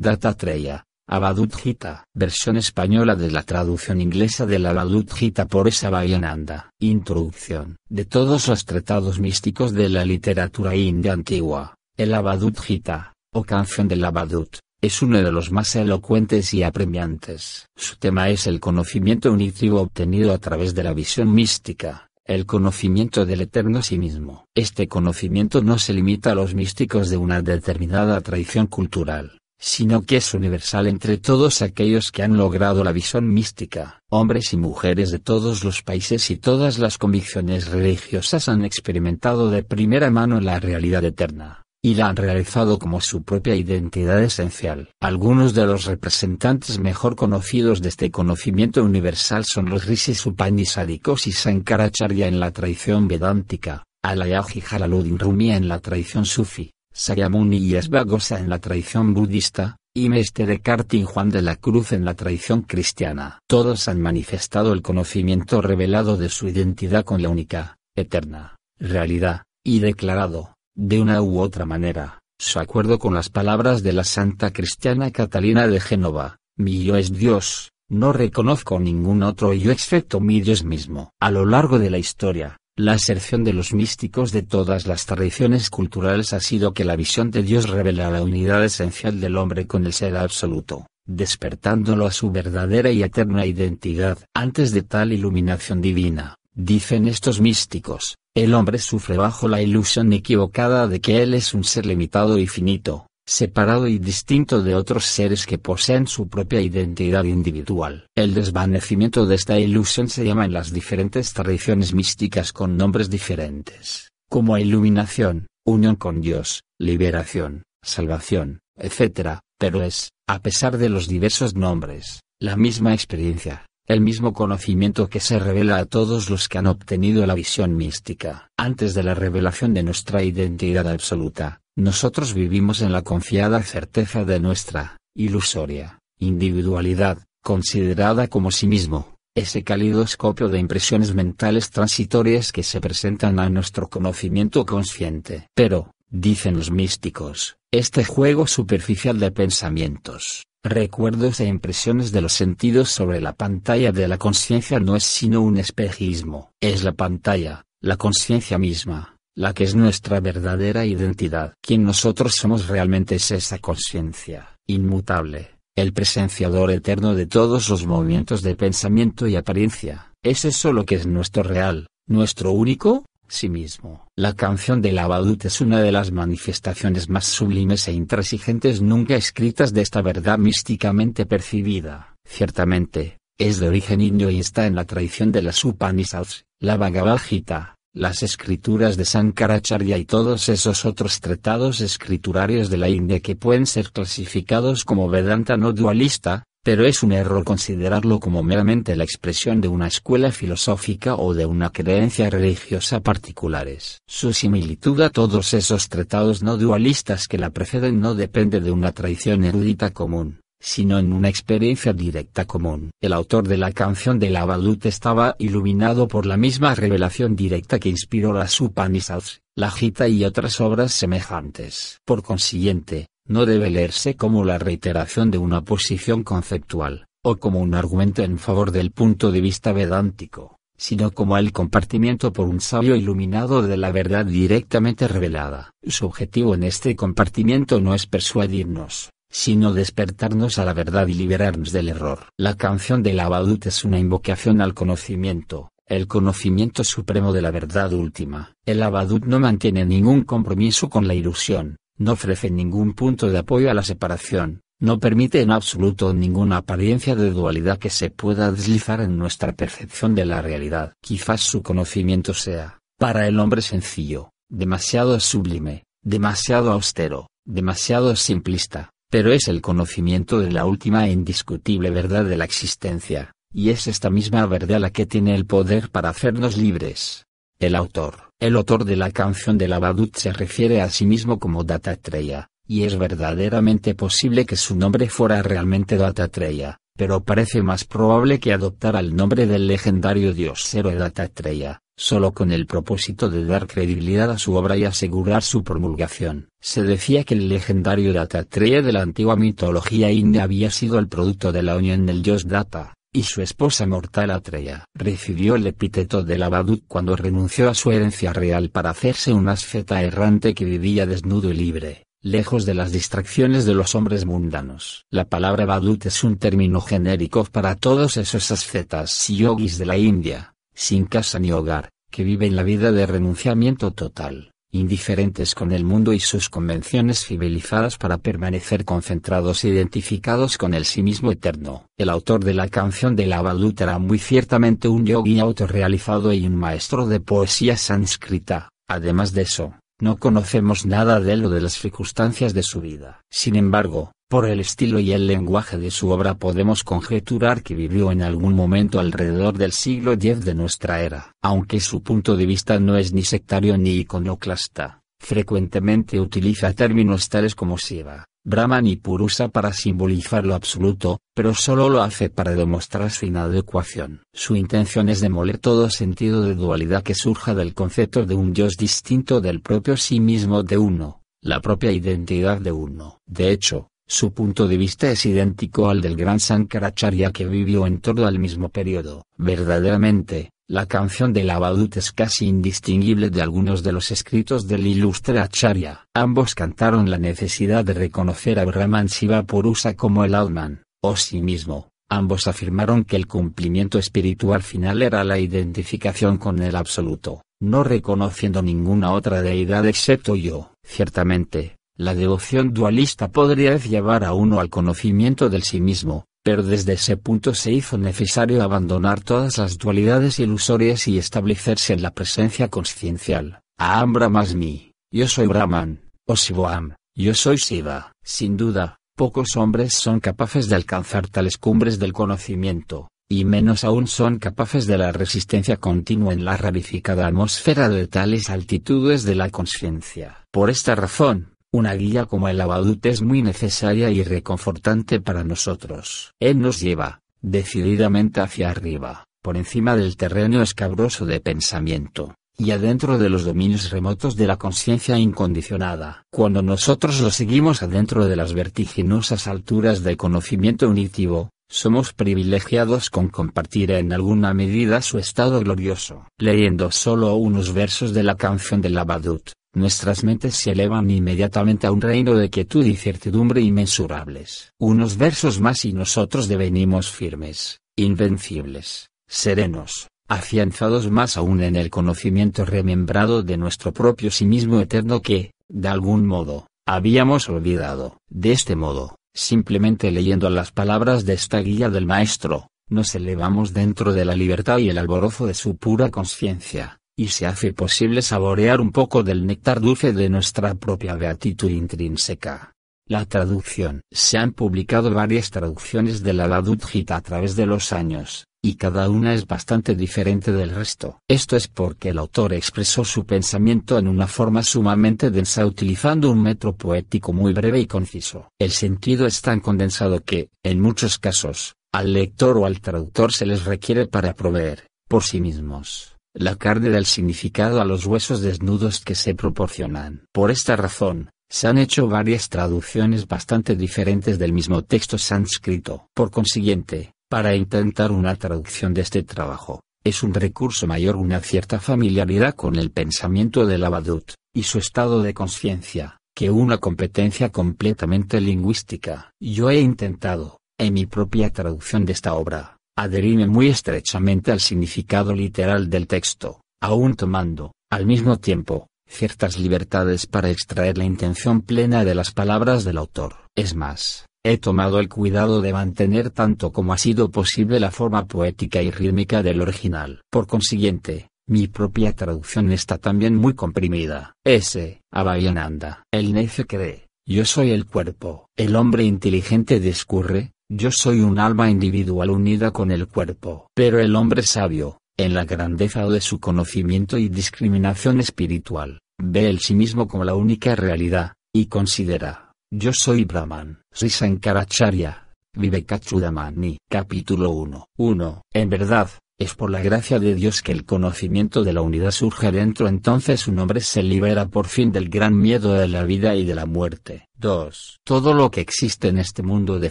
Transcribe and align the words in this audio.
Datatreya, 0.00 0.84
Abadut 1.08 1.52
Gita, 1.56 2.04
versión 2.14 2.56
española 2.56 3.16
de 3.16 3.32
la 3.32 3.42
traducción 3.42 4.00
inglesa 4.00 4.46
del 4.46 4.64
Abadut 4.66 5.12
Gita 5.12 5.46
por 5.46 5.66
esa 5.66 5.90
Bayananda. 5.90 6.70
Introducción. 6.78 7.74
De 7.88 8.04
todos 8.04 8.46
los 8.46 8.64
tratados 8.64 9.18
místicos 9.18 9.72
de 9.72 9.88
la 9.88 10.04
literatura 10.04 10.76
india 10.76 11.12
antigua, 11.12 11.74
el 11.96 12.14
Abadut 12.14 12.60
Gita, 12.60 13.12
o 13.34 13.42
canción 13.42 13.88
del 13.88 14.04
Abadut, 14.04 14.58
es 14.80 15.02
uno 15.02 15.20
de 15.20 15.32
los 15.32 15.50
más 15.50 15.74
elocuentes 15.74 16.54
y 16.54 16.62
apremiantes. 16.62 17.66
Su 17.74 17.96
tema 17.96 18.28
es 18.28 18.46
el 18.46 18.60
conocimiento 18.60 19.32
unitivo 19.32 19.80
obtenido 19.80 20.32
a 20.32 20.38
través 20.38 20.76
de 20.76 20.84
la 20.84 20.94
visión 20.94 21.34
mística, 21.34 22.06
el 22.24 22.46
conocimiento 22.46 23.26
del 23.26 23.40
eterno 23.40 23.82
sí 23.82 23.98
mismo. 23.98 24.44
Este 24.54 24.86
conocimiento 24.86 25.60
no 25.60 25.76
se 25.76 25.92
limita 25.92 26.30
a 26.30 26.36
los 26.36 26.54
místicos 26.54 27.10
de 27.10 27.16
una 27.16 27.42
determinada 27.42 28.20
tradición 28.20 28.68
cultural 28.68 29.38
sino 29.58 30.02
que 30.02 30.18
es 30.18 30.34
universal 30.34 30.86
entre 30.86 31.18
todos 31.18 31.62
aquellos 31.62 32.10
que 32.12 32.22
han 32.22 32.36
logrado 32.36 32.84
la 32.84 32.92
visión 32.92 33.32
mística. 33.32 34.02
Hombres 34.08 34.52
y 34.52 34.56
mujeres 34.56 35.10
de 35.10 35.18
todos 35.18 35.64
los 35.64 35.82
países 35.82 36.30
y 36.30 36.36
todas 36.36 36.78
las 36.78 36.96
convicciones 36.96 37.68
religiosas 37.68 38.48
han 38.48 38.64
experimentado 38.64 39.50
de 39.50 39.64
primera 39.64 40.10
mano 40.10 40.40
la 40.40 40.60
realidad 40.60 41.04
eterna, 41.04 41.64
y 41.82 41.94
la 41.94 42.08
han 42.08 42.16
realizado 42.16 42.78
como 42.78 43.00
su 43.00 43.22
propia 43.22 43.54
identidad 43.54 44.22
esencial. 44.22 44.90
Algunos 45.00 45.54
de 45.54 45.66
los 45.66 45.84
representantes 45.84 46.78
mejor 46.78 47.16
conocidos 47.16 47.82
de 47.82 47.88
este 47.88 48.10
conocimiento 48.10 48.82
universal 48.84 49.44
son 49.44 49.68
los 49.70 49.86
rishis 49.86 50.24
upanisádicos 50.24 51.26
y 51.26 51.32
Sankaracharya 51.32 52.28
en 52.28 52.40
la 52.40 52.52
tradición 52.52 53.08
vedántica, 53.08 53.84
Alayaji 54.02 54.60
Jalaluddin 54.60 55.18
Rumi 55.18 55.50
en 55.50 55.68
la 55.68 55.80
tradición 55.80 56.24
sufi. 56.24 56.70
Sayamuni 56.98 57.58
y 57.58 57.76
Esbagosa 57.76 58.40
en 58.40 58.50
la 58.50 58.58
tradición 58.58 59.14
budista, 59.14 59.76
y 59.94 60.08
Mestre 60.08 60.60
Kartin 60.60 61.04
Juan 61.04 61.30
de 61.30 61.42
la 61.42 61.54
Cruz 61.54 61.92
en 61.92 62.04
la 62.04 62.14
tradición 62.14 62.62
cristiana. 62.62 63.38
Todos 63.48 63.86
han 63.86 64.00
manifestado 64.00 64.72
el 64.72 64.82
conocimiento 64.82 65.62
revelado 65.62 66.16
de 66.16 66.28
su 66.28 66.48
identidad 66.48 67.04
con 67.04 67.22
la 67.22 67.28
única, 67.28 67.76
eterna, 67.96 68.56
realidad, 68.80 69.44
y 69.64 69.78
declarado, 69.78 70.54
de 70.74 71.00
una 71.00 71.22
u 71.22 71.38
otra 71.38 71.64
manera, 71.64 72.18
su 72.36 72.58
acuerdo 72.58 72.98
con 72.98 73.14
las 73.14 73.28
palabras 73.28 73.84
de 73.84 73.92
la 73.92 74.04
santa 74.04 74.52
cristiana 74.52 75.12
Catalina 75.12 75.68
de 75.68 75.78
Génova, 75.78 76.38
mi 76.56 76.82
yo 76.82 76.96
es 76.96 77.12
Dios, 77.12 77.70
no 77.88 78.12
reconozco 78.12 78.78
ningún 78.78 79.22
otro 79.22 79.54
yo 79.54 79.72
excepto 79.72 80.20
mi 80.20 80.40
Dios 80.40 80.62
mismo. 80.62 81.12
A 81.20 81.30
lo 81.30 81.46
largo 81.46 81.78
de 81.78 81.90
la 81.90 81.98
historia, 81.98 82.57
la 82.78 82.92
aserción 82.92 83.42
de 83.42 83.52
los 83.52 83.74
místicos 83.74 84.30
de 84.30 84.42
todas 84.42 84.86
las 84.86 85.04
tradiciones 85.04 85.68
culturales 85.68 86.32
ha 86.32 86.38
sido 86.38 86.74
que 86.74 86.84
la 86.84 86.94
visión 86.94 87.32
de 87.32 87.42
Dios 87.42 87.68
revela 87.68 88.08
la 88.08 88.22
unidad 88.22 88.64
esencial 88.64 89.20
del 89.20 89.36
hombre 89.36 89.66
con 89.66 89.84
el 89.84 89.92
ser 89.92 90.16
absoluto, 90.16 90.86
despertándolo 91.04 92.06
a 92.06 92.12
su 92.12 92.30
verdadera 92.30 92.92
y 92.92 93.02
eterna 93.02 93.46
identidad. 93.46 94.18
Antes 94.32 94.70
de 94.70 94.82
tal 94.82 95.12
iluminación 95.12 95.80
divina, 95.80 96.36
dicen 96.54 97.08
estos 97.08 97.40
místicos, 97.40 98.14
el 98.32 98.54
hombre 98.54 98.78
sufre 98.78 99.16
bajo 99.16 99.48
la 99.48 99.60
ilusión 99.60 100.12
equivocada 100.12 100.86
de 100.86 101.00
que 101.00 101.20
él 101.20 101.34
es 101.34 101.54
un 101.54 101.64
ser 101.64 101.84
limitado 101.84 102.38
y 102.38 102.46
finito, 102.46 103.07
separado 103.28 103.88
y 103.88 103.98
distinto 103.98 104.62
de 104.62 104.74
otros 104.74 105.04
seres 105.04 105.44
que 105.44 105.58
poseen 105.58 106.06
su 106.06 106.28
propia 106.28 106.62
identidad 106.62 107.24
individual. 107.24 108.06
El 108.16 108.32
desvanecimiento 108.32 109.26
de 109.26 109.34
esta 109.34 109.58
ilusión 109.58 110.08
se 110.08 110.24
llama 110.24 110.46
en 110.46 110.54
las 110.54 110.72
diferentes 110.72 111.34
tradiciones 111.34 111.92
místicas 111.92 112.54
con 112.54 112.78
nombres 112.78 113.10
diferentes, 113.10 114.08
como 114.30 114.56
iluminación, 114.56 115.46
unión 115.66 115.96
con 115.96 116.22
Dios, 116.22 116.62
liberación, 116.80 117.64
salvación, 117.82 118.60
etc., 118.78 119.40
pero 119.58 119.82
es, 119.82 120.08
a 120.26 120.40
pesar 120.40 120.78
de 120.78 120.88
los 120.88 121.06
diversos 121.06 121.54
nombres, 121.54 122.22
la 122.40 122.56
misma 122.56 122.94
experiencia, 122.94 123.66
el 123.86 124.00
mismo 124.00 124.32
conocimiento 124.32 125.08
que 125.08 125.20
se 125.20 125.38
revela 125.38 125.76
a 125.76 125.84
todos 125.84 126.30
los 126.30 126.48
que 126.48 126.58
han 126.58 126.66
obtenido 126.66 127.26
la 127.26 127.34
visión 127.34 127.76
mística. 127.76 128.48
Antes 128.56 128.94
de 128.94 129.02
la 129.02 129.14
revelación 129.14 129.74
de 129.74 129.82
nuestra 129.82 130.22
identidad 130.22 130.88
absoluta, 130.88 131.60
nosotros 131.78 132.34
vivimos 132.34 132.82
en 132.82 132.90
la 132.90 133.02
confiada 133.02 133.62
certeza 133.62 134.24
de 134.24 134.40
nuestra, 134.40 134.96
ilusoria, 135.14 136.00
individualidad, 136.18 137.18
considerada 137.40 138.26
como 138.26 138.50
sí 138.50 138.66
mismo, 138.66 139.14
ese 139.36 139.62
calidoscopio 139.62 140.48
de 140.48 140.58
impresiones 140.58 141.14
mentales 141.14 141.70
transitorias 141.70 142.50
que 142.50 142.64
se 142.64 142.80
presentan 142.80 143.38
a 143.38 143.48
nuestro 143.48 143.88
conocimiento 143.88 144.66
consciente. 144.66 145.46
Pero, 145.54 145.92
dicen 146.10 146.56
los 146.56 146.72
místicos, 146.72 147.58
este 147.70 148.04
juego 148.04 148.48
superficial 148.48 149.20
de 149.20 149.30
pensamientos, 149.30 150.46
recuerdos 150.64 151.38
e 151.38 151.46
impresiones 151.46 152.10
de 152.10 152.22
los 152.22 152.32
sentidos 152.32 152.90
sobre 152.90 153.20
la 153.20 153.34
pantalla 153.34 153.92
de 153.92 154.08
la 154.08 154.18
conciencia 154.18 154.80
no 154.80 154.96
es 154.96 155.04
sino 155.04 155.42
un 155.42 155.58
espejismo. 155.58 156.50
Es 156.60 156.82
la 156.82 156.92
pantalla, 156.92 157.62
la 157.80 157.96
conciencia 157.96 158.58
misma, 158.58 159.17
la 159.38 159.54
que 159.54 159.62
es 159.62 159.76
nuestra 159.76 160.18
verdadera 160.18 160.84
identidad. 160.84 161.54
Quien 161.62 161.84
nosotros 161.84 162.34
somos 162.34 162.66
realmente 162.66 163.14
es 163.14 163.30
esa 163.30 163.60
conciencia, 163.60 164.56
inmutable, 164.66 165.50
el 165.76 165.92
presenciador 165.92 166.72
eterno 166.72 167.14
de 167.14 167.26
todos 167.26 167.68
los 167.68 167.86
movimientos 167.86 168.42
de 168.42 168.56
pensamiento 168.56 169.28
y 169.28 169.36
apariencia. 169.36 170.12
Es 170.24 170.44
eso 170.44 170.72
lo 170.72 170.84
que 170.84 170.96
es 170.96 171.06
nuestro 171.06 171.44
real, 171.44 171.86
nuestro 172.08 172.50
único, 172.50 173.04
sí 173.28 173.48
mismo. 173.48 174.08
La 174.16 174.32
canción 174.32 174.82
del 174.82 174.98
Abadut 174.98 175.44
es 175.44 175.60
una 175.60 175.82
de 175.82 175.92
las 175.92 176.10
manifestaciones 176.10 177.08
más 177.08 177.26
sublimes 177.26 177.86
e 177.86 177.92
intransigentes 177.92 178.82
nunca 178.82 179.14
escritas 179.14 179.72
de 179.72 179.82
esta 179.82 180.02
verdad 180.02 180.38
místicamente 180.38 181.26
percibida. 181.26 182.16
Ciertamente, 182.26 183.18
es 183.38 183.60
de 183.60 183.68
origen 183.68 184.00
indio 184.00 184.30
y 184.30 184.40
está 184.40 184.66
en 184.66 184.74
la 184.74 184.84
tradición 184.84 185.30
de 185.30 185.42
las 185.42 185.64
Upanishads, 185.64 186.44
la 186.58 186.76
Bhagavad 186.76 187.18
Gita, 187.18 187.77
las 187.98 188.22
escrituras 188.22 188.96
de 188.96 189.04
Sankaracharya 189.04 189.98
y 189.98 190.04
todos 190.04 190.48
esos 190.48 190.84
otros 190.84 191.20
tratados 191.20 191.80
escriturarios 191.80 192.70
de 192.70 192.76
la 192.76 192.88
India 192.88 193.18
que 193.18 193.34
pueden 193.34 193.66
ser 193.66 193.90
clasificados 193.90 194.84
como 194.84 195.08
Vedanta 195.08 195.56
no 195.56 195.72
dualista, 195.72 196.44
pero 196.62 196.86
es 196.86 197.02
un 197.02 197.10
error 197.10 197.42
considerarlo 197.42 198.20
como 198.20 198.44
meramente 198.44 198.94
la 198.94 199.02
expresión 199.02 199.60
de 199.60 199.66
una 199.66 199.88
escuela 199.88 200.30
filosófica 200.30 201.16
o 201.16 201.34
de 201.34 201.46
una 201.46 201.70
creencia 201.70 202.30
religiosa 202.30 203.00
particulares. 203.00 203.98
Su 204.06 204.32
similitud 204.32 205.00
a 205.00 205.10
todos 205.10 205.52
esos 205.52 205.88
tratados 205.88 206.40
no 206.42 206.56
dualistas 206.56 207.26
que 207.26 207.38
la 207.38 207.50
preceden 207.50 208.00
no 208.00 208.14
depende 208.14 208.60
de 208.60 208.70
una 208.70 208.92
tradición 208.92 209.44
erudita 209.44 209.90
común, 209.90 210.40
sino 210.60 210.98
en 210.98 211.12
una 211.12 211.28
experiencia 211.28 211.92
directa 211.92 212.44
común. 212.44 212.90
El 213.00 213.12
autor 213.12 213.46
de 213.46 213.58
la 213.58 213.72
canción 213.72 214.18
del 214.18 214.36
Abadut 214.36 214.86
estaba 214.86 215.36
iluminado 215.38 216.08
por 216.08 216.26
la 216.26 216.36
misma 216.36 216.74
revelación 216.74 217.36
directa 217.36 217.78
que 217.78 217.88
inspiró 217.88 218.32
las 218.32 218.60
Upanishads, 218.60 219.40
la 219.54 219.70
Gita 219.70 220.08
y 220.08 220.24
otras 220.24 220.60
obras 220.60 220.92
semejantes. 220.92 221.98
Por 222.04 222.22
consiguiente, 222.22 223.08
no 223.26 223.44
debe 223.44 223.70
leerse 223.70 224.16
como 224.16 224.44
la 224.44 224.58
reiteración 224.58 225.30
de 225.30 225.38
una 225.38 225.62
posición 225.62 226.24
conceptual, 226.24 227.06
o 227.22 227.36
como 227.36 227.60
un 227.60 227.74
argumento 227.74 228.22
en 228.22 228.38
favor 228.38 228.72
del 228.72 228.90
punto 228.90 229.30
de 229.30 229.40
vista 229.40 229.72
vedántico, 229.72 230.56
sino 230.76 231.10
como 231.10 231.36
el 231.36 231.52
compartimiento 231.52 232.32
por 232.32 232.48
un 232.48 232.60
sabio 232.60 232.96
iluminado 232.96 233.62
de 233.62 233.76
la 233.76 233.92
verdad 233.92 234.24
directamente 234.24 235.08
revelada. 235.08 235.72
Su 235.86 236.06
objetivo 236.06 236.54
en 236.54 236.62
este 236.62 236.96
compartimiento 236.96 237.80
no 237.80 237.94
es 237.94 238.06
persuadirnos, 238.06 239.10
sino 239.30 239.72
despertarnos 239.72 240.58
a 240.58 240.64
la 240.64 240.72
verdad 240.72 241.06
y 241.06 241.14
liberarnos 241.14 241.72
del 241.72 241.88
error. 241.88 242.30
La 242.36 242.54
canción 242.54 243.02
del 243.02 243.20
Abadut 243.20 243.66
es 243.66 243.84
una 243.84 243.98
invocación 243.98 244.60
al 244.60 244.74
conocimiento, 244.74 245.70
el 245.86 246.06
conocimiento 246.06 246.84
supremo 246.84 247.32
de 247.32 247.42
la 247.42 247.50
verdad 247.50 247.92
última. 247.92 248.54
El 248.66 248.82
Abadut 248.82 249.24
no 249.24 249.40
mantiene 249.40 249.84
ningún 249.84 250.24
compromiso 250.24 250.88
con 250.88 251.08
la 251.08 251.14
ilusión, 251.14 251.76
no 251.96 252.12
ofrece 252.12 252.50
ningún 252.50 252.94
punto 252.94 253.28
de 253.28 253.38
apoyo 253.38 253.70
a 253.70 253.74
la 253.74 253.82
separación, 253.82 254.60
no 254.80 255.00
permite 255.00 255.40
en 255.40 255.50
absoluto 255.50 256.14
ninguna 256.14 256.58
apariencia 256.58 257.16
de 257.16 257.30
dualidad 257.30 257.78
que 257.78 257.90
se 257.90 258.10
pueda 258.10 258.52
deslizar 258.52 259.00
en 259.00 259.16
nuestra 259.18 259.52
percepción 259.52 260.14
de 260.14 260.24
la 260.24 260.40
realidad. 260.42 260.92
Quizás 261.00 261.40
su 261.40 261.62
conocimiento 261.62 262.34
sea, 262.34 262.80
para 262.98 263.26
el 263.26 263.40
hombre 263.40 263.62
sencillo, 263.62 264.30
demasiado 264.48 265.18
sublime, 265.20 265.84
demasiado 266.02 266.70
austero, 266.70 267.28
demasiado 267.44 268.14
simplista, 268.14 268.90
pero 269.10 269.32
es 269.32 269.48
el 269.48 269.60
conocimiento 269.60 270.38
de 270.40 270.52
la 270.52 270.66
última 270.66 271.06
e 271.06 271.12
indiscutible 271.12 271.90
verdad 271.90 272.24
de 272.24 272.36
la 272.36 272.44
existencia, 272.44 273.32
y 273.52 273.70
es 273.70 273.86
esta 273.86 274.10
misma 274.10 274.44
verdad 274.46 274.80
la 274.80 274.90
que 274.90 275.06
tiene 275.06 275.34
el 275.34 275.46
poder 275.46 275.90
para 275.90 276.10
hacernos 276.10 276.56
libres. 276.56 277.24
El 277.58 277.74
autor, 277.74 278.32
el 278.38 278.56
autor 278.56 278.84
de 278.84 278.96
la 278.96 279.10
canción 279.10 279.58
de 279.58 279.68
la 279.68 279.78
Badut 279.78 280.16
se 280.16 280.32
refiere 280.32 280.80
a 280.82 280.90
sí 280.90 281.06
mismo 281.06 281.38
como 281.38 281.64
Datatreya, 281.64 282.48
y 282.66 282.84
es 282.84 282.98
verdaderamente 282.98 283.94
posible 283.94 284.44
que 284.44 284.56
su 284.56 284.76
nombre 284.76 285.08
fuera 285.08 285.42
realmente 285.42 285.96
Datatreya, 285.96 286.78
pero 286.96 287.24
parece 287.24 287.62
más 287.62 287.84
probable 287.84 288.38
que 288.38 288.52
adoptara 288.52 289.00
el 289.00 289.16
nombre 289.16 289.46
del 289.46 289.66
legendario 289.66 290.34
dios 290.34 290.74
héroe 290.74 290.94
Datatreya, 290.94 291.80
solo 291.98 292.32
con 292.32 292.52
el 292.52 292.66
propósito 292.66 293.28
de 293.28 293.44
dar 293.44 293.66
credibilidad 293.66 294.30
a 294.30 294.38
su 294.38 294.54
obra 294.54 294.76
y 294.76 294.84
asegurar 294.84 295.42
su 295.42 295.64
promulgación. 295.64 296.48
Se 296.60 296.84
decía 296.84 297.24
que 297.24 297.34
el 297.34 297.48
legendario 297.48 298.12
Datatreya 298.12 298.82
de 298.82 298.92
la 298.92 299.02
antigua 299.02 299.34
mitología 299.34 300.10
india 300.12 300.44
había 300.44 300.70
sido 300.70 300.98
el 301.00 301.08
producto 301.08 301.50
de 301.50 301.62
la 301.64 301.76
unión 301.76 302.06
del 302.06 302.22
dios 302.22 302.46
Data, 302.46 302.94
y 303.12 303.24
su 303.24 303.42
esposa 303.42 303.84
mortal 303.86 304.30
Atreya. 304.30 304.84
Recibió 304.94 305.56
el 305.56 305.66
epíteto 305.66 306.22
de 306.22 306.38
Labadut 306.38 306.84
cuando 306.86 307.16
renunció 307.16 307.68
a 307.68 307.74
su 307.74 307.90
herencia 307.90 308.32
real 308.32 308.70
para 308.70 308.90
hacerse 308.90 309.32
un 309.32 309.48
asceta 309.48 310.00
errante 310.02 310.54
que 310.54 310.64
vivía 310.64 311.04
desnudo 311.04 311.50
y 311.50 311.54
libre, 311.54 312.04
lejos 312.22 312.64
de 312.64 312.74
las 312.74 312.92
distracciones 312.92 313.64
de 313.64 313.74
los 313.74 313.96
hombres 313.96 314.24
mundanos. 314.24 315.04
La 315.10 315.24
palabra 315.24 315.66
Badut 315.66 316.06
es 316.06 316.22
un 316.22 316.36
término 316.36 316.80
genérico 316.80 317.44
para 317.44 317.74
todos 317.74 318.16
esos 318.18 318.52
ascetas 318.52 319.28
y 319.30 319.38
yogis 319.38 319.78
de 319.78 319.86
la 319.86 319.96
India, 319.96 320.54
sin 320.78 321.06
casa 321.06 321.40
ni 321.40 321.50
hogar, 321.50 321.90
que 322.10 322.22
viven 322.22 322.54
la 322.54 322.62
vida 322.62 322.92
de 322.92 323.04
renunciamiento 323.04 323.90
total 323.90 324.52
indiferentes 324.70 325.54
con 325.54 325.72
el 325.72 325.84
mundo 325.84 326.12
y 326.12 326.20
sus 326.20 326.50
convenciones 326.50 327.24
civilizadas 327.24 327.96
para 327.96 328.18
permanecer 328.18 328.84
concentrados 328.84 329.64
e 329.64 329.68
identificados 329.68 330.58
con 330.58 330.74
el 330.74 330.84
sí 330.84 331.02
mismo 331.02 331.32
eterno. 331.32 331.86
El 331.96 332.10
autor 332.10 332.44
de 332.44 332.52
la 332.52 332.68
canción 332.68 333.16
de 333.16 333.26
la 333.26 333.40
Badut 333.40 333.80
era 333.80 333.98
muy 333.98 334.18
ciertamente 334.18 334.88
un 334.88 335.06
yogi 335.06 335.40
autorrealizado 335.40 336.32
y 336.34 336.46
un 336.46 336.56
maestro 336.56 337.06
de 337.06 337.20
poesía 337.20 337.76
sánscrita. 337.78 338.68
Además 338.86 339.32
de 339.32 339.42
eso, 339.42 339.74
no 340.00 340.18
conocemos 340.18 340.84
nada 340.84 341.18
de 341.18 341.32
él 341.32 341.46
o 341.46 341.50
de 341.50 341.62
las 341.62 341.74
circunstancias 341.74 342.52
de 342.52 342.62
su 342.62 342.82
vida. 342.82 343.22
Sin 343.30 343.56
embargo, 343.56 344.12
por 344.28 344.46
el 344.46 344.60
estilo 344.60 344.98
y 344.98 345.12
el 345.12 345.26
lenguaje 345.26 345.78
de 345.78 345.90
su 345.90 346.10
obra 346.10 346.34
podemos 346.34 346.84
conjeturar 346.84 347.62
que 347.62 347.74
vivió 347.74 348.12
en 348.12 348.22
algún 348.22 348.54
momento 348.54 349.00
alrededor 349.00 349.56
del 349.56 349.72
siglo 349.72 350.12
X 350.12 350.44
de 350.44 350.54
nuestra 350.54 351.00
era. 351.00 351.32
Aunque 351.42 351.80
su 351.80 352.02
punto 352.02 352.36
de 352.36 352.44
vista 352.44 352.78
no 352.78 352.98
es 352.98 353.14
ni 353.14 353.22
sectario 353.22 353.78
ni 353.78 353.92
iconoclasta, 353.96 355.00
frecuentemente 355.18 356.20
utiliza 356.20 356.74
términos 356.74 357.30
tales 357.30 357.54
como 357.54 357.78
Shiva, 357.78 358.26
Brahman 358.44 358.86
y 358.86 358.96
Purusa 358.96 359.48
para 359.48 359.72
simbolizar 359.72 360.44
lo 360.44 360.54
absoluto, 360.54 361.20
pero 361.34 361.54
solo 361.54 361.88
lo 361.88 362.02
hace 362.02 362.28
para 362.28 362.52
demostrar 362.54 363.10
su 363.10 363.24
inadecuación. 363.24 364.22
Su 364.34 364.56
intención 364.56 365.08
es 365.08 365.22
demoler 365.22 365.56
todo 365.56 365.88
sentido 365.88 366.42
de 366.42 366.54
dualidad 366.54 367.02
que 367.02 367.14
surja 367.14 367.54
del 367.54 367.72
concepto 367.72 368.26
de 368.26 368.34
un 368.34 368.52
Dios 368.52 368.76
distinto 368.76 369.40
del 369.40 369.62
propio 369.62 369.96
sí 369.96 370.20
mismo 370.20 370.62
de 370.62 370.76
uno, 370.76 371.22
la 371.40 371.60
propia 371.60 371.92
identidad 371.92 372.60
de 372.60 372.72
uno. 372.72 373.20
De 373.26 373.50
hecho, 373.50 373.88
su 374.08 374.32
punto 374.32 374.66
de 374.66 374.78
vista 374.78 375.10
es 375.10 375.26
idéntico 375.26 375.90
al 375.90 376.00
del 376.00 376.16
gran 376.16 376.40
Sankaracharya 376.40 377.30
que 377.30 377.46
vivió 377.46 377.86
en 377.86 378.00
todo 378.00 378.26
el 378.26 378.38
mismo 378.38 378.70
periodo. 378.70 379.26
Verdaderamente, 379.36 380.50
la 380.66 380.86
canción 380.86 381.32
de 381.32 381.44
Lavadut 381.44 381.96
es 381.98 382.12
casi 382.12 382.46
indistinguible 382.46 383.30
de 383.30 383.42
algunos 383.42 383.82
de 383.82 383.92
los 383.92 384.10
escritos 384.10 384.66
del 384.66 384.86
ilustre 384.86 385.40
Acharya. 385.40 386.06
Ambos 386.14 386.54
cantaron 386.54 387.10
la 387.10 387.18
necesidad 387.18 387.84
de 387.84 387.94
reconocer 387.94 388.58
a 388.58 388.64
Brahman 388.64 389.06
Shiva 389.06 389.42
Purusa 389.44 389.94
como 389.94 390.24
el 390.24 390.34
Atman, 390.34 390.82
o 391.02 391.14
sí 391.16 391.40
mismo. 391.40 391.88
Ambos 392.10 392.48
afirmaron 392.48 393.04
que 393.04 393.16
el 393.16 393.26
cumplimiento 393.26 393.98
espiritual 393.98 394.62
final 394.62 395.02
era 395.02 395.24
la 395.24 395.38
identificación 395.38 396.38
con 396.38 396.62
el 396.62 396.76
absoluto, 396.76 397.42
no 397.60 397.84
reconociendo 397.84 398.62
ninguna 398.62 399.12
otra 399.12 399.42
deidad 399.42 399.86
excepto 399.86 400.34
yo. 400.34 400.72
Ciertamente, 400.82 401.77
la 401.98 402.14
devoción 402.14 402.72
dualista 402.72 403.28
podría 403.28 403.76
llevar 403.76 404.24
a 404.24 404.32
uno 404.32 404.60
al 404.60 404.70
conocimiento 404.70 405.48
del 405.48 405.64
sí 405.64 405.80
mismo, 405.80 406.26
pero 406.44 406.62
desde 406.62 406.92
ese 406.92 407.16
punto 407.16 407.54
se 407.54 407.72
hizo 407.72 407.98
necesario 407.98 408.62
abandonar 408.62 409.20
todas 409.20 409.58
las 409.58 409.78
dualidades 409.78 410.38
ilusorias 410.38 411.08
y 411.08 411.18
establecerse 411.18 411.92
en 411.94 412.02
la 412.02 412.12
presencia 412.12 412.68
consciencial. 412.68 413.60
Aham 413.78 414.12
Brahmasmi, 414.12 414.92
yo 415.12 415.26
soy 415.26 415.48
Brahman, 415.48 416.00
o 416.24 416.36
Shivoam, 416.36 416.94
yo 417.16 417.34
soy 417.34 417.56
Shiva. 417.56 418.12
Sin 418.22 418.56
duda, 418.56 418.98
pocos 419.16 419.56
hombres 419.56 419.94
son 419.94 420.20
capaces 420.20 420.68
de 420.68 420.76
alcanzar 420.76 421.26
tales 421.26 421.58
cumbres 421.58 421.98
del 421.98 422.12
conocimiento, 422.12 423.08
y 423.28 423.44
menos 423.44 423.82
aún 423.82 424.06
son 424.06 424.38
capaces 424.38 424.86
de 424.86 424.98
la 424.98 425.10
resistencia 425.10 425.78
continua 425.78 426.32
en 426.32 426.44
la 426.44 426.56
rarificada 426.56 427.26
atmósfera 427.26 427.88
de 427.88 428.06
tales 428.06 428.50
altitudes 428.50 429.24
de 429.24 429.34
la 429.34 429.50
conciencia. 429.50 430.44
Por 430.52 430.70
esta 430.70 430.94
razón, 430.94 431.54
una 431.70 431.94
guía 431.94 432.24
como 432.24 432.48
el 432.48 432.60
Abadut 432.60 433.04
es 433.04 433.20
muy 433.20 433.42
necesaria 433.42 434.10
y 434.10 434.22
reconfortante 434.22 435.20
para 435.20 435.44
nosotros. 435.44 436.32
Él 436.40 436.60
nos 436.60 436.80
lleva, 436.80 437.20
decididamente 437.42 438.40
hacia 438.40 438.70
arriba, 438.70 439.24
por 439.42 439.56
encima 439.56 439.94
del 439.94 440.16
terreno 440.16 440.62
escabroso 440.62 441.26
de 441.26 441.40
pensamiento, 441.40 442.34
y 442.56 442.70
adentro 442.70 443.18
de 443.18 443.28
los 443.28 443.44
dominios 443.44 443.90
remotos 443.90 444.34
de 444.36 444.46
la 444.46 444.56
conciencia 444.56 445.18
incondicionada. 445.18 446.22
Cuando 446.30 446.62
nosotros 446.62 447.20
lo 447.20 447.30
seguimos 447.30 447.82
adentro 447.82 448.24
de 448.24 448.36
las 448.36 448.54
vertiginosas 448.54 449.46
alturas 449.46 450.02
del 450.02 450.16
conocimiento 450.16 450.88
unitivo, 450.88 451.50
somos 451.70 452.14
privilegiados 452.14 453.10
con 453.10 453.28
compartir 453.28 453.90
en 453.90 454.14
alguna 454.14 454.54
medida 454.54 455.02
su 455.02 455.18
estado 455.18 455.60
glorioso. 455.60 456.26
Leyendo 456.38 456.90
solo 456.90 457.34
unos 457.34 457.74
versos 457.74 458.14
de 458.14 458.22
la 458.22 458.36
canción 458.36 458.80
del 458.80 458.96
Abadut, 458.96 459.50
nuestras 459.74 460.24
mentes 460.24 460.56
se 460.56 460.72
elevan 460.72 461.10
inmediatamente 461.10 461.86
a 461.86 461.92
un 461.92 462.00
reino 462.00 462.34
de 462.34 462.50
quietud 462.50 462.84
y 462.84 462.96
certidumbre 462.96 463.60
inmensurables. 463.60 464.72
Unos 464.78 465.16
versos 465.16 465.60
más 465.60 465.84
y 465.84 465.92
nosotros 465.92 466.48
devenimos 466.48 467.10
firmes, 467.10 467.80
invencibles, 467.96 469.10
serenos, 469.26 470.08
afianzados 470.26 471.10
más 471.10 471.36
aún 471.36 471.62
en 471.62 471.76
el 471.76 471.90
conocimiento 471.90 472.64
remembrado 472.64 473.42
de 473.42 473.56
nuestro 473.56 473.92
propio 473.92 474.30
sí 474.30 474.44
mismo 474.44 474.80
eterno 474.80 475.20
que, 475.20 475.52
de 475.68 475.88
algún 475.88 476.26
modo, 476.26 476.66
habíamos 476.86 477.48
olvidado. 477.48 478.18
De 478.28 478.52
este 478.52 478.74
modo, 478.74 479.16
simplemente 479.34 480.10
leyendo 480.10 480.48
las 480.50 480.72
palabras 480.72 481.24
de 481.24 481.34
esta 481.34 481.60
guía 481.60 481.90
del 481.90 482.06
Maestro, 482.06 482.68
nos 482.88 483.14
elevamos 483.14 483.74
dentro 483.74 484.14
de 484.14 484.24
la 484.24 484.34
libertad 484.34 484.78
y 484.78 484.88
el 484.88 484.98
alborozo 484.98 485.46
de 485.46 485.54
su 485.54 485.76
pura 485.76 486.10
conciencia 486.10 486.98
y 487.18 487.28
se 487.28 487.46
hace 487.46 487.72
posible 487.72 488.22
saborear 488.22 488.80
un 488.80 488.92
poco 488.92 489.24
del 489.24 489.44
néctar 489.44 489.80
dulce 489.80 490.12
de 490.12 490.28
nuestra 490.28 490.76
propia 490.76 491.16
beatitud 491.16 491.68
intrínseca. 491.68 492.74
La 493.08 493.24
traducción. 493.24 494.02
Se 494.12 494.38
han 494.38 494.52
publicado 494.52 495.12
varias 495.12 495.50
traducciones 495.50 496.22
de 496.22 496.32
la 496.32 496.46
Ladut 496.46 496.84
Gita 496.84 497.16
a 497.16 497.20
través 497.20 497.56
de 497.56 497.66
los 497.66 497.92
años, 497.92 498.44
y 498.62 498.76
cada 498.76 499.08
una 499.08 499.34
es 499.34 499.48
bastante 499.48 499.96
diferente 499.96 500.52
del 500.52 500.70
resto. 500.70 501.18
Esto 501.28 501.56
es 501.56 501.66
porque 501.66 502.10
el 502.10 502.18
autor 502.18 502.52
expresó 502.52 503.04
su 503.04 503.26
pensamiento 503.26 503.98
en 503.98 504.06
una 504.06 504.28
forma 504.28 504.62
sumamente 504.62 505.32
densa 505.32 505.66
utilizando 505.66 506.30
un 506.30 506.40
metro 506.40 506.76
poético 506.76 507.32
muy 507.32 507.52
breve 507.52 507.80
y 507.80 507.86
conciso. 507.86 508.48
El 508.60 508.70
sentido 508.70 509.26
es 509.26 509.42
tan 509.42 509.58
condensado 509.58 510.22
que, 510.22 510.50
en 510.62 510.80
muchos 510.80 511.18
casos, 511.18 511.74
al 511.92 512.12
lector 512.12 512.58
o 512.58 512.64
al 512.64 512.80
traductor 512.80 513.32
se 513.32 513.46
les 513.46 513.64
requiere 513.64 514.06
para 514.06 514.34
proveer, 514.34 514.86
por 515.08 515.24
sí 515.24 515.40
mismos, 515.40 516.17
la 516.34 516.56
carne 516.56 516.90
del 516.90 517.06
significado 517.06 517.80
a 517.80 517.84
los 517.84 518.06
huesos 518.06 518.40
desnudos 518.40 519.00
que 519.00 519.14
se 519.14 519.34
proporcionan. 519.34 520.24
Por 520.32 520.50
esta 520.50 520.76
razón, 520.76 521.30
se 521.50 521.66
han 521.66 521.78
hecho 521.78 522.08
varias 522.08 522.48
traducciones 522.48 523.26
bastante 523.26 523.74
diferentes 523.74 524.38
del 524.38 524.52
mismo 524.52 524.82
texto 524.84 525.18
sánscrito. 525.18 526.08
Por 526.14 526.30
consiguiente, 526.30 527.12
para 527.28 527.54
intentar 527.54 528.12
una 528.12 528.36
traducción 528.36 528.94
de 528.94 529.00
este 529.00 529.22
trabajo, 529.22 529.80
es 530.04 530.22
un 530.22 530.34
recurso 530.34 530.86
mayor 530.86 531.16
una 531.16 531.40
cierta 531.40 531.80
familiaridad 531.80 532.54
con 532.54 532.76
el 532.76 532.90
pensamiento 532.90 533.66
del 533.66 533.84
Abadut, 533.84 534.32
y 534.54 534.62
su 534.62 534.78
estado 534.78 535.22
de 535.22 535.34
conciencia, 535.34 536.18
que 536.34 536.50
una 536.50 536.78
competencia 536.78 537.50
completamente 537.50 538.40
lingüística. 538.40 539.32
Yo 539.40 539.70
he 539.70 539.80
intentado, 539.80 540.58
en 540.78 540.94
mi 540.94 541.06
propia 541.06 541.50
traducción 541.50 542.04
de 542.04 542.12
esta 542.12 542.34
obra, 542.34 542.77
adherirme 542.98 543.46
muy 543.46 543.68
estrechamente 543.68 544.50
al 544.50 544.58
significado 544.58 545.32
literal 545.32 545.88
del 545.88 546.08
texto, 546.08 546.62
aún 546.82 547.14
tomando, 547.14 547.72
al 547.90 548.06
mismo 548.06 548.38
tiempo, 548.38 548.88
ciertas 549.06 549.56
libertades 549.58 550.26
para 550.26 550.50
extraer 550.50 550.98
la 550.98 551.04
intención 551.04 551.62
plena 551.62 552.04
de 552.04 552.16
las 552.16 552.32
palabras 552.32 552.82
del 552.82 552.98
autor. 552.98 553.36
Es 553.56 553.76
más, 553.76 554.26
he 554.44 554.58
tomado 554.58 554.98
el 554.98 555.08
cuidado 555.08 555.62
de 555.62 555.72
mantener 555.72 556.30
tanto 556.30 556.72
como 556.72 556.92
ha 556.92 556.98
sido 556.98 557.30
posible 557.30 557.78
la 557.78 557.92
forma 557.92 558.26
poética 558.26 558.82
y 558.82 558.90
rítmica 558.90 559.44
del 559.44 559.60
original. 559.60 560.22
Por 560.30 560.48
consiguiente, 560.48 561.28
Mi 561.50 561.66
propia 561.66 562.12
traducción 562.12 562.70
está 562.72 562.98
también 562.98 563.34
muy 563.34 563.54
comprimida. 563.54 564.34
S. 564.44 565.00
Abhayananda. 565.10 566.02
El 566.12 566.34
necio 566.34 566.66
cree, 566.66 567.06
yo 567.26 567.46
soy 567.46 567.70
el 567.70 567.86
cuerpo. 567.86 568.48
El 568.54 568.76
hombre 568.76 569.04
inteligente 569.04 569.80
discurre, 569.80 570.52
yo 570.70 570.90
soy 570.90 571.20
un 571.20 571.38
alma 571.38 571.70
individual 571.70 572.30
unida 572.30 572.70
con 572.72 572.90
el 572.90 573.08
cuerpo. 573.08 573.68
Pero 573.74 573.98
el 574.00 574.14
hombre 574.14 574.42
sabio, 574.42 575.00
en 575.16 575.34
la 575.34 575.44
grandeza 575.44 576.06
de 576.06 576.20
su 576.20 576.40
conocimiento 576.40 577.16
y 577.16 577.28
discriminación 577.28 578.20
espiritual, 578.20 579.00
ve 579.18 579.48
el 579.48 579.60
sí 579.60 579.74
mismo 579.74 580.06
como 580.06 580.24
la 580.24 580.34
única 580.34 580.76
realidad, 580.76 581.32
y 581.54 581.66
considera, 581.66 582.52
yo 582.70 582.92
soy 582.92 583.24
Brahman. 583.24 583.80
Sri 583.92 584.10
Sankaracharya, 584.10 585.28
Vivekachudamani. 585.56 586.78
Capítulo 586.88 587.50
1. 587.50 587.86
1. 587.96 588.42
En 588.52 588.68
verdad, 588.68 589.08
es 589.38 589.54
por 589.54 589.70
la 589.70 589.80
gracia 589.80 590.18
de 590.18 590.34
Dios 590.34 590.62
que 590.62 590.72
el 590.72 590.84
conocimiento 590.84 591.62
de 591.62 591.72
la 591.72 591.80
unidad 591.80 592.10
surge 592.10 592.50
dentro 592.50 592.88
entonces 592.88 593.46
un 593.46 593.60
hombre 593.60 593.80
se 593.80 594.02
libera 594.02 594.48
por 594.48 594.66
fin 594.66 594.90
del 594.90 595.08
gran 595.08 595.38
miedo 595.38 595.74
de 595.74 595.86
la 595.86 596.02
vida 596.02 596.34
y 596.34 596.44
de 596.44 596.56
la 596.56 596.66
muerte. 596.66 597.28
2. 597.36 598.00
Todo 598.04 598.34
lo 598.34 598.50
que 598.50 598.60
existe 598.60 599.06
en 599.06 599.18
este 599.18 599.44
mundo 599.44 599.78
de 599.78 599.90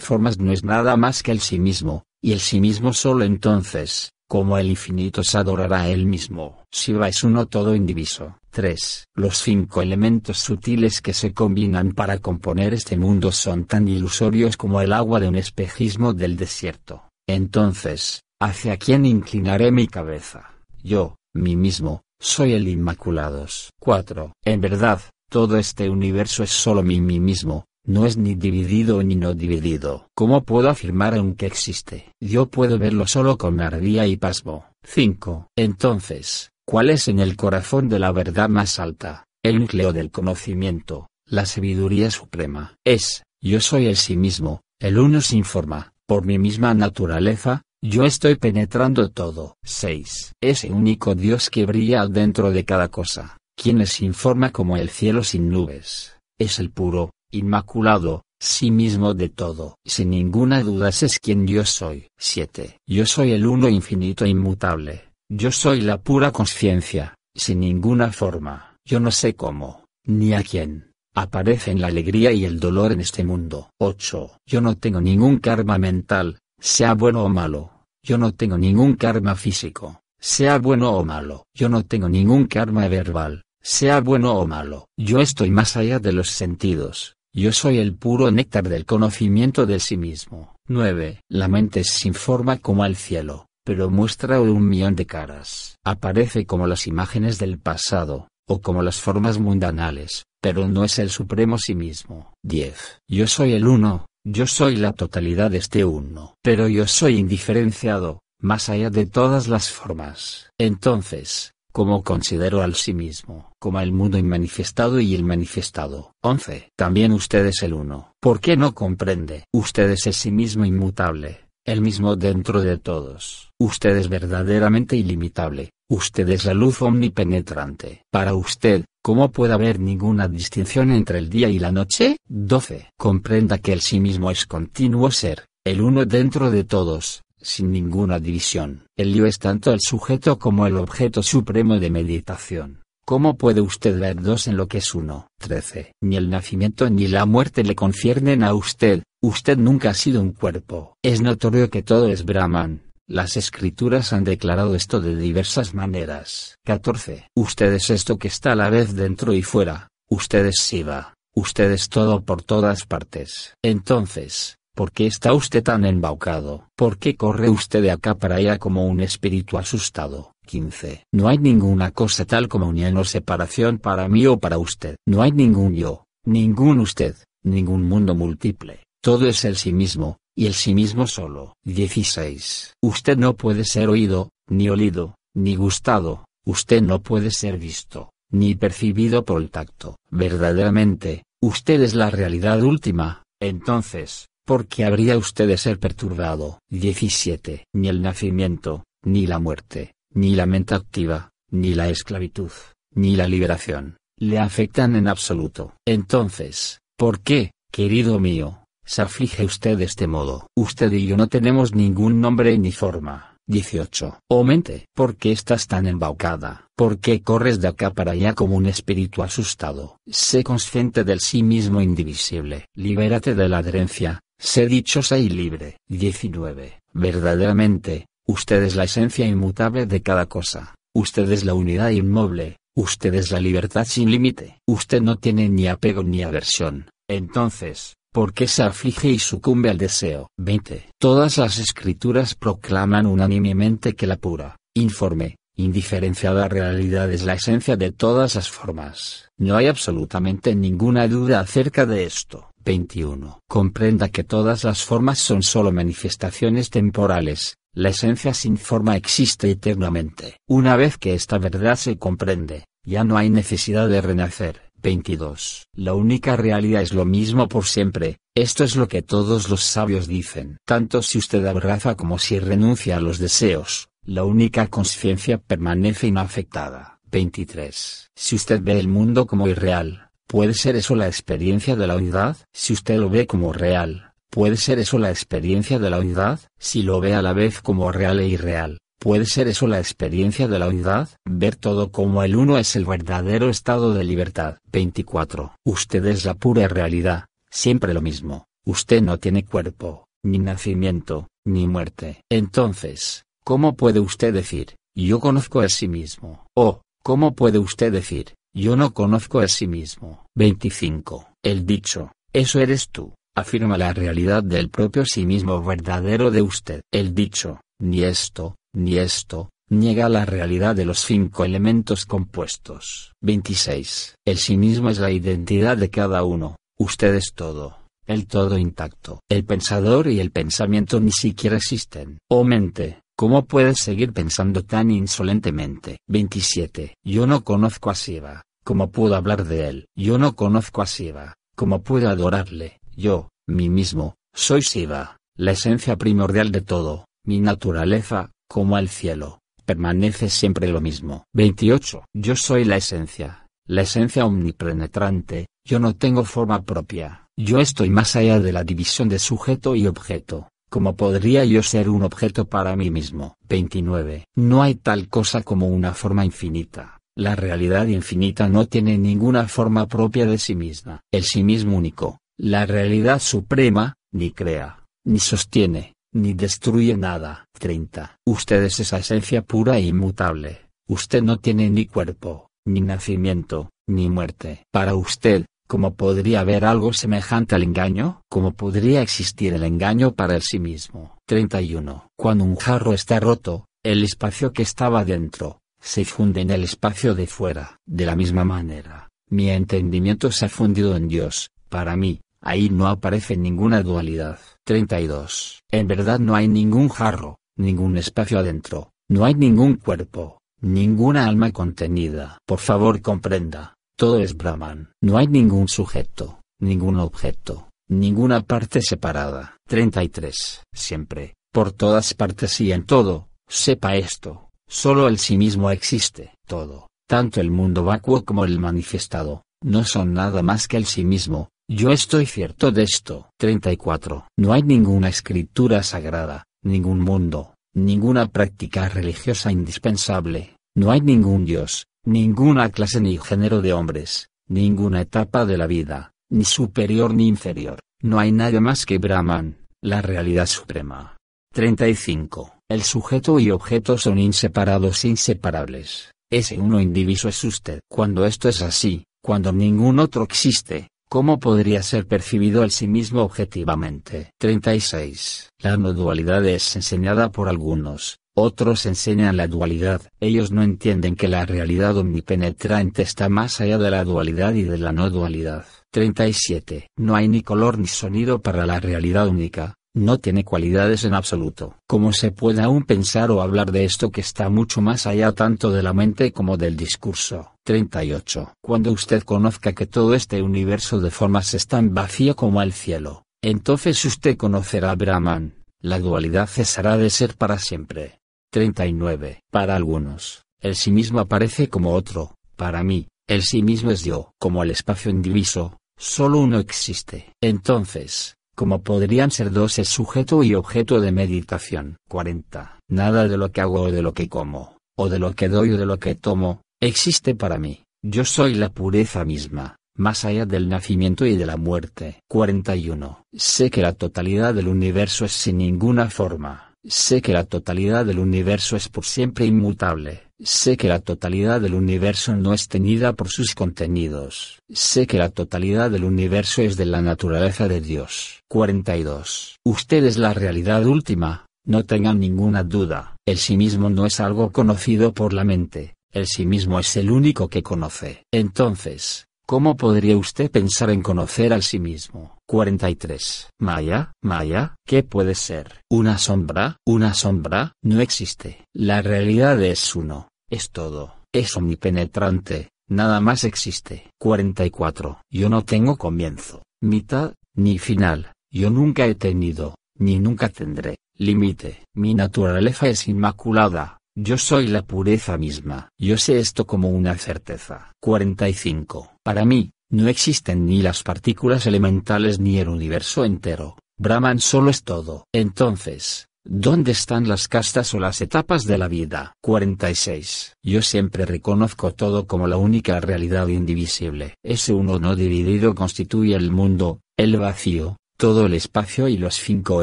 formas 0.00 0.38
no 0.38 0.52
es 0.52 0.64
nada 0.64 0.98
más 0.98 1.22
que 1.22 1.32
el 1.32 1.40
sí 1.40 1.58
mismo, 1.58 2.04
y 2.22 2.32
el 2.32 2.40
sí 2.40 2.60
mismo 2.60 2.92
solo 2.92 3.24
entonces, 3.24 4.12
como 4.28 4.58
el 4.58 4.68
infinito 4.68 5.24
se 5.24 5.38
adorará 5.38 5.82
a 5.82 5.88
él 5.88 6.04
mismo. 6.04 6.64
Shiva 6.70 7.08
es 7.08 7.24
uno 7.24 7.46
todo 7.46 7.74
indiviso. 7.74 8.36
3. 8.50 9.06
Los 9.14 9.38
cinco 9.38 9.80
elementos 9.80 10.38
sutiles 10.38 11.00
que 11.00 11.14
se 11.14 11.32
combinan 11.32 11.92
para 11.92 12.18
componer 12.18 12.74
este 12.74 12.98
mundo 12.98 13.32
son 13.32 13.64
tan 13.64 13.88
ilusorios 13.88 14.58
como 14.58 14.82
el 14.82 14.92
agua 14.92 15.20
de 15.20 15.28
un 15.28 15.36
espejismo 15.36 16.12
del 16.12 16.36
desierto. 16.36 17.04
Entonces, 17.26 18.22
¿Hacia 18.40 18.76
quién 18.76 19.04
inclinaré 19.04 19.72
mi 19.72 19.88
cabeza? 19.88 20.54
Yo, 20.84 21.16
mí 21.34 21.56
mismo, 21.56 22.02
soy 22.20 22.52
el 22.52 22.68
Inmaculados. 22.68 23.70
4. 23.80 24.32
En 24.44 24.60
verdad, 24.60 25.00
todo 25.28 25.56
este 25.56 25.90
universo 25.90 26.44
es 26.44 26.50
solo 26.50 26.84
mi 26.84 27.00
mí 27.00 27.18
mismo, 27.18 27.64
no 27.84 28.06
es 28.06 28.16
ni 28.16 28.36
dividido 28.36 29.02
ni 29.02 29.16
no 29.16 29.34
dividido. 29.34 30.06
¿Cómo 30.14 30.44
puedo 30.44 30.70
afirmar 30.70 31.16
aunque 31.16 31.46
existe? 31.46 32.12
Yo 32.20 32.46
puedo 32.46 32.78
verlo 32.78 33.08
solo 33.08 33.38
con 33.38 33.56
maravilla 33.56 34.06
y 34.06 34.16
pasmo. 34.16 34.66
5. 34.84 35.48
Entonces, 35.56 36.52
¿cuál 36.64 36.90
es 36.90 37.08
en 37.08 37.18
el 37.18 37.34
corazón 37.34 37.88
de 37.88 37.98
la 37.98 38.12
verdad 38.12 38.48
más 38.48 38.78
alta, 38.78 39.24
el 39.42 39.58
núcleo 39.58 39.92
del 39.92 40.12
conocimiento, 40.12 41.08
la 41.26 41.44
sabiduría 41.44 42.12
suprema? 42.12 42.76
Es, 42.84 43.24
yo 43.42 43.60
soy 43.60 43.86
el 43.86 43.96
sí 43.96 44.16
mismo, 44.16 44.60
el 44.78 44.96
uno 44.96 45.22
sin 45.22 45.42
forma, 45.42 45.92
por 46.06 46.24
mi 46.24 46.38
misma 46.38 46.72
naturaleza, 46.72 47.62
yo 47.82 48.04
estoy 48.04 48.34
penetrando 48.36 49.10
todo. 49.10 49.56
6. 49.64 50.34
Ese 50.40 50.70
único 50.70 51.14
Dios 51.14 51.48
que 51.50 51.64
brilla 51.64 52.06
dentro 52.06 52.50
de 52.50 52.64
cada 52.64 52.88
cosa, 52.88 53.38
quien 53.56 53.80
es 53.80 53.92
sin 53.92 54.14
forma 54.14 54.50
como 54.50 54.76
el 54.76 54.90
cielo 54.90 55.22
sin 55.22 55.48
nubes, 55.48 56.16
es 56.38 56.58
el 56.58 56.70
puro, 56.70 57.12
inmaculado, 57.30 58.22
sí 58.40 58.70
mismo 58.70 59.14
de 59.14 59.28
todo. 59.28 59.76
Sin 59.84 60.10
ninguna 60.10 60.62
duda 60.62 60.88
es 60.88 61.18
quien 61.20 61.46
yo 61.46 61.64
soy. 61.64 62.08
7. 62.18 62.78
Yo 62.86 63.06
soy 63.06 63.32
el 63.32 63.46
uno 63.46 63.68
infinito 63.68 64.24
e 64.24 64.28
inmutable. 64.28 65.04
Yo 65.30 65.52
soy 65.52 65.80
la 65.82 65.98
pura 65.98 66.32
conciencia, 66.32 67.14
sin 67.34 67.60
ninguna 67.60 68.12
forma. 68.12 68.76
Yo 68.84 68.98
no 68.98 69.10
sé 69.10 69.34
cómo, 69.34 69.84
ni 70.04 70.32
a 70.32 70.42
quién. 70.42 70.92
Aparecen 71.14 71.80
la 71.80 71.88
alegría 71.88 72.32
y 72.32 72.44
el 72.44 72.60
dolor 72.60 72.92
en 72.92 73.00
este 73.00 73.24
mundo. 73.24 73.70
8. 73.78 74.38
Yo 74.46 74.60
no 74.60 74.76
tengo 74.76 75.00
ningún 75.00 75.38
karma 75.38 75.76
mental, 75.76 76.38
sea 76.58 76.94
bueno 76.94 77.24
o 77.24 77.28
malo. 77.28 77.70
Yo 78.02 78.18
no 78.18 78.32
tengo 78.32 78.56
ningún 78.56 78.94
karma 78.96 79.34
físico, 79.34 80.02
sea 80.18 80.58
bueno 80.58 80.92
o 80.92 81.04
malo. 81.04 81.44
Yo 81.54 81.68
no 81.68 81.84
tengo 81.84 82.08
ningún 82.08 82.46
karma 82.46 82.88
verbal, 82.88 83.42
sea 83.62 84.00
bueno 84.00 84.34
o 84.34 84.46
malo. 84.46 84.88
Yo 84.96 85.20
estoy 85.20 85.50
más 85.50 85.76
allá 85.76 85.98
de 85.98 86.12
los 86.12 86.30
sentidos. 86.30 87.16
Yo 87.32 87.52
soy 87.52 87.78
el 87.78 87.94
puro 87.94 88.30
néctar 88.30 88.68
del 88.68 88.86
conocimiento 88.86 89.66
de 89.66 89.80
sí 89.80 89.96
mismo. 89.96 90.56
9. 90.66 91.20
La 91.28 91.48
mente 91.48 91.80
es 91.80 91.90
sin 91.90 92.14
forma 92.14 92.56
como 92.58 92.84
el 92.84 92.96
cielo, 92.96 93.46
pero 93.64 93.90
muestra 93.90 94.40
un 94.40 94.68
millón 94.68 94.96
de 94.96 95.06
caras. 95.06 95.76
Aparece 95.84 96.46
como 96.46 96.66
las 96.66 96.86
imágenes 96.86 97.38
del 97.38 97.58
pasado, 97.58 98.28
o 98.48 98.60
como 98.60 98.82
las 98.82 99.00
formas 99.00 99.38
mundanales, 99.38 100.24
pero 100.40 100.66
no 100.68 100.84
es 100.84 100.98
el 100.98 101.10
supremo 101.10 101.58
sí 101.58 101.74
mismo. 101.74 102.32
10. 102.42 103.00
Yo 103.08 103.26
soy 103.26 103.52
el 103.52 103.68
uno, 103.68 104.06
yo 104.30 104.46
soy 104.46 104.76
la 104.76 104.92
totalidad 104.92 105.50
de 105.50 105.58
este 105.58 105.84
uno. 105.84 106.34
Pero 106.42 106.68
yo 106.68 106.86
soy 106.86 107.16
indiferenciado, 107.16 108.20
más 108.40 108.68
allá 108.68 108.90
de 108.90 109.06
todas 109.06 109.48
las 109.48 109.70
formas. 109.70 110.50
Entonces, 110.58 111.52
¿cómo 111.72 112.02
considero 112.02 112.62
al 112.62 112.74
sí 112.74 112.92
mismo, 112.92 113.52
como 113.58 113.80
el 113.80 113.92
mundo 113.92 114.18
inmanifestado 114.18 115.00
y 115.00 115.14
el 115.14 115.24
manifestado. 115.24 116.12
11. 116.22 116.70
También 116.76 117.12
usted 117.12 117.46
es 117.46 117.62
el 117.62 117.72
uno. 117.72 118.12
¿Por 118.20 118.40
qué 118.40 118.56
no 118.56 118.74
comprende? 118.74 119.44
Usted 119.52 119.90
es 119.90 120.06
el 120.06 120.14
sí 120.14 120.30
mismo 120.30 120.64
inmutable, 120.64 121.47
el 121.68 121.80
mismo 121.80 122.16
dentro 122.16 122.60
de 122.62 122.78
todos. 122.78 123.50
Usted 123.58 123.96
es 123.96 124.08
verdaderamente 124.08 124.96
ilimitable, 124.96 125.70
usted 125.90 126.28
es 126.30 126.44
la 126.44 126.54
luz 126.54 126.80
omnipenetrante. 126.82 128.02
Para 128.10 128.34
usted, 128.34 128.84
¿Cómo 129.00 129.30
puede 129.30 129.54
haber 129.54 129.80
ninguna 129.80 130.28
distinción 130.28 130.90
entre 130.90 131.18
el 131.18 131.30
día 131.30 131.48
y 131.48 131.58
la 131.58 131.72
noche? 131.72 132.18
12. 132.28 132.90
Comprenda 132.98 133.56
que 133.56 133.72
el 133.72 133.80
sí 133.80 134.00
mismo 134.00 134.30
es 134.30 134.44
continuo 134.44 135.10
ser, 135.10 135.46
el 135.64 135.80
uno 135.80 136.04
dentro 136.04 136.50
de 136.50 136.64
todos, 136.64 137.22
sin 137.40 137.70
ninguna 137.70 138.18
división. 138.18 138.84
El 138.96 139.14
yo 139.14 139.24
es 139.24 139.38
tanto 139.38 139.72
el 139.72 139.80
sujeto 139.80 140.38
como 140.38 140.66
el 140.66 140.76
objeto 140.76 141.22
supremo 141.22 141.78
de 141.78 141.88
meditación. 141.88 142.82
¿Cómo 143.08 143.38
puede 143.38 143.62
usted 143.62 143.98
ver 143.98 144.20
dos 144.20 144.48
en 144.48 144.58
lo 144.58 144.68
que 144.68 144.76
es 144.76 144.94
uno? 144.94 145.28
13. 145.38 145.94
Ni 146.02 146.16
el 146.16 146.28
nacimiento 146.28 146.90
ni 146.90 147.08
la 147.08 147.24
muerte 147.24 147.64
le 147.64 147.74
conciernen 147.74 148.44
a 148.44 148.52
usted, 148.52 149.02
usted 149.22 149.56
nunca 149.56 149.88
ha 149.88 149.94
sido 149.94 150.20
un 150.20 150.32
cuerpo. 150.32 150.94
Es 151.02 151.22
notorio 151.22 151.70
que 151.70 151.82
todo 151.82 152.08
es 152.08 152.26
Brahman, 152.26 152.82
las 153.06 153.38
escrituras 153.38 154.12
han 154.12 154.24
declarado 154.24 154.74
esto 154.74 155.00
de 155.00 155.16
diversas 155.16 155.72
maneras. 155.72 156.56
14. 156.66 157.28
Usted 157.34 157.72
es 157.72 157.88
esto 157.88 158.18
que 158.18 158.28
está 158.28 158.52
a 158.52 158.56
la 158.56 158.68
vez 158.68 158.94
dentro 158.94 159.32
y 159.32 159.40
fuera, 159.40 159.88
usted 160.10 160.44
es 160.44 160.56
Shiva, 160.56 161.14
usted 161.34 161.70
es 161.70 161.88
todo 161.88 162.20
por 162.20 162.42
todas 162.42 162.84
partes. 162.84 163.54
Entonces, 163.62 164.58
¿por 164.74 164.92
qué 164.92 165.06
está 165.06 165.32
usted 165.32 165.62
tan 165.62 165.86
embaucado? 165.86 166.68
¿Por 166.76 166.98
qué 166.98 167.16
corre 167.16 167.48
usted 167.48 167.80
de 167.80 167.90
acá 167.90 168.16
para 168.16 168.36
allá 168.36 168.58
como 168.58 168.84
un 168.84 169.00
espíritu 169.00 169.56
asustado? 169.56 170.34
15. 170.48 171.04
No 171.12 171.28
hay 171.28 171.38
ninguna 171.38 171.90
cosa 171.90 172.24
tal 172.24 172.48
como 172.48 172.68
unión 172.68 172.96
o 172.96 173.04
separación 173.04 173.78
para 173.78 174.08
mí 174.08 174.26
o 174.26 174.40
para 174.40 174.58
usted. 174.58 174.96
No 175.06 175.20
hay 175.22 175.30
ningún 175.30 175.74
yo, 175.74 176.06
ningún 176.24 176.80
usted, 176.80 177.14
ningún 177.44 177.86
mundo 177.86 178.14
múltiple. 178.14 178.80
Todo 179.02 179.28
es 179.28 179.44
el 179.44 179.56
sí 179.56 179.72
mismo, 179.72 180.16
y 180.34 180.46
el 180.46 180.54
sí 180.54 180.74
mismo 180.74 181.06
solo. 181.06 181.54
16. 181.64 182.72
Usted 182.82 183.18
no 183.18 183.36
puede 183.36 183.64
ser 183.64 183.90
oído, 183.90 184.30
ni 184.48 184.70
olido, 184.70 185.16
ni 185.34 185.54
gustado, 185.54 186.24
usted 186.46 186.80
no 186.80 187.02
puede 187.02 187.30
ser 187.30 187.58
visto, 187.58 188.10
ni 188.30 188.54
percibido 188.54 189.24
por 189.24 189.42
el 189.42 189.50
tacto. 189.50 189.96
Verdaderamente, 190.10 191.24
usted 191.42 191.82
es 191.82 191.94
la 191.94 192.08
realidad 192.10 192.62
última, 192.62 193.22
entonces, 193.38 194.28
¿por 194.46 194.66
qué 194.66 194.86
habría 194.86 195.18
usted 195.18 195.46
de 195.46 195.58
ser 195.58 195.78
perturbado? 195.78 196.58
17. 196.70 197.66
Ni 197.74 197.88
el 197.88 198.00
nacimiento, 198.00 198.84
ni 199.04 199.26
la 199.26 199.38
muerte, 199.38 199.92
ni 200.18 200.34
la 200.34 200.46
mente 200.46 200.74
activa, 200.74 201.30
ni 201.52 201.74
la 201.74 201.88
esclavitud, 201.88 202.50
ni 202.94 203.14
la 203.14 203.28
liberación, 203.28 203.98
le 204.18 204.40
afectan 204.40 204.96
en 204.96 205.06
absoluto. 205.06 205.74
Entonces, 205.86 206.80
¿por 206.96 207.20
qué, 207.20 207.52
querido 207.70 208.18
mío, 208.18 208.64
se 208.84 209.02
aflige 209.02 209.44
usted 209.44 209.78
de 209.78 209.84
este 209.84 210.06
modo. 210.06 210.48
Usted 210.56 210.90
y 210.92 211.06
yo 211.06 211.16
no 211.16 211.28
tenemos 211.28 211.74
ningún 211.74 212.20
nombre 212.20 212.58
ni 212.58 212.72
forma. 212.72 213.36
18. 213.46 214.20
O 214.28 214.44
mente. 214.44 214.86
¿Por 214.94 215.16
qué 215.16 215.30
estás 215.30 215.66
tan 215.66 215.86
embaucada? 215.86 216.66
¿Por 216.74 216.98
qué 216.98 217.22
corres 217.22 217.60
de 217.60 217.68
acá 217.68 217.92
para 217.92 218.12
allá 218.12 218.34
como 218.34 218.56
un 218.56 218.66
espíritu 218.66 219.22
asustado? 219.22 219.98
Sé 220.10 220.42
consciente 220.42 221.04
del 221.04 221.20
sí 221.20 221.42
mismo 221.42 221.80
indivisible. 221.80 222.66
Libérate 222.74 223.34
de 223.34 223.48
la 223.48 223.58
adherencia. 223.58 224.20
Sé 224.38 224.66
dichosa 224.66 225.16
y 225.18 225.28
libre. 225.28 225.76
19. 225.88 226.80
Verdaderamente, 226.92 228.06
usted 228.28 228.62
es 228.62 228.76
la 228.76 228.84
esencia 228.84 229.26
inmutable 229.26 229.86
de 229.86 230.02
cada 230.02 230.26
cosa. 230.26 230.74
Usted 230.94 231.30
es 231.32 231.44
la 231.44 231.54
unidad 231.54 231.90
inmoble. 231.90 232.58
Usted 232.76 233.14
es 233.14 233.32
la 233.32 233.40
libertad 233.40 233.84
sin 233.84 234.10
límite. 234.10 234.60
Usted 234.66 235.02
no 235.02 235.16
tiene 235.16 235.48
ni 235.48 235.66
apego 235.66 236.02
ni 236.02 236.22
aversión. 236.22 236.90
Entonces, 237.08 237.96
porque 238.12 238.46
se 238.46 238.62
aflige 238.62 239.08
y 239.08 239.18
sucumbe 239.18 239.70
al 239.70 239.78
deseo. 239.78 240.28
20. 240.38 240.90
Todas 241.00 241.38
las 241.38 241.58
escrituras 241.58 242.34
proclaman 242.34 243.06
unánimemente 243.06 243.94
que 243.94 244.06
la 244.06 244.16
pura, 244.16 244.56
informe, 244.74 245.36
indiferenciada 245.56 246.48
realidad 246.48 247.12
es 247.12 247.24
la 247.24 247.34
esencia 247.34 247.76
de 247.76 247.90
todas 247.90 248.36
las 248.36 248.48
formas. 248.48 249.28
No 249.38 249.56
hay 249.56 249.66
absolutamente 249.66 250.54
ninguna 250.54 251.08
duda 251.08 251.40
acerca 251.40 251.84
de 251.84 252.04
esto. 252.04 252.50
21. 252.64 253.40
Comprenda 253.48 254.08
que 254.08 254.24
todas 254.24 254.64
las 254.64 254.84
formas 254.84 255.18
son 255.18 255.42
solo 255.42 255.72
manifestaciones 255.72 256.70
temporales, 256.70 257.56
La 257.78 257.90
esencia 257.90 258.34
sin 258.34 258.56
forma 258.58 258.96
existe 258.96 259.48
eternamente. 259.48 260.38
Una 260.48 260.74
vez 260.74 260.98
que 260.98 261.14
esta 261.14 261.38
verdad 261.38 261.76
se 261.76 261.96
comprende, 261.96 262.64
ya 262.84 263.04
no 263.04 263.16
hay 263.16 263.30
necesidad 263.30 263.88
de 263.88 264.00
renacer. 264.00 264.62
22. 264.82 265.68
La 265.74 265.94
única 265.94 266.34
realidad 266.34 266.82
es 266.82 266.92
lo 266.92 267.04
mismo 267.04 267.46
por 267.46 267.66
siempre, 267.66 268.18
esto 268.34 268.64
es 268.64 268.74
lo 268.74 268.88
que 268.88 269.02
todos 269.02 269.48
los 269.48 269.62
sabios 269.62 270.08
dicen. 270.08 270.58
Tanto 270.64 271.02
si 271.02 271.18
usted 271.18 271.46
abraza 271.46 271.94
como 271.94 272.18
si 272.18 272.40
renuncia 272.40 272.96
a 272.96 273.00
los 273.00 273.20
deseos, 273.20 273.90
la 274.04 274.24
única 274.24 274.66
conciencia 274.66 275.38
permanece 275.38 276.08
inafectada. 276.08 276.98
23. 277.12 278.10
Si 278.12 278.34
usted 278.34 278.60
ve 278.60 278.80
el 278.80 278.88
mundo 278.88 279.24
como 279.28 279.46
irreal, 279.46 280.10
¿puede 280.26 280.54
ser 280.54 280.74
eso 280.74 280.96
la 280.96 281.06
experiencia 281.06 281.76
de 281.76 281.86
la 281.86 281.94
unidad? 281.94 282.38
Si 282.52 282.72
usted 282.72 282.98
lo 282.98 283.08
ve 283.08 283.28
como 283.28 283.52
real, 283.52 284.07
¿puede 284.30 284.56
ser 284.56 284.78
eso 284.78 284.98
la 284.98 285.10
experiencia 285.10 285.78
de 285.78 285.90
la 285.90 285.98
unidad? 285.98 286.40
Si 286.58 286.82
lo 286.82 287.00
ve 287.00 287.14
a 287.14 287.22
la 287.22 287.32
vez 287.32 287.60
como 287.60 287.92
real 287.92 288.20
e 288.20 288.28
irreal, 288.28 288.78
¿Puede 289.00 289.26
ser 289.26 289.46
eso 289.46 289.68
la 289.68 289.78
experiencia 289.78 290.48
de 290.48 290.58
la 290.58 290.66
unidad? 290.66 291.08
Ver 291.24 291.54
todo 291.54 291.92
como 291.92 292.24
el 292.24 292.34
uno 292.34 292.58
es 292.58 292.74
el 292.74 292.84
verdadero 292.84 293.48
estado 293.48 293.94
de 293.94 294.02
libertad. 294.02 294.58
24. 294.72 295.54
Usted 295.64 296.04
es 296.06 296.24
la 296.24 296.34
pura 296.34 296.66
realidad, 296.66 297.26
siempre 297.48 297.94
lo 297.94 298.00
mismo. 298.00 298.46
Usted 298.66 299.00
no 299.00 299.18
tiene 299.18 299.44
cuerpo, 299.44 300.08
ni 300.24 300.40
nacimiento, 300.40 301.28
ni 301.46 301.68
muerte. 301.68 302.22
Entonces, 302.28 303.24
¿cómo 303.44 303.76
puede 303.76 304.00
usted 304.00 304.34
decir, 304.34 304.74
yo 304.96 305.20
conozco 305.20 305.60
a 305.60 305.68
sí 305.68 305.86
mismo? 305.86 306.44
O, 306.56 306.82
¿cómo 307.04 307.34
puede 307.34 307.60
usted 307.60 307.92
decir, 307.92 308.34
yo 308.52 308.74
no 308.74 308.94
conozco 308.94 309.38
a 309.38 309.46
sí 309.46 309.68
mismo? 309.68 310.26
25. 310.34 311.28
El 311.44 311.64
dicho, 311.66 312.10
eso 312.32 312.58
eres 312.58 312.88
tú, 312.88 313.14
afirma 313.38 313.78
la 313.78 313.92
realidad 313.92 314.42
del 314.42 314.70
propio 314.70 315.04
sí 315.04 315.26
mismo 315.26 315.62
verdadero 315.62 316.30
de 316.30 316.42
usted. 316.42 316.82
El 316.92 317.14
dicho, 317.14 317.60
ni 317.80 318.02
esto, 318.02 318.56
ni 318.74 318.98
esto, 318.98 319.50
niega 319.70 320.08
la 320.08 320.24
realidad 320.24 320.74
de 320.74 320.84
los 320.84 321.00
cinco 321.00 321.44
elementos 321.44 322.06
compuestos. 322.06 323.12
26. 323.20 324.16
El 324.24 324.38
sí 324.38 324.56
mismo 324.56 324.90
es 324.90 324.98
la 324.98 325.10
identidad 325.10 325.76
de 325.76 325.90
cada 325.90 326.24
uno, 326.24 326.56
usted 326.78 327.14
es 327.14 327.32
todo, 327.34 327.78
el 328.06 328.26
todo 328.26 328.58
intacto. 328.58 329.20
El 329.28 329.44
pensador 329.44 330.08
y 330.08 330.20
el 330.20 330.30
pensamiento 330.30 331.00
ni 331.00 331.12
siquiera 331.12 331.56
existen. 331.56 332.18
O 332.30 332.44
mente, 332.44 333.02
¿cómo 333.16 333.44
puedes 333.44 333.78
seguir 333.78 334.12
pensando 334.12 334.64
tan 334.64 334.90
insolentemente? 334.90 335.98
27. 336.08 336.94
Yo 337.04 337.26
no 337.26 337.44
conozco 337.44 337.90
a 337.90 337.94
Shiva, 337.94 338.42
¿cómo 338.64 338.90
puedo 338.90 339.14
hablar 339.14 339.44
de 339.44 339.68
él? 339.68 339.86
Yo 339.94 340.18
no 340.18 340.36
conozco 340.36 340.82
a 340.82 340.86
Shiva, 340.86 341.34
¿cómo 341.54 341.82
puedo 341.82 342.08
adorarle? 342.08 342.77
Yo, 342.98 343.30
mí 343.46 343.68
mismo, 343.68 344.16
soy 344.34 344.60
Shiva, 344.60 345.18
la 345.36 345.52
esencia 345.52 345.94
primordial 345.94 346.50
de 346.50 346.62
todo, 346.62 347.04
mi 347.24 347.38
naturaleza, 347.38 348.32
como 348.48 348.76
el 348.76 348.88
cielo, 348.88 349.38
permanece 349.64 350.28
siempre 350.28 350.66
lo 350.66 350.80
mismo. 350.80 351.24
28. 351.32 352.06
Yo 352.12 352.34
soy 352.34 352.64
la 352.64 352.76
esencia, 352.76 353.46
la 353.68 353.82
esencia 353.82 354.26
omnipenetrante, 354.26 355.46
yo 355.64 355.78
no 355.78 355.94
tengo 355.94 356.24
forma 356.24 356.62
propia, 356.62 357.28
yo 357.38 357.60
estoy 357.60 357.88
más 357.88 358.16
allá 358.16 358.40
de 358.40 358.50
la 358.50 358.64
división 358.64 359.08
de 359.08 359.20
sujeto 359.20 359.76
y 359.76 359.86
objeto. 359.86 360.48
¿Cómo 360.68 360.96
podría 360.96 361.44
yo 361.44 361.62
ser 361.62 361.88
un 361.88 362.02
objeto 362.02 362.46
para 362.46 362.74
mí 362.74 362.90
mismo? 362.90 363.36
29. 363.48 364.24
No 364.34 364.60
hay 364.64 364.74
tal 364.74 365.06
cosa 365.06 365.42
como 365.42 365.68
una 365.68 365.94
forma 365.94 366.24
infinita. 366.24 366.98
La 367.16 367.36
realidad 367.36 367.86
infinita 367.86 368.48
no 368.48 368.66
tiene 368.66 368.98
ninguna 368.98 369.46
forma 369.46 369.86
propia 369.86 370.26
de 370.26 370.38
sí 370.38 370.56
misma. 370.56 371.00
El 371.12 371.22
sí 371.22 371.42
mismo 371.42 371.76
único, 371.76 372.18
la 372.40 372.66
realidad 372.66 373.18
suprema, 373.18 373.96
ni 374.12 374.30
crea, 374.30 374.84
ni 375.04 375.18
sostiene, 375.18 375.94
ni 376.14 376.34
destruye 376.34 376.96
nada. 376.96 377.46
30. 377.58 378.16
Usted 378.24 378.62
es 378.62 378.78
esa 378.78 378.98
esencia 378.98 379.42
pura 379.42 379.76
e 379.78 379.82
inmutable. 379.82 380.68
Usted 380.88 381.22
no 381.22 381.38
tiene 381.38 381.68
ni 381.68 381.86
cuerpo, 381.86 382.48
ni 382.64 382.80
nacimiento, 382.80 383.70
ni 383.88 384.08
muerte. 384.08 384.62
Para 384.70 384.94
usted, 384.94 385.46
¿cómo 385.66 385.94
podría 385.94 386.40
haber 386.40 386.64
algo 386.64 386.92
semejante 386.92 387.56
al 387.56 387.64
engaño? 387.64 388.22
¿Cómo 388.30 388.52
podría 388.52 389.02
existir 389.02 389.52
el 389.52 389.64
engaño 389.64 390.14
para 390.14 390.36
el 390.36 390.42
sí 390.42 390.60
mismo? 390.60 391.18
31. 391.26 392.08
Cuando 392.16 392.44
un 392.44 392.54
jarro 392.54 392.94
está 392.94 393.18
roto, 393.18 393.66
el 393.84 394.04
espacio 394.04 394.52
que 394.52 394.62
estaba 394.62 395.04
dentro, 395.04 395.58
se 395.80 396.04
funde 396.04 396.42
en 396.42 396.50
el 396.50 396.62
espacio 396.62 397.16
de 397.16 397.26
fuera. 397.26 397.78
De 397.84 398.06
la 398.06 398.14
misma 398.14 398.44
manera, 398.44 399.08
mi 399.28 399.50
entendimiento 399.50 400.30
se 400.30 400.46
ha 400.46 400.48
fundido 400.48 400.96
en 400.96 401.08
Dios, 401.08 401.50
para 401.68 401.96
mí, 401.96 402.20
Ahí 402.40 402.70
no 402.70 402.86
aparece 402.86 403.36
ninguna 403.36 403.82
dualidad. 403.82 404.38
32. 404.64 405.62
En 405.70 405.86
verdad 405.86 406.18
no 406.18 406.34
hay 406.34 406.48
ningún 406.48 406.88
jarro, 406.88 407.38
ningún 407.56 407.96
espacio 407.96 408.38
adentro, 408.38 408.92
no 409.08 409.24
hay 409.24 409.34
ningún 409.34 409.76
cuerpo, 409.76 410.40
ninguna 410.60 411.26
alma 411.26 411.52
contenida. 411.52 412.38
Por 412.46 412.58
favor 412.58 413.00
comprenda, 413.02 413.74
todo 413.96 414.18
es 414.18 414.36
Brahman. 414.36 414.92
No 415.00 415.18
hay 415.18 415.26
ningún 415.26 415.68
sujeto, 415.68 416.40
ningún 416.60 416.98
objeto, 416.98 417.70
ninguna 417.88 418.42
parte 418.42 418.82
separada. 418.82 419.56
33. 419.66 420.62
Siempre, 420.72 421.34
por 421.52 421.72
todas 421.72 422.14
partes 422.14 422.60
y 422.60 422.72
en 422.72 422.84
todo, 422.84 423.28
sepa 423.48 423.96
esto, 423.96 424.50
solo 424.68 425.08
el 425.08 425.18
sí 425.18 425.36
mismo 425.36 425.70
existe. 425.70 426.34
Todo, 426.46 426.88
tanto 427.08 427.40
el 427.40 427.50
mundo 427.50 427.84
vacuo 427.84 428.24
como 428.24 428.44
el 428.44 428.58
manifestado, 428.58 429.42
no 429.62 429.84
son 429.84 430.12
nada 430.12 430.42
más 430.42 430.68
que 430.68 430.76
el 430.76 430.86
sí 430.86 431.04
mismo, 431.04 431.48
yo 431.68 431.90
estoy 431.90 432.26
cierto 432.26 432.72
de 432.72 432.82
esto. 432.82 433.30
34. 433.38 434.28
No 434.36 434.52
hay 434.52 434.62
ninguna 434.62 435.08
escritura 435.08 435.82
sagrada, 435.82 436.44
ningún 436.62 437.00
mundo, 437.00 437.54
ninguna 437.74 438.26
práctica 438.26 438.88
religiosa 438.88 439.52
indispensable, 439.52 440.56
no 440.74 440.90
hay 440.90 441.02
ningún 441.02 441.44
Dios, 441.44 441.86
ninguna 442.04 442.70
clase 442.70 443.00
ni 443.00 443.18
género 443.18 443.60
de 443.60 443.74
hombres, 443.74 444.28
ninguna 444.48 445.02
etapa 445.02 445.44
de 445.44 445.58
la 445.58 445.66
vida, 445.66 446.12
ni 446.30 446.44
superior 446.44 447.12
ni 447.14 447.28
inferior, 447.28 447.80
no 448.02 448.18
hay 448.18 448.32
nada 448.32 448.60
más 448.60 448.86
que 448.86 448.98
Brahman, 448.98 449.58
la 449.82 450.00
realidad 450.02 450.46
suprema. 450.46 451.16
35. 451.52 452.54
El 452.70 452.82
sujeto 452.82 453.38
y 453.40 453.50
objeto 453.50 453.98
son 453.98 454.18
inseparados 454.18 455.04
e 455.04 455.08
inseparables. 455.08 456.12
Ese 456.30 456.58
uno 456.58 456.80
indiviso 456.80 457.28
es 457.28 457.42
usted. 457.44 457.80
Cuando 457.90 458.26
esto 458.26 458.48
es 458.48 458.60
así, 458.60 459.04
cuando 459.22 459.52
ningún 459.52 459.98
otro 459.98 460.24
existe, 460.24 460.88
¿Cómo 461.10 461.40
podría 461.40 461.82
ser 461.82 462.06
percibido 462.06 462.62
el 462.62 462.70
sí 462.70 462.86
mismo 462.86 463.22
objetivamente? 463.22 464.32
36. 464.36 465.48
La 465.58 465.78
no 465.78 465.94
dualidad 465.94 466.44
es 466.44 466.76
enseñada 466.76 467.30
por 467.32 467.48
algunos, 467.48 468.18
otros 468.34 468.84
enseñan 468.84 469.38
la 469.38 469.48
dualidad. 469.48 470.02
Ellos 470.20 470.52
no 470.52 470.62
entienden 470.62 471.16
que 471.16 471.26
la 471.26 471.46
realidad 471.46 471.96
omnipenetrante 471.96 473.00
está 473.00 473.30
más 473.30 473.58
allá 473.62 473.78
de 473.78 473.90
la 473.90 474.04
dualidad 474.04 474.52
y 474.52 474.64
de 474.64 474.76
la 474.76 474.92
no 474.92 475.08
dualidad. 475.08 475.64
37. 475.92 476.88
No 476.98 477.16
hay 477.16 477.26
ni 477.26 477.40
color 477.40 477.78
ni 477.78 477.86
sonido 477.86 478.42
para 478.42 478.66
la 478.66 478.78
realidad 478.78 479.28
única, 479.28 479.77
no 479.98 480.18
tiene 480.18 480.44
cualidades 480.44 481.04
en 481.04 481.14
absoluto. 481.14 481.76
¿Cómo 481.86 482.12
se 482.12 482.30
puede 482.30 482.62
aún 482.62 482.84
pensar 482.84 483.30
o 483.30 483.42
hablar 483.42 483.72
de 483.72 483.84
esto 483.84 484.10
que 484.10 484.20
está 484.20 484.48
mucho 484.48 484.80
más 484.80 485.06
allá 485.06 485.32
tanto 485.32 485.70
de 485.70 485.82
la 485.82 485.92
mente 485.92 486.32
como 486.32 486.56
del 486.56 486.76
discurso? 486.76 487.52
38. 487.64 488.54
Cuando 488.62 488.92
usted 488.92 489.22
conozca 489.22 489.72
que 489.72 489.86
todo 489.86 490.14
este 490.14 490.42
universo 490.42 491.00
de 491.00 491.10
formas 491.10 491.54
es 491.54 491.66
tan 491.66 491.92
vacío 491.92 492.36
como 492.36 492.62
el 492.62 492.72
cielo, 492.72 493.24
entonces 493.42 494.04
usted 494.04 494.36
conocerá 494.36 494.92
a 494.92 494.96
Brahman, 494.96 495.54
la 495.80 495.98
dualidad 495.98 496.48
cesará 496.48 496.96
de 496.96 497.10
ser 497.10 497.36
para 497.36 497.58
siempre. 497.58 498.20
39. 498.50 499.42
Para 499.50 499.76
algunos, 499.76 500.42
el 500.60 500.74
sí 500.74 500.90
mismo 500.90 501.20
aparece 501.20 501.68
como 501.68 501.92
otro, 501.92 502.34
para 502.56 502.82
mí, 502.82 503.06
el 503.28 503.42
sí 503.42 503.62
mismo 503.62 503.90
es 503.90 504.02
yo. 504.02 504.32
Como 504.40 504.62
el 504.62 504.70
espacio 504.70 505.10
indiviso, 505.10 505.76
solo 505.98 506.38
uno 506.38 506.58
existe. 506.58 507.34
Entonces, 507.42 508.37
como 508.58 508.82
podrían 508.82 509.30
ser 509.30 509.52
dos 509.52 509.78
es 509.78 509.88
sujeto 509.88 510.42
y 510.42 510.56
objeto 510.56 511.00
de 511.00 511.12
meditación. 511.12 511.96
40. 512.08 512.80
Nada 512.88 513.28
de 513.28 513.36
lo 513.36 513.52
que 513.52 513.60
hago 513.60 513.82
o 513.82 513.92
de 513.92 514.02
lo 514.02 514.12
que 514.14 514.28
como, 514.28 514.76
o 514.98 515.08
de 515.08 515.20
lo 515.20 515.32
que 515.34 515.48
doy 515.48 515.70
o 515.70 515.78
de 515.78 515.86
lo 515.86 516.00
que 516.00 516.16
tomo, 516.16 516.62
existe 516.80 517.36
para 517.36 517.58
mí. 517.58 517.84
Yo 518.02 518.24
soy 518.24 518.54
la 518.54 518.70
pureza 518.70 519.24
misma, 519.24 519.76
más 519.96 520.24
allá 520.24 520.44
del 520.44 520.68
nacimiento 520.68 521.24
y 521.24 521.36
de 521.36 521.46
la 521.46 521.56
muerte. 521.56 522.20
41. 522.28 523.22
Sé 523.32 523.70
que 523.70 523.80
la 523.80 523.92
totalidad 523.92 524.54
del 524.54 524.66
universo 524.66 525.24
es 525.24 525.32
sin 525.32 525.58
ninguna 525.58 526.10
forma 526.10 526.68
Sé 526.84 527.20
que 527.20 527.32
la 527.32 527.44
totalidad 527.44 528.06
del 528.06 528.18
universo 528.18 528.76
es 528.76 528.88
por 528.88 529.04
siempre 529.04 529.44
inmutable. 529.44 530.27
Sé 530.40 530.76
que 530.76 530.86
la 530.86 531.00
totalidad 531.00 531.60
del 531.60 531.74
universo 531.74 532.36
no 532.36 532.54
es 532.54 532.68
tenida 532.68 533.12
por 533.12 533.28
sus 533.28 533.56
contenidos. 533.56 534.60
Sé 534.72 535.08
que 535.08 535.18
la 535.18 535.30
totalidad 535.30 535.90
del 535.90 536.04
universo 536.04 536.62
es 536.62 536.76
de 536.76 536.86
la 536.86 537.02
naturaleza 537.02 537.66
de 537.66 537.80
Dios. 537.80 538.44
42. 538.48 539.56
Usted 539.64 540.04
es 540.04 540.16
la 540.16 540.34
realidad 540.34 540.86
última, 540.86 541.46
no 541.64 541.84
tengan 541.84 542.20
ninguna 542.20 542.62
duda. 542.62 543.16
El 543.26 543.38
sí 543.38 543.56
mismo 543.56 543.90
no 543.90 544.06
es 544.06 544.20
algo 544.20 544.52
conocido 544.52 545.12
por 545.12 545.32
la 545.32 545.42
mente, 545.42 545.96
el 546.12 546.26
sí 546.26 546.46
mismo 546.46 546.78
es 546.78 546.96
el 546.96 547.10
único 547.10 547.48
que 547.48 547.64
conoce. 547.64 548.22
Entonces, 548.32 549.28
¿Cómo 549.50 549.78
podría 549.78 550.14
usted 550.18 550.50
pensar 550.50 550.90
en 550.90 551.00
conocer 551.00 551.54
al 551.54 551.62
sí 551.62 551.78
mismo? 551.78 552.36
43. 552.46 553.48
Maya, 553.58 554.12
Maya, 554.22 554.76
¿qué 554.86 555.02
puede 555.02 555.34
ser? 555.34 555.80
¿Una 555.90 556.18
sombra? 556.18 556.76
¿Una 556.86 557.14
sombra? 557.14 557.72
No 557.82 558.02
existe. 558.02 558.66
La 558.74 559.00
realidad 559.00 559.62
es 559.62 559.96
uno, 559.96 560.27
es 560.50 560.70
todo, 560.70 561.14
es 561.32 561.56
omnipenetrante, 561.56 562.70
nada 562.88 563.20
más 563.20 563.44
existe. 563.44 564.10
44. 564.18 565.22
Yo 565.30 565.48
no 565.48 565.64
tengo 565.64 565.96
comienzo, 565.96 566.62
mitad, 566.80 567.34
ni 567.54 567.78
final, 567.78 568.32
yo 568.50 568.70
nunca 568.70 569.06
he 569.06 569.14
tenido, 569.14 569.76
ni 569.96 570.18
nunca 570.18 570.48
tendré, 570.48 570.98
límite. 571.14 571.84
Mi 571.94 572.14
naturaleza 572.14 572.88
es 572.88 573.08
inmaculada, 573.08 573.98
yo 574.20 574.36
soy 574.36 574.66
la 574.66 574.82
pureza 574.82 575.38
misma. 575.38 575.90
Yo 575.96 576.18
sé 576.18 576.40
esto 576.40 576.66
como 576.66 576.88
una 576.88 577.16
certeza. 577.16 577.92
45. 578.00 579.12
Para 579.22 579.44
mí, 579.44 579.70
no 579.90 580.08
existen 580.08 580.66
ni 580.66 580.82
las 580.82 581.04
partículas 581.04 581.66
elementales 581.66 582.40
ni 582.40 582.58
el 582.58 582.68
universo 582.68 583.24
entero. 583.24 583.76
Brahman 583.96 584.40
solo 584.40 584.70
es 584.70 584.82
todo. 584.82 585.26
Entonces, 585.32 586.26
¿Dónde 586.50 586.92
están 586.92 587.28
las 587.28 587.46
castas 587.46 587.92
o 587.92 587.98
las 587.98 588.22
etapas 588.22 588.64
de 588.64 588.78
la 588.78 588.88
vida? 588.88 589.34
46. 589.42 590.56
Yo 590.62 590.80
siempre 590.80 591.26
reconozco 591.26 591.92
todo 591.92 592.26
como 592.26 592.46
la 592.46 592.56
única 592.56 592.98
realidad 593.00 593.48
indivisible. 593.48 594.34
Ese 594.42 594.72
uno 594.72 594.98
no 594.98 595.14
dividido 595.14 595.74
constituye 595.74 596.34
el 596.34 596.50
mundo, 596.50 597.00
el 597.18 597.36
vacío, 597.36 597.98
todo 598.16 598.46
el 598.46 598.54
espacio 598.54 599.08
y 599.08 599.18
los 599.18 599.34
cinco 599.34 599.82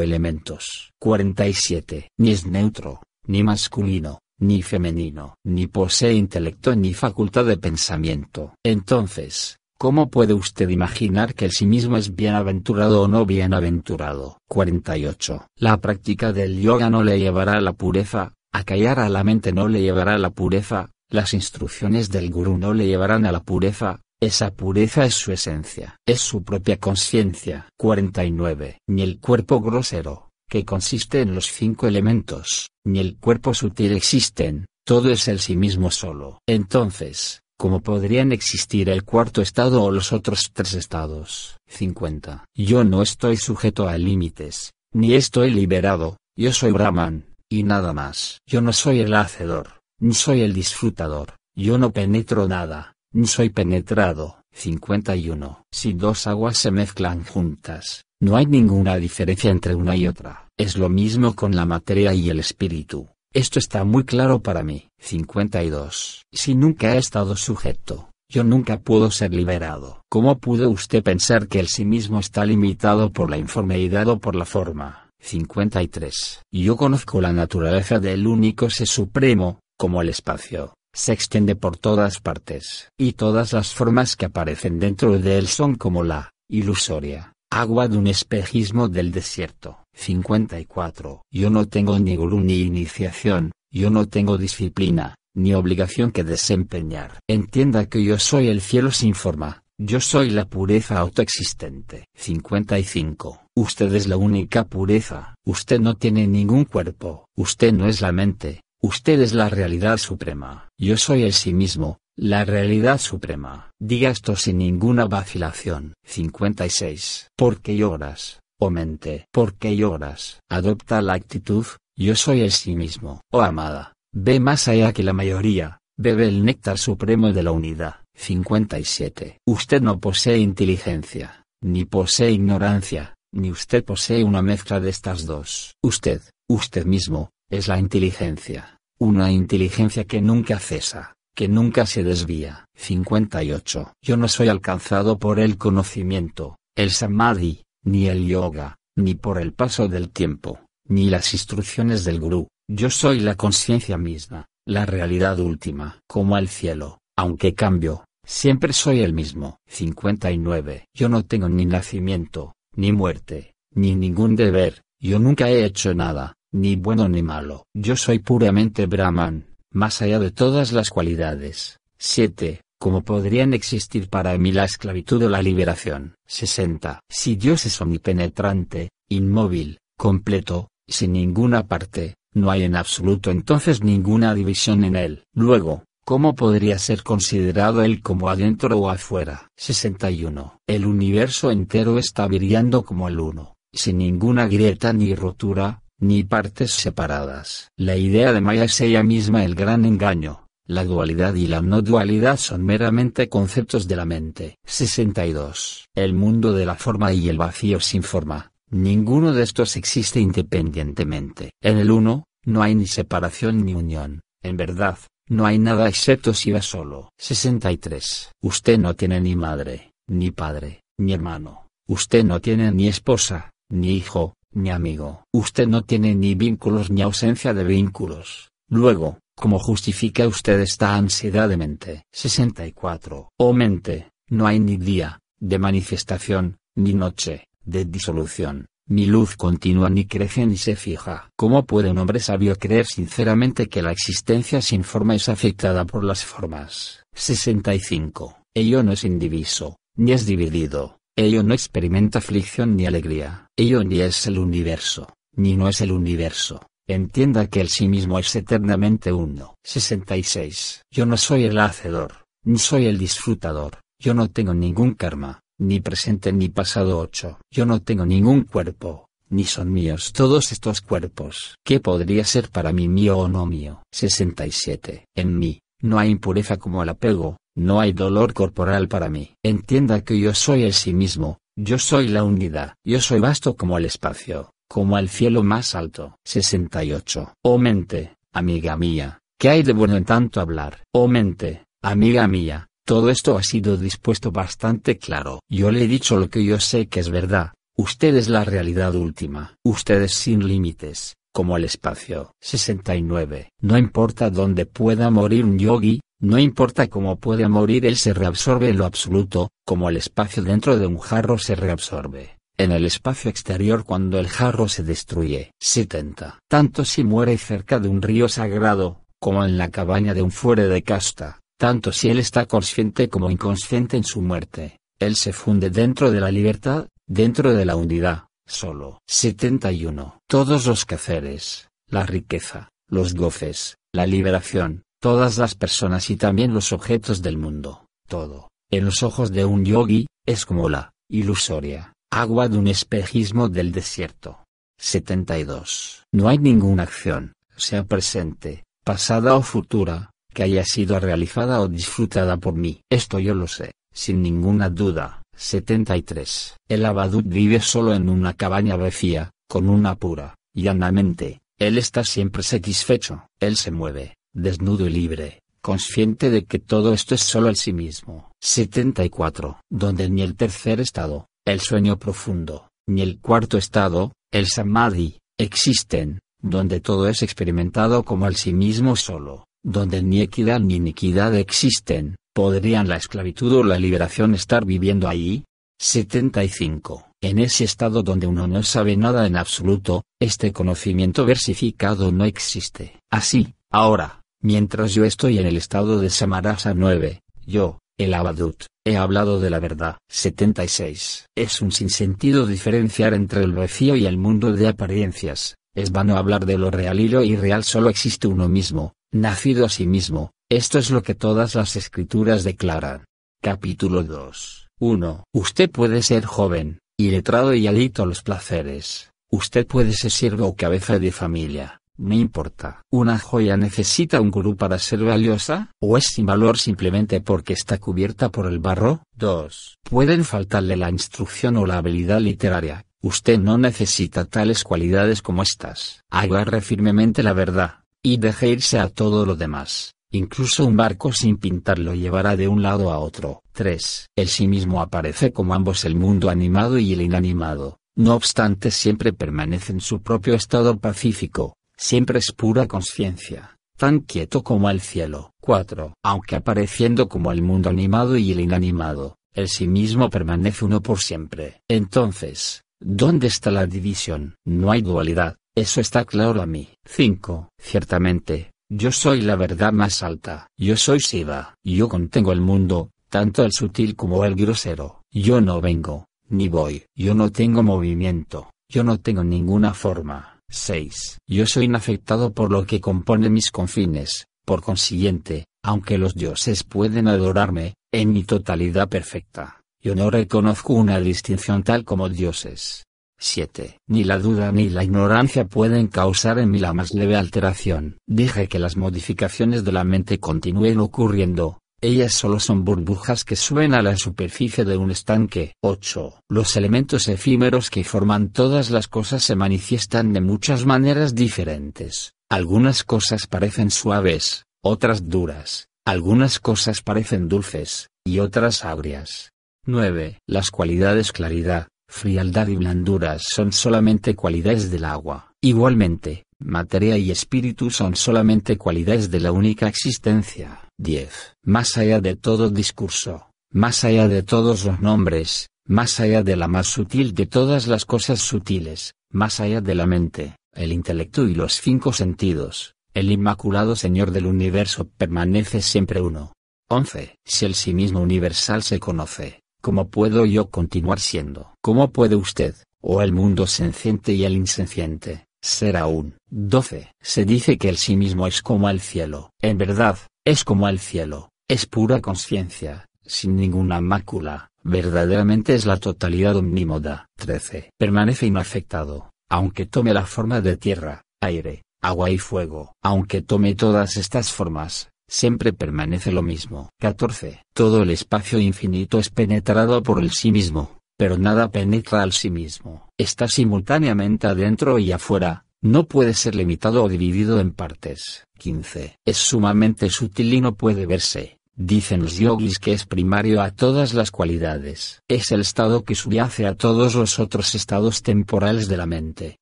elementos. 0.00 0.90
47. 0.98 2.08
Ni 2.18 2.32
es 2.32 2.46
neutro, 2.46 3.00
ni 3.28 3.44
masculino, 3.44 4.18
ni 4.40 4.60
femenino, 4.62 5.36
ni 5.44 5.68
posee 5.68 6.14
intelecto 6.14 6.74
ni 6.74 6.94
facultad 6.94 7.44
de 7.44 7.58
pensamiento. 7.58 8.56
Entonces, 8.64 9.56
¿Cómo 9.78 10.08
puede 10.08 10.32
usted 10.32 10.70
imaginar 10.70 11.34
que 11.34 11.44
el 11.44 11.52
sí 11.52 11.66
mismo 11.66 11.98
es 11.98 12.16
bienaventurado 12.16 13.02
o 13.02 13.08
no 13.08 13.26
bienaventurado? 13.26 14.38
48. 14.48 15.48
La 15.56 15.76
práctica 15.82 16.32
del 16.32 16.58
yoga 16.62 16.88
no 16.88 17.04
le 17.04 17.18
llevará 17.18 17.58
a 17.58 17.60
la 17.60 17.74
pureza, 17.74 18.32
a 18.52 18.64
callar 18.64 18.98
a 19.00 19.10
la 19.10 19.22
mente 19.22 19.52
no 19.52 19.68
le 19.68 19.82
llevará 19.82 20.14
a 20.14 20.18
la 20.18 20.30
pureza, 20.30 20.92
las 21.10 21.34
instrucciones 21.34 22.08
del 22.08 22.30
gurú 22.30 22.56
no 22.56 22.72
le 22.72 22.86
llevarán 22.86 23.26
a 23.26 23.32
la 23.32 23.42
pureza, 23.42 24.00
esa 24.18 24.50
pureza 24.50 25.04
es 25.04 25.12
su 25.12 25.30
esencia, 25.30 25.98
es 26.06 26.22
su 26.22 26.42
propia 26.42 26.78
conciencia. 26.78 27.68
49. 27.76 28.78
Ni 28.88 29.02
el 29.02 29.20
cuerpo 29.20 29.60
grosero, 29.60 30.30
que 30.48 30.64
consiste 30.64 31.20
en 31.20 31.34
los 31.34 31.52
cinco 31.52 31.86
elementos, 31.86 32.70
ni 32.86 32.98
el 32.98 33.18
cuerpo 33.18 33.52
sutil 33.52 33.92
existen, 33.92 34.64
todo 34.86 35.10
es 35.10 35.28
el 35.28 35.38
sí 35.38 35.54
mismo 35.54 35.90
solo. 35.90 36.38
Entonces, 36.46 37.42
¿cómo 37.56 37.80
podrían 37.80 38.32
existir 38.32 38.88
el 38.88 39.04
cuarto 39.04 39.42
estado 39.42 39.82
o 39.82 39.90
los 39.90 40.12
otros 40.12 40.50
tres 40.52 40.74
estados? 40.74 41.56
50. 41.66 42.44
Yo 42.54 42.84
no 42.84 43.02
estoy 43.02 43.36
sujeto 43.36 43.88
a 43.88 43.98
límites, 43.98 44.72
ni 44.92 45.14
estoy 45.14 45.50
liberado, 45.50 46.16
yo 46.36 46.52
soy 46.52 46.72
Brahman, 46.72 47.26
y 47.48 47.62
nada 47.62 47.92
más. 47.92 48.40
Yo 48.46 48.60
no 48.60 48.72
soy 48.72 49.00
el 49.00 49.14
hacedor, 49.14 49.80
ni 50.00 50.14
soy 50.14 50.42
el 50.42 50.52
disfrutador, 50.52 51.36
yo 51.54 51.78
no 51.78 51.90
penetro 51.90 52.48
nada, 52.48 52.94
soy 53.24 53.50
penetrado. 53.50 54.38
51. 54.52 55.64
Si 55.70 55.92
dos 55.92 56.26
aguas 56.26 56.56
se 56.56 56.70
mezclan 56.70 57.24
juntas, 57.24 58.04
no 58.20 58.36
hay 58.36 58.46
ninguna 58.46 58.96
diferencia 58.96 59.50
entre 59.50 59.74
una 59.74 59.94
y 59.96 60.08
otra. 60.08 60.48
Es 60.56 60.78
lo 60.78 60.88
mismo 60.88 61.34
con 61.34 61.54
la 61.54 61.66
materia 61.66 62.14
y 62.14 62.30
el 62.30 62.40
espíritu. 62.40 63.08
Esto 63.36 63.58
está 63.58 63.84
muy 63.84 64.04
claro 64.04 64.40
para 64.40 64.62
mí. 64.62 64.88
52. 64.98 66.24
Si 66.32 66.54
nunca 66.54 66.94
he 66.94 66.96
estado 66.96 67.36
sujeto, 67.36 68.08
yo 68.32 68.44
nunca 68.44 68.78
puedo 68.78 69.10
ser 69.10 69.34
liberado. 69.34 70.00
¿Cómo 70.08 70.38
pudo 70.38 70.70
usted 70.70 71.02
pensar 71.02 71.46
que 71.46 71.60
el 71.60 71.68
sí 71.68 71.84
mismo 71.84 72.18
está 72.18 72.46
limitado 72.46 73.12
por 73.12 73.28
la 73.28 73.36
informidad 73.36 74.08
o 74.08 74.18
por 74.20 74.36
la 74.36 74.46
forma? 74.46 75.10
53. 75.20 76.44
Yo 76.50 76.76
conozco 76.78 77.20
la 77.20 77.34
naturaleza 77.34 77.98
del 77.98 78.26
único 78.26 78.70
ser 78.70 78.86
supremo, 78.86 79.60
como 79.76 80.00
el 80.00 80.08
espacio, 80.08 80.72
se 80.94 81.12
extiende 81.12 81.56
por 81.56 81.76
todas 81.76 82.20
partes, 82.20 82.88
y 82.98 83.12
todas 83.12 83.52
las 83.52 83.74
formas 83.74 84.16
que 84.16 84.24
aparecen 84.24 84.78
dentro 84.78 85.18
de 85.18 85.36
él 85.36 85.46
son 85.46 85.74
como 85.74 86.04
la, 86.04 86.30
ilusoria, 86.48 87.34
agua 87.52 87.86
de 87.86 87.98
un 87.98 88.06
espejismo 88.06 88.88
del 88.88 89.12
desierto. 89.12 89.84
54. 89.96 91.22
Yo 91.30 91.50
no 91.50 91.66
tengo 91.66 91.98
ni 91.98 92.14
gurú 92.14 92.40
ni 92.40 92.60
iniciación, 92.60 93.52
yo 93.70 93.90
no 93.90 94.06
tengo 94.06 94.38
disciplina, 94.38 95.16
ni 95.34 95.54
obligación 95.54 96.12
que 96.12 96.22
desempeñar. 96.22 97.18
Entienda 97.28 97.86
que 97.86 98.04
yo 98.04 98.18
soy 98.18 98.48
el 98.48 98.60
cielo 98.60 98.92
sin 98.92 99.14
forma, 99.14 99.64
yo 99.78 100.00
soy 100.00 100.30
la 100.30 100.46
pureza 100.46 100.98
autoexistente. 100.98 102.06
55. 102.14 103.42
Usted 103.54 103.94
es 103.94 104.06
la 104.06 104.16
única 104.16 104.64
pureza. 104.64 105.34
Usted 105.44 105.80
no 105.80 105.94
tiene 105.94 106.26
ningún 106.26 106.64
cuerpo. 106.64 107.26
Usted 107.36 107.74
no 107.74 107.86
es 107.86 108.00
la 108.00 108.10
mente. 108.10 108.62
Usted 108.80 109.20
es 109.20 109.34
la 109.34 109.50
realidad 109.50 109.98
suprema. 109.98 110.70
Yo 110.78 110.96
soy 110.96 111.24
el 111.24 111.34
sí 111.34 111.52
mismo, 111.52 111.98
la 112.16 112.46
realidad 112.46 112.98
suprema. 112.98 113.70
Diga 113.78 114.08
esto 114.08 114.34
sin 114.36 114.58
ninguna 114.58 115.04
vacilación. 115.06 115.92
56. 116.04 117.28
¿Por 117.36 117.60
qué 117.60 117.76
lloras, 117.76 118.40
oh 118.58 118.70
mente? 118.70 119.26
¿Por 119.32 119.54
qué 119.54 119.76
lloras? 119.76 120.40
Adopta 120.48 121.02
la 121.02 121.14
actitud, 121.14 121.66
yo 121.96 122.14
soy 122.14 122.40
el 122.40 122.52
sí 122.52 122.74
mismo. 122.74 123.20
Oh 123.32 123.42
amada, 123.42 123.94
ve 124.12 124.40
más 124.40 124.68
allá 124.68 124.92
que 124.92 125.02
la 125.02 125.12
mayoría, 125.12 125.78
bebe 125.96 126.28
el 126.28 126.44
néctar 126.44 126.78
supremo 126.78 127.32
de 127.32 127.42
la 127.42 127.52
unidad. 127.52 127.96
57. 128.14 129.40
Usted 129.46 129.82
no 129.82 130.00
posee 130.00 130.38
inteligencia, 130.38 131.44
ni 131.62 131.84
posee 131.84 132.32
ignorancia, 132.32 133.14
ni 133.32 133.50
usted 133.50 133.84
posee 133.84 134.24
una 134.24 134.42
mezcla 134.42 134.80
de 134.80 134.90
estas 134.90 135.26
dos. 135.26 135.74
Usted, 135.82 136.22
usted 136.48 136.86
mismo, 136.86 137.30
es 137.50 137.68
la 137.68 137.78
inteligencia, 137.78 138.78
una 138.98 139.30
inteligencia 139.30 140.04
que 140.04 140.20
nunca 140.20 140.58
cesa, 140.58 141.14
que 141.34 141.48
nunca 141.48 141.86
se 141.86 142.02
desvía. 142.02 142.64
58. 142.74 143.92
Yo 144.02 144.16
no 144.16 144.28
soy 144.28 144.48
alcanzado 144.48 145.18
por 145.18 145.38
el 145.38 145.58
conocimiento, 145.58 146.56
el 146.74 146.90
samadhi, 146.90 147.62
ni 147.86 148.08
el 148.08 148.26
yoga, 148.26 148.76
ni 148.96 149.14
por 149.14 149.40
el 149.40 149.52
paso 149.52 149.88
del 149.88 150.10
tiempo, 150.10 150.60
ni 150.88 151.08
las 151.08 151.32
instrucciones 151.32 152.04
del 152.04 152.20
gurú, 152.20 152.48
yo 152.68 152.90
soy 152.90 153.20
la 153.20 153.36
conciencia 153.36 153.96
misma, 153.96 154.46
la 154.66 154.84
realidad 154.84 155.38
última. 155.38 156.00
Como 156.08 156.36
el 156.36 156.48
cielo, 156.48 156.98
aunque 157.16 157.54
cambio, 157.54 158.04
siempre 158.26 158.72
soy 158.72 159.00
el 159.00 159.12
mismo. 159.12 159.58
59. 159.68 160.86
Yo 160.94 161.08
no 161.08 161.24
tengo 161.24 161.48
ni 161.48 161.64
nacimiento, 161.64 162.56
ni 162.74 162.92
muerte, 162.92 163.54
ni 163.72 163.94
ningún 163.94 164.34
deber, 164.34 164.82
yo 165.00 165.20
nunca 165.20 165.48
he 165.48 165.64
hecho 165.64 165.94
nada, 165.94 166.34
ni 166.52 166.74
bueno 166.74 167.08
ni 167.08 167.22
malo. 167.22 167.66
Yo 167.72 167.96
soy 167.96 168.18
puramente 168.18 168.86
Brahman, 168.86 169.46
más 169.70 170.02
allá 170.02 170.18
de 170.18 170.32
todas 170.32 170.72
las 170.72 170.90
cualidades. 170.90 171.78
7. 171.98 172.62
¿Cómo 172.78 173.02
podrían 173.02 173.54
existir 173.54 174.08
para 174.10 174.36
mí 174.36 174.52
la 174.52 174.64
esclavitud 174.64 175.22
o 175.24 175.28
la 175.30 175.40
liberación? 175.40 176.14
60. 176.26 177.00
Si 177.08 177.36
Dios 177.36 177.64
es 177.64 177.80
omnipenetrante, 177.80 178.90
inmóvil, 179.08 179.78
completo, 179.96 180.68
sin 180.86 181.12
ninguna 181.12 181.66
parte, 181.66 182.16
no 182.34 182.50
hay 182.50 182.64
en 182.64 182.76
absoluto 182.76 183.30
entonces 183.30 183.82
ninguna 183.82 184.34
división 184.34 184.84
en 184.84 184.94
él. 184.94 185.24
Luego, 185.32 185.84
¿cómo 186.04 186.34
podría 186.34 186.78
ser 186.78 187.02
considerado 187.02 187.82
él 187.82 188.02
como 188.02 188.28
adentro 188.28 188.78
o 188.78 188.90
afuera? 188.90 189.48
61. 189.56 190.60
El 190.66 190.84
universo 190.84 191.50
entero 191.50 191.98
está 191.98 192.26
brillando 192.26 192.84
como 192.84 193.08
el 193.08 193.18
uno, 193.18 193.54
sin 193.72 193.98
ninguna 193.98 194.48
grieta 194.48 194.92
ni 194.92 195.14
rotura, 195.14 195.82
ni 195.98 196.24
partes 196.24 196.72
separadas. 196.72 197.70
La 197.78 197.96
idea 197.96 198.34
de 198.34 198.42
Maya 198.42 198.64
es 198.64 198.78
ella 198.82 199.02
misma 199.02 199.44
el 199.44 199.54
gran 199.54 199.86
engaño. 199.86 200.45
La 200.68 200.84
dualidad 200.84 201.34
y 201.34 201.46
la 201.46 201.62
no 201.62 201.80
dualidad 201.80 202.38
son 202.38 202.64
meramente 202.64 203.28
conceptos 203.28 203.86
de 203.86 203.94
la 203.94 204.04
mente. 204.04 204.56
62. 204.64 205.86
El 205.94 206.12
mundo 206.12 206.52
de 206.52 206.66
la 206.66 206.74
forma 206.74 207.12
y 207.12 207.28
el 207.28 207.38
vacío 207.38 207.78
sin 207.78 208.02
forma. 208.02 208.50
Ninguno 208.70 209.32
de 209.32 209.44
estos 209.44 209.76
existe 209.76 210.18
independientemente. 210.18 211.52
En 211.62 211.78
el 211.78 211.92
uno, 211.92 212.24
no 212.44 212.62
hay 212.62 212.74
ni 212.74 212.88
separación 212.88 213.64
ni 213.64 213.74
unión. 213.74 214.22
En 214.42 214.56
verdad, 214.56 214.98
no 215.28 215.46
hay 215.46 215.60
nada 215.60 215.88
excepto 215.88 216.34
si 216.34 216.50
va 216.50 216.62
solo. 216.62 217.10
63. 217.18 218.32
Usted 218.42 218.76
no 218.76 218.94
tiene 218.94 219.20
ni 219.20 219.36
madre, 219.36 219.92
ni 220.08 220.32
padre, 220.32 220.82
ni 220.98 221.12
hermano. 221.12 221.68
Usted 221.86 222.24
no 222.24 222.40
tiene 222.40 222.72
ni 222.72 222.88
esposa, 222.88 223.52
ni 223.68 223.94
hijo, 223.96 224.34
ni 224.50 224.70
amigo. 224.70 225.22
Usted 225.32 225.68
no 225.68 225.82
tiene 225.82 226.16
ni 226.16 226.34
vínculos 226.34 226.90
ni 226.90 227.02
ausencia 227.02 227.54
de 227.54 227.62
vínculos. 227.62 228.50
Luego, 228.68 229.20
¿cómo 229.36 229.58
justifica 229.58 230.26
usted 230.26 230.60
esta 230.60 230.96
ansiedad 230.96 231.48
de 231.48 231.56
mente? 231.56 232.04
64. 232.12 233.30
Oh 233.38 233.52
mente, 233.52 234.10
no 234.28 234.46
hay 234.46 234.58
ni 234.58 234.76
día, 234.76 235.20
de 235.38 235.58
manifestación, 235.58 236.58
ni 236.74 236.94
noche, 236.94 237.46
de 237.64 237.84
disolución, 237.84 238.66
ni 238.88 239.06
luz 239.06 239.36
continua 239.36 239.90
ni 239.90 240.06
crece 240.06 240.46
ni 240.46 240.56
se 240.56 240.74
fija. 240.76 241.30
¿Cómo 241.36 241.66
puede 241.66 241.90
un 241.90 241.98
hombre 241.98 242.20
sabio 242.20 242.56
creer 242.56 242.86
sinceramente 242.86 243.66
que 243.66 243.82
la 243.82 243.92
existencia 243.92 244.62
sin 244.62 244.84
forma 244.84 245.14
es 245.14 245.28
afectada 245.28 245.84
por 245.84 246.04
las 246.04 246.24
formas? 246.24 247.02
65. 247.14 248.38
ello 248.54 248.82
no 248.82 248.92
es 248.92 249.04
indiviso, 249.04 249.76
ni 249.96 250.12
es 250.12 250.26
dividido, 250.26 250.98
ello 251.16 251.42
no 251.42 251.54
experimenta 251.54 252.18
aflicción 252.18 252.76
ni 252.76 252.86
alegría, 252.86 253.48
ello 253.56 253.84
ni 253.84 254.00
es 254.00 254.26
el 254.26 254.38
universo, 254.38 255.14
ni 255.34 255.56
no 255.56 255.68
es 255.68 255.80
el 255.80 255.92
universo. 255.92 256.66
Entienda 256.88 257.48
que 257.48 257.60
el 257.60 257.68
sí 257.68 257.88
mismo 257.88 258.16
es 258.20 258.36
eternamente 258.36 259.12
uno. 259.12 259.56
66. 259.64 260.82
Yo 260.88 261.04
no 261.04 261.16
soy 261.16 261.44
el 261.44 261.58
hacedor, 261.58 262.26
ni 262.44 262.58
soy 262.58 262.86
el 262.86 262.96
disfrutador, 262.96 263.80
yo 264.00 264.14
no 264.14 264.30
tengo 264.30 264.54
ningún 264.54 264.94
karma, 264.94 265.40
ni 265.58 265.80
presente 265.80 266.32
ni 266.32 266.48
pasado 266.48 267.00
8. 267.00 267.40
Yo 267.50 267.66
no 267.66 267.82
tengo 267.82 268.06
ningún 268.06 268.44
cuerpo, 268.44 269.08
ni 269.28 269.44
son 269.44 269.72
míos 269.72 270.12
todos 270.12 270.52
estos 270.52 270.80
cuerpos. 270.80 271.56
¿Qué 271.64 271.80
podría 271.80 272.24
ser 272.24 272.50
para 272.50 272.72
mí 272.72 272.88
mío 272.88 273.18
o 273.18 273.26
no 273.26 273.46
mío? 273.46 273.82
67. 273.92 275.06
En 275.16 275.38
mí, 275.40 275.58
no 275.82 275.98
hay 275.98 276.10
impureza 276.10 276.56
como 276.56 276.84
el 276.84 276.88
apego, 276.88 277.36
no 277.56 277.80
hay 277.80 277.94
dolor 277.94 278.32
corporal 278.32 278.86
para 278.86 279.08
mí. 279.08 279.34
Entienda 279.42 280.02
que 280.02 280.20
yo 280.20 280.34
soy 280.34 280.62
el 280.62 280.72
sí 280.72 280.94
mismo, 280.94 281.38
yo 281.58 281.80
soy 281.80 282.06
la 282.08 282.22
unidad, 282.22 282.74
yo 282.84 283.00
soy 283.00 283.18
vasto 283.18 283.56
como 283.56 283.76
el 283.76 283.86
espacio, 283.86 284.50
como 284.68 284.98
el 284.98 285.08
cielo 285.08 285.42
más 285.42 285.74
alto. 285.74 286.18
68. 286.24 287.34
Oh 287.42 287.58
mente, 287.58 288.16
amiga 288.32 288.76
mía, 288.76 289.20
¿qué 289.38 289.48
hay 289.48 289.62
de 289.62 289.72
bueno 289.72 289.96
en 289.96 290.04
tanto 290.04 290.40
hablar? 290.40 290.84
Oh 290.92 291.08
mente, 291.08 291.66
amiga 291.82 292.26
mía, 292.28 292.68
todo 292.84 293.10
esto 293.10 293.36
ha 293.36 293.42
sido 293.42 293.76
dispuesto 293.76 294.30
bastante 294.30 294.98
claro. 294.98 295.40
Yo 295.48 295.70
le 295.70 295.84
he 295.84 295.88
dicho 295.88 296.18
lo 296.18 296.28
que 296.28 296.44
yo 296.44 296.60
sé 296.60 296.88
que 296.88 297.00
es 297.00 297.10
verdad, 297.10 297.52
usted 297.76 298.14
es 298.16 298.28
la 298.28 298.44
realidad 298.44 298.94
última, 298.94 299.56
usted 299.64 300.02
es 300.02 300.14
sin 300.14 300.46
límites, 300.46 301.16
como 301.32 301.56
el 301.56 301.64
espacio. 301.64 302.32
69. 302.40 303.50
No 303.60 303.78
importa 303.78 304.30
dónde 304.30 304.66
pueda 304.66 305.10
morir 305.10 305.44
un 305.44 305.58
yogi, 305.58 306.00
no 306.20 306.38
importa 306.38 306.88
cómo 306.88 307.16
pueda 307.16 307.48
morir 307.48 307.84
él 307.84 307.96
se 307.96 308.14
reabsorbe 308.14 308.70
en 308.70 308.78
lo 308.78 308.86
absoluto, 308.86 309.50
como 309.66 309.88
el 309.88 309.98
espacio 309.98 310.42
dentro 310.42 310.78
de 310.78 310.86
un 310.86 310.98
jarro 310.98 311.38
se 311.38 311.54
reabsorbe 311.54 312.36
en 312.58 312.72
el 312.72 312.84
espacio 312.84 313.30
exterior 313.30 313.84
cuando 313.84 314.18
el 314.18 314.28
jarro 314.28 314.68
se 314.68 314.82
destruye. 314.82 315.52
70. 315.60 316.38
Tanto 316.48 316.84
si 316.84 317.04
muere 317.04 317.36
cerca 317.38 317.78
de 317.78 317.88
un 317.88 318.02
río 318.02 318.28
sagrado, 318.28 319.02
como 319.20 319.44
en 319.44 319.58
la 319.58 319.70
cabaña 319.70 320.14
de 320.14 320.22
un 320.22 320.30
fuere 320.30 320.66
de 320.66 320.82
casta, 320.82 321.40
tanto 321.58 321.92
si 321.92 322.08
él 322.08 322.18
está 322.18 322.46
consciente 322.46 323.08
como 323.08 323.30
inconsciente 323.30 323.96
en 323.96 324.04
su 324.04 324.22
muerte, 324.22 324.78
él 324.98 325.16
se 325.16 325.32
funde 325.32 325.70
dentro 325.70 326.10
de 326.10 326.20
la 326.20 326.30
libertad, 326.30 326.88
dentro 327.06 327.54
de 327.54 327.64
la 327.64 327.76
unidad, 327.76 328.24
solo. 328.46 329.00
71. 329.06 330.20
Todos 330.26 330.66
los 330.66 330.84
quehaceres, 330.84 331.68
la 331.88 332.04
riqueza, 332.04 332.68
los 332.88 333.14
goces, 333.14 333.76
la 333.92 334.06
liberación, 334.06 334.84
todas 335.00 335.38
las 335.38 335.54
personas 335.54 336.10
y 336.10 336.16
también 336.16 336.54
los 336.54 336.72
objetos 336.72 337.22
del 337.22 337.38
mundo, 337.38 337.86
todo, 338.08 338.48
en 338.70 338.84
los 338.84 339.02
ojos 339.02 339.32
de 339.32 339.44
un 339.44 339.64
yogi, 339.64 340.06
es 340.26 340.46
como 340.46 340.68
la, 340.68 340.92
ilusoria, 341.08 341.92
agua 342.10 342.48
de 342.48 342.58
un 342.58 342.68
espejismo 342.68 343.48
del 343.48 343.72
desierto. 343.72 344.44
72. 344.78 346.04
No 346.12 346.28
hay 346.28 346.38
ninguna 346.38 346.84
acción, 346.84 347.32
sea 347.56 347.84
presente, 347.84 348.64
pasada 348.84 349.34
o 349.34 349.42
futura, 349.42 350.10
que 350.32 350.42
haya 350.42 350.64
sido 350.64 351.00
realizada 351.00 351.60
o 351.60 351.68
disfrutada 351.68 352.36
por 352.36 352.54
mí. 352.54 352.80
Esto 352.90 353.18
yo 353.18 353.34
lo 353.34 353.48
sé, 353.48 353.72
sin 353.92 354.22
ninguna 354.22 354.70
duda. 354.70 355.22
73. 355.36 356.56
El 356.68 356.84
abadut 356.86 357.26
vive 357.26 357.60
solo 357.60 357.94
en 357.94 358.08
una 358.08 358.34
cabaña 358.34 358.76
vacía, 358.76 359.30
con 359.48 359.68
una 359.68 359.94
pura, 359.94 360.34
llanamente, 360.54 361.40
él 361.58 361.78
está 361.78 362.04
siempre 362.04 362.42
satisfecho, 362.42 363.28
él 363.40 363.56
se 363.56 363.70
mueve, 363.70 364.16
desnudo 364.34 364.86
y 364.86 364.90
libre, 364.90 365.40
consciente 365.62 366.28
de 366.28 366.44
que 366.44 366.58
todo 366.58 366.92
esto 366.92 367.14
es 367.14 367.22
solo 367.22 367.48
el 367.48 367.56
sí 367.56 367.72
mismo. 367.72 368.30
74. 368.42 369.60
Donde 369.70 370.10
ni 370.10 370.20
el 370.20 370.36
tercer 370.36 370.80
estado, 370.80 371.28
el 371.46 371.60
sueño 371.60 371.96
profundo, 371.96 372.68
ni 372.88 373.02
el 373.02 373.20
cuarto 373.20 373.56
estado, 373.56 374.12
el 374.32 374.48
samadhi, 374.48 375.18
existen, 375.38 376.18
donde 376.42 376.80
todo 376.80 377.08
es 377.08 377.22
experimentado 377.22 378.02
como 378.02 378.26
el 378.26 378.34
sí 378.34 378.52
mismo 378.52 378.96
solo, 378.96 379.46
donde 379.64 380.02
ni 380.02 380.20
equidad 380.20 380.60
ni 380.60 380.74
iniquidad 380.74 381.34
existen, 381.36 382.16
¿podrían 382.34 382.88
la 382.88 382.96
esclavitud 382.96 383.52
o 383.52 383.64
la 383.64 383.78
liberación 383.78 384.34
estar 384.34 384.64
viviendo 384.64 385.08
ahí? 385.08 385.44
75. 385.78 387.06
En 387.22 387.38
ese 387.38 387.64
estado 387.64 388.02
donde 388.02 388.26
uno 388.26 388.46
no 388.48 388.62
sabe 388.62 388.96
nada 388.96 389.26
en 389.26 389.36
absoluto, 389.36 390.02
este 390.20 390.52
conocimiento 390.52 391.24
versificado 391.24 392.10
no 392.10 392.24
existe. 392.24 393.00
Así, 393.10 393.54
ahora, 393.70 394.22
mientras 394.40 394.94
yo 394.94 395.04
estoy 395.04 395.38
en 395.38 395.46
el 395.46 395.56
estado 395.56 396.00
de 396.00 396.10
Samarasa 396.10 396.74
9, 396.74 397.20
yo, 397.46 397.78
el 397.98 398.14
Abadut, 398.14 398.64
he 398.84 398.96
hablado 398.96 399.40
de 399.40 399.50
la 399.50 399.58
verdad. 399.58 399.96
76. 400.10 401.26
Es 401.34 401.60
un 401.62 401.72
sinsentido 401.72 402.46
diferenciar 402.46 403.14
entre 403.14 403.42
el 403.42 403.52
vacío 403.52 403.96
y 403.96 404.06
el 404.06 404.18
mundo 404.18 404.52
de 404.52 404.68
apariencias. 404.68 405.56
Es 405.74 405.92
vano 405.92 406.16
hablar 406.16 406.46
de 406.46 406.58
lo 406.58 406.70
real 406.70 407.00
y 407.00 407.08
lo 407.08 407.22
irreal 407.22 407.64
solo 407.64 407.90
existe 407.90 408.26
uno 408.28 408.48
mismo, 408.48 408.92
nacido 409.12 409.66
a 409.66 409.68
sí 409.68 409.86
mismo, 409.86 410.30
esto 410.50 410.78
es 410.78 410.90
lo 410.90 411.02
que 411.02 411.14
todas 411.14 411.54
las 411.54 411.76
escrituras 411.76 412.44
declaran. 412.44 413.04
Capítulo 413.42 414.02
2. 414.02 414.68
1. 414.78 415.24
Usted 415.34 415.70
puede 415.70 416.02
ser 416.02 416.24
joven, 416.24 416.78
iletrado 416.98 417.54
y 417.54 417.66
adicto 417.66 418.02
a 418.02 418.06
los 418.06 418.22
placeres. 418.22 419.10
Usted 419.30 419.66
puede 419.66 419.92
ser 419.92 420.10
siervo 420.10 420.46
o 420.46 420.54
cabeza 420.54 420.98
de 420.98 421.10
familia, 421.12 421.80
no 421.98 422.14
importa. 422.14 422.82
¿Una 422.90 423.18
joya 423.18 423.56
necesita 423.56 424.20
un 424.20 424.30
gurú 424.30 424.56
para 424.56 424.78
ser 424.78 425.04
valiosa? 425.04 425.70
¿O 425.80 425.96
es 425.96 426.04
sin 426.06 426.26
valor 426.26 426.58
simplemente 426.58 427.20
porque 427.20 427.52
está 427.52 427.78
cubierta 427.78 428.30
por 428.30 428.46
el 428.46 428.58
barro? 428.58 429.02
2. 429.14 429.78
Pueden 429.82 430.24
faltarle 430.24 430.76
la 430.76 430.90
instrucción 430.90 431.56
o 431.56 431.66
la 431.66 431.78
habilidad 431.78 432.20
literaria. 432.20 432.84
Usted 433.02 433.38
no 433.38 433.58
necesita 433.58 434.24
tales 434.24 434.64
cualidades 434.64 435.22
como 435.22 435.42
estas. 435.42 436.00
Agarre 436.10 436.60
firmemente 436.60 437.22
la 437.22 437.32
verdad 437.32 437.84
y 438.02 438.18
deje 438.18 438.48
irse 438.48 438.78
a 438.78 438.88
todo 438.88 439.26
lo 439.26 439.36
demás. 439.36 439.94
Incluso 440.12 440.64
un 440.64 440.76
barco 440.76 441.12
sin 441.12 441.36
pintar 441.36 441.78
lo 441.78 441.94
llevará 441.94 442.36
de 442.36 442.48
un 442.48 442.62
lado 442.62 442.92
a 442.92 442.98
otro. 442.98 443.42
3. 443.52 444.06
El 444.16 444.28
sí 444.28 444.46
mismo 444.46 444.80
aparece 444.80 445.32
como 445.32 445.54
ambos 445.54 445.84
el 445.84 445.96
mundo 445.96 446.30
animado 446.30 446.78
y 446.78 446.92
el 446.92 447.02
inanimado, 447.02 447.78
no 447.96 448.14
obstante 448.14 448.70
siempre 448.70 449.12
permanece 449.14 449.72
en 449.72 449.80
su 449.80 450.02
propio 450.02 450.34
estado 450.34 450.76
pacífico, 450.78 451.55
siempre 451.76 452.18
es 452.18 452.32
pura 452.32 452.66
conciencia, 452.66 453.56
tan 453.76 454.00
quieto 454.00 454.42
como 454.42 454.70
el 454.70 454.80
cielo. 454.80 455.32
4. 455.40 455.94
Aunque 456.02 456.36
apareciendo 456.36 457.08
como 457.08 457.32
el 457.32 457.42
mundo 457.42 457.70
animado 457.70 458.16
y 458.16 458.32
el 458.32 458.40
inanimado, 458.40 459.16
el 459.32 459.48
sí 459.48 459.68
mismo 459.68 460.10
permanece 460.10 460.64
uno 460.64 460.80
por 460.80 460.98
siempre. 460.98 461.60
Entonces, 461.68 462.62
¿dónde 462.80 463.26
está 463.28 463.50
la 463.50 463.66
división? 463.66 464.36
No 464.44 464.70
hay 464.70 464.82
dualidad, 464.82 465.36
eso 465.54 465.80
está 465.80 466.04
claro 466.04 466.42
a 466.42 466.46
mí. 466.46 466.68
5. 466.84 467.50
Ciertamente, 467.58 468.50
yo 468.68 468.90
soy 468.90 469.20
la 469.20 469.36
verdad 469.36 469.72
más 469.72 470.02
alta. 470.02 470.48
Yo 470.58 470.76
soy 470.76 470.98
Shiva. 470.98 471.54
Yo 471.62 471.88
contengo 471.88 472.32
el 472.32 472.40
mundo, 472.40 472.90
tanto 473.08 473.44
el 473.44 473.52
sutil 473.52 473.94
como 473.94 474.24
el 474.24 474.34
grosero. 474.34 475.02
Yo 475.12 475.40
no 475.40 475.60
vengo, 475.60 476.06
ni 476.28 476.48
voy. 476.48 476.84
Yo 476.96 477.14
no 477.14 477.30
tengo 477.30 477.62
movimiento. 477.62 478.50
Yo 478.68 478.82
no 478.82 478.98
tengo 478.98 479.22
ninguna 479.22 479.72
forma. 479.72 480.35
6. 480.50 481.18
Yo 481.26 481.46
soy 481.46 481.64
inafectado 481.64 482.32
por 482.32 482.50
lo 482.50 482.66
que 482.66 482.80
compone 482.80 483.30
mis 483.30 483.50
confines. 483.50 484.26
Por 484.44 484.62
consiguiente, 484.62 485.46
aunque 485.64 485.98
los 485.98 486.14
dioses 486.14 486.62
pueden 486.62 487.08
adorarme, 487.08 487.74
en 487.92 488.12
mi 488.12 488.22
totalidad 488.22 488.88
perfecta, 488.88 489.60
yo 489.82 489.94
no 489.94 490.10
reconozco 490.10 490.74
una 490.74 491.00
distinción 491.00 491.62
tal 491.62 491.84
como 491.84 492.08
dioses. 492.08 492.84
7. 493.18 493.78
Ni 493.88 494.04
la 494.04 494.18
duda 494.18 494.52
ni 494.52 494.68
la 494.68 494.84
ignorancia 494.84 495.46
pueden 495.46 495.88
causar 495.88 496.38
en 496.38 496.50
mí 496.50 496.58
la 496.58 496.74
más 496.74 496.92
leve 496.92 497.16
alteración. 497.16 497.98
Dije 498.06 498.46
que 498.46 498.58
las 498.58 498.76
modificaciones 498.76 499.64
de 499.64 499.72
la 499.72 499.84
mente 499.84 500.20
continúen 500.20 500.80
ocurriendo, 500.80 501.58
ellas 501.86 502.12
solo 502.12 502.40
son 502.40 502.64
burbujas 502.64 503.24
que 503.24 503.36
suben 503.36 503.72
a 503.74 503.82
la 503.82 503.96
superficie 503.96 504.64
de 504.64 504.76
un 504.76 504.90
estanque. 504.90 505.54
8. 505.62 506.20
Los 506.28 506.56
elementos 506.56 507.08
efímeros 507.08 507.70
que 507.70 507.84
forman 507.84 508.30
todas 508.30 508.70
las 508.70 508.88
cosas 508.88 509.22
se 509.22 509.36
manifiestan 509.36 510.12
de 510.12 510.20
muchas 510.20 510.66
maneras 510.66 511.14
diferentes. 511.14 512.14
Algunas 512.28 512.82
cosas 512.82 513.26
parecen 513.26 513.70
suaves, 513.70 514.46
otras 514.62 515.08
duras, 515.08 515.68
algunas 515.86 516.40
cosas 516.40 516.82
parecen 516.82 517.28
dulces, 517.28 517.88
y 518.04 518.18
otras 518.18 518.64
agrias. 518.64 519.32
9. 519.64 520.18
Las 520.28 520.50
cualidades 520.50 521.12
claridad, 521.12 521.68
frialdad 521.88 522.48
y 522.48 522.56
blanduras 522.56 523.22
son 523.28 523.52
solamente 523.52 524.14
cualidades 524.14 524.70
del 524.70 524.84
agua. 524.84 525.32
Igualmente, 525.40 526.24
materia 526.38 526.98
y 526.98 527.10
espíritu 527.10 527.70
son 527.70 527.94
solamente 527.94 528.58
cualidades 528.58 529.10
de 529.10 529.20
la 529.20 529.32
única 529.32 529.68
existencia. 529.68 530.65
10. 530.78 531.34
Más 531.42 531.76
allá 531.76 532.00
de 532.00 532.16
todo 532.16 532.50
discurso, 532.50 533.30
más 533.50 533.84
allá 533.84 534.08
de 534.08 534.22
todos 534.22 534.64
los 534.64 534.80
nombres, 534.80 535.48
más 535.66 536.00
allá 536.00 536.22
de 536.22 536.36
la 536.36 536.48
más 536.48 536.66
sutil 536.66 537.14
de 537.14 537.26
todas 537.26 537.66
las 537.66 537.84
cosas 537.84 538.20
sutiles, 538.20 538.94
más 539.10 539.40
allá 539.40 539.60
de 539.60 539.74
la 539.74 539.86
mente, 539.86 540.36
el 540.52 540.72
intelecto 540.72 541.26
y 541.26 541.34
los 541.34 541.60
cinco 541.60 541.92
sentidos, 541.92 542.74
el 542.94 543.10
Inmaculado 543.10 543.76
Señor 543.76 544.10
del 544.10 544.26
Universo 544.26 544.88
permanece 544.96 545.60
siempre 545.62 546.00
uno. 546.00 546.32
11. 546.68 547.16
Si 547.24 547.44
el 547.44 547.54
sí 547.54 547.74
mismo 547.74 548.00
universal 548.00 548.62
se 548.62 548.80
conoce, 548.80 549.40
¿cómo 549.60 549.88
puedo 549.88 550.24
yo 550.26 550.50
continuar 550.50 550.98
siendo? 551.00 551.54
¿Cómo 551.62 551.90
puede 551.90 552.16
usted, 552.16 552.54
o 552.80 553.02
el 553.02 553.12
mundo 553.12 553.46
senciente 553.46 554.12
y 554.12 554.24
el 554.24 554.34
insenciente, 554.34 555.26
ser 555.40 555.76
aún? 555.76 556.16
12. 556.30 556.92
Se 557.00 557.24
dice 557.24 557.56
que 557.56 557.68
el 557.68 557.76
sí 557.76 557.96
mismo 557.96 558.26
es 558.26 558.42
como 558.42 558.68
el 558.68 558.80
cielo. 558.80 559.30
En 559.40 559.58
verdad, 559.58 559.98
es 560.26 560.42
como 560.42 560.68
el 560.68 560.80
cielo, 560.80 561.30
es 561.48 561.66
pura 561.66 562.00
conciencia, 562.00 562.88
sin 563.04 563.36
ninguna 563.36 563.80
mácula, 563.80 564.50
verdaderamente 564.64 565.54
es 565.54 565.66
la 565.66 565.76
totalidad 565.76 566.34
omnímoda. 566.34 567.06
13. 567.16 567.70
Permanece 567.78 568.26
inafectado, 568.26 569.12
aunque 569.30 569.66
tome 569.66 569.94
la 569.94 570.04
forma 570.04 570.40
de 570.40 570.56
tierra, 570.56 571.04
aire, 571.20 571.62
agua 571.80 572.10
y 572.10 572.18
fuego. 572.18 572.72
Aunque 572.82 573.22
tome 573.22 573.54
todas 573.54 573.96
estas 573.96 574.32
formas, 574.32 574.90
siempre 575.08 575.52
permanece 575.52 576.10
lo 576.10 576.22
mismo. 576.22 576.70
14. 576.80 577.44
Todo 577.54 577.84
el 577.84 577.90
espacio 577.90 578.40
infinito 578.40 578.98
es 578.98 579.10
penetrado 579.10 579.80
por 579.84 580.02
el 580.02 580.10
sí 580.10 580.32
mismo, 580.32 580.80
pero 580.98 581.18
nada 581.18 581.52
penetra 581.52 582.02
al 582.02 582.10
sí 582.10 582.30
mismo. 582.30 582.88
Está 582.98 583.28
simultáneamente 583.28 584.26
adentro 584.26 584.80
y 584.80 584.90
afuera, 584.90 585.44
no 585.62 585.86
puede 585.86 586.14
ser 586.14 586.34
limitado 586.34 586.84
o 586.84 586.88
dividido 586.88 587.40
en 587.40 587.52
partes. 587.52 588.26
15. 588.38 588.98
Es 589.04 589.16
sumamente 589.16 589.90
sutil 589.90 590.34
y 590.34 590.40
no 590.40 590.54
puede 590.54 590.86
verse. 590.86 591.38
Dicen 591.58 592.02
los 592.02 592.18
yogis 592.18 592.58
que 592.58 592.74
es 592.74 592.84
primario 592.84 593.40
a 593.40 593.50
todas 593.50 593.94
las 593.94 594.10
cualidades. 594.10 595.00
Es 595.08 595.32
el 595.32 595.40
estado 595.40 595.84
que 595.84 595.94
subyace 595.94 596.46
a 596.46 596.54
todos 596.54 596.94
los 596.94 597.18
otros 597.18 597.54
estados 597.54 598.02
temporales 598.02 598.68
de 598.68 598.76
la 598.76 598.84
mente. 598.84 599.38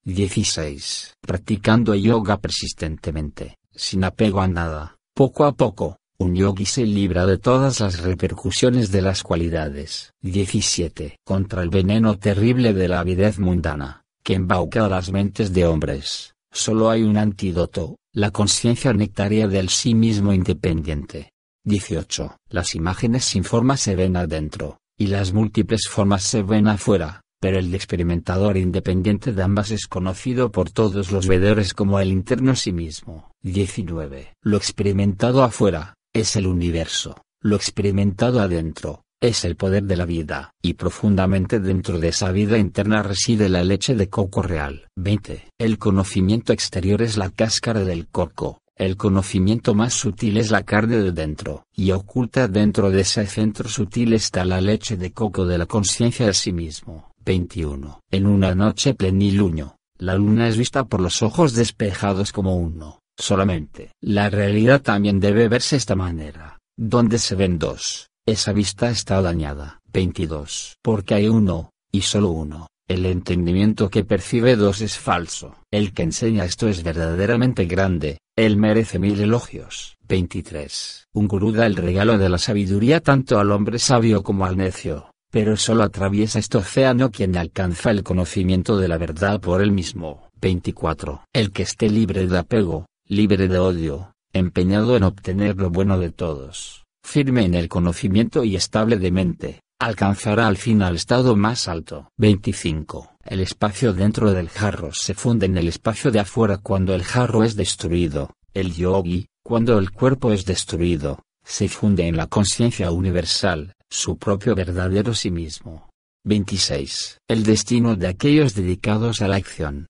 16. 0.04 1.14
Practicando 1.20 1.94
yoga 1.96 2.38
persistentemente, 2.38 3.58
sin 3.74 4.04
apego 4.04 4.40
a 4.40 4.46
nada, 4.46 4.96
poco 5.12 5.44
a 5.44 5.52
poco, 5.52 5.98
un 6.16 6.36
yogi 6.36 6.66
se 6.66 6.86
libra 6.86 7.26
de 7.26 7.38
todas 7.38 7.80
las 7.80 8.00
repercusiones 8.00 8.92
de 8.92 9.02
las 9.02 9.24
cualidades. 9.24 10.12
17. 10.22 11.18
Contra 11.24 11.62
el 11.62 11.70
veneno 11.70 12.16
terrible 12.16 12.72
de 12.72 12.86
la 12.86 13.00
avidez 13.00 13.40
mundana, 13.40 14.03
que 14.24 14.34
embauca 14.34 14.88
las 14.88 15.12
mentes 15.12 15.52
de 15.52 15.66
hombres, 15.66 16.34
solo 16.50 16.88
hay 16.88 17.02
un 17.02 17.18
antídoto, 17.18 17.98
la 18.12 18.30
conciencia 18.30 18.92
nectaria 18.94 19.46
del 19.48 19.68
sí 19.68 19.94
mismo 19.94 20.32
independiente. 20.32 21.32
18. 21.64 22.38
Las 22.48 22.74
imágenes 22.74 23.24
sin 23.26 23.44
forma 23.44 23.76
se 23.76 23.94
ven 23.94 24.16
adentro, 24.16 24.78
y 24.98 25.08
las 25.08 25.32
múltiples 25.34 25.88
formas 25.88 26.22
se 26.22 26.42
ven 26.42 26.68
afuera, 26.68 27.20
pero 27.38 27.58
el 27.58 27.74
experimentador 27.74 28.56
independiente 28.56 29.32
de 29.32 29.42
ambas 29.42 29.70
es 29.70 29.86
conocido 29.86 30.50
por 30.50 30.70
todos 30.70 31.12
los 31.12 31.28
vedores 31.28 31.74
como 31.74 32.00
el 32.00 32.10
interno 32.10 32.56
sí 32.56 32.72
mismo. 32.72 33.30
19. 33.42 34.32
Lo 34.42 34.56
experimentado 34.56 35.42
afuera, 35.42 35.94
es 36.14 36.36
el 36.36 36.46
universo, 36.46 37.22
lo 37.42 37.56
experimentado 37.56 38.40
adentro, 38.40 39.03
es 39.28 39.44
el 39.44 39.56
poder 39.56 39.84
de 39.84 39.96
la 39.96 40.04
vida, 40.04 40.52
y 40.62 40.74
profundamente 40.74 41.60
dentro 41.60 41.98
de 41.98 42.08
esa 42.08 42.30
vida 42.30 42.58
interna 42.58 43.02
reside 43.02 43.48
la 43.48 43.64
leche 43.64 43.94
de 43.94 44.08
coco 44.08 44.42
real. 44.42 44.88
20. 44.96 45.50
El 45.58 45.78
conocimiento 45.78 46.52
exterior 46.52 47.00
es 47.02 47.16
la 47.16 47.30
cáscara 47.30 47.84
del 47.84 48.06
coco, 48.08 48.60
el 48.76 48.96
conocimiento 48.96 49.74
más 49.74 49.94
sutil 49.94 50.36
es 50.36 50.50
la 50.50 50.64
carne 50.64 50.96
de 50.96 51.12
dentro, 51.12 51.64
y 51.72 51.92
oculta 51.92 52.48
dentro 52.48 52.90
de 52.90 53.02
ese 53.02 53.24
centro 53.26 53.68
sutil 53.68 54.12
está 54.12 54.44
la 54.44 54.60
leche 54.60 54.96
de 54.96 55.12
coco 55.12 55.46
de 55.46 55.58
la 55.58 55.66
conciencia 55.66 56.26
de 56.26 56.34
sí 56.34 56.52
mismo. 56.52 57.12
21. 57.24 58.00
En 58.10 58.26
una 58.26 58.54
noche 58.54 58.94
plenilunio, 58.94 59.76
la 59.96 60.16
luna 60.16 60.48
es 60.48 60.58
vista 60.58 60.84
por 60.84 61.00
los 61.00 61.22
ojos 61.22 61.54
despejados 61.54 62.32
como 62.32 62.56
uno, 62.56 62.98
solamente. 63.16 63.92
La 64.02 64.28
realidad 64.28 64.82
también 64.82 65.20
debe 65.20 65.48
verse 65.48 65.76
esta 65.76 65.94
manera, 65.94 66.58
donde 66.76 67.18
se 67.18 67.36
ven 67.36 67.58
dos, 67.58 68.08
esa 68.26 68.52
vista 68.52 68.90
está 68.90 69.20
dañada. 69.20 69.80
22. 69.92 70.76
Porque 70.82 71.14
hay 71.14 71.28
uno, 71.28 71.70
y 71.92 72.02
solo 72.02 72.30
uno. 72.30 72.68
El 72.86 73.06
entendimiento 73.06 73.88
que 73.88 74.04
percibe 74.04 74.56
dos 74.56 74.80
es 74.80 74.98
falso. 74.98 75.56
El 75.70 75.92
que 75.92 76.02
enseña 76.02 76.44
esto 76.44 76.68
es 76.68 76.82
verdaderamente 76.82 77.64
grande, 77.64 78.18
él 78.36 78.56
merece 78.56 78.98
mil 78.98 79.20
elogios. 79.20 79.96
23. 80.06 81.06
Un 81.14 81.28
gurú 81.28 81.52
da 81.52 81.66
el 81.66 81.76
regalo 81.76 82.18
de 82.18 82.28
la 82.28 82.38
sabiduría 82.38 83.00
tanto 83.00 83.38
al 83.38 83.52
hombre 83.52 83.78
sabio 83.78 84.22
como 84.22 84.44
al 84.44 84.58
necio, 84.58 85.10
pero 85.30 85.56
solo 85.56 85.82
atraviesa 85.82 86.38
este 86.38 86.58
océano 86.58 87.10
quien 87.10 87.36
alcanza 87.36 87.90
el 87.90 88.02
conocimiento 88.02 88.76
de 88.76 88.88
la 88.88 88.98
verdad 88.98 89.40
por 89.40 89.62
él 89.62 89.72
mismo. 89.72 90.28
24. 90.40 91.24
El 91.32 91.52
que 91.52 91.62
esté 91.62 91.88
libre 91.88 92.26
de 92.26 92.38
apego, 92.38 92.86
libre 93.06 93.48
de 93.48 93.58
odio, 93.58 94.12
empeñado 94.34 94.96
en 94.96 95.04
obtener 95.04 95.56
lo 95.56 95.70
bueno 95.70 95.98
de 95.98 96.10
todos, 96.10 96.83
firme 97.04 97.44
en 97.44 97.54
el 97.54 97.68
conocimiento 97.68 98.42
y 98.42 98.56
estable 98.56 98.96
de 98.96 99.12
mente, 99.12 99.60
alcanzará 99.78 100.48
al 100.48 100.56
fin 100.56 100.82
al 100.82 100.96
estado 100.96 101.36
más 101.36 101.68
alto. 101.68 102.08
25. 102.16 103.18
El 103.24 103.40
espacio 103.40 103.92
dentro 103.92 104.32
del 104.32 104.48
jarro 104.48 104.90
se 104.92 105.14
funde 105.14 105.46
en 105.46 105.56
el 105.56 105.68
espacio 105.68 106.10
de 106.10 106.20
afuera 106.20 106.58
cuando 106.58 106.94
el 106.94 107.04
jarro 107.04 107.44
es 107.44 107.54
destruido. 107.54 108.32
El 108.52 108.74
yogi, 108.74 109.26
cuando 109.44 109.78
el 109.78 109.90
cuerpo 109.90 110.32
es 110.32 110.44
destruido, 110.44 111.22
se 111.44 111.68
funde 111.68 112.08
en 112.08 112.16
la 112.16 112.26
conciencia 112.26 112.90
universal, 112.90 113.74
su 113.90 114.16
propio 114.16 114.54
verdadero 114.54 115.14
sí 115.14 115.30
mismo. 115.30 115.90
26. 116.24 117.18
El 117.28 117.42
destino 117.42 117.96
de 117.96 118.08
aquellos 118.08 118.54
dedicados 118.54 119.20
a 119.20 119.28
la 119.28 119.36
acción. 119.36 119.86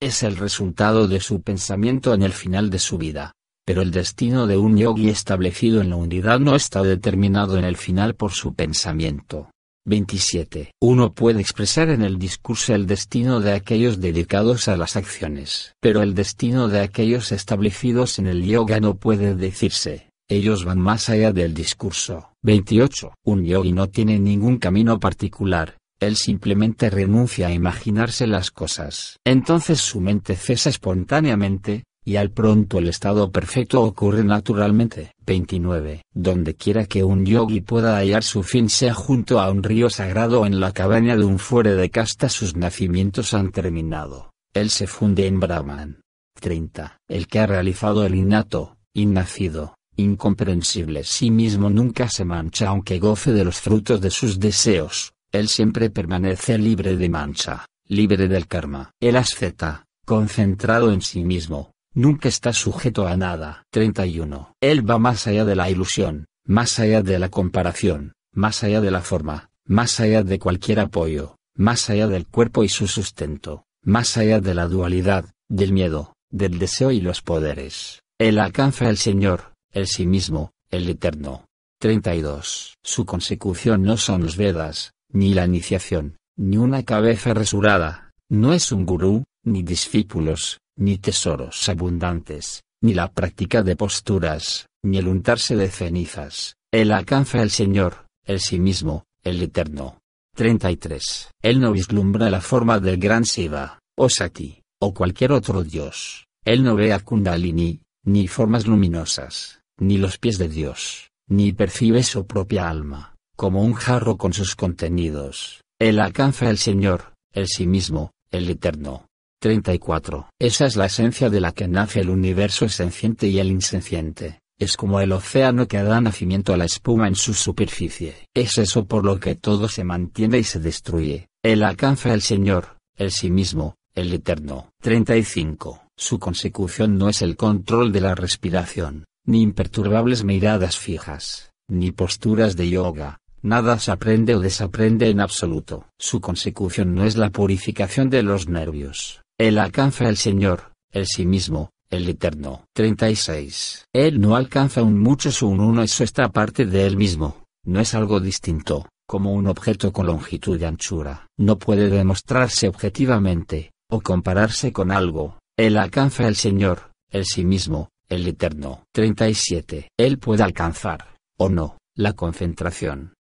Es 0.00 0.22
el 0.22 0.36
resultado 0.36 1.06
de 1.06 1.20
su 1.20 1.42
pensamiento 1.42 2.12
en 2.14 2.22
el 2.22 2.32
final 2.32 2.70
de 2.70 2.78
su 2.78 2.98
vida. 2.98 3.34
Pero 3.70 3.82
el 3.82 3.92
destino 3.92 4.48
de 4.48 4.56
un 4.56 4.76
yogi 4.76 5.10
establecido 5.10 5.80
en 5.80 5.90
la 5.90 5.94
unidad 5.94 6.40
no 6.40 6.56
está 6.56 6.82
determinado 6.82 7.56
en 7.56 7.64
el 7.64 7.76
final 7.76 8.16
por 8.16 8.32
su 8.32 8.52
pensamiento. 8.52 9.48
27. 9.86 10.72
Uno 10.82 11.12
puede 11.12 11.40
expresar 11.40 11.88
en 11.88 12.02
el 12.02 12.18
discurso 12.18 12.74
el 12.74 12.88
destino 12.88 13.38
de 13.38 13.52
aquellos 13.52 14.00
dedicados 14.00 14.66
a 14.66 14.76
las 14.76 14.96
acciones, 14.96 15.76
pero 15.78 16.02
el 16.02 16.14
destino 16.14 16.66
de 16.66 16.80
aquellos 16.80 17.30
establecidos 17.30 18.18
en 18.18 18.26
el 18.26 18.44
yoga 18.44 18.80
no 18.80 18.96
puede 18.96 19.36
decirse, 19.36 20.08
ellos 20.28 20.64
van 20.64 20.80
más 20.80 21.08
allá 21.08 21.32
del 21.32 21.54
discurso. 21.54 22.30
28. 22.42 23.14
Un 23.24 23.44
yogi 23.44 23.70
no 23.70 23.88
tiene 23.88 24.18
ningún 24.18 24.58
camino 24.58 24.98
particular, 24.98 25.76
él 26.00 26.16
simplemente 26.16 26.90
renuncia 26.90 27.46
a 27.46 27.52
imaginarse 27.52 28.26
las 28.26 28.50
cosas. 28.50 29.18
Entonces 29.24 29.80
su 29.80 30.00
mente 30.00 30.34
cesa 30.34 30.70
espontáneamente, 30.70 31.84
y 32.04 32.16
al 32.16 32.30
pronto 32.30 32.78
el 32.78 32.88
estado 32.88 33.30
perfecto 33.30 33.82
ocurre 33.82 34.24
naturalmente. 34.24 35.12
29. 35.26 36.02
Donde 36.12 36.54
quiera 36.54 36.86
que 36.86 37.04
un 37.04 37.24
yogi 37.24 37.60
pueda 37.60 37.96
hallar 37.96 38.24
su 38.24 38.42
fin 38.42 38.68
sea 38.68 38.94
junto 38.94 39.40
a 39.40 39.50
un 39.50 39.62
río 39.62 39.90
sagrado 39.90 40.40
o 40.40 40.46
en 40.46 40.60
la 40.60 40.72
cabaña 40.72 41.16
de 41.16 41.24
un 41.24 41.38
fuere 41.38 41.74
de 41.74 41.90
casta 41.90 42.28
sus 42.28 42.56
nacimientos 42.56 43.34
han 43.34 43.52
terminado. 43.52 44.32
Él 44.52 44.70
se 44.70 44.86
funde 44.86 45.26
en 45.26 45.40
Brahman. 45.40 46.00
30. 46.40 46.98
El 47.08 47.26
que 47.26 47.38
ha 47.38 47.46
realizado 47.46 48.04
el 48.04 48.14
innato, 48.14 48.76
innacido, 48.94 49.74
incomprensible 49.96 51.04
sí 51.04 51.30
mismo 51.30 51.70
nunca 51.70 52.08
se 52.08 52.24
mancha 52.24 52.68
aunque 52.68 52.98
goce 52.98 53.32
de 53.32 53.44
los 53.44 53.60
frutos 53.60 54.00
de 54.00 54.10
sus 54.10 54.40
deseos, 54.40 55.12
él 55.32 55.48
siempre 55.48 55.90
permanece 55.90 56.58
libre 56.58 56.96
de 56.96 57.08
mancha, 57.08 57.66
libre 57.86 58.26
del 58.26 58.46
karma. 58.48 58.90
El 59.00 59.16
asceta, 59.16 59.84
concentrado 60.04 60.92
en 60.92 61.02
sí 61.02 61.22
mismo, 61.22 61.72
Nunca 61.94 62.28
está 62.28 62.52
sujeto 62.52 63.06
a 63.06 63.16
nada. 63.16 63.64
31. 63.70 64.54
Él 64.60 64.88
va 64.88 64.98
más 64.98 65.26
allá 65.26 65.44
de 65.44 65.56
la 65.56 65.70
ilusión, 65.70 66.26
más 66.44 66.78
allá 66.78 67.02
de 67.02 67.18
la 67.18 67.28
comparación, 67.28 68.12
más 68.32 68.62
allá 68.62 68.80
de 68.80 68.90
la 68.90 69.00
forma, 69.00 69.50
más 69.64 69.98
allá 69.98 70.22
de 70.22 70.38
cualquier 70.38 70.80
apoyo, 70.80 71.36
más 71.56 71.90
allá 71.90 72.06
del 72.06 72.26
cuerpo 72.26 72.62
y 72.62 72.68
su 72.68 72.86
sustento, 72.86 73.64
más 73.82 74.16
allá 74.16 74.40
de 74.40 74.54
la 74.54 74.68
dualidad, 74.68 75.26
del 75.48 75.72
miedo, 75.72 76.14
del 76.30 76.58
deseo 76.58 76.92
y 76.92 77.00
los 77.00 77.22
poderes. 77.22 78.00
Él 78.18 78.38
alcanza 78.38 78.88
el 78.88 78.96
Señor, 78.96 79.54
el 79.72 79.86
sí 79.86 80.06
mismo, 80.06 80.52
el 80.70 80.88
eterno. 80.88 81.46
32. 81.80 82.74
Su 82.84 83.04
consecución 83.04 83.82
no 83.82 83.96
son 83.96 84.22
los 84.22 84.36
Vedas, 84.36 84.92
ni 85.12 85.34
la 85.34 85.46
iniciación, 85.46 86.18
ni 86.36 86.56
una 86.56 86.84
cabeza 86.84 87.34
resurada, 87.34 88.10
no 88.28 88.52
es 88.52 88.70
un 88.70 88.86
gurú, 88.86 89.24
ni 89.42 89.62
discípulos, 89.62 90.60
ni 90.80 90.98
tesoros 90.98 91.68
abundantes, 91.68 92.62
ni 92.82 92.94
la 92.94 93.12
práctica 93.12 93.62
de 93.62 93.76
posturas, 93.76 94.66
ni 94.82 94.98
el 94.98 95.08
untarse 95.08 95.54
de 95.54 95.68
cenizas. 95.68 96.56
Él 96.72 96.90
alcanza 96.90 97.42
el 97.42 97.50
Señor, 97.50 98.06
el 98.24 98.40
sí 98.40 98.58
mismo, 98.58 99.04
el 99.22 99.42
Eterno. 99.42 99.98
33. 100.34 101.30
Él 101.42 101.60
no 101.60 101.72
vislumbra 101.72 102.30
la 102.30 102.40
forma 102.40 102.80
del 102.80 102.96
gran 102.96 103.24
Shiva, 103.24 103.78
o 103.98 104.08
Sati, 104.08 104.62
o 104.80 104.94
cualquier 104.94 105.32
otro 105.32 105.62
dios. 105.62 106.24
Él 106.44 106.64
no 106.64 106.76
ve 106.76 106.94
a 106.94 107.00
Kundalini, 107.00 107.82
ni 108.06 108.26
formas 108.26 108.66
luminosas, 108.66 109.60
ni 109.78 109.98
los 109.98 110.16
pies 110.16 110.38
de 110.38 110.48
Dios, 110.48 111.10
ni 111.28 111.52
percibe 111.52 112.02
su 112.02 112.26
propia 112.26 112.70
alma, 112.70 113.16
como 113.36 113.62
un 113.62 113.74
jarro 113.74 114.16
con 114.16 114.32
sus 114.32 114.56
contenidos. 114.56 115.60
Él 115.78 115.98
alcanza 115.98 116.48
el 116.48 116.56
Señor, 116.56 117.12
el 117.32 117.48
sí 117.48 117.66
mismo, 117.66 118.12
el 118.30 118.48
Eterno. 118.48 119.09
34. 119.40 120.28
Esa 120.38 120.66
es 120.66 120.76
la 120.76 120.86
esencia 120.86 121.30
de 121.30 121.40
la 121.40 121.52
que 121.52 121.66
nace 121.66 122.00
el 122.00 122.10
universo 122.10 122.66
esenciente 122.66 123.26
y 123.26 123.38
el 123.38 123.50
insenciente, 123.50 124.40
es 124.58 124.76
como 124.76 125.00
el 125.00 125.12
océano 125.12 125.66
que 125.66 125.82
da 125.82 126.02
nacimiento 126.02 126.52
a 126.52 126.58
la 126.58 126.66
espuma 126.66 127.08
en 127.08 127.14
su 127.14 127.32
superficie. 127.32 128.14
Es 128.34 128.58
eso 128.58 128.84
por 128.84 129.06
lo 129.06 129.18
que 129.18 129.34
todo 129.34 129.68
se 129.68 129.82
mantiene 129.82 130.38
y 130.38 130.44
se 130.44 130.60
destruye. 130.60 131.28
Él 131.42 131.62
alcanza 131.62 132.12
el 132.12 132.20
Señor, 132.20 132.76
el 132.96 133.10
sí 133.10 133.30
mismo, 133.30 133.76
el 133.94 134.12
eterno. 134.12 134.70
35. 134.82 135.84
Su 135.96 136.18
consecución 136.18 136.98
no 136.98 137.08
es 137.08 137.22
el 137.22 137.36
control 137.36 137.92
de 137.92 138.02
la 138.02 138.14
respiración, 138.14 139.06
ni 139.24 139.40
imperturbables 139.40 140.22
miradas 140.22 140.76
fijas, 140.76 141.52
ni 141.66 141.92
posturas 141.92 142.56
de 142.56 142.68
yoga, 142.68 143.20
nada 143.40 143.78
se 143.78 143.90
aprende 143.90 144.34
o 144.34 144.40
desaprende 144.40 145.08
en 145.08 145.20
absoluto. 145.20 145.86
Su 145.98 146.20
consecución 146.20 146.94
no 146.94 147.06
es 147.06 147.16
la 147.16 147.30
purificación 147.30 148.10
de 148.10 148.22
los 148.22 148.46
nervios. 148.46 149.19
Él 149.40 149.56
alcanza 149.56 150.06
el 150.06 150.18
Señor, 150.18 150.74
el 150.92 151.06
sí 151.06 151.24
mismo, 151.24 151.70
el 151.88 152.06
eterno. 152.06 152.66
36. 152.74 153.86
Él 153.90 154.20
no 154.20 154.36
alcanza 154.36 154.82
un 154.82 154.98
mucho 154.98 155.32
su 155.32 155.48
un 155.48 155.60
uno 155.60 155.82
eso 155.82 156.04
está 156.04 156.26
aparte 156.26 156.66
de 156.66 156.86
él 156.86 156.98
mismo, 156.98 157.44
no 157.64 157.80
es 157.80 157.94
algo 157.94 158.20
distinto, 158.20 158.86
como 159.08 159.32
un 159.32 159.46
objeto 159.46 159.94
con 159.94 160.08
longitud 160.08 160.60
y 160.60 160.66
anchura. 160.66 161.26
No 161.38 161.58
puede 161.58 161.88
demostrarse 161.88 162.68
objetivamente, 162.68 163.72
o 163.90 164.02
compararse 164.02 164.74
con 164.74 164.90
algo. 164.90 165.38
Él 165.56 165.78
alcanza 165.78 166.28
el 166.28 166.36
Señor, 166.36 166.92
el 167.08 167.24
sí 167.24 167.42
mismo, 167.42 167.88
el 168.10 168.28
eterno. 168.28 168.84
37. 168.92 169.88
Él 169.98 170.18
puede 170.18 170.42
alcanzar, 170.42 171.16
o 171.38 171.48
no, 171.48 171.78
la 171.96 172.12
concentración. 172.12 173.14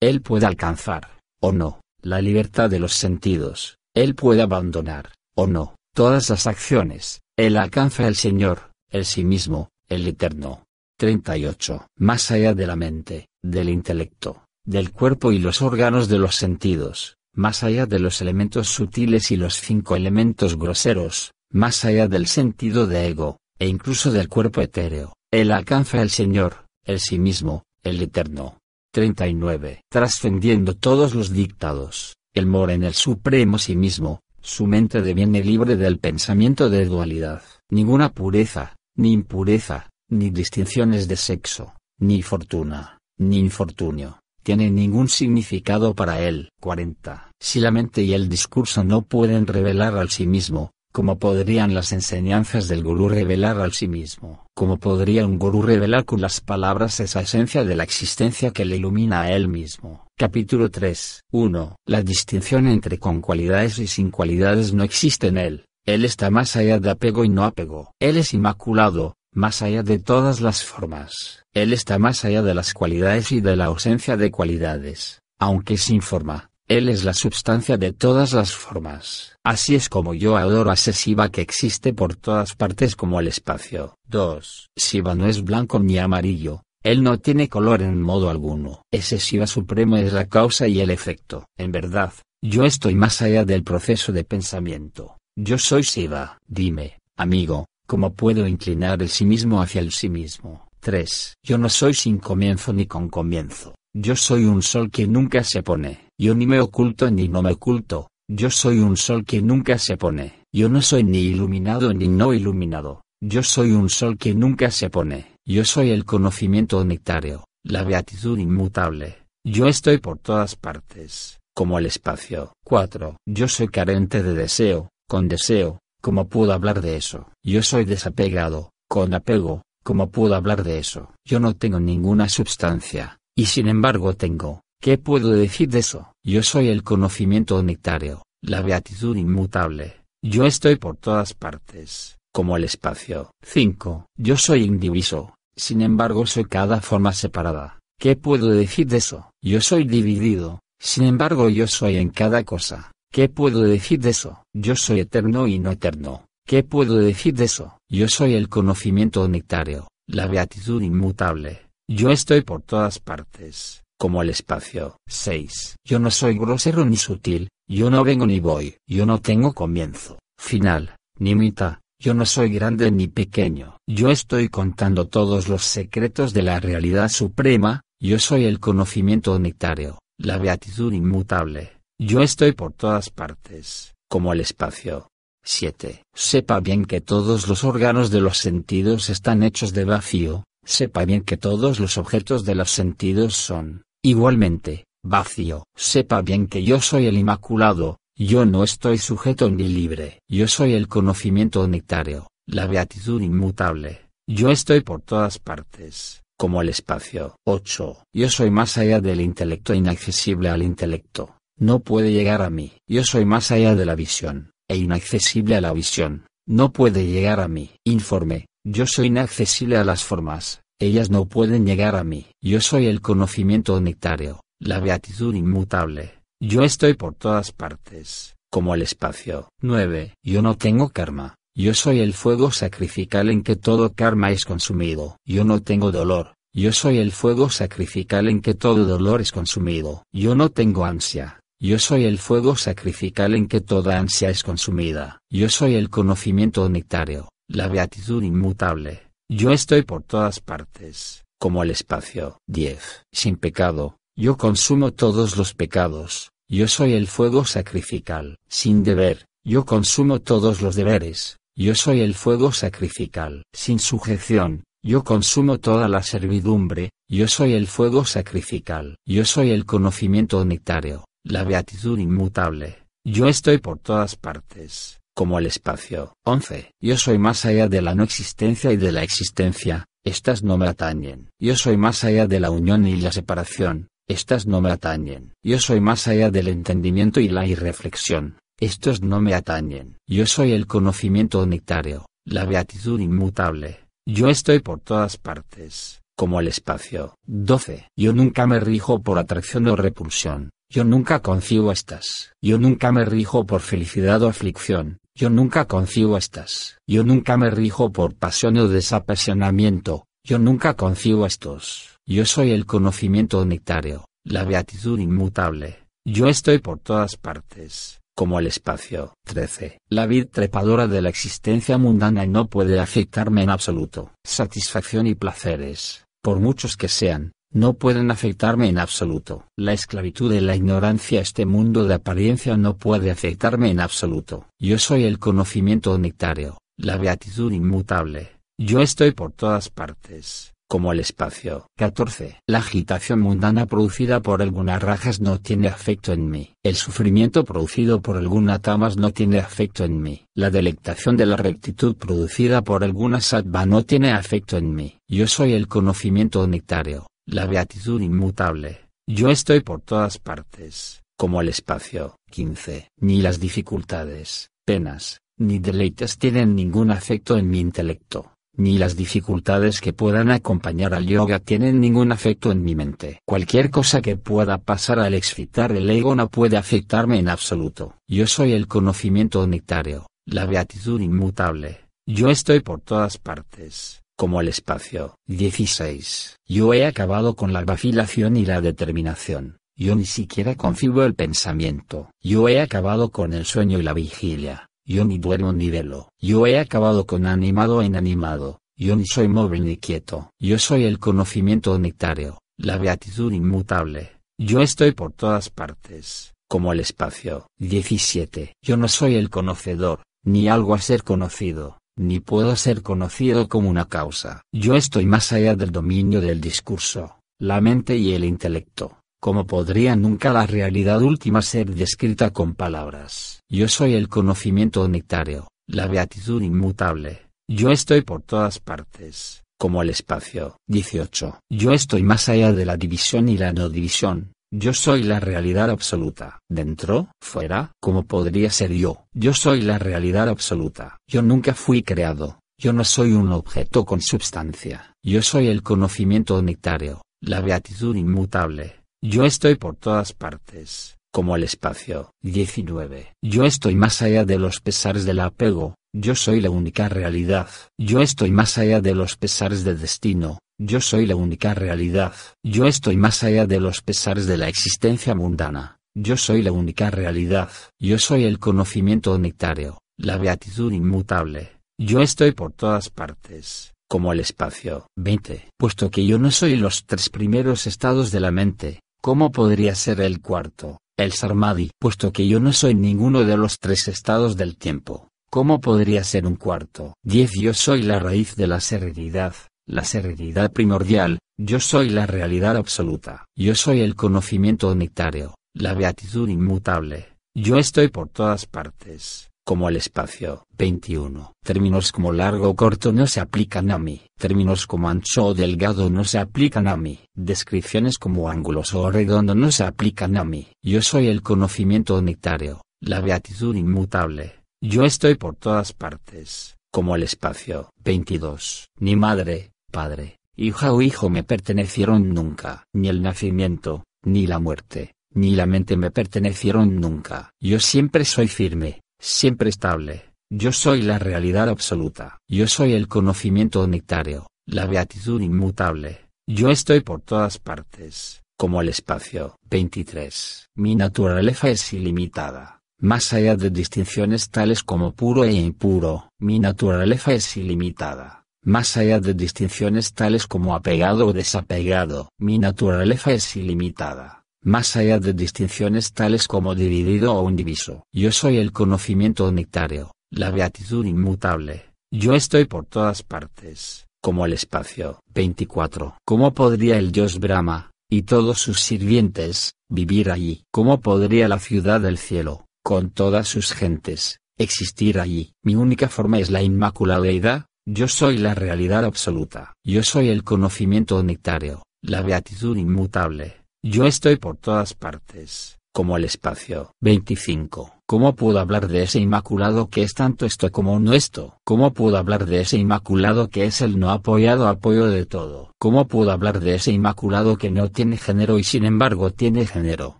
Él 0.00 0.22
puede 0.22 0.46
alcanzar, 0.46 1.18
o 1.40 1.50
no, 1.50 1.80
la 2.00 2.20
libertad 2.20 2.70
de 2.70 2.78
los 2.78 2.92
sentidos. 2.92 3.74
Él 3.92 4.14
puede 4.14 4.42
abandonar, 4.42 5.10
o 5.38 5.46
no, 5.46 5.76
todas 5.94 6.30
las 6.30 6.48
acciones, 6.48 7.22
él 7.36 7.56
alcanza 7.58 8.08
el 8.08 8.16
Señor, 8.16 8.72
el 8.90 9.04
sí 9.04 9.22
mismo, 9.22 9.68
el 9.88 10.04
eterno. 10.08 10.64
38. 10.98 11.86
Más 11.96 12.32
allá 12.32 12.54
de 12.54 12.66
la 12.66 12.74
mente, 12.74 13.28
del 13.40 13.68
intelecto, 13.68 14.42
del 14.64 14.90
cuerpo 14.90 15.30
y 15.30 15.38
los 15.38 15.62
órganos 15.62 16.08
de 16.08 16.18
los 16.18 16.34
sentidos, 16.34 17.18
más 17.34 17.62
allá 17.62 17.86
de 17.86 18.00
los 18.00 18.20
elementos 18.20 18.66
sutiles 18.66 19.30
y 19.30 19.36
los 19.36 19.60
cinco 19.60 19.94
elementos 19.94 20.58
groseros, 20.58 21.30
más 21.52 21.84
allá 21.84 22.08
del 22.08 22.26
sentido 22.26 22.88
de 22.88 23.06
ego, 23.06 23.38
e 23.60 23.68
incluso 23.68 24.10
del 24.10 24.28
cuerpo 24.28 24.60
etéreo, 24.60 25.12
él 25.30 25.52
alcanza 25.52 26.02
el 26.02 26.10
Señor, 26.10 26.66
el 26.84 26.98
sí 26.98 27.20
mismo, 27.20 27.62
el 27.84 28.02
eterno. 28.02 28.58
39. 28.92 29.82
Trascendiendo 29.88 30.74
todos 30.74 31.14
los 31.14 31.30
dictados, 31.32 32.16
el 32.34 32.46
mora 32.46 32.72
en 32.72 32.82
el 32.82 32.94
supremo 32.94 33.58
sí 33.58 33.76
mismo, 33.76 34.20
su 34.48 34.66
mente 34.66 35.02
deviene 35.02 35.44
libre 35.44 35.76
del 35.76 35.98
pensamiento 35.98 36.70
de 36.70 36.86
dualidad, 36.86 37.42
ninguna 37.70 38.14
pureza, 38.14 38.76
ni 38.96 39.12
impureza, 39.12 39.90
ni 40.08 40.30
distinciones 40.30 41.06
de 41.06 41.16
sexo, 41.16 41.74
ni 41.98 42.22
fortuna, 42.22 42.98
ni 43.18 43.38
infortunio, 43.38 44.20
tiene 44.42 44.70
ningún 44.70 45.08
significado 45.08 45.94
para 45.94 46.22
él. 46.22 46.48
40. 46.60 47.30
Si 47.38 47.60
la 47.60 47.70
mente 47.70 48.02
y 48.02 48.14
el 48.14 48.30
discurso 48.30 48.82
no 48.84 49.02
pueden 49.02 49.46
revelar 49.46 49.98
al 49.98 50.08
sí 50.08 50.26
mismo, 50.26 50.70
¿cómo 50.92 51.18
podrían 51.18 51.74
las 51.74 51.92
enseñanzas 51.92 52.68
del 52.68 52.82
gurú 52.82 53.10
revelar 53.10 53.60
al 53.60 53.72
sí 53.72 53.86
mismo? 53.86 54.46
¿Cómo 54.56 54.78
podría 54.78 55.26
un 55.26 55.38
gurú 55.38 55.60
revelar 55.60 56.06
con 56.06 56.22
las 56.22 56.40
palabras 56.40 57.00
esa 57.00 57.20
esencia 57.20 57.64
de 57.64 57.76
la 57.76 57.84
existencia 57.84 58.50
que 58.50 58.64
le 58.64 58.76
ilumina 58.76 59.20
a 59.20 59.32
él 59.32 59.46
mismo? 59.46 60.07
Capítulo 60.20 60.68
3. 60.68 61.22
1. 61.30 61.76
La 61.86 62.02
distinción 62.02 62.66
entre 62.66 62.98
con 62.98 63.20
cualidades 63.20 63.78
y 63.78 63.86
sin 63.86 64.10
cualidades 64.10 64.74
no 64.74 64.82
existe 64.82 65.28
en 65.28 65.38
él. 65.38 65.66
Él 65.86 66.04
está 66.04 66.28
más 66.28 66.56
allá 66.56 66.80
de 66.80 66.90
apego 66.90 67.24
y 67.24 67.28
no 67.28 67.44
apego. 67.44 67.92
Él 68.00 68.16
es 68.16 68.34
inmaculado, 68.34 69.14
más 69.32 69.62
allá 69.62 69.84
de 69.84 70.00
todas 70.00 70.40
las 70.40 70.64
formas. 70.64 71.44
Él 71.54 71.72
está 71.72 72.00
más 72.00 72.24
allá 72.24 72.42
de 72.42 72.52
las 72.52 72.74
cualidades 72.74 73.30
y 73.30 73.40
de 73.40 73.54
la 73.54 73.66
ausencia 73.66 74.16
de 74.16 74.32
cualidades. 74.32 75.20
Aunque 75.38 75.76
sin 75.76 76.02
forma, 76.02 76.50
Él 76.66 76.88
es 76.88 77.04
la 77.04 77.14
substancia 77.14 77.76
de 77.76 77.92
todas 77.92 78.32
las 78.32 78.52
formas. 78.52 79.36
Así 79.44 79.76
es 79.76 79.88
como 79.88 80.14
yo 80.14 80.36
adoro 80.36 80.72
a 80.72 80.74
ese 80.74 80.90
Shiva 80.90 81.28
que 81.28 81.42
existe 81.42 81.94
por 81.94 82.16
todas 82.16 82.56
partes 82.56 82.96
como 82.96 83.20
el 83.20 83.28
espacio. 83.28 83.94
2. 84.08 84.70
Shiva 84.76 85.14
no 85.14 85.28
es 85.28 85.44
blanco 85.44 85.78
ni 85.78 85.96
amarillo, 85.96 86.62
él 86.82 87.02
no 87.02 87.18
tiene 87.18 87.48
color 87.48 87.82
en 87.82 88.00
modo 88.00 88.30
alguno. 88.30 88.82
Ese 88.92 89.18
Shiva 89.18 89.46
supremo 89.46 89.96
es 89.96 90.12
la 90.12 90.26
causa 90.26 90.68
y 90.68 90.80
el 90.80 90.90
efecto. 90.90 91.46
En 91.56 91.72
verdad, 91.72 92.12
yo 92.42 92.64
estoy 92.64 92.94
más 92.94 93.20
allá 93.20 93.44
del 93.44 93.64
proceso 93.64 94.12
de 94.12 94.24
pensamiento. 94.24 95.18
Yo 95.36 95.58
soy 95.58 95.82
Shiva. 95.82 96.38
Dime, 96.46 96.98
amigo, 97.16 97.66
¿cómo 97.86 98.14
puedo 98.14 98.46
inclinar 98.46 99.02
el 99.02 99.08
sí 99.08 99.24
mismo 99.24 99.60
hacia 99.60 99.80
el 99.80 99.92
sí 99.92 100.08
mismo? 100.08 100.68
3. 100.80 101.34
Yo 101.44 101.58
no 101.58 101.68
soy 101.68 101.94
sin 101.94 102.18
comienzo 102.18 102.72
ni 102.72 102.86
con 102.86 103.08
comienzo. 103.08 103.74
Yo 103.94 104.14
soy 104.14 104.44
un 104.44 104.62
sol 104.62 104.90
que 104.90 105.06
nunca 105.08 105.42
se 105.42 105.62
pone. 105.62 106.08
Yo 106.18 106.34
ni 106.34 106.46
me 106.46 106.60
oculto 106.60 107.10
ni 107.10 107.28
no 107.28 107.42
me 107.42 107.52
oculto. 107.52 108.10
Yo 108.30 108.50
soy 108.50 108.78
un 108.78 108.96
sol 108.96 109.24
que 109.24 109.42
nunca 109.42 109.78
se 109.78 109.96
pone. 109.96 110.44
Yo 110.52 110.68
no 110.68 110.80
soy 110.82 111.02
ni 111.02 111.18
iluminado 111.18 111.92
ni 111.92 112.06
no 112.06 112.32
iluminado. 112.32 113.02
Yo 113.20 113.42
soy 113.42 113.72
un 113.72 113.88
sol 113.88 114.16
que 114.16 114.34
nunca 114.34 114.70
se 114.70 114.90
pone. 114.90 115.37
Yo 115.50 115.64
soy 115.64 115.92
el 115.92 116.04
conocimiento 116.04 116.84
nectario, 116.84 117.46
la 117.64 117.82
beatitud 117.82 118.38
inmutable. 118.38 119.24
Yo 119.46 119.66
estoy 119.66 119.96
por 119.96 120.18
todas 120.18 120.56
partes, 120.56 121.40
como 121.54 121.78
el 121.78 121.86
espacio. 121.86 122.52
4. 122.66 123.16
Yo 123.26 123.48
soy 123.48 123.68
carente 123.68 124.22
de 124.22 124.34
deseo, 124.34 124.90
con 125.08 125.26
deseo, 125.26 125.78
¿cómo 126.02 126.28
puedo 126.28 126.52
hablar 126.52 126.82
de 126.82 126.96
eso? 126.96 127.30
Yo 127.42 127.62
soy 127.62 127.86
desapegado, 127.86 128.72
con 128.90 129.14
apego, 129.14 129.62
¿cómo 129.82 130.10
puedo 130.10 130.34
hablar 130.34 130.64
de 130.64 130.80
eso? 130.80 131.14
Yo 131.26 131.40
no 131.40 131.56
tengo 131.56 131.80
ninguna 131.80 132.28
sustancia, 132.28 133.18
y 133.34 133.46
sin 133.46 133.68
embargo 133.68 134.12
tengo, 134.12 134.60
¿qué 134.82 134.98
puedo 134.98 135.30
decir 135.30 135.70
de 135.70 135.78
eso? 135.78 136.12
Yo 136.22 136.42
soy 136.42 136.68
el 136.68 136.82
conocimiento 136.82 137.62
nectario, 137.62 138.22
la 138.42 138.60
beatitud 138.60 139.16
inmutable. 139.16 139.96
Yo 140.22 140.44
estoy 140.44 140.76
por 140.76 140.98
todas 140.98 141.32
partes, 141.32 142.18
como 142.34 142.58
el 142.58 142.64
espacio. 142.64 143.30
5. 143.42 144.08
Yo 144.18 144.36
soy 144.36 144.64
indiviso, 144.64 145.34
sin 145.58 145.82
embargo 145.82 146.24
soy 146.26 146.44
cada 146.44 146.80
forma 146.80 147.12
separada. 147.12 147.78
¿Qué 147.98 148.16
puedo 148.16 148.50
decir 148.50 148.86
de 148.86 148.98
eso? 148.98 149.32
Yo 149.42 149.60
soy 149.60 149.84
dividido, 149.84 150.60
sin 150.80 151.04
embargo 151.04 151.48
yo 151.48 151.66
soy 151.66 151.96
en 151.96 152.10
cada 152.10 152.44
cosa. 152.44 152.92
¿Qué 153.12 153.28
puedo 153.28 153.62
decir 153.62 154.00
de 154.00 154.10
eso? 154.10 154.44
Yo 154.54 154.76
soy 154.76 155.00
eterno 155.00 155.46
y 155.46 155.58
no 155.58 155.72
eterno. 155.72 156.24
¿Qué 156.46 156.62
puedo 156.62 156.96
decir 156.96 157.34
de 157.34 157.44
eso? 157.44 157.78
Yo 157.90 158.08
soy 158.08 158.34
el 158.34 158.48
conocimiento 158.48 159.26
nectario, 159.28 159.88
la 160.06 160.26
beatitud 160.26 160.80
inmutable. 160.80 161.66
Yo 161.90 162.10
estoy 162.10 162.42
por 162.42 162.62
todas 162.62 163.00
partes, 163.00 163.82
como 163.98 164.22
el 164.22 164.30
espacio. 164.30 164.96
6. 165.08 165.76
Yo 165.84 165.98
no 165.98 166.10
soy 166.10 166.38
grosero 166.38 166.84
ni 166.84 166.96
sutil, 166.96 167.48
yo 167.68 167.90
no 167.90 168.04
vengo 168.04 168.26
ni 168.26 168.40
voy, 168.40 168.76
yo 168.86 169.06
no 169.06 169.20
tengo 169.20 169.52
comienzo, 169.52 170.18
final, 170.38 170.96
ni 171.18 171.34
mitad, 171.34 171.78
yo 172.00 172.14
no 172.14 172.24
soy 172.24 172.50
grande 172.50 172.90
ni 172.90 173.08
pequeño. 173.08 173.78
Yo 173.86 174.10
estoy 174.10 174.48
contando 174.48 175.08
todos 175.08 175.48
los 175.48 175.64
secretos 175.64 176.32
de 176.32 176.42
la 176.42 176.60
realidad 176.60 177.08
suprema, 177.08 177.82
yo 178.00 178.18
soy 178.18 178.44
el 178.44 178.60
conocimiento 178.60 179.38
nectario, 179.38 179.98
la 180.18 180.38
beatitud 180.38 180.92
inmutable. 180.92 181.72
Yo 182.00 182.20
estoy 182.20 182.52
por 182.52 182.72
todas 182.72 183.10
partes, 183.10 183.94
como 184.08 184.32
el 184.32 184.40
espacio. 184.40 185.08
7. 185.44 186.02
Sepa 186.14 186.60
bien 186.60 186.84
que 186.84 187.00
todos 187.00 187.48
los 187.48 187.64
órganos 187.64 188.10
de 188.10 188.20
los 188.20 188.38
sentidos 188.38 189.10
están 189.10 189.42
hechos 189.42 189.72
de 189.72 189.84
vacío, 189.84 190.44
sepa 190.64 191.04
bien 191.04 191.22
que 191.22 191.36
todos 191.36 191.80
los 191.80 191.98
objetos 191.98 192.44
de 192.44 192.54
los 192.54 192.70
sentidos 192.70 193.34
son, 193.34 193.82
igualmente, 194.04 194.84
vacío. 195.02 195.64
Sepa 195.74 196.22
bien 196.22 196.46
que 196.46 196.62
yo 196.62 196.80
soy 196.80 197.06
el 197.06 197.16
Inmaculado, 197.16 197.96
yo 198.18 198.44
no 198.44 198.64
estoy 198.64 198.98
sujeto 198.98 199.48
ni 199.48 199.68
libre. 199.68 200.20
Yo 200.28 200.48
soy 200.48 200.74
el 200.74 200.88
conocimiento 200.88 201.68
nectario, 201.68 202.26
la 202.46 202.66
beatitud 202.66 203.22
inmutable. 203.22 204.08
Yo 204.28 204.50
estoy 204.50 204.80
por 204.80 205.02
todas 205.02 205.38
partes, 205.38 206.22
como 206.36 206.60
el 206.60 206.68
espacio. 206.68 207.36
8. 207.46 208.04
Yo 208.12 208.28
soy 208.28 208.50
más 208.50 208.76
allá 208.76 209.00
del 209.00 209.20
intelecto 209.20 209.72
inaccesible 209.72 210.48
al 210.48 210.64
intelecto. 210.64 211.36
No 211.60 211.78
puede 211.78 212.12
llegar 212.12 212.42
a 212.42 212.50
mí. 212.50 212.72
Yo 212.88 213.04
soy 213.04 213.24
más 213.24 213.52
allá 213.52 213.76
de 213.76 213.86
la 213.86 213.94
visión, 213.94 214.50
e 214.68 214.76
inaccesible 214.76 215.54
a 215.54 215.60
la 215.60 215.72
visión. 215.72 216.26
No 216.44 216.72
puede 216.72 217.06
llegar 217.06 217.38
a 217.38 217.46
mí. 217.46 217.70
Informe. 217.84 218.46
Yo 218.66 218.86
soy 218.86 219.06
inaccesible 219.06 219.76
a 219.76 219.84
las 219.84 220.02
formas. 220.02 220.60
Ellas 220.80 221.08
no 221.08 221.26
pueden 221.26 221.66
llegar 221.66 221.94
a 221.94 222.02
mí. 222.02 222.26
Yo 222.42 222.60
soy 222.60 222.86
el 222.86 223.00
conocimiento 223.00 223.80
nectario, 223.80 224.40
la 224.60 224.80
beatitud 224.80 225.34
inmutable. 225.34 226.17
Yo 226.40 226.62
estoy 226.62 226.94
por 226.94 227.16
todas 227.16 227.50
partes, 227.50 228.36
como 228.48 228.72
el 228.72 228.82
espacio. 228.82 229.48
9. 229.60 230.14
Yo 230.22 230.40
no 230.40 230.56
tengo 230.56 230.90
karma. 230.90 231.34
Yo 231.56 231.74
soy 231.74 231.98
el 231.98 232.14
fuego 232.14 232.52
sacrificial 232.52 233.28
en 233.28 233.42
que 233.42 233.56
todo 233.56 233.92
karma 233.92 234.30
es 234.30 234.44
consumido. 234.44 235.16
Yo 235.26 235.42
no 235.42 235.60
tengo 235.60 235.90
dolor. 235.90 236.36
Yo 236.54 236.72
soy 236.72 236.98
el 236.98 237.10
fuego 237.10 237.50
sacrificial 237.50 238.28
en 238.28 238.40
que 238.40 238.54
todo 238.54 238.84
dolor 238.84 239.20
es 239.20 239.32
consumido. 239.32 240.04
Yo 240.12 240.36
no 240.36 240.50
tengo 240.50 240.84
ansia. 240.84 241.40
Yo 241.60 241.80
soy 241.80 242.04
el 242.04 242.18
fuego 242.18 242.54
sacrificial 242.54 243.34
en 243.34 243.48
que 243.48 243.60
toda 243.60 243.98
ansia 243.98 244.30
es 244.30 244.44
consumida. 244.44 245.18
Yo 245.28 245.48
soy 245.48 245.74
el 245.74 245.90
conocimiento 245.90 246.68
nectario, 246.68 247.30
la 247.48 247.66
beatitud 247.66 248.22
inmutable. 248.22 249.02
Yo 249.28 249.50
estoy 249.50 249.82
por 249.82 250.04
todas 250.04 250.38
partes, 250.38 251.24
como 251.40 251.64
el 251.64 251.70
espacio. 251.70 252.38
10. 252.46 253.06
Sin 253.12 253.36
pecado, 253.36 253.97
yo 254.18 254.36
consumo 254.36 254.90
todos 254.90 255.36
los 255.36 255.54
pecados, 255.54 256.32
yo 256.50 256.66
soy 256.66 256.94
el 256.94 257.06
fuego 257.06 257.44
sacrificial. 257.44 258.36
Sin 258.48 258.82
deber, 258.82 259.26
yo 259.44 259.64
consumo 259.64 260.18
todos 260.18 260.60
los 260.60 260.74
deberes, 260.74 261.36
yo 261.56 261.76
soy 261.76 262.00
el 262.00 262.14
fuego 262.14 262.50
sacrificial. 262.50 263.44
Sin 263.54 263.78
sujeción, 263.78 264.64
yo 264.82 265.04
consumo 265.04 265.58
toda 265.58 265.86
la 265.86 266.02
servidumbre, 266.02 266.90
yo 267.08 267.28
soy 267.28 267.52
el 267.52 267.68
fuego 267.68 268.04
sacrificial. 268.04 268.96
Yo 269.06 269.24
soy 269.24 269.52
el 269.52 269.64
conocimiento 269.64 270.44
nectario, 270.44 271.04
la 271.22 271.44
beatitud 271.44 271.96
inmutable. 271.96 272.78
Yo 273.06 273.28
estoy 273.28 273.58
por 273.58 273.78
todas 273.78 274.16
partes, 274.16 274.98
como 275.14 275.38
el 275.38 275.46
espacio. 275.46 276.12
11. 276.24 276.72
Yo 276.82 276.96
soy 276.96 277.18
más 277.18 277.44
allá 277.44 277.68
de 277.68 277.82
la 277.82 277.94
no 277.94 278.02
existencia 278.02 278.72
y 278.72 278.76
de 278.78 278.90
la 278.90 279.04
existencia, 279.04 279.86
estas 280.04 280.42
no 280.42 280.58
me 280.58 280.66
atañen. 280.66 281.30
Yo 281.40 281.54
soy 281.54 281.76
más 281.76 282.02
allá 282.02 282.26
de 282.26 282.40
la 282.40 282.50
unión 282.50 282.84
y 282.84 282.96
la 282.96 283.12
separación, 283.12 283.88
estas 284.08 284.46
no 284.46 284.60
me 284.60 284.70
atañen. 284.70 285.34
Yo 285.44 285.58
soy 285.60 285.80
más 285.80 286.08
allá 286.08 286.30
del 286.30 286.48
entendimiento 286.48 287.20
y 287.20 287.28
la 287.28 287.46
irreflexión, 287.46 288.38
estos 288.60 289.02
no 289.02 289.20
me 289.20 289.34
atañen. 289.34 289.98
Yo 290.08 290.26
soy 290.26 290.52
el 290.52 290.66
conocimiento 290.66 291.46
nectario, 291.46 292.06
la 292.24 292.44
beatitud 292.44 292.98
inmutable. 292.98 293.78
Yo 294.04 294.30
estoy 294.30 294.58
por 294.58 294.80
todas 294.80 295.16
partes, 295.16 296.02
como 296.16 296.40
el 296.40 296.48
espacio. 296.48 297.14
12. 297.26 297.88
Yo 297.96 298.12
nunca 298.12 298.48
me 298.48 298.58
rijo 298.58 299.00
por 299.00 299.18
atracción 299.18 299.68
o 299.68 299.76
repulsión. 299.76 300.50
Yo 300.68 300.82
nunca 300.82 301.20
concibo 301.20 301.70
estas. 301.70 302.32
Yo 302.42 302.58
nunca 302.58 302.90
me 302.90 303.04
rijo 303.04 303.46
por 303.46 303.60
felicidad 303.60 304.22
o 304.22 304.28
aflicción. 304.28 304.98
Yo 305.14 305.30
nunca 305.30 305.66
concibo 305.66 306.18
estas. 306.18 306.78
Yo 306.84 307.04
nunca 307.04 307.36
me 307.36 307.50
rijo 307.50 307.92
por 307.92 308.16
pasión 308.16 308.56
o 308.56 308.66
desapasionamiento. 308.66 310.07
Yo 310.28 310.38
nunca 310.38 310.74
concibo 310.74 311.24
estos. 311.24 311.96
Yo 312.04 312.26
soy 312.26 312.50
el 312.50 312.66
conocimiento 312.66 313.46
nectario, 313.46 314.04
la 314.24 314.44
beatitud 314.44 314.98
inmutable. 314.98 315.86
Yo 316.06 316.26
estoy 316.28 316.58
por 316.58 316.80
todas 316.80 317.16
partes, 317.16 318.02
como 318.14 318.38
el 318.38 318.46
espacio. 318.46 319.14
13. 319.24 319.78
La 319.88 320.04
vid 320.04 320.26
trepadora 320.26 320.86
de 320.86 321.00
la 321.00 321.08
existencia 321.08 321.78
mundana 321.78 322.26
no 322.26 322.46
puede 322.46 322.78
afectarme 322.78 323.42
en 323.42 323.48
absoluto. 323.48 324.10
Satisfacción 324.22 325.06
y 325.06 325.14
placeres, 325.14 326.04
por 326.22 326.40
muchos 326.40 326.76
que 326.76 326.88
sean, 326.88 327.32
no 327.50 327.78
pueden 327.78 328.10
afectarme 328.10 328.68
en 328.68 328.76
absoluto. 328.76 329.46
La 329.56 329.72
esclavitud 329.72 330.30
de 330.30 330.42
la 330.42 330.54
ignorancia, 330.54 331.22
este 331.22 331.46
mundo 331.46 331.84
de 331.84 331.94
apariencia 331.94 332.54
no 332.58 332.76
puede 332.76 333.10
afectarme 333.10 333.70
en 333.70 333.80
absoluto. 333.80 334.44
Yo 334.60 334.78
soy 334.78 335.04
el 335.04 335.18
conocimiento 335.18 335.96
nectario, 335.96 336.58
la 336.76 336.98
beatitud 336.98 337.50
inmutable. 337.50 338.37
Yo 338.60 338.80
estoy 338.80 339.12
por 339.12 339.30
todas 339.30 339.70
partes, 339.70 340.52
como 340.68 340.90
el 340.90 340.98
espacio. 340.98 341.68
14. 341.76 342.40
La 342.48 342.58
agitación 342.58 343.20
mundana 343.20 343.66
producida 343.66 344.18
por 344.20 344.42
algunas 344.42 344.82
rajas 344.82 345.20
no 345.20 345.38
tiene 345.38 345.68
afecto 345.68 346.12
en 346.12 346.28
mí. 346.28 346.54
El 346.64 346.74
sufrimiento 346.74 347.44
producido 347.44 348.02
por 348.02 348.16
algunas 348.16 348.60
tamas 348.60 348.96
no 348.96 349.12
tiene 349.12 349.38
afecto 349.38 349.84
en 349.84 350.02
mí. 350.02 350.26
La 350.34 350.50
delectación 350.50 351.16
de 351.16 351.26
la 351.26 351.36
rectitud 351.36 351.94
producida 351.94 352.62
por 352.62 352.82
algunas 352.82 353.26
sattva 353.26 353.64
no 353.64 353.84
tiene 353.84 354.10
afecto 354.10 354.56
en 354.56 354.74
mí. 354.74 354.98
Yo 355.06 355.28
soy 355.28 355.52
el 355.52 355.68
conocimiento 355.68 356.44
nectario, 356.48 357.06
la 357.26 357.46
beatitud 357.46 358.00
inmutable. 358.00 358.88
Yo 359.06 359.30
estoy 359.30 359.60
por 359.60 359.82
todas 359.82 360.18
partes, 360.18 361.04
como 361.16 361.40
el 361.40 361.48
espacio. 361.48 362.16
15. 362.32 362.88
Ni 363.02 363.22
las 363.22 363.38
dificultades, 363.38 364.50
penas, 364.66 365.20
ni 365.36 365.60
deleites 365.60 366.18
tienen 366.18 366.56
ningún 366.56 366.90
afecto 366.90 367.38
en 367.38 367.48
mi 367.48 367.60
intelecto 367.60 368.32
ni 368.58 368.76
las 368.76 368.96
dificultades 368.96 369.80
que 369.80 369.92
puedan 369.92 370.30
acompañar 370.30 370.92
al 370.92 371.06
yoga 371.06 371.38
tienen 371.38 371.80
ningún 371.80 372.12
afecto 372.12 372.50
en 372.50 372.62
mi 372.62 372.74
mente. 372.74 373.20
Cualquier 373.24 373.70
cosa 373.70 374.02
que 374.02 374.16
pueda 374.16 374.58
pasar 374.58 374.98
al 374.98 375.14
excitar 375.14 375.72
el 375.72 375.88
ego 375.88 376.14
no 376.14 376.28
puede 376.28 376.56
afectarme 376.56 377.18
en 377.18 377.28
absoluto. 377.28 377.94
Yo 378.08 378.26
soy 378.26 378.52
el 378.52 378.66
conocimiento 378.66 379.46
nectario, 379.46 380.08
la 380.26 380.44
beatitud 380.44 381.00
inmutable. 381.00 381.86
Yo 382.04 382.30
estoy 382.30 382.60
por 382.60 382.80
todas 382.80 383.18
partes, 383.18 384.02
como 384.16 384.40
el 384.40 384.48
espacio. 384.48 385.14
16. 385.26 386.36
Yo 386.46 386.74
he 386.74 386.84
acabado 386.84 387.36
con 387.36 387.52
la 387.52 387.64
vacilación 387.64 388.36
y 388.36 388.44
la 388.44 388.60
determinación. 388.60 389.58
Yo 389.76 389.94
ni 389.94 390.06
siquiera 390.06 390.56
concibo 390.56 391.04
el 391.04 391.14
pensamiento. 391.14 392.10
Yo 392.20 392.48
he 392.48 392.60
acabado 392.60 393.10
con 393.10 393.32
el 393.32 393.44
sueño 393.44 393.78
y 393.78 393.82
la 393.82 393.92
vigilia. 393.92 394.67
Yo 394.88 395.04
ni 395.04 395.18
duermo 395.18 395.52
ni 395.52 395.68
velo. 395.68 396.08
Yo 396.18 396.46
he 396.46 396.58
acabado 396.58 397.06
con 397.06 397.26
animado 397.26 397.76
o 397.76 397.82
inanimado. 397.82 398.62
Yo 398.74 398.96
ni 398.96 399.04
soy 399.04 399.28
móvil 399.28 399.66
ni 399.66 399.76
quieto. 399.76 400.30
Yo 400.40 400.58
soy 400.58 400.84
el 400.84 400.98
conocimiento 400.98 401.78
nectario, 401.78 402.38
la 402.56 402.78
beatitud 402.78 403.30
inmutable. 403.30 404.12
Yo 404.38 404.62
estoy 404.62 404.92
por 404.92 405.12
todas 405.12 405.50
partes, 405.50 406.32
como 406.48 406.72
el 406.72 406.80
espacio. 406.80 407.48
17. 407.58 408.54
Yo 408.62 408.78
no 408.78 408.88
soy 408.88 409.16
el 409.16 409.28
conocedor, 409.28 410.00
ni 410.24 410.48
algo 410.48 410.74
a 410.74 410.80
ser 410.80 411.02
conocido, 411.02 411.76
ni 411.98 412.20
puedo 412.20 412.56
ser 412.56 412.80
conocido 412.82 413.46
como 413.46 413.68
una 413.68 413.90
causa. 413.90 414.40
Yo 414.52 414.74
estoy 414.74 415.04
más 415.04 415.32
allá 415.32 415.54
del 415.54 415.70
dominio 415.70 416.22
del 416.22 416.40
discurso, 416.40 417.18
la 417.38 417.60
mente 417.60 417.94
y 417.98 418.14
el 418.14 418.24
intelecto. 418.24 418.97
¿Cómo 419.20 419.48
podría 419.48 419.96
nunca 419.96 420.32
la 420.32 420.46
realidad 420.46 421.02
última 421.02 421.42
ser 421.42 421.74
descrita 421.74 422.30
con 422.30 422.54
palabras? 422.54 423.40
Yo 423.50 423.66
soy 423.66 423.94
el 423.94 424.08
conocimiento 424.08 424.86
nectario, 424.86 425.48
la 425.66 425.88
beatitud 425.88 426.40
inmutable. 426.40 427.26
Yo 427.50 427.70
estoy 427.72 428.02
por 428.02 428.22
todas 428.22 428.60
partes, 428.60 429.42
como 429.58 429.82
el 429.82 429.90
espacio. 429.90 430.56
18. 430.68 431.40
Yo 431.50 431.72
estoy 431.72 432.04
más 432.04 432.28
allá 432.28 432.52
de 432.52 432.64
la 432.64 432.76
división 432.76 433.28
y 433.28 433.36
la 433.36 433.52
no 433.52 433.68
división. 433.68 434.34
Yo 434.52 434.72
soy 434.72 435.02
la 435.02 435.18
realidad 435.18 435.68
absoluta. 435.68 436.38
Dentro, 436.48 437.10
fuera, 437.20 437.72
¿cómo 437.80 438.04
podría 438.04 438.50
ser 438.50 438.72
yo? 438.72 439.06
Yo 439.12 439.34
soy 439.34 439.62
la 439.62 439.80
realidad 439.80 440.28
absoluta. 440.28 440.96
Yo 441.10 441.22
nunca 441.22 441.54
fui 441.54 441.82
creado. 441.82 442.38
Yo 442.56 442.72
no 442.72 442.84
soy 442.84 443.12
un 443.12 443.32
objeto 443.32 443.84
con 443.84 444.00
substancia. 444.00 444.94
Yo 445.04 445.22
soy 445.22 445.48
el 445.48 445.64
conocimiento 445.64 446.40
nectario, 446.40 447.02
la 447.20 447.40
beatitud 447.40 447.96
inmutable. 447.96 448.77
Yo 449.02 449.24
estoy 449.24 449.54
por 449.54 449.76
todas 449.76 450.12
partes, 450.12 450.98
como 451.12 451.36
el 451.36 451.44
espacio. 451.44 452.10
19. 452.22 453.14
Yo 453.22 453.44
estoy 453.44 453.76
más 453.76 454.02
allá 454.02 454.24
de 454.24 454.38
los 454.38 454.60
pesares 454.60 455.04
del 455.04 455.20
apego, 455.20 455.76
yo 455.94 456.16
soy 456.16 456.40
la 456.40 456.50
única 456.50 456.88
realidad. 456.88 457.48
Yo 457.78 458.00
estoy 458.00 458.32
más 458.32 458.58
allá 458.58 458.80
de 458.80 458.96
los 458.96 459.16
pesares 459.16 459.62
del 459.62 459.80
destino, 459.80 460.40
yo 460.60 460.80
soy 460.80 461.06
la 461.06 461.14
única 461.14 461.54
realidad. 461.54 462.12
Yo 462.44 462.66
estoy 462.66 462.96
más 462.96 463.22
allá 463.22 463.46
de 463.46 463.60
los 463.60 463.82
pesares 463.82 464.26
de 464.26 464.36
la 464.36 464.48
existencia 464.48 465.14
mundana, 465.14 465.78
yo 466.00 466.16
soy 466.16 466.42
la 466.42 466.52
única 466.52 466.90
realidad. 466.90 467.50
Yo 467.80 467.98
soy 467.98 468.24
el 468.24 468.38
conocimiento 468.38 469.18
nectario, 469.18 469.78
la 469.96 470.16
beatitud 470.16 470.72
inmutable. 470.72 471.52
Yo 471.80 472.00
estoy 472.00 472.32
por 472.32 472.52
todas 472.52 472.90
partes, 472.90 473.74
como 473.88 474.12
el 474.12 474.20
espacio. 474.20 474.86
20. 474.96 475.50
Puesto 475.56 475.90
que 475.90 476.06
yo 476.06 476.18
no 476.18 476.30
soy 476.30 476.56
los 476.56 476.84
tres 476.84 477.08
primeros 477.08 477.66
estados 477.66 478.10
de 478.12 478.20
la 478.20 478.30
mente, 478.30 478.80
¿Cómo 479.00 479.30
podría 479.30 479.76
ser 479.76 480.00
el 480.00 480.20
cuarto, 480.20 480.80
el 480.96 481.12
Sarmadi? 481.12 481.70
Puesto 481.78 482.12
que 482.12 482.26
yo 482.26 482.40
no 482.40 482.52
soy 482.52 482.74
ninguno 482.74 483.24
de 483.24 483.36
los 483.36 483.60
tres 483.60 483.86
estados 483.86 484.36
del 484.36 484.56
tiempo, 484.56 485.08
¿cómo 485.30 485.60
podría 485.60 486.02
ser 486.02 486.26
un 486.26 486.34
cuarto? 486.34 486.94
10. 487.04 487.40
Yo 487.40 487.54
soy 487.54 487.82
la 487.82 488.00
raíz 488.00 488.34
de 488.34 488.48
la 488.48 488.60
serenidad, 488.60 489.34
la 489.66 489.84
serenidad 489.84 490.50
primordial, 490.52 491.20
yo 491.38 491.60
soy 491.60 491.90
la 491.90 492.06
realidad 492.06 492.56
absoluta. 492.56 493.24
Yo 493.36 493.54
soy 493.54 493.82
el 493.82 493.94
conocimiento 493.94 494.74
nectario, 494.74 495.36
la 495.54 495.74
beatitud 495.74 496.28
inmutable. 496.28 497.14
Yo 497.36 497.56
estoy 497.58 497.88
por 497.88 498.08
todas 498.08 498.46
partes 498.46 499.30
como 499.48 499.70
el 499.70 499.76
espacio. 499.76 500.44
21. 500.58 501.32
Términos 501.42 501.90
como 501.90 502.12
largo 502.12 502.50
o 502.50 502.54
corto 502.54 502.92
no 502.92 503.06
se 503.06 503.18
aplican 503.18 503.70
a 503.70 503.78
mí. 503.78 504.02
Términos 504.18 504.66
como 504.66 504.90
ancho 504.90 505.24
o 505.24 505.32
delgado 505.32 505.88
no 505.88 506.04
se 506.04 506.18
aplican 506.18 506.68
a 506.68 506.76
mí. 506.76 507.00
Descripciones 507.14 507.96
como 507.96 508.28
ángulos 508.28 508.74
o 508.74 508.90
redondo 508.90 509.34
no 509.34 509.50
se 509.50 509.64
aplican 509.64 510.18
a 510.18 510.24
mí. 510.24 510.48
Yo 510.62 510.82
soy 510.82 511.06
el 511.06 511.22
conocimiento 511.22 512.02
nectario, 512.02 512.60
la 512.82 513.00
beatitud 513.00 513.56
inmutable. 513.56 514.34
Yo 514.60 514.84
estoy 514.84 515.14
por 515.14 515.34
todas 515.36 515.72
partes, 515.72 516.58
como 516.70 516.94
el 516.94 517.04
espacio. 517.04 517.70
22. 517.82 518.68
Ni 518.80 518.96
madre, 518.96 519.52
padre, 519.72 520.18
hija 520.36 520.74
o 520.74 520.82
hijo 520.82 521.08
me 521.08 521.24
pertenecieron 521.24 522.12
nunca. 522.12 522.66
Ni 522.74 522.90
el 522.90 523.00
nacimiento, 523.00 523.84
ni 524.04 524.26
la 524.26 524.40
muerte, 524.40 524.92
ni 525.14 525.34
la 525.34 525.46
mente 525.46 525.78
me 525.78 525.90
pertenecieron 525.90 526.78
nunca. 526.78 527.30
Yo 527.40 527.60
siempre 527.60 528.04
soy 528.04 528.28
firme, 528.28 528.82
siempre 529.00 529.50
estable. 529.50 530.04
Yo 530.30 530.52
soy 530.52 530.82
la 530.82 530.98
realidad 530.98 531.48
absoluta. 531.48 532.18
Yo 532.28 532.46
soy 532.46 532.74
el 532.74 532.88
conocimiento 532.88 533.66
nectario, 533.66 534.26
la 534.46 534.66
beatitud 534.66 535.20
inmutable. 535.20 536.08
Yo 536.26 536.50
estoy 536.50 536.80
por 536.80 537.00
todas 537.00 537.38
partes, 537.38 538.22
como 538.36 538.60
el 538.60 538.68
espacio. 538.68 539.36
23. 539.48 540.48
Mi 540.56 540.74
naturaleza 540.76 541.48
es 541.48 541.72
ilimitada. 541.72 542.60
Más 542.80 543.12
allá 543.12 543.34
de 543.36 543.50
distinciones 543.50 544.30
tales 544.30 544.62
como 544.62 544.92
puro 544.92 545.24
e 545.24 545.32
impuro, 545.32 546.10
mi 546.20 546.38
naturaleza 546.38 547.12
es 547.12 547.36
ilimitada. 547.36 548.24
más 548.44 548.76
allá 548.76 548.98
de 549.00 549.14
distinciones 549.14 549.92
tales 549.92 550.26
como 550.26 550.54
apegado 550.54 551.08
o 551.08 551.12
desapegado. 551.12 552.10
Mi 552.18 552.38
naturaleza 552.38 553.12
es 553.12 553.36
ilimitada, 553.36 554.17
más 554.42 554.76
allá 554.76 554.98
de 554.98 555.12
distinciones 555.12 555.92
tales 555.92 556.28
como 556.28 556.54
dividido 556.54 557.14
o 557.14 557.28
indiviso. 557.28 557.84
Yo 557.92 558.12
soy 558.12 558.38
el 558.38 558.52
conocimiento 558.52 559.30
nectario, 559.32 559.92
la 560.10 560.30
beatitud 560.30 560.84
inmutable. 560.84 561.66
Yo 561.90 562.14
estoy 562.14 562.44
por 562.44 562.66
todas 562.66 563.02
partes, 563.02 563.86
como 564.02 564.26
el 564.26 564.32
espacio. 564.32 565.00
24. 565.14 565.98
¿Cómo 566.04 566.34
podría 566.34 566.78
el 566.78 566.92
Dios 566.92 567.18
Brahma, 567.18 567.70
y 567.90 568.02
todos 568.02 568.38
sus 568.38 568.60
sirvientes, 568.60 569.54
vivir 569.70 570.10
allí? 570.10 570.42
¿Cómo 570.52 570.80
podría 570.80 571.28
la 571.28 571.38
ciudad 571.38 571.80
del 571.80 571.98
cielo, 571.98 572.46
con 572.62 572.90
todas 572.90 573.28
sus 573.28 573.52
gentes, 573.52 574.18
existir 574.38 575.00
allí? 575.00 575.32
Mi 575.42 575.56
única 575.56 575.88
forma 575.88 576.18
es 576.18 576.30
la 576.30 576.42
inmaculada 576.42 577.46
yo 577.70 577.86
soy 577.86 578.16
la 578.16 578.34
realidad 578.34 578.86
absoluta. 578.86 579.52
Yo 579.62 579.82
soy 579.82 580.08
el 580.08 580.24
conocimiento 580.24 581.02
nectario, 581.02 581.64
la 581.82 582.00
beatitud 582.00 582.56
inmutable. 582.56 583.37
Yo 583.64 583.86
estoy 583.86 584.14
por 584.14 584.36
todas 584.36 584.74
partes, 584.74 585.58
como 585.74 585.96
el 585.96 586.04
espacio. 586.04 586.70
25. 586.80 587.74
¿Cómo 587.88 588.14
puedo 588.14 588.38
hablar 588.38 588.68
de 588.68 588.84
ese 588.84 589.00
inmaculado 589.00 589.68
que 589.68 589.82
es 589.82 589.94
tanto 589.94 590.26
esto 590.26 590.52
como 590.52 590.78
no 590.78 590.92
esto? 590.92 591.38
¿Cómo 591.44 591.72
puedo 591.72 591.96
hablar 591.96 592.26
de 592.26 592.40
ese 592.40 592.56
inmaculado 592.56 593.28
que 593.28 593.46
es 593.46 593.60
el 593.60 593.80
no 593.80 593.90
apoyado 593.90 594.46
apoyo 594.46 594.86
de 594.86 595.06
todo? 595.06 595.50
¿Cómo 595.58 595.88
puedo 595.88 596.12
hablar 596.12 596.38
de 596.38 596.54
ese 596.54 596.70
inmaculado 596.70 597.36
que 597.36 597.50
no 597.50 597.68
tiene 597.68 597.96
género 597.96 598.38
y 598.38 598.44
sin 598.44 598.64
embargo 598.64 599.10
tiene 599.10 599.44
género? 599.44 599.98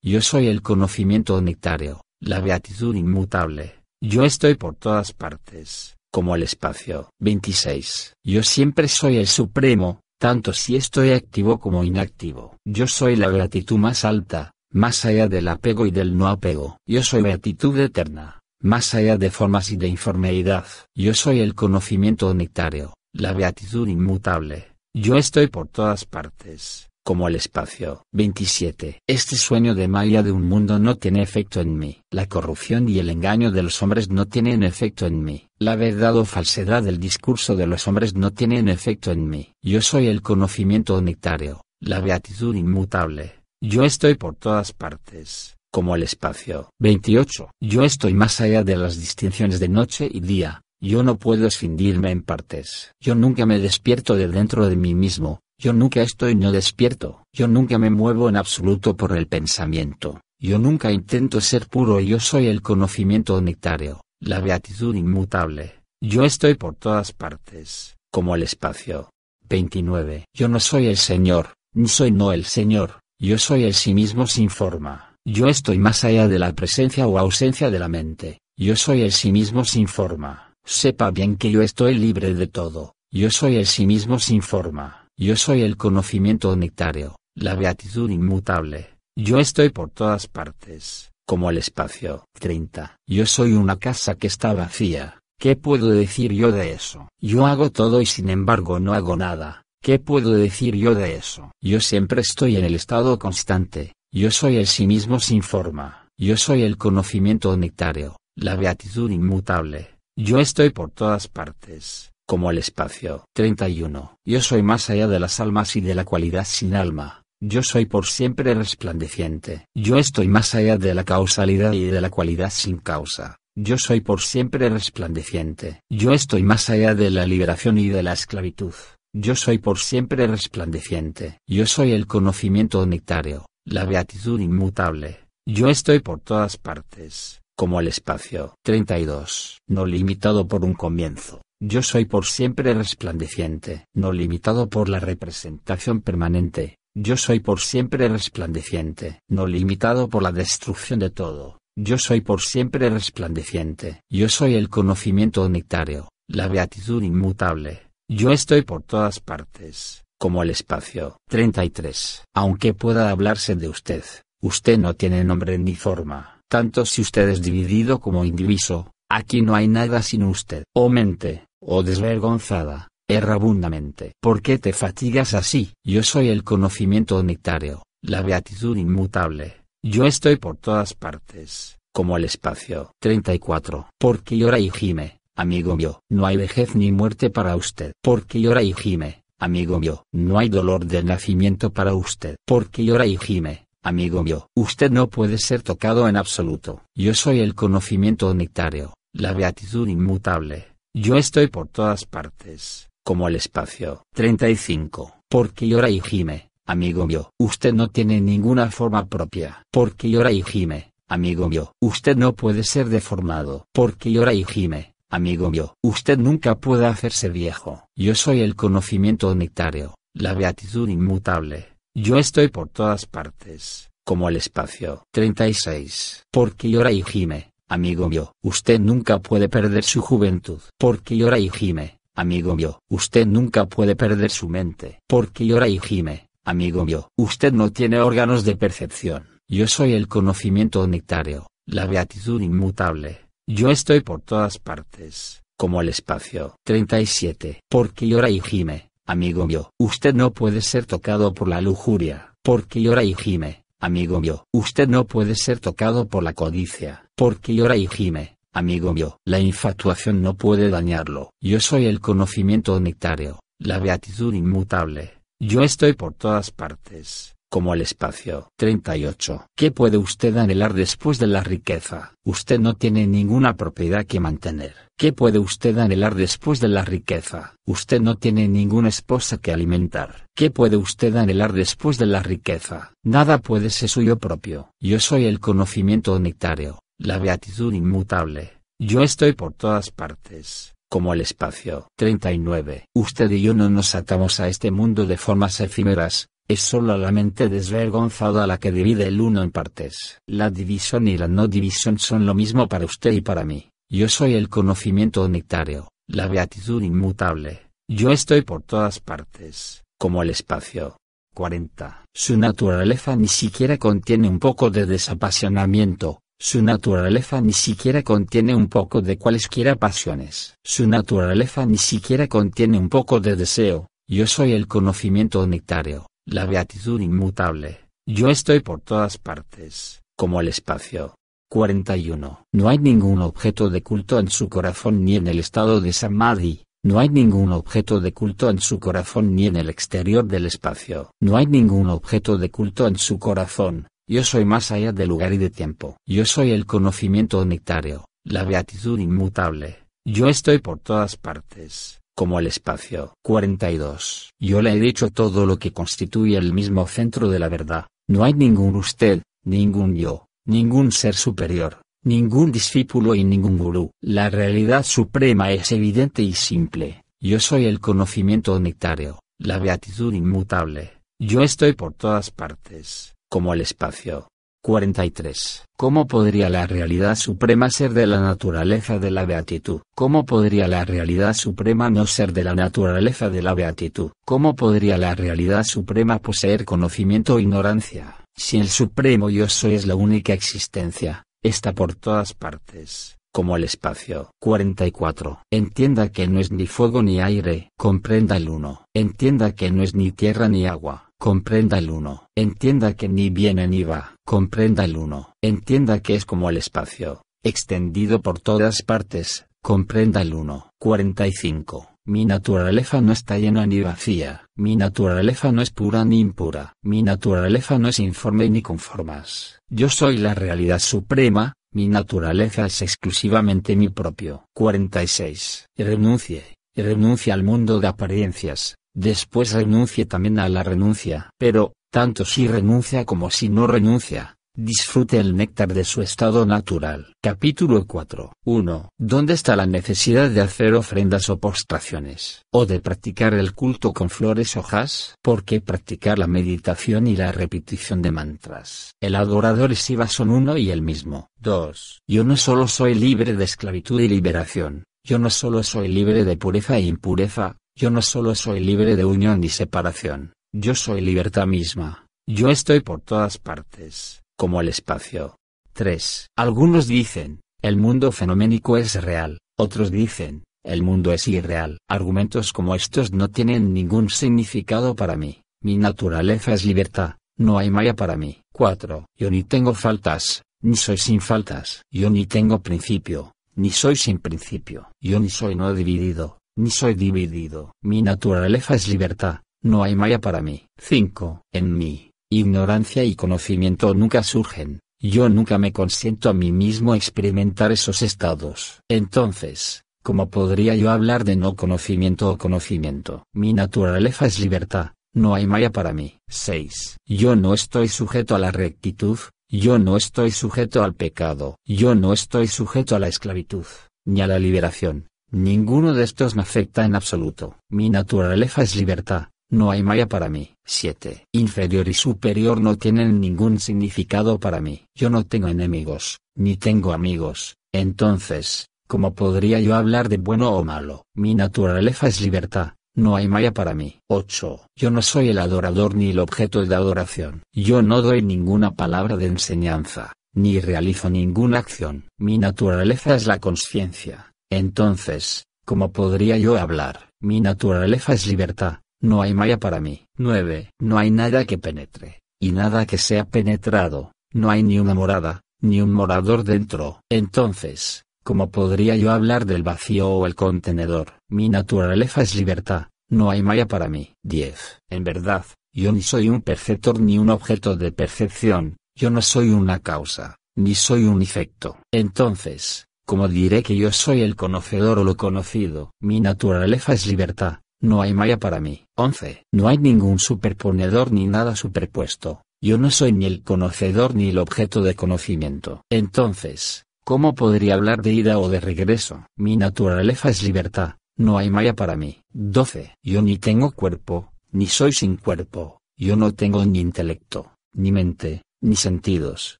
Yo 0.00 0.22
soy 0.22 0.46
el 0.46 0.62
conocimiento 0.62 1.42
nectario, 1.42 2.00
la 2.20 2.40
beatitud 2.40 2.96
inmutable. 2.96 3.82
Yo 4.00 4.24
estoy 4.24 4.54
por 4.54 4.76
todas 4.76 5.12
partes 5.12 5.98
como 6.12 6.36
el 6.36 6.42
espacio. 6.42 7.10
26. 7.20 8.14
Yo 8.22 8.42
siempre 8.42 8.86
soy 8.86 9.16
el 9.16 9.26
supremo, 9.26 10.01
tanto 10.22 10.52
si 10.52 10.76
estoy 10.76 11.10
activo 11.10 11.58
como 11.58 11.82
inactivo. 11.82 12.56
Yo 12.64 12.86
soy 12.86 13.16
la 13.16 13.28
gratitud 13.28 13.76
más 13.76 14.04
alta, 14.04 14.52
más 14.70 15.04
allá 15.04 15.26
del 15.26 15.48
apego 15.48 15.84
y 15.84 15.90
del 15.90 16.16
no 16.16 16.28
apego. 16.28 16.78
Yo 16.86 17.02
soy 17.02 17.22
beatitud 17.22 17.76
eterna, 17.80 18.38
más 18.60 18.94
allá 18.94 19.18
de 19.18 19.32
formas 19.32 19.72
y 19.72 19.76
de 19.76 19.88
informalidad. 19.88 20.64
Yo 20.94 21.12
soy 21.14 21.40
el 21.40 21.56
conocimiento 21.56 22.32
nectario, 22.34 22.94
la 23.12 23.32
beatitud 23.32 23.88
inmutable. 23.88 24.68
Yo 24.94 25.16
estoy 25.16 25.48
por 25.48 25.66
todas 25.66 26.04
partes 26.04 26.88
como 27.02 27.28
el 27.28 27.34
espacio. 27.34 28.04
27. 28.12 29.00
Este 29.06 29.36
sueño 29.36 29.74
de 29.74 29.88
Maya 29.88 30.22
de 30.22 30.32
un 30.32 30.48
mundo 30.48 30.78
no 30.78 30.96
tiene 30.96 31.22
efecto 31.22 31.60
en 31.60 31.76
mí. 31.76 32.00
La 32.10 32.26
corrupción 32.26 32.88
y 32.88 32.98
el 32.98 33.10
engaño 33.10 33.50
de 33.50 33.62
los 33.62 33.82
hombres 33.82 34.08
no 34.08 34.26
tienen 34.26 34.62
efecto 34.62 35.06
en 35.06 35.22
mí. 35.22 35.48
La 35.62 35.76
verdad 35.76 36.16
o 36.16 36.24
falsedad 36.24 36.82
del 36.82 36.98
discurso 36.98 37.54
de 37.54 37.68
los 37.68 37.86
hombres 37.86 38.16
no 38.16 38.32
tienen 38.32 38.68
efecto 38.68 39.12
en 39.12 39.28
mí. 39.28 39.52
Yo 39.62 39.80
soy 39.80 40.08
el 40.08 40.20
conocimiento 40.20 41.00
nectario, 41.00 41.62
la 41.80 42.00
beatitud 42.00 42.56
inmutable. 42.56 43.34
Yo 43.62 43.84
estoy 43.84 44.16
por 44.16 44.34
todas 44.34 44.72
partes, 44.72 45.56
como 45.70 45.94
el 45.94 46.02
espacio. 46.02 46.70
28. 46.80 47.52
Yo 47.60 47.84
estoy 47.84 48.12
más 48.12 48.40
allá 48.40 48.64
de 48.64 48.76
las 48.76 48.98
distinciones 48.98 49.60
de 49.60 49.68
noche 49.68 50.08
y 50.12 50.18
día. 50.18 50.62
Yo 50.80 51.04
no 51.04 51.16
puedo 51.16 51.46
escindirme 51.46 52.10
en 52.10 52.22
partes. 52.22 52.90
Yo 53.00 53.14
nunca 53.14 53.46
me 53.46 53.60
despierto 53.60 54.16
de 54.16 54.26
dentro 54.26 54.68
de 54.68 54.74
mí 54.74 54.96
mismo, 54.96 55.42
yo 55.60 55.72
nunca 55.72 56.02
estoy 56.02 56.34
no 56.34 56.50
despierto, 56.50 57.22
yo 57.32 57.46
nunca 57.46 57.78
me 57.78 57.88
muevo 57.88 58.28
en 58.28 58.34
absoluto 58.34 58.96
por 58.96 59.16
el 59.16 59.28
pensamiento, 59.28 60.20
yo 60.40 60.58
nunca 60.58 60.90
intento 60.90 61.40
ser 61.40 61.68
puro 61.68 62.00
yo 62.00 62.18
soy 62.18 62.48
el 62.48 62.62
conocimiento 62.62 63.40
nectario, 63.40 64.00
la 64.22 64.38
beatitud 64.38 64.94
inmutable. 64.94 65.82
Yo 66.00 66.24
estoy 66.24 66.54
por 66.54 66.76
todas 66.76 67.12
partes, 67.12 67.96
como 68.12 68.36
el 68.36 68.44
espacio. 68.44 69.10
29. 69.48 70.26
Yo 70.32 70.48
no 70.48 70.60
soy 70.60 70.86
el 70.86 70.96
Señor, 70.96 71.54
soy 71.86 72.12
no 72.12 72.32
el 72.32 72.44
Señor, 72.44 73.00
yo 73.20 73.36
soy 73.38 73.64
el 73.64 73.74
sí 73.74 73.94
mismo 73.94 74.26
sin 74.28 74.48
forma. 74.48 75.16
Yo 75.24 75.48
estoy 75.48 75.78
más 75.78 76.04
allá 76.04 76.28
de 76.28 76.38
la 76.38 76.52
presencia 76.52 77.06
o 77.06 77.18
ausencia 77.18 77.70
de 77.70 77.78
la 77.78 77.88
mente. 77.88 78.38
Yo 78.56 78.76
soy 78.76 79.02
el 79.02 79.12
sí 79.12 79.32
mismo 79.32 79.64
sin 79.64 79.88
forma. 79.88 80.54
Sepa 80.64 81.10
bien 81.10 81.36
que 81.36 81.50
yo 81.50 81.60
estoy 81.60 81.94
libre 81.94 82.32
de 82.34 82.46
todo. 82.46 82.94
Yo 83.10 83.30
soy 83.30 83.56
el 83.56 83.66
sí 83.66 83.86
mismo 83.86 84.20
sin 84.20 84.42
forma. 84.42 85.08
Yo 85.16 85.36
soy 85.36 85.62
el 85.62 85.76
conocimiento 85.76 86.54
nectario, 86.56 87.16
la 87.34 87.54
beatitud 87.54 88.08
inmutable. 88.08 88.90
Yo 89.16 89.38
estoy 89.38 89.68
por 89.68 89.90
todas 89.90 90.26
partes, 90.26 91.11
como 91.32 91.48
el 91.48 91.56
espacio. 91.56 92.26
30. 92.38 92.98
Yo 93.08 93.24
soy 93.24 93.54
una 93.54 93.78
casa 93.78 94.16
que 94.16 94.26
está 94.26 94.52
vacía. 94.52 95.18
¿Qué 95.40 95.56
puedo 95.56 95.88
decir 95.88 96.30
yo 96.30 96.52
de 96.52 96.72
eso? 96.72 97.08
Yo 97.22 97.46
hago 97.46 97.70
todo 97.72 98.02
y 98.02 98.04
sin 98.04 98.28
embargo 98.28 98.80
no 98.80 98.92
hago 98.92 99.16
nada. 99.16 99.62
¿Qué 99.82 99.98
puedo 99.98 100.34
decir 100.34 100.76
yo 100.76 100.94
de 100.94 101.16
eso? 101.16 101.50
Yo 101.58 101.80
siempre 101.80 102.20
estoy 102.20 102.56
en 102.56 102.66
el 102.66 102.74
estado 102.74 103.18
constante. 103.18 103.94
Yo 104.12 104.30
soy 104.30 104.58
el 104.58 104.66
sí 104.66 104.86
mismo 104.86 105.20
sin 105.20 105.42
forma. 105.42 106.06
Yo 106.18 106.36
soy 106.36 106.64
el 106.64 106.76
conocimiento 106.76 107.56
nectario, 107.56 108.18
la 108.36 108.54
beatitud 108.54 109.10
inmutable. 109.10 109.88
Yo 110.14 110.38
estoy 110.38 110.68
por 110.68 110.90
todas 110.90 111.28
partes 111.28 112.12
como 112.28 112.50
el 112.50 112.58
espacio. 112.58 113.24
31. 113.34 114.18
Yo 114.26 114.42
soy 114.42 114.62
más 114.62 114.90
allá 114.90 115.08
de 115.08 115.18
las 115.18 115.40
almas 115.40 115.76
y 115.76 115.80
de 115.80 115.94
la 115.94 116.04
cualidad 116.04 116.44
sin 116.44 116.74
alma. 116.74 117.21
Yo 117.44 117.64
soy 117.64 117.86
por 117.86 118.06
siempre 118.06 118.54
resplandeciente. 118.54 119.66
Yo 119.74 119.98
estoy 119.98 120.28
más 120.28 120.54
allá 120.54 120.78
de 120.78 120.94
la 120.94 121.02
causalidad 121.02 121.72
y 121.72 121.86
de 121.86 122.00
la 122.00 122.08
cualidad 122.08 122.50
sin 122.50 122.78
causa. 122.78 123.36
Yo 123.56 123.78
soy 123.78 124.00
por 124.00 124.20
siempre 124.20 124.68
resplandeciente. 124.68 125.80
Yo 125.90 126.12
estoy 126.12 126.44
más 126.44 126.70
allá 126.70 126.94
de 126.94 127.10
la 127.10 127.26
liberación 127.26 127.78
y 127.78 127.88
de 127.88 128.04
la 128.04 128.12
esclavitud. 128.12 128.72
Yo 129.12 129.34
soy 129.34 129.58
por 129.58 129.80
siempre 129.80 130.28
resplandeciente. 130.28 131.40
Yo 131.48 131.66
soy 131.66 131.90
el 131.90 132.06
conocimiento 132.06 132.86
nectario, 132.86 133.46
la 133.66 133.86
beatitud 133.86 134.38
inmutable. 134.38 135.18
Yo 135.44 135.68
estoy 135.68 135.98
por 135.98 136.20
todas 136.20 136.58
partes, 136.58 137.42
como 137.56 137.80
el 137.80 137.88
espacio. 137.88 138.54
32. 138.62 139.58
No 139.66 139.84
limitado 139.84 140.46
por 140.46 140.64
un 140.64 140.74
comienzo. 140.74 141.42
Yo 141.60 141.82
soy 141.82 142.04
por 142.04 142.24
siempre 142.24 142.72
resplandeciente, 142.72 143.86
no 143.94 144.12
limitado 144.12 144.68
por 144.68 144.88
la 144.88 145.00
representación 145.00 146.02
permanente. 146.02 146.76
Yo 146.94 147.16
soy 147.16 147.40
por 147.40 147.60
siempre 147.60 148.06
resplandeciente, 148.08 149.20
no 149.26 149.46
limitado 149.46 150.08
por 150.08 150.22
la 150.22 150.30
destrucción 150.30 150.98
de 150.98 151.08
todo. 151.08 151.58
Yo 151.74 151.96
soy 151.96 152.20
por 152.20 152.42
siempre 152.42 152.90
resplandeciente. 152.90 154.02
Yo 154.10 154.28
soy 154.28 154.56
el 154.56 154.68
conocimiento 154.68 155.48
nectario, 155.48 156.10
la 156.28 156.48
beatitud 156.48 157.02
inmutable. 157.02 157.88
Yo 158.10 158.30
estoy 158.30 158.60
por 158.60 158.82
todas 158.82 159.20
partes, 159.20 160.04
como 160.18 160.42
el 160.42 160.50
espacio. 160.50 161.16
33. 161.30 162.24
Aunque 162.34 162.74
pueda 162.74 163.08
hablarse 163.08 163.56
de 163.56 163.70
usted, 163.70 164.04
usted 164.42 164.76
no 164.76 164.92
tiene 164.92 165.24
nombre 165.24 165.56
ni 165.56 165.74
forma, 165.74 166.40
tanto 166.50 166.84
si 166.84 167.00
usted 167.00 167.26
es 167.30 167.40
dividido 167.40 168.00
como 168.00 168.26
indiviso, 168.26 168.92
aquí 169.10 169.40
no 169.40 169.54
hay 169.54 169.66
nada 169.66 170.02
sin 170.02 170.24
usted. 170.24 170.64
O 170.74 170.90
mente, 170.90 171.46
oh 171.58 171.82
desvergonzada, 171.82 172.88
errabundamente. 173.14 174.12
¿Por 174.20 174.42
qué 174.42 174.58
te 174.58 174.72
fatigas 174.72 175.34
así? 175.34 175.74
Yo 175.84 176.02
soy 176.02 176.28
el 176.28 176.44
conocimiento 176.44 177.22
nectario, 177.22 177.82
la 178.02 178.22
beatitud 178.22 178.76
inmutable. 178.76 179.62
Yo 179.84 180.04
estoy 180.04 180.36
por 180.36 180.56
todas 180.56 180.94
partes, 180.94 181.78
como 181.92 182.16
el 182.16 182.24
espacio. 182.24 182.92
34. 183.00 183.88
Porque 183.98 184.36
llora 184.36 184.58
y 184.58 184.70
gime, 184.70 185.20
amigo 185.34 185.76
mío. 185.76 186.00
No 186.08 186.26
hay 186.26 186.36
vejez 186.36 186.74
ni 186.74 186.92
muerte 186.92 187.30
para 187.30 187.56
usted. 187.56 187.92
Porque 188.02 188.40
llora 188.40 188.62
y 188.62 188.72
gime, 188.72 189.24
amigo 189.38 189.80
mío. 189.80 190.04
No 190.12 190.38
hay 190.38 190.48
dolor 190.48 190.86
de 190.86 191.02
nacimiento 191.02 191.70
para 191.70 191.94
usted. 191.94 192.36
Porque 192.46 192.84
llora 192.84 193.06
y 193.06 193.16
gime, 193.16 193.66
amigo 193.82 194.22
mío. 194.22 194.46
Usted 194.54 194.90
no 194.90 195.08
puede 195.08 195.38
ser 195.38 195.62
tocado 195.62 196.08
en 196.08 196.16
absoluto. 196.16 196.82
Yo 196.94 197.14
soy 197.14 197.40
el 197.40 197.54
conocimiento 197.54 198.32
nectario, 198.34 198.94
la 199.12 199.32
beatitud 199.32 199.88
inmutable. 199.88 200.66
Yo 200.94 201.16
estoy 201.16 201.46
por 201.46 201.68
todas 201.68 202.04
partes, 202.04 202.90
como 203.02 203.28
el 203.28 203.36
espacio. 203.36 204.04
35. 204.14 205.14
Porque 205.28 205.66
llora 205.66 205.90
y 205.90 206.00
gime, 206.00 206.50
amigo 206.66 207.06
mío. 207.06 207.30
Usted 207.38 207.72
no 207.72 207.88
tiene 207.88 208.20
ninguna 208.20 208.70
forma 208.70 209.06
propia. 209.06 209.64
Porque 209.70 210.10
llora 210.10 210.32
y 210.32 210.42
gime, 210.42 210.92
amigo 211.08 211.48
mío. 211.48 211.72
Usted 211.80 212.16
no 212.16 212.34
puede 212.34 212.64
ser 212.64 212.88
deformado. 212.88 213.66
Porque 213.72 214.10
llora 214.10 214.32
y 214.34 214.44
gime, 214.44 214.94
amigo 215.08 215.50
mío. 215.50 215.76
Usted 215.82 216.18
nunca 216.18 216.56
puede 216.56 216.86
hacerse 216.86 217.28
viejo. 217.28 217.88
Yo 217.96 218.14
soy 218.14 218.40
el 218.40 218.56
conocimiento 218.56 219.34
nectario, 219.34 219.94
la 220.14 220.34
beatitud 220.34 220.88
inmutable. 220.88 221.68
Yo 221.94 222.16
estoy 222.18 222.48
por 222.48 222.68
todas 222.68 223.06
partes, 223.06 223.90
como 224.04 224.28
el 224.28 224.36
espacio. 224.36 225.04
36. 225.12 226.24
Porque 226.30 226.70
llora 226.70 226.90
y 226.92 227.02
gime, 227.02 227.52
amigo 227.68 228.08
mío, 228.08 228.32
usted 228.42 228.80
nunca 228.80 229.18
puede 229.18 229.48
perder 229.48 229.84
su 229.84 230.00
juventud. 230.00 230.60
Porque 230.78 231.16
llora 231.16 231.38
y 231.38 231.50
gime, 231.50 231.98
amigo 232.14 232.54
mío, 232.54 232.80
usted 232.88 233.26
nunca 233.26 233.66
puede 233.66 233.96
perder 233.96 234.30
su 234.30 234.48
mente. 234.48 235.00
Porque 235.06 235.46
llora 235.46 235.68
y 235.68 235.78
gime, 235.78 236.28
amigo 236.44 236.84
mío, 236.84 237.08
usted 237.16 237.52
no 237.52 237.70
tiene 237.72 238.00
órganos 238.00 238.44
de 238.44 238.56
percepción. 238.56 239.40
Yo 239.48 239.66
soy 239.68 239.92
el 239.92 240.08
conocimiento 240.08 240.86
nectario, 240.86 241.48
la 241.66 241.86
beatitud 241.86 242.40
inmutable. 242.40 243.20
Yo 243.46 243.70
estoy 243.70 244.00
por 244.00 244.20
todas 244.20 244.58
partes, 244.58 245.42
como 245.56 245.80
el 245.80 245.88
espacio. 245.88 246.56
37. 246.64 247.60
Porque 247.68 248.06
llora 248.06 248.30
y 248.30 248.40
gime, 248.40 248.90
amigo 249.06 249.46
mío. 249.46 249.70
Usted 249.78 250.14
no 250.14 250.32
puede 250.32 250.60
ser 250.60 250.86
tocado 250.86 251.34
por 251.34 251.48
la 251.48 251.60
lujuria, 251.60 252.34
porque 252.42 252.80
llora 252.80 253.04
y 253.04 253.14
gime, 253.14 253.64
amigo 253.78 254.20
mío. 254.20 254.46
Usted 254.52 254.88
no 254.88 255.04
puede 255.04 255.34
ser 255.34 255.60
tocado 255.60 256.06
por 256.06 256.22
la 256.22 256.32
codicia, 256.32 257.10
porque 257.16 257.54
llora 257.54 257.76
y 257.76 257.86
gime, 257.86 258.38
amigo 258.52 258.92
mío. 258.92 259.18
La 259.24 259.40
infatuación 259.40 260.22
no 260.22 260.34
puede 260.34 260.70
dañarlo. 260.70 261.30
Yo 261.40 261.60
soy 261.60 261.86
el 261.86 262.00
conocimiento 262.00 262.78
nectario, 262.80 263.40
la 263.58 263.78
beatitud 263.78 264.34
inmutable. 264.34 265.14
Yo 265.40 265.62
estoy 265.62 265.94
por 265.94 266.14
todas 266.14 266.50
partes 266.50 267.34
como 267.52 267.74
el 267.74 267.82
espacio. 267.82 268.48
38. 268.56 269.44
¿Qué 269.54 269.70
puede 269.72 269.98
usted 269.98 270.34
anhelar 270.38 270.72
después 270.72 271.18
de 271.18 271.26
la 271.26 271.42
riqueza? 271.42 272.14
Usted 272.24 272.58
no 272.58 272.76
tiene 272.76 273.06
ninguna 273.06 273.58
propiedad 273.58 274.06
que 274.06 274.20
mantener. 274.20 274.74
¿Qué 274.96 275.12
puede 275.12 275.38
usted 275.38 275.76
anhelar 275.76 276.14
después 276.14 276.60
de 276.60 276.68
la 276.68 276.82
riqueza? 276.82 277.56
Usted 277.66 278.00
no 278.00 278.16
tiene 278.16 278.48
ninguna 278.48 278.88
esposa 278.88 279.36
que 279.36 279.52
alimentar. 279.52 280.28
¿Qué 280.34 280.50
puede 280.50 280.78
usted 280.78 281.14
anhelar 281.14 281.52
después 281.52 281.98
de 281.98 282.06
la 282.06 282.22
riqueza? 282.22 282.94
Nada 283.04 283.36
puede 283.36 283.68
ser 283.68 283.90
suyo 283.90 284.18
propio. 284.18 284.70
Yo 284.80 284.98
soy 284.98 285.26
el 285.26 285.38
conocimiento 285.38 286.18
nectario, 286.18 286.78
la 287.02 287.18
beatitud 287.18 287.74
inmutable. 287.74 288.52
Yo 288.80 289.02
estoy 289.02 289.32
por 289.32 289.54
todas 289.54 289.90
partes 289.90 290.74
como 290.88 291.14
el 291.14 291.22
espacio. 291.22 291.88
39. 291.96 292.84
Usted 292.94 293.30
y 293.30 293.40
yo 293.40 293.54
no 293.54 293.70
nos 293.70 293.94
atamos 293.94 294.40
a 294.40 294.48
este 294.48 294.70
mundo 294.70 295.06
de 295.06 295.16
formas 295.16 295.58
efímeras, 295.60 296.28
es 296.46 296.60
solo 296.60 296.98
la 296.98 297.10
mente 297.10 297.48
desvergonzada 297.48 298.46
la 298.46 298.58
que 298.58 298.72
divide 298.72 299.06
el 299.06 299.20
uno 299.20 299.42
en 299.42 299.50
partes. 299.50 300.18
La 300.28 300.50
división 300.50 301.08
y 301.08 301.16
la 301.16 301.28
no 301.28 301.48
división 301.48 301.98
son 301.98 302.26
lo 302.26 302.34
mismo 302.34 302.68
para 302.68 302.84
usted 302.84 303.12
y 303.12 303.22
para 303.22 303.42
mí. 303.42 303.70
Yo 303.90 304.08
soy 304.08 304.34
el 304.34 304.50
conocimiento 304.50 305.26
nectario, 305.28 305.88
la 306.08 306.28
beatitud 306.28 306.82
inmutable. 306.82 307.70
Yo 307.88 308.10
estoy 308.12 308.42
por 308.42 308.62
todas 308.62 309.00
partes, 309.00 309.82
como 309.98 310.22
el 310.22 310.30
espacio. 310.30 310.98
40. 311.34 312.04
Su 312.14 312.36
naturaleza 312.36 313.16
ni 313.16 313.28
siquiera 313.28 313.78
contiene 313.78 314.28
un 314.28 314.38
poco 314.38 314.68
de 314.68 314.84
desapasionamiento, 314.84 316.20
su 316.44 316.60
naturaleza 316.60 317.40
ni 317.40 317.52
siquiera 317.52 318.02
contiene 318.02 318.52
un 318.52 318.66
poco 318.66 319.00
de 319.00 319.16
cualesquiera 319.16 319.76
pasiones. 319.76 320.56
Su 320.64 320.88
naturaleza 320.88 321.64
ni 321.66 321.78
siquiera 321.78 322.26
contiene 322.26 322.78
un 322.78 322.88
poco 322.88 323.20
de 323.20 323.36
deseo. 323.36 323.86
Yo 324.08 324.26
soy 324.26 324.50
el 324.52 324.66
conocimiento 324.66 325.46
nectario, 325.46 326.08
la 326.26 326.44
beatitud 326.44 327.00
inmutable. 327.00 327.82
Yo 328.08 328.28
estoy 328.28 328.58
por 328.58 328.80
todas 328.80 329.18
partes, 329.18 330.02
como 330.16 330.40
el 330.40 330.48
espacio. 330.48 331.14
41. 331.48 332.46
No 332.52 332.68
hay 332.68 332.78
ningún 332.78 333.22
objeto 333.22 333.70
de 333.70 333.84
culto 333.84 334.18
en 334.18 334.28
su 334.28 334.48
corazón 334.48 335.04
ni 335.04 335.14
en 335.14 335.28
el 335.28 335.38
estado 335.38 335.80
de 335.80 335.92
Samadhi, 335.92 336.64
no 336.84 336.98
hay 336.98 337.08
ningún 337.08 337.52
objeto 337.52 338.00
de 338.00 338.12
culto 338.12 338.50
en 338.50 338.58
su 338.58 338.80
corazón 338.80 339.36
ni 339.36 339.46
en 339.46 339.54
el 339.54 339.70
exterior 339.70 340.24
del 340.24 340.46
espacio. 340.46 341.12
No 341.20 341.36
hay 341.36 341.46
ningún 341.46 341.88
objeto 341.88 342.36
de 342.36 342.50
culto 342.50 342.88
en 342.88 342.98
su 342.98 343.20
corazón. 343.20 343.86
Yo 344.12 344.22
soy 344.24 344.44
más 344.44 344.70
allá 344.70 344.92
de 344.92 345.06
lugar 345.06 345.32
y 345.32 345.38
de 345.38 345.48
tiempo. 345.48 345.96
Yo 346.06 346.26
soy 346.26 346.50
el 346.50 346.66
conocimiento 346.66 347.42
nectario, 347.46 348.04
la 348.24 348.44
beatitud 348.44 348.98
inmutable. 348.98 349.78
Yo 350.04 350.28
estoy 350.28 350.58
por 350.58 350.80
todas 350.80 351.16
partes 351.16 352.02
como 352.14 352.38
el 352.38 352.46
espacio. 352.46 353.14
42. 353.22 354.32
Yo 354.38 354.60
le 354.60 354.74
he 354.74 354.78
dicho 354.78 355.08
todo 355.08 355.46
lo 355.46 355.58
que 355.58 355.72
constituye 355.72 356.36
el 356.36 356.52
mismo 356.52 356.86
centro 356.86 357.30
de 357.30 357.38
la 357.38 357.48
verdad. 357.48 357.86
No 358.06 358.22
hay 358.22 358.34
ningún 358.34 358.76
usted, 358.76 359.22
ningún 359.46 359.94
yo, 359.94 360.26
ningún 360.44 360.92
ser 360.92 361.14
superior, 361.14 361.78
ningún 362.04 362.52
discípulo 362.52 363.14
y 363.14 363.24
ningún 363.24 363.56
gurú. 363.56 363.92
La 364.02 364.28
realidad 364.28 364.82
suprema 364.82 365.52
es 365.52 365.72
evidente 365.72 366.20
y 366.20 366.34
simple. 366.34 367.02
Yo 367.18 367.40
soy 367.40 367.64
el 367.64 367.80
conocimiento 367.80 368.60
nectario, 368.60 369.20
la 369.38 369.58
beatitud 369.58 370.12
inmutable. 370.12 371.00
Yo 371.18 371.40
estoy 371.40 371.72
por 371.72 371.94
todas 371.94 372.30
partes, 372.30 373.11
como 373.32 373.54
el 373.54 373.62
espacio. 373.62 374.28
43. 374.62 375.64
¿Cómo 375.78 376.06
podría 376.06 376.50
la 376.50 376.66
realidad 376.66 377.16
suprema 377.16 377.70
ser 377.70 377.94
de 377.94 378.06
la 378.06 378.20
naturaleza 378.20 378.98
de 378.98 379.10
la 379.10 379.24
beatitud? 379.24 379.80
¿Cómo 379.96 380.26
podría 380.26 380.68
la 380.68 380.84
realidad 380.84 381.32
suprema 381.32 381.88
no 381.88 382.06
ser 382.06 382.34
de 382.34 382.44
la 382.44 382.54
naturaleza 382.54 383.30
de 383.30 383.40
la 383.40 383.54
beatitud? 383.54 384.10
¿Cómo 384.26 384.54
podría 384.54 384.98
la 384.98 385.14
realidad 385.14 385.64
suprema 385.64 386.18
poseer 386.18 386.66
conocimiento 386.66 387.36
o 387.36 387.38
ignorancia? 387.40 388.16
Si 388.36 388.58
el 388.58 388.68
supremo 388.68 389.30
yo 389.30 389.48
soy 389.48 389.76
es 389.76 389.86
la 389.86 389.94
única 389.94 390.34
existencia, 390.34 391.24
está 391.42 391.72
por 391.72 391.94
todas 391.94 392.34
partes, 392.34 393.16
como 393.32 393.56
el 393.56 393.64
espacio. 393.64 394.30
44. 394.40 395.40
Entienda 395.50 396.10
que 396.10 396.28
no 396.28 396.38
es 396.38 396.52
ni 396.52 396.66
fuego 396.66 397.02
ni 397.02 397.22
aire, 397.22 397.70
comprenda 397.78 398.36
el 398.36 398.50
uno. 398.50 398.84
Entienda 398.94 399.54
que 399.54 399.70
no 399.70 399.82
es 399.82 399.94
ni 399.94 400.12
tierra 400.12 400.48
ni 400.48 400.66
agua, 400.66 401.11
comprenda 401.22 401.78
el 401.78 401.88
uno. 401.88 402.26
Entienda 402.36 402.94
que 402.94 403.08
ni 403.08 403.30
viene 403.30 403.68
ni 403.68 403.84
va, 403.84 404.16
comprenda 404.26 404.84
el 404.84 404.96
uno. 404.96 405.34
Entienda 405.40 406.00
que 406.00 406.16
es 406.16 406.24
como 406.24 406.50
el 406.50 406.56
espacio, 406.56 407.22
extendido 407.44 408.20
por 408.22 408.40
todas 408.40 408.82
partes, 408.82 409.46
comprenda 409.62 410.20
el 410.20 410.34
uno. 410.34 410.72
45. 410.80 411.90
Mi 412.06 412.24
naturaleza 412.24 413.00
no 413.00 413.12
está 413.12 413.38
llena 413.38 413.64
ni 413.66 413.82
vacía, 413.82 414.46
mi 414.56 414.74
naturaleza 414.74 415.52
no 415.52 415.62
es 415.62 415.70
pura 415.70 416.04
ni 416.04 416.18
impura, 416.18 416.72
mi 416.82 417.04
naturaleza 417.04 417.78
no 417.78 417.86
es 417.86 418.00
informe 418.00 418.50
ni 418.50 418.60
conformas. 418.60 419.60
Yo 419.70 419.90
soy 419.90 420.16
la 420.16 420.34
realidad 420.34 420.80
suprema, 420.80 421.52
mi 421.72 421.86
naturaleza 421.86 422.66
es 422.66 422.82
exclusivamente 422.82 423.76
mi 423.76 423.90
propio. 423.90 424.46
46. 424.54 425.68
Renuncie, 425.76 426.56
renuncie 426.74 427.32
al 427.32 427.44
mundo 427.44 427.78
de 427.78 427.86
apariencias, 427.86 428.74
Después 428.94 429.52
renuncie 429.52 430.04
también 430.04 430.38
a 430.38 430.48
la 430.48 430.62
renuncia. 430.62 431.30
Pero, 431.38 431.72
tanto 431.90 432.24
si 432.24 432.46
renuncia 432.46 433.04
como 433.04 433.30
si 433.30 433.48
no 433.48 433.66
renuncia, 433.66 434.36
disfrute 434.54 435.18
el 435.18 435.34
néctar 435.34 435.72
de 435.72 435.84
su 435.84 436.02
estado 436.02 436.44
natural. 436.44 437.14
Capítulo 437.22 437.86
4. 437.86 438.34
1. 438.44 438.88
¿Dónde 438.98 439.32
está 439.32 439.56
la 439.56 439.64
necesidad 439.64 440.28
de 440.28 440.42
hacer 440.42 440.74
ofrendas 440.74 441.30
o 441.30 441.38
postraciones? 441.38 442.42
¿O 442.52 442.66
de 442.66 442.80
practicar 442.80 443.32
el 443.32 443.54
culto 443.54 443.94
con 443.94 444.10
flores 444.10 444.58
hojas? 444.58 445.14
¿Por 445.22 445.44
qué 445.44 445.62
practicar 445.62 446.18
la 446.18 446.26
meditación 446.26 447.06
y 447.06 447.16
la 447.16 447.32
repetición 447.32 448.02
de 448.02 448.12
mantras? 448.12 448.92
El 449.00 449.16
adorador 449.16 449.72
y 449.72 449.76
Shiva 449.76 450.06
son 450.06 450.28
uno 450.28 450.58
y 450.58 450.70
el 450.70 450.82
mismo. 450.82 451.28
2. 451.40 452.00
Yo 452.06 452.24
no 452.24 452.36
solo 452.36 452.68
soy 452.68 452.94
libre 452.94 453.34
de 453.34 453.44
esclavitud 453.44 454.00
y 454.00 454.08
liberación, 454.08 454.84
yo 455.04 455.18
no 455.18 455.30
solo 455.30 455.64
soy 455.64 455.88
libre 455.88 456.24
de 456.24 456.36
pureza 456.36 456.76
e 456.76 456.82
impureza, 456.82 457.56
yo 457.76 457.90
no 457.90 458.02
solo 458.02 458.34
soy 458.34 458.60
libre 458.60 458.96
de 458.96 459.04
unión 459.04 459.40
ni 459.40 459.48
separación, 459.48 460.32
yo 460.54 460.74
soy 460.74 461.00
libertad 461.00 461.46
misma. 461.46 462.06
Yo 462.28 462.50
estoy 462.50 462.80
por 462.80 463.00
todas 463.00 463.38
partes, 463.38 464.22
como 464.36 464.60
el 464.60 464.68
espacio. 464.68 465.36
3. 465.72 466.28
Algunos 466.36 466.86
dicen, 466.86 467.40
el 467.62 467.76
mundo 467.76 468.12
fenoménico 468.12 468.76
es 468.76 469.02
real, 469.02 469.38
otros 469.58 469.90
dicen, 469.90 470.44
el 470.64 470.82
mundo 470.82 471.12
es 471.12 471.26
irreal. 471.26 471.78
Argumentos 471.88 472.52
como 472.52 472.74
estos 472.74 473.12
no 473.12 473.28
tienen 473.28 473.72
ningún 473.72 474.10
significado 474.10 474.94
para 474.94 475.16
mí. 475.16 475.42
Mi 475.62 475.76
naturaleza 475.76 476.52
es 476.52 476.64
libertad, 476.64 477.16
no 477.36 477.58
hay 477.58 477.70
maya 477.70 477.94
para 477.94 478.16
mí. 478.16 478.42
4. 478.52 479.06
Yo 479.16 479.30
ni 479.30 479.42
tengo 479.42 479.74
faltas, 479.74 480.42
ni 480.60 480.76
soy 480.76 480.98
sin 480.98 481.20
faltas. 481.20 481.82
Yo 481.90 482.10
ni 482.10 482.26
tengo 482.26 482.62
principio, 482.62 483.32
ni 483.54 483.70
soy 483.70 483.96
sin 483.96 484.18
principio. 484.18 484.92
Yo 485.00 485.18
ni 485.18 485.30
soy 485.30 485.54
no 485.54 485.74
dividido, 485.74 486.38
soy 486.70 486.94
dividido. 486.94 487.74
Mi 487.82 488.02
naturaleza 488.02 488.74
es 488.74 488.88
libertad, 488.88 489.40
no 489.62 489.82
hay 489.82 489.94
maya 489.94 490.20
para 490.20 490.42
mí. 490.42 490.66
5. 490.78 491.42
En 491.52 491.76
mí, 491.76 492.10
ignorancia 492.30 493.04
y 493.04 493.14
conocimiento 493.14 493.94
nunca 493.94 494.22
surgen, 494.22 494.80
yo 495.00 495.28
nunca 495.28 495.58
me 495.58 495.72
consiento 495.72 496.28
a 496.30 496.32
mí 496.32 496.52
mismo 496.52 496.94
experimentar 496.94 497.72
esos 497.72 498.02
estados. 498.02 498.80
Entonces, 498.88 499.82
¿cómo 500.02 500.30
podría 500.30 500.76
yo 500.76 500.90
hablar 500.90 501.24
de 501.24 501.36
no 501.36 501.56
conocimiento 501.56 502.30
o 502.30 502.38
conocimiento? 502.38 503.24
Mi 503.34 503.52
naturaleza 503.52 504.26
es 504.26 504.38
libertad, 504.38 504.92
no 505.14 505.34
hay 505.34 505.46
maya 505.46 505.70
para 505.70 505.92
mí. 505.92 506.18
6. 506.28 506.98
Yo 507.06 507.34
no 507.34 507.52
estoy 507.54 507.88
sujeto 507.88 508.34
a 508.34 508.38
la 508.38 508.50
rectitud, 508.50 509.18
yo 509.50 509.78
no 509.78 509.96
estoy 509.96 510.30
sujeto 510.30 510.82
al 510.82 510.94
pecado, 510.94 511.56
yo 511.66 511.94
no 511.94 512.12
estoy 512.12 512.46
sujeto 512.46 512.96
a 512.96 512.98
la 512.98 513.08
esclavitud, 513.08 513.66
ni 514.06 514.22
a 514.22 514.26
la 514.26 514.38
liberación, 514.38 515.08
Ninguno 515.34 515.94
de 515.94 516.04
estos 516.04 516.36
me 516.36 516.42
afecta 516.42 516.84
en 516.84 516.94
absoluto. 516.94 517.56
Mi 517.70 517.88
naturaleza 517.88 518.60
es 518.60 518.76
libertad, 518.76 519.28
no 519.48 519.70
hay 519.70 519.82
maya 519.82 520.06
para 520.06 520.28
mí. 520.28 520.50
7. 520.66 521.24
Inferior 521.32 521.88
y 521.88 521.94
superior 521.94 522.60
no 522.60 522.76
tienen 522.76 523.18
ningún 523.18 523.58
significado 523.58 524.38
para 524.38 524.60
mí. 524.60 524.84
Yo 524.94 525.08
no 525.08 525.24
tengo 525.24 525.48
enemigos, 525.48 526.20
ni 526.36 526.58
tengo 526.58 526.92
amigos. 526.92 527.56
Entonces, 527.72 528.68
¿cómo 528.86 529.14
podría 529.14 529.58
yo 529.58 529.74
hablar 529.74 530.10
de 530.10 530.18
bueno 530.18 530.50
o 530.50 530.64
malo? 530.64 531.06
Mi 531.14 531.34
naturaleza 531.34 532.08
es 532.08 532.20
libertad, 532.20 532.74
no 532.94 533.16
hay 533.16 533.26
maya 533.26 533.52
para 533.52 533.72
mí. 533.72 534.00
8. 534.08 534.66
Yo 534.76 534.90
no 534.90 535.00
soy 535.00 535.30
el 535.30 535.38
adorador 535.38 535.94
ni 535.94 536.10
el 536.10 536.18
objeto 536.18 536.62
de 536.62 536.74
adoración. 536.74 537.42
Yo 537.54 537.80
no 537.80 538.02
doy 538.02 538.20
ninguna 538.20 538.74
palabra 538.74 539.16
de 539.16 539.28
enseñanza, 539.28 540.12
ni 540.34 540.60
realizo 540.60 541.08
ninguna 541.08 541.58
acción. 541.58 542.10
Mi 542.18 542.36
naturaleza 542.36 543.14
es 543.14 543.26
la 543.26 543.38
conciencia 543.38 544.31
entonces, 544.56 545.44
¿cómo 545.64 545.92
podría 545.92 546.36
yo 546.36 546.58
hablar? 546.58 547.08
Mi 547.20 547.40
naturaleza 547.40 548.12
es 548.12 548.26
libertad, 548.26 548.80
no 549.00 549.22
hay 549.22 549.34
malla 549.34 549.58
para 549.58 549.80
mí. 549.80 550.06
9. 550.18 550.70
No 550.80 550.98
hay 550.98 551.10
nada 551.10 551.44
que 551.44 551.58
penetre, 551.58 552.20
y 552.40 552.52
nada 552.52 552.86
que 552.86 552.98
sea 552.98 553.24
penetrado, 553.24 554.12
no 554.32 554.50
hay 554.50 554.62
ni 554.62 554.78
una 554.78 554.94
morada, 554.94 555.40
ni 555.60 555.80
un 555.80 555.92
morador 555.92 556.44
dentro. 556.44 557.00
Entonces, 557.10 558.04
¿cómo 558.22 558.50
podría 558.50 558.96
yo 558.96 559.10
hablar 559.10 559.46
del 559.46 559.62
vacío 559.62 560.10
o 560.10 560.26
el 560.26 560.34
contenedor? 560.34 561.14
Mi 561.30 561.48
naturaleza 561.48 562.22
es 562.22 562.34
libertad, 562.34 562.88
no 563.08 563.30
hay 563.30 563.42
malla 563.42 563.66
para 563.66 563.88
mí. 563.88 564.12
10. 564.22 564.80
En 564.90 565.04
verdad, 565.04 565.44
yo 565.74 565.92
ni 565.92 566.02
soy 566.02 566.28
un 566.28 566.42
perceptor 566.42 567.00
ni 567.00 567.18
un 567.18 567.30
objeto 567.30 567.76
de 567.76 567.92
percepción, 567.92 568.76
yo 568.94 569.08
no 569.08 569.22
soy 569.22 569.50
una 569.50 569.78
causa, 569.78 570.36
ni 570.56 570.74
soy 570.74 571.04
un 571.04 571.22
efecto. 571.22 571.78
Entonces, 571.90 572.86
¿cómo 573.12 573.28
diré 573.28 573.62
que 573.62 573.76
yo 573.76 573.92
soy 573.92 574.22
el 574.22 574.36
conocedor 574.36 574.98
o 574.98 575.04
lo 575.04 575.18
conocido? 575.18 575.92
Mi 576.00 576.18
naturaleza 576.18 576.94
es 576.94 577.06
libertad, 577.06 577.58
no 577.78 578.00
hay 578.00 578.14
malla 578.14 578.38
para 578.38 578.58
mí. 578.58 578.86
11. 578.96 579.44
No 579.52 579.68
hay 579.68 579.76
ningún 579.76 580.18
superponedor 580.18 581.12
ni 581.12 581.26
nada 581.26 581.54
superpuesto, 581.54 582.40
yo 582.62 582.78
no 582.78 582.90
soy 582.90 583.12
ni 583.12 583.26
el 583.26 583.42
conocedor 583.42 584.14
ni 584.14 584.30
el 584.30 584.38
objeto 584.38 584.80
de 584.80 584.94
conocimiento. 584.94 585.82
Entonces, 585.90 586.86
¿cómo 587.04 587.34
podría 587.34 587.74
hablar 587.74 588.00
de 588.00 588.14
ida 588.14 588.38
o 588.38 588.48
de 588.48 588.60
regreso? 588.60 589.26
Mi 589.36 589.58
naturaleza 589.58 590.30
es 590.30 590.42
libertad, 590.42 590.94
no 591.14 591.36
hay 591.36 591.50
malla 591.50 591.74
para 591.74 591.96
mí. 591.96 592.22
12. 592.32 592.94
Yo 593.02 593.20
ni 593.20 593.36
tengo 593.36 593.72
cuerpo, 593.72 594.32
ni 594.52 594.68
soy 594.68 594.94
sin 594.94 595.18
cuerpo, 595.18 595.82
yo 595.98 596.16
no 596.16 596.32
tengo 596.32 596.64
ni 596.64 596.80
intelecto, 596.80 597.52
ni 597.74 597.92
mente, 597.92 598.40
ni 598.62 598.74
sentidos. 598.74 599.58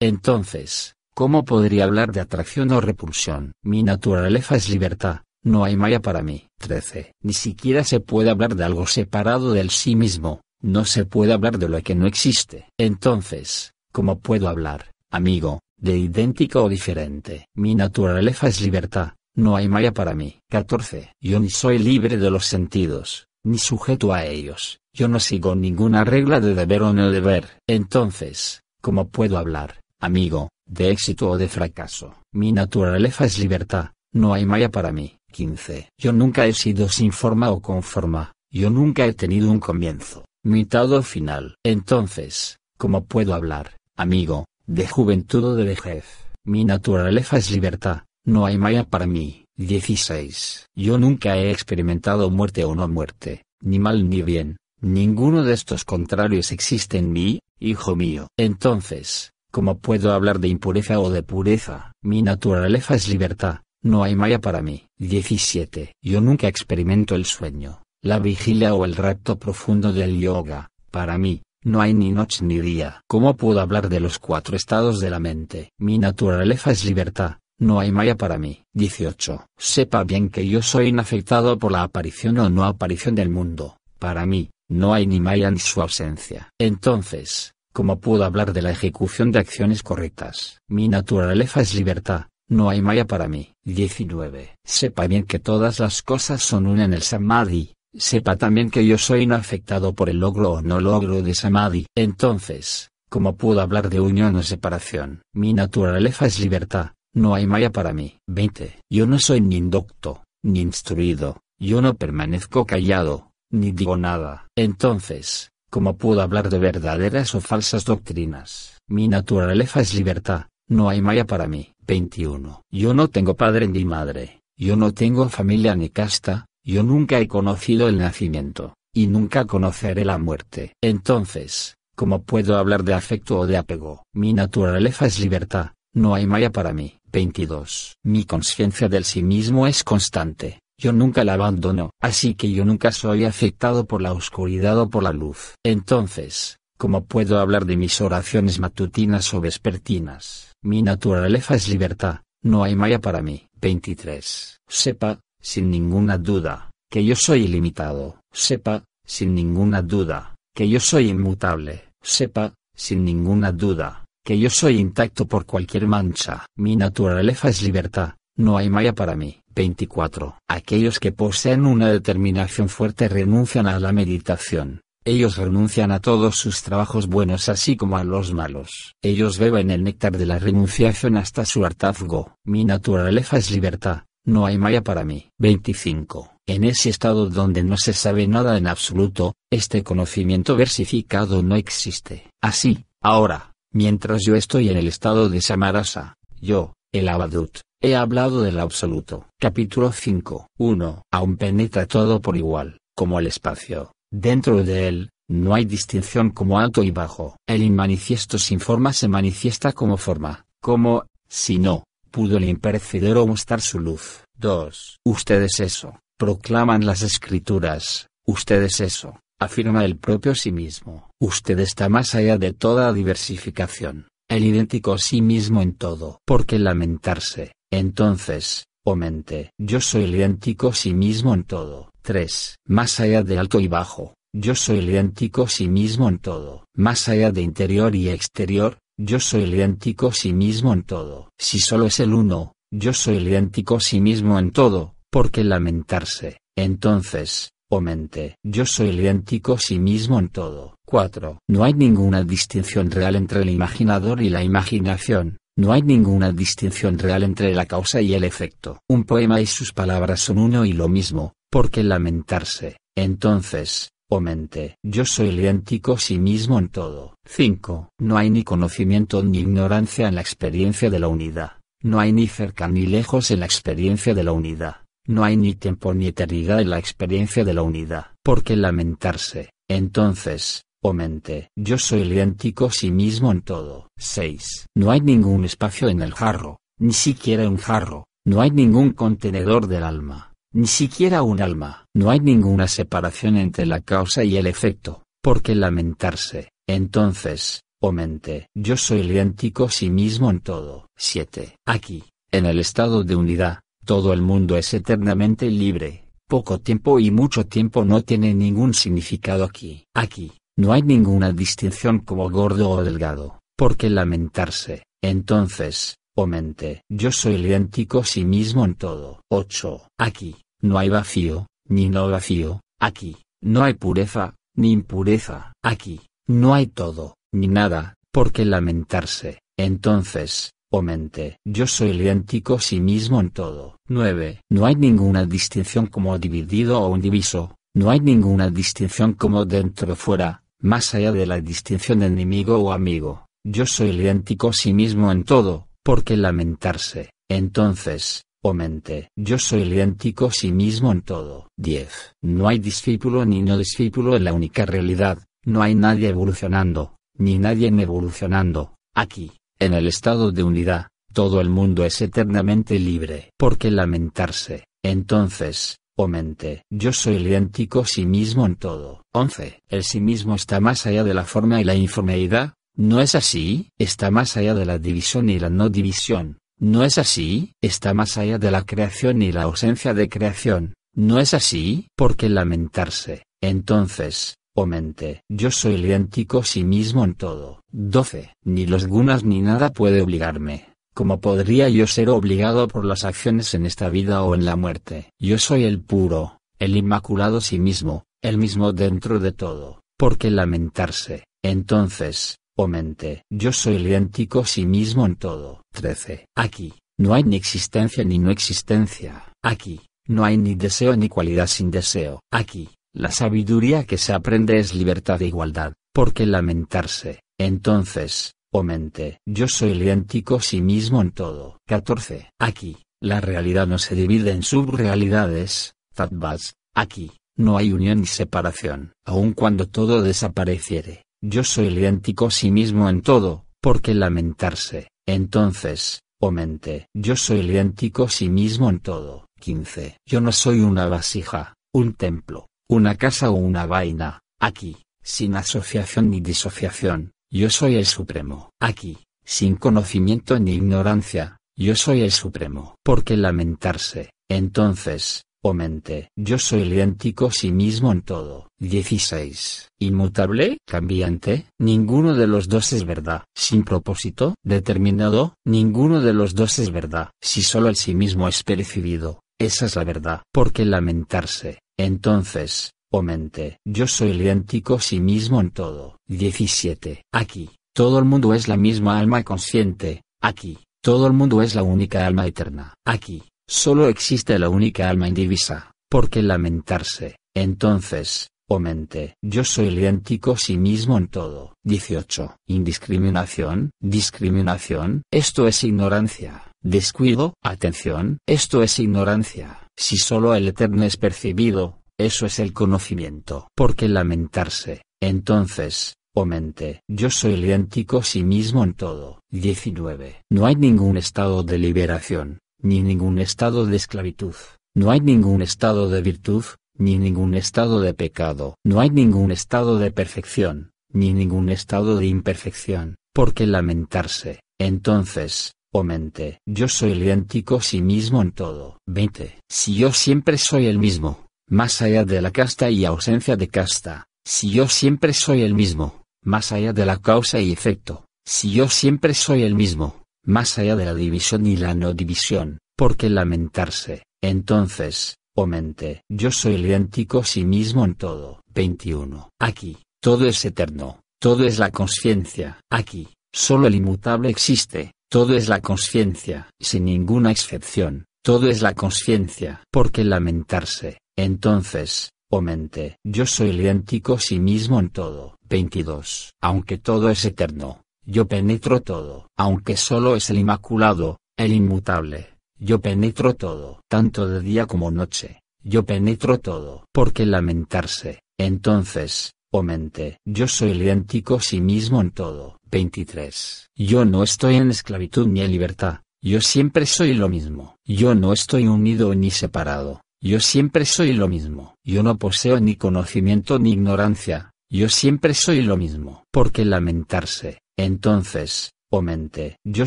Entonces, 0.00 0.95
¿cómo 1.16 1.46
podría 1.46 1.84
hablar 1.84 2.12
de 2.12 2.20
atracción 2.20 2.70
o 2.72 2.80
repulsión? 2.82 3.52
Mi 3.64 3.82
naturaleza 3.82 4.54
es 4.54 4.68
libertad, 4.68 5.22
no 5.42 5.64
hay 5.64 5.74
malla 5.74 6.00
para 6.00 6.22
mí. 6.22 6.46
13. 6.58 7.14
Ni 7.22 7.32
siquiera 7.32 7.84
se 7.84 8.00
puede 8.00 8.28
hablar 8.28 8.54
de 8.54 8.64
algo 8.64 8.86
separado 8.86 9.54
del 9.54 9.70
sí 9.70 9.96
mismo, 9.96 10.42
no 10.60 10.84
se 10.84 11.06
puede 11.06 11.32
hablar 11.32 11.58
de 11.58 11.70
lo 11.70 11.80
que 11.82 11.94
no 11.94 12.06
existe. 12.06 12.68
Entonces, 12.78 13.72
¿cómo 13.92 14.18
puedo 14.18 14.46
hablar, 14.46 14.92
amigo, 15.10 15.60
de 15.78 15.96
idéntico 15.96 16.64
o 16.64 16.68
diferente? 16.68 17.46
Mi 17.54 17.74
naturaleza 17.74 18.48
es 18.48 18.60
libertad, 18.60 19.14
no 19.34 19.56
hay 19.56 19.68
malla 19.68 19.92
para 19.92 20.14
mí. 20.14 20.40
14. 20.50 21.12
Yo 21.22 21.40
ni 21.40 21.48
soy 21.48 21.78
libre 21.78 22.18
de 22.18 22.30
los 22.30 22.44
sentidos, 22.44 23.26
ni 23.42 23.56
sujeto 23.56 24.12
a 24.12 24.26
ellos, 24.26 24.80
yo 24.92 25.08
no 25.08 25.18
sigo 25.18 25.54
ninguna 25.54 26.04
regla 26.04 26.40
de 26.40 26.54
deber 26.54 26.82
o 26.82 26.92
no 26.92 27.10
deber. 27.10 27.58
Entonces, 27.66 28.62
¿cómo 28.82 29.08
puedo 29.08 29.38
hablar, 29.38 29.80
amigo, 29.98 30.50
de 30.66 30.90
éxito 30.90 31.30
o 31.30 31.38
de 31.38 31.48
fracaso? 31.48 32.14
Mi 32.32 32.52
naturaleza 32.52 33.24
es 33.24 33.38
libertad, 33.38 33.90
no 34.12 34.34
hay 34.34 34.44
malla 34.44 34.70
para 34.70 34.92
mí. 34.92 35.16
15. 35.32 35.90
Yo 35.98 36.12
nunca 36.12 36.46
he 36.46 36.52
sido 36.54 36.88
sin 36.88 37.12
forma 37.12 37.50
o 37.50 37.60
con 37.60 37.82
forma, 37.82 38.32
yo 38.50 38.70
nunca 38.70 39.04
he 39.04 39.12
tenido 39.12 39.50
un 39.50 39.60
comienzo, 39.60 40.24
mitad 40.42 40.90
o 40.92 41.02
final. 41.02 41.56
Entonces, 41.62 42.58
¿cómo 42.78 43.04
puedo 43.04 43.34
hablar, 43.34 43.76
amigo, 43.96 44.46
de 44.66 44.86
juventud 44.86 45.44
o 45.44 45.54
de 45.54 45.64
vejez? 45.64 46.04
Mi 46.44 46.64
naturaleza 46.64 47.36
es 47.36 47.50
libertad, 47.50 48.04
no 48.24 48.46
hay 48.46 48.56
malla 48.56 48.84
para 48.84 49.06
mí. 49.06 49.44
16. 49.56 50.68
Yo 50.74 50.98
nunca 50.98 51.36
he 51.36 51.50
experimentado 51.50 52.30
muerte 52.30 52.64
o 52.64 52.74
no 52.74 52.86
muerte, 52.88 53.42
ni 53.60 53.78
mal 53.78 54.08
ni 54.08 54.22
bien, 54.22 54.58
ninguno 54.80 55.42
de 55.44 55.54
estos 55.54 55.84
contrarios 55.84 56.52
existe 56.52 56.98
en 56.98 57.12
mí, 57.12 57.40
hijo 57.58 57.96
mío. 57.96 58.28
Entonces, 58.36 59.32
¿cómo 59.56 59.78
puedo 59.78 60.12
hablar 60.12 60.38
de 60.38 60.48
impureza 60.48 61.00
o 61.00 61.08
de 61.08 61.22
pureza? 61.22 61.94
Mi 62.02 62.20
naturaleza 62.20 62.94
es 62.94 63.08
libertad, 63.08 63.60
no 63.82 64.02
hay 64.02 64.14
malla 64.14 64.38
para 64.38 64.60
mí. 64.60 64.84
17. 64.98 65.94
Yo 66.02 66.20
nunca 66.20 66.46
experimento 66.46 67.14
el 67.14 67.24
sueño, 67.24 67.80
la 68.02 68.18
vigilia 68.18 68.74
o 68.74 68.84
el 68.84 68.94
rapto 68.94 69.38
profundo 69.38 69.94
del 69.94 70.20
yoga, 70.20 70.68
para 70.90 71.16
mí, 71.16 71.40
no 71.64 71.80
hay 71.80 71.94
ni 71.94 72.12
noche 72.12 72.44
ni 72.44 72.60
día. 72.60 73.00
¿Cómo 73.08 73.34
puedo 73.34 73.62
hablar 73.62 73.88
de 73.88 73.98
los 73.98 74.18
cuatro 74.18 74.58
estados 74.58 75.00
de 75.00 75.08
la 75.08 75.20
mente? 75.20 75.70
Mi 75.78 75.98
naturaleza 75.98 76.70
es 76.70 76.84
libertad, 76.84 77.38
no 77.58 77.80
hay 77.80 77.90
malla 77.90 78.14
para 78.14 78.36
mí. 78.36 78.62
18. 78.74 79.46
Sepa 79.56 80.04
bien 80.04 80.28
que 80.28 80.46
yo 80.46 80.60
soy 80.60 80.88
inafectado 80.88 81.58
por 81.58 81.72
la 81.72 81.82
aparición 81.82 82.36
o 82.40 82.50
no 82.50 82.66
aparición 82.66 83.14
del 83.14 83.30
mundo. 83.30 83.78
Para 83.98 84.26
mí, 84.26 84.50
no 84.68 84.92
hay 84.92 85.06
ni 85.06 85.18
malla 85.18 85.50
ni 85.50 85.60
su 85.60 85.80
ausencia. 85.80 86.50
Entonces, 86.58 87.54
¿cómo 87.76 88.00
puedo 88.00 88.24
hablar 88.24 88.54
de 88.54 88.62
la 88.62 88.70
ejecución 88.70 89.30
de 89.30 89.38
acciones 89.38 89.82
correctas? 89.82 90.62
Mi 90.66 90.88
naturaleza 90.88 91.60
es 91.60 91.74
libertad, 91.74 92.28
no 92.48 92.70
hay 92.70 92.80
malla 92.80 93.06
para 93.06 93.28
mí. 93.28 93.52
19. 93.64 94.56
Sepa 94.64 95.06
bien 95.06 95.24
que 95.24 95.38
todas 95.38 95.78
las 95.78 96.00
cosas 96.00 96.40
son 96.40 96.66
una 96.66 96.86
en 96.86 96.94
el 96.94 97.02
Samadhi. 97.02 97.74
Sepa 97.92 98.36
también 98.36 98.70
que 98.70 98.86
yo 98.86 98.96
soy 98.96 99.24
inafectado 99.24 99.92
por 99.92 100.08
el 100.08 100.20
logro 100.20 100.52
o 100.52 100.62
no 100.62 100.80
logro 100.80 101.20
de 101.20 101.34
Samadhi. 101.34 101.84
Entonces, 101.94 102.88
¿cómo 103.10 103.36
puedo 103.36 103.60
hablar 103.60 103.90
de 103.90 104.00
unión 104.00 104.36
o 104.36 104.42
separación? 104.42 105.20
Mi 105.34 105.52
naturaleza 105.52 106.24
es 106.24 106.40
libertad, 106.40 106.92
no 107.12 107.34
hay 107.34 107.46
malla 107.46 107.72
para 107.72 107.92
mí. 107.92 108.16
20. 108.26 108.80
Yo 108.90 109.06
no 109.06 109.18
soy 109.18 109.42
ni 109.42 109.56
indocto, 109.56 110.24
ni 110.42 110.62
instruido, 110.62 111.42
yo 111.58 111.82
no 111.82 111.92
permanezco 111.92 112.64
callado, 112.64 113.32
ni 113.50 113.72
digo 113.72 113.98
nada. 113.98 114.48
Entonces, 114.56 115.50
¿cómo 115.76 115.98
puedo 115.98 116.22
hablar 116.22 116.48
de 116.48 116.58
verdaderas 116.58 117.34
o 117.34 117.42
falsas 117.42 117.84
doctrinas? 117.84 118.78
Mi 118.88 119.08
naturaleza 119.08 119.78
es 119.80 119.92
libertad, 119.92 120.46
no 120.70 120.88
hay 120.88 121.02
malla 121.02 121.26
para 121.26 121.46
mí. 121.48 121.74
21. 121.86 122.62
Yo 122.70 122.94
no 122.94 123.08
tengo 123.08 123.34
padre 123.34 123.68
ni 123.68 123.84
madre, 123.84 124.40
yo 124.56 124.74
no 124.76 124.94
tengo 124.94 125.28
familia 125.28 125.76
ni 125.76 125.90
casta, 125.90 126.46
yo 126.64 126.82
nunca 126.82 127.18
he 127.18 127.28
conocido 127.28 127.88
el 127.88 127.98
nacimiento, 127.98 128.72
y 128.94 129.06
nunca 129.06 129.44
conoceré 129.44 130.06
la 130.06 130.16
muerte. 130.16 130.72
Entonces, 130.82 131.76
¿cómo 131.94 132.22
puedo 132.22 132.56
hablar 132.56 132.82
de 132.82 132.94
afecto 132.94 133.40
o 133.40 133.46
de 133.46 133.58
apego? 133.58 134.02
Mi 134.14 134.32
naturaleza 134.32 135.04
es 135.04 135.20
libertad, 135.20 135.72
no 135.92 136.14
hay 136.14 136.26
malla 136.26 136.48
para 136.48 136.72
mí. 136.72 136.94
22. 137.12 137.96
Mi 138.02 138.24
conciencia 138.24 138.88
del 138.88 139.04
sí 139.04 139.22
mismo 139.22 139.66
es 139.66 139.84
constante, 139.84 140.60
yo 140.78 140.92
nunca 140.92 141.24
la 141.24 141.34
abandono, 141.34 141.90
así 142.00 142.34
que 142.34 142.50
yo 142.50 142.64
nunca 142.64 142.92
soy 142.92 143.24
afectado 143.24 143.86
por 143.86 144.02
la 144.02 144.12
oscuridad 144.12 144.78
o 144.78 144.90
por 144.90 145.02
la 145.02 145.12
luz. 145.12 145.54
Entonces, 145.64 146.58
¿cómo 146.76 147.04
puedo 147.04 147.38
hablar 147.38 147.64
de 147.64 147.76
mis 147.76 148.00
oraciones 148.00 148.60
matutinas 148.60 149.32
o 149.34 149.40
vespertinas? 149.40 150.52
Mi 150.62 150.82
naturaleza 150.82 151.54
es 151.54 151.68
libertad, 151.68 152.20
no 152.42 152.62
hay 152.62 152.74
malla 152.74 153.00
para 153.00 153.22
mí. 153.22 153.46
23. 153.60 154.58
Sepa, 154.68 155.20
sin 155.40 155.70
ninguna 155.70 156.18
duda, 156.18 156.70
que 156.90 157.04
yo 157.04 157.14
soy 157.16 157.44
ilimitado. 157.44 158.20
Sepa, 158.32 158.84
sin 159.04 159.34
ninguna 159.34 159.82
duda, 159.82 160.34
que 160.54 160.68
yo 160.68 160.78
soy 160.78 161.08
inmutable. 161.08 161.84
Sepa, 162.02 162.54
sin 162.74 163.04
ninguna 163.04 163.50
duda, 163.52 164.04
que 164.24 164.38
yo 164.38 164.50
soy 164.50 164.78
intacto 164.78 165.26
por 165.26 165.46
cualquier 165.46 165.86
mancha. 165.86 166.46
Mi 166.56 166.76
naturaleza 166.76 167.48
es 167.48 167.62
libertad, 167.62 168.14
no 168.36 168.58
hay 168.58 168.68
malla 168.68 168.92
para 168.92 169.16
mí. 169.16 169.40
24. 169.56 170.38
Aquellos 170.48 171.00
que 171.00 171.10
poseen 171.10 171.66
una 171.66 171.90
determinación 171.90 172.68
fuerte 172.68 173.08
renuncian 173.08 173.66
a 173.66 173.80
la 173.80 173.90
meditación. 173.90 174.82
Ellos 175.04 175.36
renuncian 175.36 175.90
a 175.90 176.00
todos 176.00 176.36
sus 176.36 176.62
trabajos 176.62 177.08
buenos 177.08 177.48
así 177.48 177.76
como 177.76 177.96
a 177.96 178.04
los 178.04 178.32
malos. 178.32 178.94
Ellos 179.02 179.38
beben 179.38 179.70
el 179.70 179.82
néctar 179.82 180.16
de 180.16 180.26
la 180.26 180.38
renunciación 180.38 181.16
hasta 181.16 181.44
su 181.44 181.64
hartazgo. 181.64 182.36
Mi 182.44 182.64
naturaleza 182.64 183.38
es 183.38 183.50
libertad, 183.50 184.04
no 184.24 184.46
hay 184.46 184.58
malla 184.58 184.82
para 184.82 185.04
mí. 185.04 185.30
25. 185.38 186.34
En 186.46 186.62
ese 186.62 186.90
estado 186.90 187.28
donde 187.28 187.64
no 187.64 187.76
se 187.76 187.92
sabe 187.92 188.28
nada 188.28 188.56
en 188.56 188.68
absoluto, 188.68 189.34
este 189.50 189.82
conocimiento 189.82 190.54
versificado 190.54 191.42
no 191.42 191.56
existe. 191.56 192.30
Así, 192.40 192.84
ahora, 193.02 193.56
Mientras 193.76 194.22
yo 194.24 194.36
estoy 194.36 194.70
en 194.70 194.78
el 194.78 194.88
estado 194.88 195.28
de 195.28 195.42
Samarasa, 195.42 196.16
yo, 196.40 196.72
el 196.96 197.08
Abadut, 197.08 197.60
he 197.80 197.94
hablado 197.94 198.42
del 198.42 198.58
absoluto. 198.58 199.26
Capítulo 199.38 199.92
5. 199.92 200.48
1. 200.58 201.02
Aún 201.12 201.36
penetra 201.36 201.86
todo 201.86 202.20
por 202.20 202.36
igual, 202.36 202.78
como 202.94 203.18
el 203.18 203.26
espacio. 203.26 203.92
Dentro 204.10 204.62
de 204.62 204.88
él, 204.88 205.10
no 205.28 205.54
hay 205.54 205.64
distinción 205.64 206.30
como 206.30 206.58
alto 206.58 206.82
y 206.82 206.90
bajo. 206.90 207.36
El 207.46 207.62
inmanifiesto 207.62 208.38
sin 208.38 208.60
forma 208.60 208.92
se 208.92 209.08
manifiesta 209.08 209.72
como 209.72 209.96
forma, 209.96 210.46
como, 210.60 211.06
si 211.28 211.58
no, 211.58 211.84
pudo 212.10 212.36
el 212.36 212.44
imperecedero 212.44 213.26
mostrar 213.26 213.60
su 213.60 213.78
luz. 213.80 214.24
2. 214.38 214.98
Ustedes 215.04 215.60
eso, 215.60 215.98
proclaman 216.18 216.86
las 216.86 217.02
escrituras, 217.02 218.08
ustedes 218.26 218.80
eso, 218.80 219.20
afirma 219.38 219.84
el 219.84 219.96
propio 219.96 220.34
sí 220.34 220.52
mismo. 220.52 221.10
Usted 221.20 221.58
está 221.58 221.88
más 221.88 222.14
allá 222.14 222.38
de 222.38 222.52
toda 222.52 222.92
diversificación, 222.92 224.08
el 224.28 224.44
idéntico 224.44 224.98
sí 224.98 225.22
mismo 225.22 225.62
en 225.62 225.74
todo. 225.74 226.20
¿Por 226.24 226.46
qué 226.46 226.58
lamentarse? 226.58 227.52
Entonces, 227.70 228.66
o 228.84 228.96
mente. 228.96 229.50
Yo 229.58 229.80
soy 229.80 230.04
el 230.04 230.14
idéntico 230.14 230.72
sí 230.72 230.94
mismo 230.94 231.34
en 231.34 231.44
todo. 231.44 231.90
3. 232.02 232.56
Más 232.68 233.00
allá 233.00 233.22
de 233.22 233.38
alto 233.38 233.58
y 233.60 233.68
bajo, 233.68 234.14
yo 234.34 234.54
soy 234.54 234.78
el 234.78 234.90
idéntico 234.90 235.48
sí 235.48 235.68
mismo 235.68 236.08
en 236.08 236.18
todo. 236.18 236.66
Más 236.76 237.08
allá 237.08 237.32
de 237.32 237.42
interior 237.42 237.94
y 237.94 238.08
exterior, 238.08 238.78
yo 238.98 239.20
soy 239.20 239.44
el 239.44 239.54
idéntico 239.54 240.12
sí 240.12 240.32
mismo 240.32 240.72
en 240.72 240.84
todo. 240.84 241.30
Si 241.38 241.58
solo 241.58 241.86
es 241.86 242.00
el 242.00 242.14
uno, 242.14 242.52
yo 242.72 242.92
soy 242.92 243.16
el 243.16 243.28
idéntico 243.28 243.80
sí 243.80 244.00
mismo 244.00 244.38
en 244.38 244.52
todo, 244.52 244.94
¿por 245.10 245.30
qué 245.30 245.44
lamentarse? 245.44 246.38
Entonces, 246.56 247.50
o 247.70 247.80
mente, 247.80 248.36
yo 248.44 248.66
soy 248.66 248.90
idéntico 248.90 249.58
sí 249.58 249.78
mismo 249.78 250.18
en 250.18 250.28
todo. 250.28 250.75
4. 250.86 251.40
No 251.48 251.64
hay 251.64 251.74
ninguna 251.74 252.22
distinción 252.22 252.90
real 252.90 253.16
entre 253.16 253.42
el 253.42 253.50
imaginador 253.50 254.22
y 254.22 254.30
la 254.30 254.42
imaginación, 254.42 255.36
no 255.58 255.72
hay 255.72 255.80
ninguna 255.80 256.32
distinción 256.32 256.98
real 256.98 257.22
entre 257.22 257.54
la 257.54 257.64
causa 257.64 258.02
y 258.02 258.12
el 258.12 258.24
efecto. 258.24 258.82
Un 258.90 259.04
poema 259.04 259.40
y 259.40 259.46
sus 259.46 259.72
palabras 259.72 260.20
son 260.20 260.36
uno 260.36 260.66
y 260.66 260.74
lo 260.74 260.86
mismo, 260.86 261.32
¿por 261.50 261.70
qué 261.70 261.82
lamentarse? 261.82 262.76
Entonces, 262.94 263.90
o 264.10 264.20
mente, 264.20 264.76
yo 264.84 265.06
soy 265.06 265.30
idéntico 265.30 265.96
sí 265.96 266.18
mismo 266.18 266.58
en 266.58 266.68
todo. 266.68 267.14
5. 267.24 267.88
No 267.98 268.18
hay 268.18 268.28
ni 268.28 268.44
conocimiento 268.44 269.22
ni 269.22 269.38
ignorancia 269.38 270.08
en 270.08 270.16
la 270.16 270.20
experiencia 270.20 270.90
de 270.90 270.98
la 270.98 271.08
unidad. 271.08 271.52
No 271.82 272.00
hay 272.00 272.12
ni 272.12 272.26
cerca 272.26 272.68
ni 272.68 272.84
lejos 272.84 273.30
en 273.30 273.40
la 273.40 273.46
experiencia 273.46 274.12
de 274.12 274.24
la 274.24 274.32
unidad. 274.32 274.82
No 275.06 275.24
hay 275.24 275.38
ni 275.38 275.54
tiempo 275.54 275.94
ni 275.94 276.08
eternidad 276.08 276.60
en 276.60 276.68
la 276.68 276.78
experiencia 276.78 277.44
de 277.44 277.54
la 277.54 277.62
unidad. 277.62 278.08
¿Por 278.22 278.42
qué 278.42 278.56
lamentarse? 278.56 279.50
Entonces, 279.68 280.65
o 280.82 280.92
mente, 280.92 281.50
yo 281.56 281.78
soy 281.78 282.02
idéntico 282.02 282.70
sí 282.70 282.90
mismo 282.90 283.32
en 283.32 283.42
todo. 283.42 283.88
6. 283.98 284.66
No 284.74 284.90
hay 284.90 285.00
ningún 285.00 285.44
espacio 285.44 285.88
en 285.88 286.02
el 286.02 286.12
jarro, 286.12 286.58
ni 286.78 286.92
siquiera 286.92 287.48
un 287.48 287.56
jarro, 287.56 288.06
no 288.24 288.40
hay 288.40 288.50
ningún 288.50 288.92
contenedor 288.92 289.66
del 289.66 289.84
alma, 289.84 290.32
ni 290.52 290.66
siquiera 290.66 291.22
un 291.22 291.40
alma, 291.40 291.86
no 291.94 292.10
hay 292.10 292.20
ninguna 292.20 292.68
separación 292.68 293.36
entre 293.36 293.66
la 293.66 293.80
causa 293.80 294.24
y 294.24 294.36
el 294.36 294.46
efecto, 294.46 295.02
¿por 295.22 295.42
qué 295.42 295.54
lamentarse? 295.54 296.50
Entonces, 296.68 297.62
o 297.80 297.92
mente, 297.92 298.48
yo 298.54 298.76
soy 298.76 299.00
idéntico 299.00 299.68
sí 299.68 299.90
mismo 299.90 300.30
en 300.30 300.40
todo. 300.40 300.88
7. 300.96 301.56
Aquí, 301.66 302.04
en 302.32 302.46
el 302.46 302.58
estado 302.58 303.04
de 303.04 303.16
unidad, 303.16 303.60
todo 303.84 304.12
el 304.12 304.22
mundo 304.22 304.56
es 304.56 304.74
eternamente 304.74 305.50
libre, 305.50 306.06
poco 306.26 306.58
tiempo 306.58 306.98
y 306.98 307.10
mucho 307.10 307.46
tiempo 307.46 307.84
no 307.84 308.02
tiene 308.02 308.34
ningún 308.34 308.74
significado 308.74 309.44
aquí. 309.44 309.84
Aquí, 309.94 310.32
no 310.58 310.72
hay 310.72 310.82
ninguna 310.82 311.32
distinción 311.32 311.98
como 311.98 312.30
gordo 312.30 312.70
o 312.70 312.82
delgado, 312.82 313.40
¿por 313.56 313.76
qué 313.76 313.90
lamentarse? 313.90 314.84
Entonces, 315.02 315.98
o 316.16 316.26
mente, 316.26 316.82
yo 316.90 317.12
soy 317.12 317.34
idéntico 317.34 318.02
sí 318.02 318.24
mismo 318.24 318.64
en 318.64 318.74
todo. 318.74 319.20
8. 319.30 319.88
Aquí, 319.98 320.36
no 320.62 320.78
hay 320.78 320.88
vacío, 320.88 321.46
ni 321.68 321.90
no 321.90 322.08
vacío, 322.10 322.60
aquí, 322.80 323.16
no 323.42 323.64
hay 323.64 323.74
pureza, 323.74 324.34
ni 324.54 324.72
impureza, 324.72 325.52
aquí, 325.62 326.00
no 326.26 326.54
hay 326.54 326.68
todo, 326.68 327.16
ni 327.34 327.48
nada, 327.48 327.94
¿por 328.10 328.32
qué 328.32 328.46
lamentarse? 328.46 329.40
Entonces, 329.58 330.52
o 330.72 330.80
mente, 330.80 331.38
yo 331.46 331.66
soy 331.66 331.90
idéntico 331.90 332.58
sí 332.58 332.80
mismo 332.80 333.20
en 333.20 333.30
todo. 333.30 333.76
9. 333.88 334.40
No 334.50 334.64
hay 334.64 334.74
ninguna 334.74 335.26
distinción 335.26 335.86
como 335.86 336.18
dividido 336.18 336.80
o 336.80 336.96
indiviso, 336.96 337.56
no 337.74 337.90
hay 337.90 338.00
ninguna 338.00 338.48
distinción 338.48 339.12
como 339.12 339.44
dentro 339.44 339.92
o 339.92 339.96
fuera, 339.96 340.42
más 340.60 340.94
allá 340.94 341.12
de 341.12 341.26
la 341.26 341.40
distinción 341.40 342.00
de 342.00 342.06
enemigo 342.06 342.58
o 342.58 342.72
amigo. 342.72 343.26
Yo 343.44 343.66
soy 343.66 343.90
idéntico 343.90 344.52
sí 344.52 344.72
mismo 344.72 345.12
en 345.12 345.24
todo, 345.24 345.68
¿por 345.82 346.02
qué 346.02 346.16
lamentarse? 346.16 347.10
Entonces, 347.28 348.22
o 348.42 348.54
mente, 348.54 349.10
yo 349.16 349.38
soy 349.38 349.62
idéntico 349.62 350.30
sí 350.30 350.52
mismo 350.52 350.92
en 350.92 351.02
todo. 351.02 351.48
10. 351.56 352.14
No 352.22 352.48
hay 352.48 352.58
discípulo 352.58 353.24
ni 353.24 353.42
no 353.42 353.58
discípulo 353.58 354.16
en 354.16 354.24
la 354.24 354.32
única 354.32 354.66
realidad, 354.66 355.18
no 355.44 355.62
hay 355.62 355.74
nadie 355.74 356.08
evolucionando, 356.08 356.96
ni 357.18 357.38
nadie 357.38 357.68
evolucionando, 357.68 358.74
aquí, 358.94 359.32
en 359.58 359.74
el 359.74 359.86
estado 359.86 360.32
de 360.32 360.42
unidad, 360.42 360.88
todo 361.12 361.40
el 361.40 361.48
mundo 361.48 361.84
es 361.84 362.02
eternamente 362.02 362.78
libre. 362.78 363.30
¿Por 363.38 363.56
qué 363.56 363.70
lamentarse? 363.70 364.64
Entonces, 364.84 365.78
o 365.96 366.08
mente, 366.08 366.64
yo 366.70 366.92
soy 366.92 367.16
idéntico 367.16 367.84
sí 367.84 368.04
mismo 368.04 368.44
en 368.46 368.56
todo. 368.56 369.02
11. 369.12 369.62
El 369.68 369.82
sí 369.82 370.00
mismo 370.00 370.34
está 370.34 370.60
más 370.60 370.86
allá 370.86 371.02
de 371.04 371.14
la 371.14 371.24
forma 371.24 371.60
y 371.60 371.64
la 371.64 371.74
informeidad, 371.74 372.54
¿no 372.74 373.00
es 373.00 373.14
así? 373.14 373.70
Está 373.78 374.10
más 374.10 374.36
allá 374.36 374.54
de 374.54 374.66
la 374.66 374.78
división 374.78 375.30
y 375.30 375.38
la 375.38 375.48
no 375.48 375.70
división, 375.70 376.38
¿no 376.58 376.84
es 376.84 376.98
así? 376.98 377.52
Está 377.62 377.94
más 377.94 378.18
allá 378.18 378.38
de 378.38 378.50
la 378.50 378.62
creación 378.62 379.22
y 379.22 379.32
la 379.32 379.42
ausencia 379.42 379.94
de 379.94 380.08
creación, 380.08 380.74
¿no 380.94 381.18
es 381.18 381.32
así? 381.32 381.88
¿Por 381.96 382.16
qué 382.16 382.28
lamentarse? 382.28 383.24
Entonces, 383.40 384.36
o 384.54 384.66
mente, 384.66 385.22
yo 385.28 385.50
soy 385.50 385.76
idéntico 385.76 386.42
sí 386.42 386.62
mismo 386.64 387.04
en 387.04 387.14
todo. 387.14 387.62
12. 387.72 388.34
Ni 388.44 388.66
los 388.66 388.86
gunas 388.86 389.24
ni 389.24 389.40
nada 389.40 389.70
puede 389.70 390.02
obligarme. 390.02 390.75
¿Cómo 390.96 391.20
podría 391.20 391.68
yo 391.68 391.86
ser 391.86 392.08
obligado 392.08 392.68
por 392.68 392.86
las 392.86 393.04
acciones 393.04 393.52
en 393.52 393.66
esta 393.66 393.90
vida 393.90 394.22
o 394.22 394.34
en 394.34 394.46
la 394.46 394.56
muerte? 394.56 395.10
Yo 395.20 395.36
soy 395.36 395.64
el 395.64 395.78
puro, 395.78 396.40
el 396.58 396.74
inmaculado 396.74 397.42
sí 397.42 397.58
mismo, 397.58 398.04
el 398.22 398.38
mismo 398.38 398.72
dentro 398.72 399.20
de 399.20 399.32
todo. 399.32 399.82
¿Por 399.98 400.16
qué 400.16 400.30
lamentarse? 400.30 401.24
Entonces, 401.44 402.38
o 402.56 402.66
mente, 402.66 403.24
yo 403.30 403.52
soy 403.52 403.76
idéntico 403.76 404.46
sí 404.46 404.64
mismo 404.64 405.04
en 405.04 405.16
todo. 405.16 405.60
13. 405.74 406.28
Aquí, 406.34 406.72
no 406.96 407.12
hay 407.12 407.24
ni 407.24 407.36
existencia 407.36 408.02
ni 408.02 408.18
no 408.18 408.30
existencia. 408.30 409.34
Aquí, 409.42 409.82
no 410.08 410.24
hay 410.24 410.38
ni 410.38 410.54
deseo 410.54 410.96
ni 410.96 411.10
cualidad 411.10 411.46
sin 411.46 411.70
deseo. 411.70 412.20
Aquí, 412.32 412.70
la 412.94 413.10
sabiduría 413.10 413.84
que 413.84 413.98
se 413.98 414.14
aprende 414.14 414.58
es 414.58 414.74
libertad 414.74 415.20
e 415.20 415.26
igualdad, 415.26 415.74
¿por 415.92 416.14
qué 416.14 416.24
lamentarse? 416.24 417.20
Entonces, 417.38 418.32
o 418.56 418.62
mente, 418.62 419.20
yo 419.26 419.48
soy 419.48 419.72
idéntico 419.72 420.40
sí 420.40 420.62
mismo 420.62 421.02
en 421.02 421.10
todo. 421.10 421.58
14. 421.66 422.30
Aquí, 422.40 422.78
la 423.02 423.20
realidad 423.20 423.66
no 423.66 423.78
se 423.78 423.94
divide 423.94 424.30
en 424.30 424.42
subrealidades, 424.42 425.74
fatbas, 425.92 426.54
aquí, 426.74 427.12
no 427.36 427.58
hay 427.58 427.72
unión 427.72 428.00
ni 428.00 428.06
separación, 428.06 428.94
aun 429.04 429.34
cuando 429.34 429.66
todo 429.66 430.00
desapareciere, 430.00 431.04
yo 431.22 431.44
soy 431.44 431.66
idéntico 431.66 432.30
sí 432.30 432.50
mismo 432.50 432.88
en 432.88 433.02
todo, 433.02 433.44
¿por 433.60 433.82
qué 433.82 433.92
lamentarse? 433.92 434.88
Entonces, 435.06 436.00
o 436.18 436.30
mente, 436.30 436.88
yo 436.94 437.14
soy 437.14 437.40
idéntico 437.40 438.08
sí 438.08 438.30
mismo 438.30 438.70
en 438.70 438.80
todo. 438.80 439.26
15. 439.38 439.98
Yo 440.06 440.22
no 440.22 440.32
soy 440.32 440.60
una 440.60 440.86
vasija, 440.88 441.54
un 441.74 441.92
templo, 441.92 442.48
una 442.70 442.94
casa 442.94 443.28
o 443.28 443.34
una 443.34 443.66
vaina, 443.66 444.20
aquí, 444.40 444.78
sin 445.02 445.36
asociación 445.36 446.08
ni 446.08 446.20
disociación, 446.20 447.12
yo 447.30 447.50
soy 447.50 447.76
el 447.76 447.86
Supremo. 447.86 448.50
Aquí, 448.60 448.98
sin 449.24 449.56
conocimiento 449.56 450.38
ni 450.38 450.54
ignorancia, 450.54 451.38
yo 451.56 451.74
soy 451.74 452.02
el 452.02 452.12
Supremo. 452.12 452.76
¿Por 452.82 453.04
qué 453.04 453.16
lamentarse? 453.16 454.10
Entonces, 454.28 455.22
o 455.42 455.54
mente, 455.54 456.10
yo 456.16 456.38
soy 456.38 456.62
idéntico 456.62 457.30
sí 457.30 457.52
mismo 457.52 457.92
en 457.92 458.02
todo. 458.02 458.48
16. 458.58 459.68
Inmutable, 459.78 460.58
cambiante, 460.66 461.46
ninguno 461.58 462.14
de 462.14 462.26
los 462.26 462.48
dos 462.48 462.72
es 462.72 462.84
verdad. 462.84 463.24
Sin 463.34 463.64
propósito, 463.64 464.34
determinado, 464.42 465.34
ninguno 465.44 466.00
de 466.00 466.14
los 466.14 466.34
dos 466.34 466.58
es 466.58 466.70
verdad. 466.70 467.10
Si 467.22 467.42
solo 467.42 467.68
el 467.68 467.76
sí 467.76 467.94
mismo 467.94 468.28
es 468.28 468.42
percibido, 468.42 469.20
esa 469.38 469.66
es 469.66 469.76
la 469.76 469.84
verdad. 469.84 470.22
¿Por 470.32 470.52
qué 470.52 470.64
lamentarse? 470.64 471.60
Entonces, 471.78 472.72
o 472.90 473.02
mente, 473.02 473.58
yo 473.64 473.86
soy 473.86 474.10
idéntico 474.10 474.78
sí 474.78 475.00
mismo 475.00 475.40
en 475.40 475.50
todo. 475.50 475.98
17. 476.08 477.04
Aquí, 477.12 477.50
todo 477.74 477.98
el 477.98 478.04
mundo 478.04 478.34
es 478.34 478.48
la 478.48 478.56
misma 478.56 478.98
alma 478.98 479.22
consciente, 479.22 480.02
aquí, 480.20 480.58
todo 480.82 481.06
el 481.06 481.12
mundo 481.12 481.42
es 481.42 481.54
la 481.54 481.62
única 481.62 482.06
alma 482.06 482.26
eterna. 482.26 482.74
Aquí, 482.86 483.22
solo 483.48 483.88
existe 483.88 484.38
la 484.38 484.48
única 484.48 484.88
alma 484.88 485.08
indivisa. 485.08 485.72
¿Por 485.88 486.08
qué 486.08 486.22
lamentarse? 486.22 487.16
Entonces, 487.34 488.30
o 488.48 488.60
mente, 488.60 489.16
yo 489.22 489.44
soy 489.44 489.68
idéntico 489.68 490.36
sí 490.36 490.56
mismo 490.56 490.96
en 490.98 491.08
todo. 491.08 491.54
18. 491.64 492.36
Indiscriminación, 492.46 493.70
discriminación, 493.80 495.02
esto 495.10 495.48
es 495.48 495.64
ignorancia. 495.64 496.52
Descuido, 496.62 497.34
atención, 497.42 498.18
esto 498.26 498.62
es 498.62 498.78
ignorancia. 498.78 499.68
Si 499.76 499.96
solo 499.96 500.34
el 500.34 500.48
eterno 500.48 500.84
es 500.84 500.96
percibido, 500.96 501.82
eso 501.98 502.26
es 502.26 502.38
el 502.38 502.52
conocimiento. 502.52 503.48
¿Por 503.54 503.74
qué 503.74 503.88
lamentarse? 503.88 504.82
Entonces, 505.00 505.94
o 506.14 506.24
mente, 506.24 506.80
yo 506.88 507.10
soy 507.10 507.34
idéntico 507.34 508.02
sí 508.02 508.22
mismo 508.22 508.64
en 508.64 508.74
todo. 508.74 509.20
19. 509.30 510.24
No 510.30 510.46
hay 510.46 510.56
ningún 510.56 510.96
estado 510.96 511.42
de 511.42 511.58
liberación, 511.58 512.38
ni 512.60 512.82
ningún 512.82 513.18
estado 513.18 513.66
de 513.66 513.76
esclavitud, 513.76 514.34
no 514.74 514.90
hay 514.90 515.00
ningún 515.00 515.42
estado 515.42 515.88
de 515.88 516.02
virtud, 516.02 516.44
ni 516.78 516.98
ningún 516.98 517.34
estado 517.34 517.80
de 517.80 517.94
pecado, 517.94 518.56
no 518.64 518.80
hay 518.80 518.90
ningún 518.90 519.30
estado 519.30 519.78
de 519.78 519.90
perfección, 519.90 520.72
ni 520.92 521.12
ningún 521.12 521.48
estado 521.48 521.96
de 521.96 522.06
imperfección, 522.06 522.96
¿por 523.14 523.34
qué 523.34 523.46
lamentarse? 523.46 524.40
Entonces, 524.58 525.52
o 525.72 525.82
mente, 525.82 526.40
yo 526.46 526.68
soy 526.68 526.92
idéntico 526.92 527.60
sí 527.60 527.82
mismo 527.82 528.22
en 528.22 528.32
todo. 528.32 528.78
20. 528.86 529.40
Si 529.50 529.74
yo 529.74 529.92
siempre 529.92 530.38
soy 530.38 530.66
el 530.66 530.78
mismo, 530.78 531.25
más 531.48 531.82
allá 531.82 532.04
de 532.04 532.20
la 532.20 532.30
casta 532.30 532.70
y 532.70 532.84
ausencia 532.84 533.36
de 533.36 533.48
casta, 533.48 534.06
si 534.24 534.50
yo 534.50 534.68
siempre 534.68 535.12
soy 535.12 535.42
el 535.42 535.54
mismo, 535.54 536.02
más 536.22 536.52
allá 536.52 536.72
de 536.72 536.86
la 536.86 536.98
causa 536.98 537.40
y 537.40 537.52
efecto, 537.52 538.06
si 538.26 538.52
yo 538.52 538.68
siempre 538.68 539.14
soy 539.14 539.42
el 539.42 539.54
mismo, 539.54 540.02
más 540.24 540.58
allá 540.58 540.74
de 540.74 540.84
la 540.84 540.94
división 540.94 541.46
y 541.46 541.56
la 541.56 541.74
no 541.74 541.94
división, 541.94 542.58
¿por 542.76 542.96
qué 542.96 543.08
lamentarse? 543.08 544.02
entonces, 544.22 545.18
o 545.36 545.46
mente. 545.46 546.02
Yo 546.10 546.30
soy 546.30 546.54
el 546.54 546.66
idéntico 546.66 547.22
sí 547.22 547.44
mismo 547.44 547.84
en 547.84 547.94
todo. 547.94 548.40
21. 548.54 549.30
Aquí, 549.40 549.76
todo 550.00 550.26
es 550.26 550.44
eterno, 550.44 551.00
todo 551.20 551.44
es 551.44 551.58
la 551.58 551.70
conciencia. 551.70 552.60
Aquí, 552.70 553.08
solo 553.32 553.66
el 553.66 553.74
inmutable 553.74 554.30
existe, 554.30 554.92
todo 555.10 555.36
es 555.36 555.48
la 555.48 555.60
conciencia, 555.60 556.50
sin 556.60 556.86
ninguna 556.86 557.30
excepción, 557.30 558.06
todo 558.24 558.48
es 558.48 558.62
la 558.62 558.74
conciencia. 558.74 559.62
¿Por 559.70 559.92
qué 559.92 560.04
lamentarse? 560.04 560.98
Entonces, 561.16 562.12
o 562.30 562.40
mente. 562.40 562.98
Yo 563.04 563.26
soy 563.26 563.50
el 563.50 563.60
idéntico 563.60 564.18
sí 564.18 564.38
mismo 564.38 564.78
en 564.80 564.90
todo. 564.90 565.36
22. 565.48 566.34
Aunque 566.40 566.78
todo 566.78 567.08
es 567.10 567.24
eterno, 567.24 567.82
yo 568.04 568.26
penetro 568.26 568.80
todo. 568.80 569.28
Aunque 569.36 569.76
solo 569.76 570.16
es 570.16 570.30
el 570.30 570.38
inmaculado, 570.38 571.18
el 571.36 571.52
inmutable, 571.52 572.36
yo 572.58 572.80
penetro 572.80 573.34
todo. 573.34 573.80
Tanto 573.88 574.28
de 574.28 574.40
día 574.40 574.66
como 574.66 574.90
noche, 574.90 575.40
yo 575.62 575.84
penetro 575.84 576.38
todo. 576.38 576.86
¿Por 576.92 577.12
qué 577.12 577.26
lamentarse? 577.26 578.20
Entonces, 578.38 579.32
o 579.52 579.62
mente. 579.62 580.18
Yo 580.26 580.48
soy 580.48 580.72
el 580.72 580.82
idéntico 580.82 581.40
sí 581.40 581.60
mismo 581.60 582.00
en 582.00 582.10
todo. 582.10 582.58
23. 582.70 583.68
Yo 583.76 584.04
no 584.04 584.22
estoy 584.22 584.56
en 584.56 584.70
esclavitud 584.70 585.26
ni 585.26 585.40
en 585.40 585.50
libertad. 585.50 586.00
Yo 586.22 586.40
siempre 586.40 586.86
soy 586.86 587.14
lo 587.14 587.28
mismo. 587.28 587.76
Yo 587.84 588.14
no 588.14 588.32
estoy 588.32 588.66
unido 588.66 589.14
ni 589.14 589.30
separado. 589.30 590.00
Yo 590.22 590.40
siempre 590.40 590.84
soy 590.84 591.12
lo 591.12 591.28
mismo. 591.28 591.74
Yo 591.84 592.02
no 592.02 592.18
poseo 592.18 592.58
ni 592.60 592.76
conocimiento 592.76 593.58
ni 593.58 593.72
ignorancia. 593.72 594.50
Yo 594.70 594.88
siempre 594.88 595.34
soy 595.34 595.62
lo 595.62 595.76
mismo. 595.76 596.24
¿Por 596.32 596.52
qué 596.52 596.64
lamentarse? 596.64 597.60
Entonces, 597.78 598.72
o 598.90 599.02
mente. 599.02 599.58
Yo 599.64 599.86